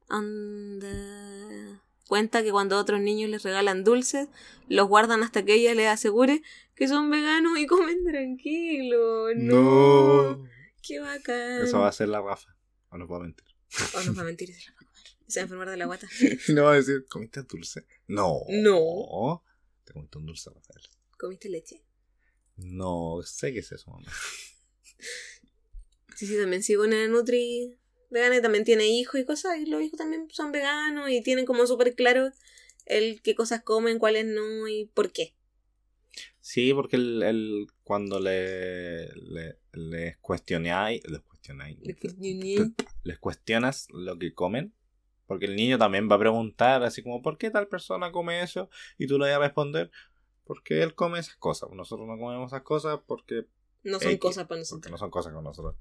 anda- 0.09 1.79
Cuenta 2.07 2.41
que 2.43 2.49
cuando 2.51 2.77
otros 2.79 2.99
niños 3.01 3.29
les 3.29 3.43
regalan 3.43 3.83
dulces, 3.83 4.29
los 4.67 4.87
guardan 4.87 5.21
hasta 5.21 5.45
que 5.45 5.53
ella 5.53 5.75
les 5.75 5.87
asegure 5.89 6.41
que 6.75 6.87
son 6.87 7.11
veganos 7.11 7.57
y 7.59 7.67
comen 7.67 8.03
tranquilo. 8.03 9.27
No. 9.35 10.31
No. 10.37 10.49
Qué 10.81 10.99
bacán. 10.99 11.61
Eso 11.61 11.79
va 11.79 11.87
a 11.89 11.91
ser 11.91 12.09
la 12.09 12.19
Rafa. 12.21 12.49
O 12.89 12.97
no 12.97 13.07
puedo 13.07 13.21
mentir. 13.21 13.45
O 13.95 14.01
nos 14.03 14.17
va 14.17 14.21
a 14.21 14.25
mentir 14.25 14.49
y 14.49 14.53
se 14.53 14.65
la 14.71 14.73
va 14.73 14.79
a 14.81 14.85
comer. 14.85 15.03
Y 15.27 15.31
se 15.31 15.39
va 15.39 15.41
a 15.41 15.45
enfermar 15.45 15.69
de 15.69 15.77
la 15.77 15.85
guata. 15.85 16.07
No 16.49 16.63
va 16.63 16.73
a 16.73 16.75
decir, 16.75 17.05
¿comiste 17.09 17.43
dulce? 17.43 17.85
No. 18.07 18.39
No. 18.49 19.43
Te 19.83 19.93
comiste 19.93 20.17
un 20.17 20.25
dulce, 20.25 20.49
Rafael. 20.49 20.83
¿Comiste 21.17 21.49
leche? 21.49 21.81
No, 22.57 23.21
sé 23.23 23.51
qué 23.53 23.59
es 23.59 23.71
eso, 23.71 23.91
mamá. 23.91 24.11
Sí, 26.15 26.27
sí, 26.27 26.37
también 26.37 26.63
sigo 26.63 26.83
una 26.83 27.07
Nutri 27.07 27.77
vegana 28.09 28.37
y 28.37 28.41
también 28.41 28.63
tiene 28.63 28.87
hijos 28.87 29.19
y 29.19 29.25
cosas, 29.25 29.57
y 29.59 29.65
los 29.65 29.81
hijos 29.81 29.97
también 29.97 30.27
son 30.31 30.51
veganos 30.51 31.09
y 31.09 31.21
tienen 31.21 31.45
como 31.45 31.65
súper 31.65 31.95
claro 31.95 32.31
el 32.85 33.21
qué 33.21 33.33
cosas 33.33 33.63
comen, 33.63 33.97
cuáles 33.97 34.25
no 34.25 34.67
y 34.67 34.85
por 34.93 35.11
qué. 35.11 35.33
Sí, 36.41 36.73
porque 36.73 36.97
el, 36.97 37.23
el- 37.23 37.67
cuando 37.83 38.19
le, 38.19 39.07
le, 39.15 39.57
les 39.71 40.17
cuestionáis, 40.17 41.01
les 41.09 41.21
cuestionáis, 41.21 41.77
les 43.03 43.17
cuestionas 43.19 43.87
lo 43.89 44.19
que 44.19 44.33
comen, 44.33 44.73
porque 45.33 45.45
el 45.47 45.55
niño 45.55 45.77
también 45.79 46.07
va 46.09 46.15
a 46.15 46.19
preguntar 46.19 46.83
así 46.83 47.01
como, 47.01 47.21
¿por 47.21 47.37
qué 47.37 47.49
tal 47.49 47.67
persona 47.67 48.11
come 48.11 48.41
eso? 48.43 48.69
Y 48.97 49.07
tú 49.07 49.17
le 49.17 49.25
vas 49.27 49.35
a 49.37 49.39
responder, 49.39 49.89
porque 50.43 50.83
él 50.83 50.93
come 50.93 51.17
esas 51.19 51.35
cosas. 51.37 51.69
Nosotros 51.71 52.07
no 52.07 52.17
comemos 52.17 52.51
esas 52.51 52.61
cosas 52.61 52.99
porque, 53.07 53.45
No 53.83 53.99
son 53.99 54.09
X, 54.11 54.19
cosas 54.19 54.43
para 54.43 54.47
porque 54.47 54.59
nosotros. 54.59 54.91
no 54.91 54.97
son 54.97 55.09
cosas 55.09 55.33
con 55.33 55.43
nosotros. 55.43 55.75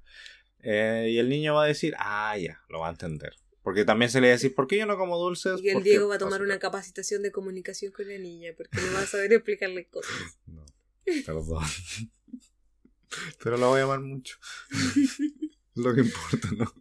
Eh, 0.61 1.09
y 1.11 1.19
el 1.19 1.29
niño 1.29 1.55
va 1.55 1.65
a 1.65 1.67
decir, 1.67 1.95
ah, 1.99 2.37
ya, 2.39 2.61
lo 2.69 2.81
va 2.81 2.89
a 2.89 2.91
entender. 2.93 3.35
Porque 3.63 3.85
también 3.85 4.11
se 4.11 4.21
le 4.21 4.29
va 4.29 4.31
a 4.33 4.37
decir, 4.37 4.55
¿por 4.55 4.67
qué 4.67 4.79
yo 4.79 4.87
no 4.87 4.97
como 4.97 5.19
dulces? 5.19 5.61
Y 5.63 5.69
el 5.69 5.75
Porque 5.75 5.91
Diego 5.91 6.09
va 6.09 6.15
a 6.15 6.19
tomar 6.19 6.35
azúcar". 6.35 6.47
una 6.47 6.59
capacitación 6.59 7.23
de 7.23 7.31
comunicación 7.31 7.93
con 7.93 8.09
la 8.09 8.19
niña 8.19 8.53
porque 8.57 8.79
no 8.81 8.93
va 8.95 9.03
a 9.03 9.07
saber 9.07 9.33
explicarle 9.33 9.87
cosas. 9.89 10.11
No, 10.47 10.65
perdón. 11.27 11.65
Pero 13.43 13.57
lo 13.59 13.69
voy 13.69 13.81
a 13.81 13.85
amar 13.85 14.01
mucho. 14.01 14.37
Lo 15.75 15.95
que 15.95 16.01
importa, 16.03 16.49
¿no? 16.57 16.73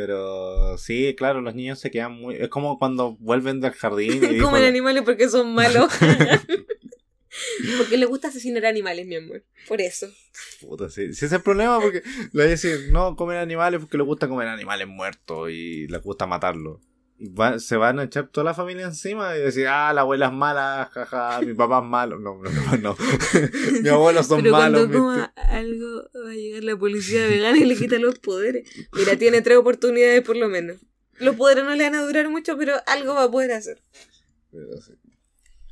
Pero 0.00 0.78
sí, 0.78 1.14
claro, 1.14 1.42
los 1.42 1.54
niños 1.54 1.78
se 1.78 1.90
quedan 1.90 2.12
muy... 2.12 2.34
Es 2.36 2.48
como 2.48 2.78
cuando 2.78 3.16
vuelven 3.16 3.60
del 3.60 3.72
jardín 3.72 4.24
y 4.24 4.38
Comen 4.40 4.64
animales 4.64 5.02
porque 5.04 5.28
son 5.28 5.52
malos. 5.52 5.92
porque 7.76 7.98
les 7.98 8.08
gusta 8.08 8.28
asesinar 8.28 8.64
animales, 8.64 9.06
mi 9.06 9.16
amor. 9.16 9.44
Por 9.68 9.82
eso. 9.82 10.08
Puta, 10.62 10.88
sí, 10.88 11.08
sí, 11.08 11.10
ese 11.10 11.26
es 11.26 11.32
el 11.32 11.42
problema 11.42 11.78
porque 11.82 12.02
le 12.02 12.30
voy 12.32 12.44
a 12.44 12.48
decir, 12.48 12.88
no 12.90 13.14
comen 13.14 13.36
animales 13.36 13.80
porque 13.80 13.98
les 13.98 14.06
gusta 14.06 14.26
comer 14.26 14.48
animales 14.48 14.88
muertos 14.88 15.50
y 15.50 15.86
les 15.86 16.00
gusta 16.00 16.26
matarlos. 16.26 16.80
Va- 17.22 17.58
se 17.58 17.76
van 17.76 17.98
a 17.98 18.04
echar 18.04 18.28
toda 18.28 18.44
la 18.44 18.54
familia 18.54 18.86
encima 18.86 19.36
y 19.36 19.40
decir, 19.40 19.66
ah, 19.66 19.92
la 19.92 20.00
abuela 20.00 20.26
es 20.28 20.32
mala, 20.32 20.90
jaja, 20.92 21.40
mi 21.42 21.52
papá 21.52 21.80
es 21.80 21.84
malo. 21.84 22.18
No, 22.18 22.40
no, 22.42 22.50
no, 22.50 22.76
no. 22.78 22.96
mi 23.82 23.88
abuelo 23.90 24.22
son 24.22 24.40
Pero 24.42 24.52
malos. 24.52 24.80
cuando 24.88 24.98
coma 24.98 25.24
algo 25.36 26.08
va 26.24 26.30
a 26.30 26.34
llegar 26.34 26.64
la 26.64 26.78
policía 26.78 27.26
vegana 27.26 27.58
y 27.58 27.66
le 27.66 27.76
quita 27.76 27.98
los 27.98 28.18
poderes. 28.20 28.66
Mira, 28.94 29.16
tiene 29.18 29.42
tres 29.42 29.58
oportunidades 29.58 30.22
por 30.22 30.36
lo 30.36 30.48
menos. 30.48 30.78
Los 31.18 31.36
poderes 31.36 31.64
no 31.64 31.74
le 31.74 31.84
van 31.84 31.94
a 31.96 32.02
durar 32.02 32.30
mucho, 32.30 32.56
pero 32.56 32.76
algo 32.86 33.14
va 33.14 33.24
a 33.24 33.30
poder 33.30 33.52
hacer. 33.52 33.82
Pero 34.50 34.80
sí. 34.80 34.94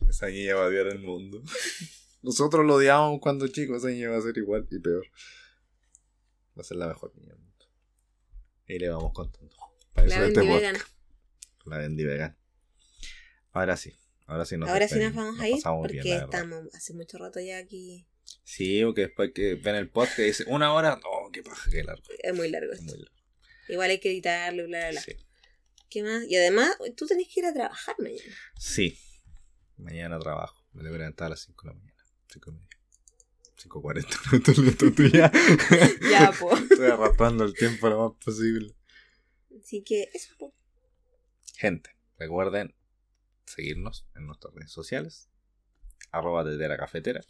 Esa 0.07 0.27
niña 0.29 0.55
va 0.55 0.65
a 0.65 0.69
odiar 0.69 0.87
el 0.89 0.99
mundo. 0.99 1.43
Nosotros 2.23 2.67
lo 2.67 2.75
odiábamos 2.75 3.21
cuando 3.23 3.49
chicos, 3.49 3.79
esa 3.79 3.89
niña 3.89 4.11
va 4.11 4.19
a 4.19 4.21
ser 4.23 4.37
igual 4.37 4.67
y 4.71 4.79
peor. 4.81 5.07
Va 6.57 6.61
a 6.61 6.65
ser 6.65 6.77
la 6.77 6.89
mejor 6.89 7.15
niña 7.17 7.33
del 7.33 7.39
mundo. 7.43 7.65
Y 8.67 8.79
le 8.79 8.89
vamos 8.91 9.13
contando. 9.15 9.55
Para 9.95 10.09
La 10.09 10.15
eso 10.17 10.25
este. 10.27 10.79
La 11.69 11.79
vendí 11.79 12.05
vegan. 12.05 12.37
Ahora 13.53 13.77
sí. 13.77 13.95
Ahora 14.27 14.45
sí 14.45 14.57
nos 14.57 14.69
Ahora 14.69 14.89
sí 14.89 14.99
nos 14.99 15.15
vamos 15.15 15.37
Nos 15.37 15.43
a 15.43 15.49
ir 15.49 15.63
porque 15.63 16.03
bien, 16.03 16.23
estamos 16.25 16.75
hace 16.75 16.93
mucho 16.95 17.17
rato 17.19 17.41
ya 17.41 17.59
aquí. 17.59 18.07
Sí, 18.45 18.83
porque 18.85 19.03
después 19.03 19.33
que 19.35 19.55
ven 19.55 19.75
el 19.75 19.89
podcast 19.91 20.19
y 20.19 20.23
dice 20.23 20.45
una 20.49 20.73
hora, 20.75 20.97
no, 20.97 21.31
qué 21.33 21.43
paja, 21.43 21.71
qué 21.71 21.83
largo. 21.83 22.03
Es 22.19 22.35
muy 22.35 22.51
largo 22.51 22.73
Es 22.73 22.81
esto. 22.81 22.93
muy 22.93 23.05
largo. 23.05 23.17
Igual 23.69 23.91
hay 23.91 24.01
que 24.01 24.11
editarlo, 24.11 24.67
bla, 24.67 24.79
bla, 24.79 24.91
bla. 24.91 25.01
Sí. 25.01 25.13
¿Qué 25.91 26.03
más? 26.03 26.25
Y 26.29 26.37
además, 26.37 26.77
tú 26.97 27.07
tenés 27.07 27.29
que 27.33 27.41
ir 27.41 27.47
a 27.47 27.53
trabajar 27.55 27.97
mañana. 27.99 28.35
Sí. 28.59 28.99
Mañana 29.77 30.19
trabajo. 30.19 30.67
Me 30.73 30.83
debo 30.83 30.97
levantar 30.97 31.27
a 31.27 31.31
las 31.31 31.41
5 31.41 31.63
de 31.63 31.69
la 31.69 31.79
mañana. 31.79 32.05
5 32.33 32.51
y 32.51 32.53
media. 32.55 32.69
5.40. 33.59 34.19
No 34.33 34.39
estoy 34.39 34.65
listo 34.65 34.93
tú 34.93 35.07
ya. 35.09 35.33
Ya, 36.11 36.33
po. 36.33 36.55
Estoy 36.57 36.91
arrastrando 36.91 37.45
el 37.45 37.55
tiempo 37.55 37.89
lo 37.89 38.09
más 38.11 38.25
posible. 38.25 38.75
Así 39.63 39.83
que 39.83 40.09
eso, 40.13 40.35
po. 40.39 40.55
Gente, 41.59 41.91
recuerden 42.21 42.73
seguirnos 43.45 44.07
en 44.15 44.27
nuestras 44.27 44.55
redes 44.55 44.71
sociales. 44.71 45.29
Arroba 46.13 46.45
desde 46.45 46.69
la 46.69 46.77
cafetera. 46.77 47.21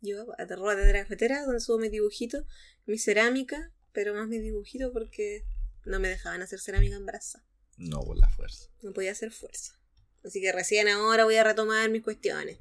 Yo 0.00 0.24
a 0.38 0.46
Terroa 0.46 0.76
de 0.76 0.92
la 0.92 1.00
cafetera, 1.00 1.42
donde 1.42 1.58
subo 1.58 1.80
mis 1.80 1.90
dibujitos, 1.90 2.44
mi 2.86 2.96
cerámica, 2.96 3.72
pero 3.92 4.14
más 4.14 4.28
mi 4.28 4.38
dibujito 4.38 4.92
porque 4.92 5.44
no 5.84 5.98
me 5.98 6.06
dejaban 6.06 6.42
hacer 6.42 6.60
cerámica 6.60 6.94
en 6.94 7.06
brasa. 7.06 7.44
No 7.76 8.02
por 8.02 8.16
la 8.18 8.28
fuerza. 8.28 8.70
No 8.82 8.92
podía 8.92 9.10
hacer 9.10 9.32
fuerza. 9.32 9.80
Así 10.24 10.40
que 10.40 10.52
recién 10.52 10.86
ahora 10.86 11.24
voy 11.24 11.34
a 11.34 11.42
retomar 11.42 11.90
mis 11.90 12.04
cuestiones. 12.04 12.60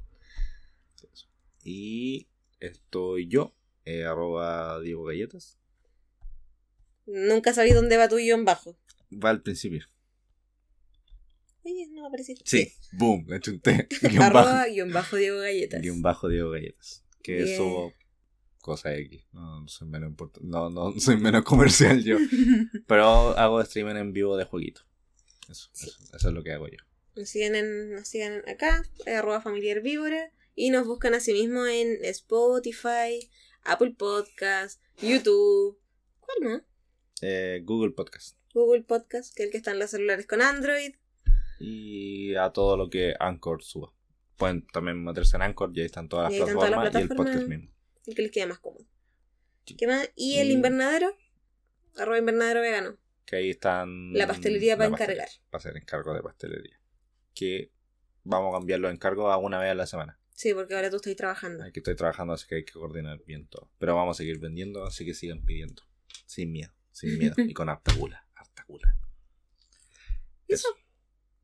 Y 1.64 2.30
estoy 2.60 3.28
yo, 3.28 3.56
eh, 3.86 4.06
arroba 4.06 4.82
Diego 4.82 5.04
Galletas. 5.04 5.60
Nunca 7.06 7.54
sabí 7.54 7.74
dónde 7.74 7.96
va 7.98 8.10
tu 8.10 8.16
guion 8.16 8.44
bajo. 8.44 8.76
Va 9.12 9.30
al 9.30 9.44
principio. 9.44 9.93
Oye, 11.66 11.88
no 11.92 12.06
apareció. 12.06 12.36
Sí, 12.44 12.72
boom, 12.92 13.26
le 13.28 13.40
chunté. 13.40 13.88
Guión 14.02 14.24
Arroba 14.24 14.44
bajo. 14.54 14.72
guion 14.72 14.92
bajo 14.92 15.16
Diego 15.18 15.40
Galletas. 15.40 15.82
Guión 15.82 16.02
bajo 16.02 16.28
Diego 16.28 16.52
Galletas. 16.52 17.04
Que 17.22 17.36
Bien. 17.44 17.48
eso, 17.54 17.94
cosa 18.62 18.94
X. 18.96 19.26
No, 19.32 19.62
no 19.62 19.68
soy 19.68 19.88
menos 19.88 20.12
import- 20.12 20.42
no, 20.42 20.70
no 20.70 21.00
soy 21.00 21.18
menos 21.18 21.44
comercial 21.44 22.04
yo. 22.04 22.18
Pero 22.88 23.38
hago 23.38 23.62
streaming 23.62 23.96
en 23.96 24.14
vivo 24.14 24.36
de 24.36 24.44
jueguito. 24.46 24.82
Eso, 25.50 25.70
eso, 25.74 25.92
eso 26.16 26.28
es 26.30 26.34
lo 26.34 26.44
que 26.44 26.52
hago 26.52 26.68
yo. 26.68 26.78
Nos 27.16 27.36
en, 27.36 27.92
nos 27.94 28.08
siguen 28.08 28.42
acá, 28.48 28.84
eh, 29.06 29.12
arroba 29.16 29.40
familiar 29.40 29.82
víbora, 29.82 30.32
y 30.56 30.72
nos 30.72 30.88
buscan 30.88 31.14
asimismo 31.14 31.66
en 31.68 32.04
Spotify, 32.06 33.30
Apple 33.64 33.94
Podcast, 33.98 34.82
YouTube, 35.00 35.80
¿cuál 36.20 36.38
más? 36.42 36.62
Eh, 37.22 37.62
Google 37.64 37.92
Podcast. 37.92 38.38
Google 38.54 38.84
Podcast, 38.84 39.34
que 39.36 39.44
es 39.44 39.48
el 39.48 39.52
que 39.52 39.58
está 39.58 39.72
en 39.72 39.80
los 39.80 39.92
celulares 39.92 40.26
con 40.26 40.42
Android. 40.42 40.96
Y 41.66 42.36
a 42.36 42.50
todo 42.50 42.76
lo 42.76 42.90
que 42.90 43.14
Anchor 43.18 43.64
suba. 43.64 43.94
Pueden 44.36 44.68
también 44.68 45.02
meterse 45.02 45.38
en 45.38 45.44
Anchor 45.44 45.72
y 45.74 45.80
ahí 45.80 45.86
están 45.86 46.10
todas 46.10 46.26
las 46.26 46.34
Y 46.34 46.36
ahí 46.36 46.42
están 46.42 46.56
todas 46.56 46.72
las 46.72 46.80
plataformas 46.82 47.10
y 47.10 47.12
el 47.12 47.18
podcast 47.18 47.48
mismo. 47.48 47.72
el 48.06 48.16
que 48.16 48.22
les 48.22 48.32
quede 48.32 48.48
más 48.48 48.60
cómodo. 48.60 48.86
Sí. 49.66 49.78
¿Qué 49.78 49.88
más? 49.88 50.12
Y 50.16 50.40
el 50.40 50.52
invernadero, 50.52 51.16
arroba 51.96 52.18
invernadero 52.18 52.60
vegano. 52.60 52.98
Que 53.26 53.38
ahí 53.38 53.50
están. 53.52 54.12
La 54.12 54.28
pastelería 54.28 54.76
para 54.76 54.90
encargar. 54.90 55.30
Para 55.50 55.60
hacer 55.60 55.78
encargo 55.78 56.14
de 56.14 56.22
pastelería. 56.22 56.78
Que 57.34 57.72
vamos 58.26 58.54
a 58.54 58.58
cambiar 58.58 58.82
los 58.82 58.92
encargos 58.92 59.32
a 59.32 59.38
una 59.38 59.60
vez 59.60 59.72
a 59.72 59.76
la 59.76 59.88
semana. 59.88 60.20
Sí, 60.36 60.54
porque 60.54 60.76
ahora 60.76 60.90
tú 60.90 60.98
estás 60.98 61.16
trabajando. 61.16 61.64
Aquí 61.64 61.80
estoy 61.80 61.96
trabajando, 61.96 62.34
así 62.34 62.46
que 62.46 62.56
hay 62.56 62.66
que 62.66 62.74
coordinar 62.74 63.24
bien 63.26 63.48
todo. 63.48 63.72
Pero 63.78 63.96
vamos 63.96 64.18
a 64.18 64.20
seguir 64.20 64.40
vendiendo, 64.40 64.84
así 64.84 65.06
que 65.06 65.14
sigan 65.14 65.46
pidiendo. 65.46 65.84
Sin 66.26 66.52
miedo, 66.52 66.74
sin 66.92 67.18
miedo. 67.18 67.36
y 67.38 67.54
con 67.54 67.70
harta 67.70 67.94
gula, 67.94 68.28
harta 68.36 68.66
gula. 68.68 68.98
Eso. 70.50 70.68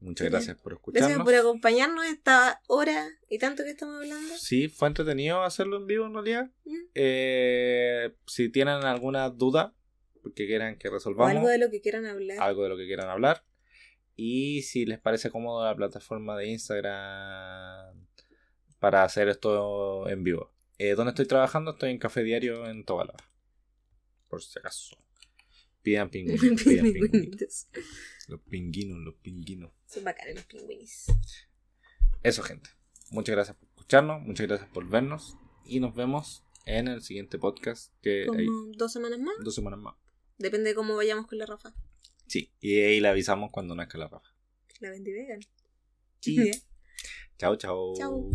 Muchas 0.01 0.29
gracias 0.29 0.57
por 0.57 0.73
escucharnos. 0.73 1.09
Gracias 1.09 1.25
por 1.25 1.35
acompañarnos 1.35 2.05
esta 2.05 2.61
hora 2.67 3.09
y 3.29 3.37
tanto 3.37 3.63
que 3.63 3.71
estamos 3.71 3.97
hablando. 3.97 4.33
Sí, 4.37 4.69
fue 4.69 4.87
entretenido 4.87 5.43
hacerlo 5.43 5.77
en 5.77 5.87
vivo 5.87 6.05
en 6.05 6.13
realidad. 6.13 6.49
Mm. 6.63 6.77
Eh, 6.95 8.15
si 8.25 8.49
tienen 8.49 8.85
alguna 8.85 9.29
duda 9.29 9.73
que 10.35 10.47
quieran 10.47 10.77
que 10.77 10.87
O 10.87 10.91
resolvamos, 10.91 11.35
algo 11.35 11.47
de 11.49 11.57
lo 11.57 11.69
que 11.69 11.81
quieran 11.81 12.05
hablar. 12.05 12.37
algo 12.39 12.63
de 12.63 12.69
lo 12.69 12.77
que 12.77 12.85
quieran 12.85 13.09
hablar. 13.09 13.43
Y 14.15 14.63
si 14.63 14.85
les 14.85 14.99
parece 14.99 15.29
cómodo 15.29 15.63
la 15.65 15.75
plataforma 15.75 16.37
de 16.37 16.47
Instagram 16.47 18.07
para 18.79 19.03
hacer 19.03 19.27
esto 19.29 20.07
en 20.09 20.23
vivo. 20.23 20.53
Eh, 20.77 20.95
¿Dónde 20.95 21.09
estoy 21.09 21.25
trabajando? 21.25 21.71
Estoy 21.71 21.91
en 21.91 21.99
Café 21.99 22.23
Diario 22.23 22.65
en 22.69 22.85
Tobalaba. 22.85 23.19
Por 24.29 24.41
si 24.41 24.59
acaso. 24.59 24.97
Pidan 25.83 26.09
pingüinos. 26.09 26.63
pidan. 26.63 26.93
Pingüinitos. 26.93 27.67
Los 28.27 28.41
pingüinos, 28.41 28.97
los 28.99 29.15
pingüinos. 29.15 29.71
Son 29.87 30.03
bacanes 30.03 30.35
los 30.35 30.45
pingüinis. 30.45 31.05
Eso, 32.23 32.43
gente. 32.43 32.69
Muchas 33.11 33.35
gracias 33.35 33.57
por 33.57 33.69
escucharnos. 33.69 34.21
Muchas 34.21 34.47
gracias 34.47 34.69
por 34.69 34.87
vernos. 34.89 35.35
Y 35.65 35.79
nos 35.79 35.95
vemos 35.95 36.43
en 36.65 36.87
el 36.87 37.01
siguiente 37.01 37.39
podcast. 37.39 37.93
Que 38.01 38.27
hay 38.35 38.45
Como 38.45 38.71
dos 38.75 38.91
semanas 38.93 39.19
más. 39.19 39.35
dos 39.43 39.55
semanas 39.55 39.79
más. 39.79 39.95
Depende 40.37 40.69
de 40.69 40.75
cómo 40.75 40.95
vayamos 40.95 41.27
con 41.27 41.37
la 41.37 41.45
Rafa. 41.45 41.73
Sí. 42.27 42.51
Y 42.59 42.79
ahí 42.81 42.99
le 42.99 43.07
avisamos 43.07 43.49
cuando 43.51 43.73
nazca 43.75 43.97
la 43.97 44.07
raja. 44.07 44.33
La 44.79 44.89
vendí 44.91 45.11
vegan. 45.11 45.39
Sí. 46.19 46.51
Chao, 47.37 47.55
chao. 47.55 47.93
Chao. 47.95 48.29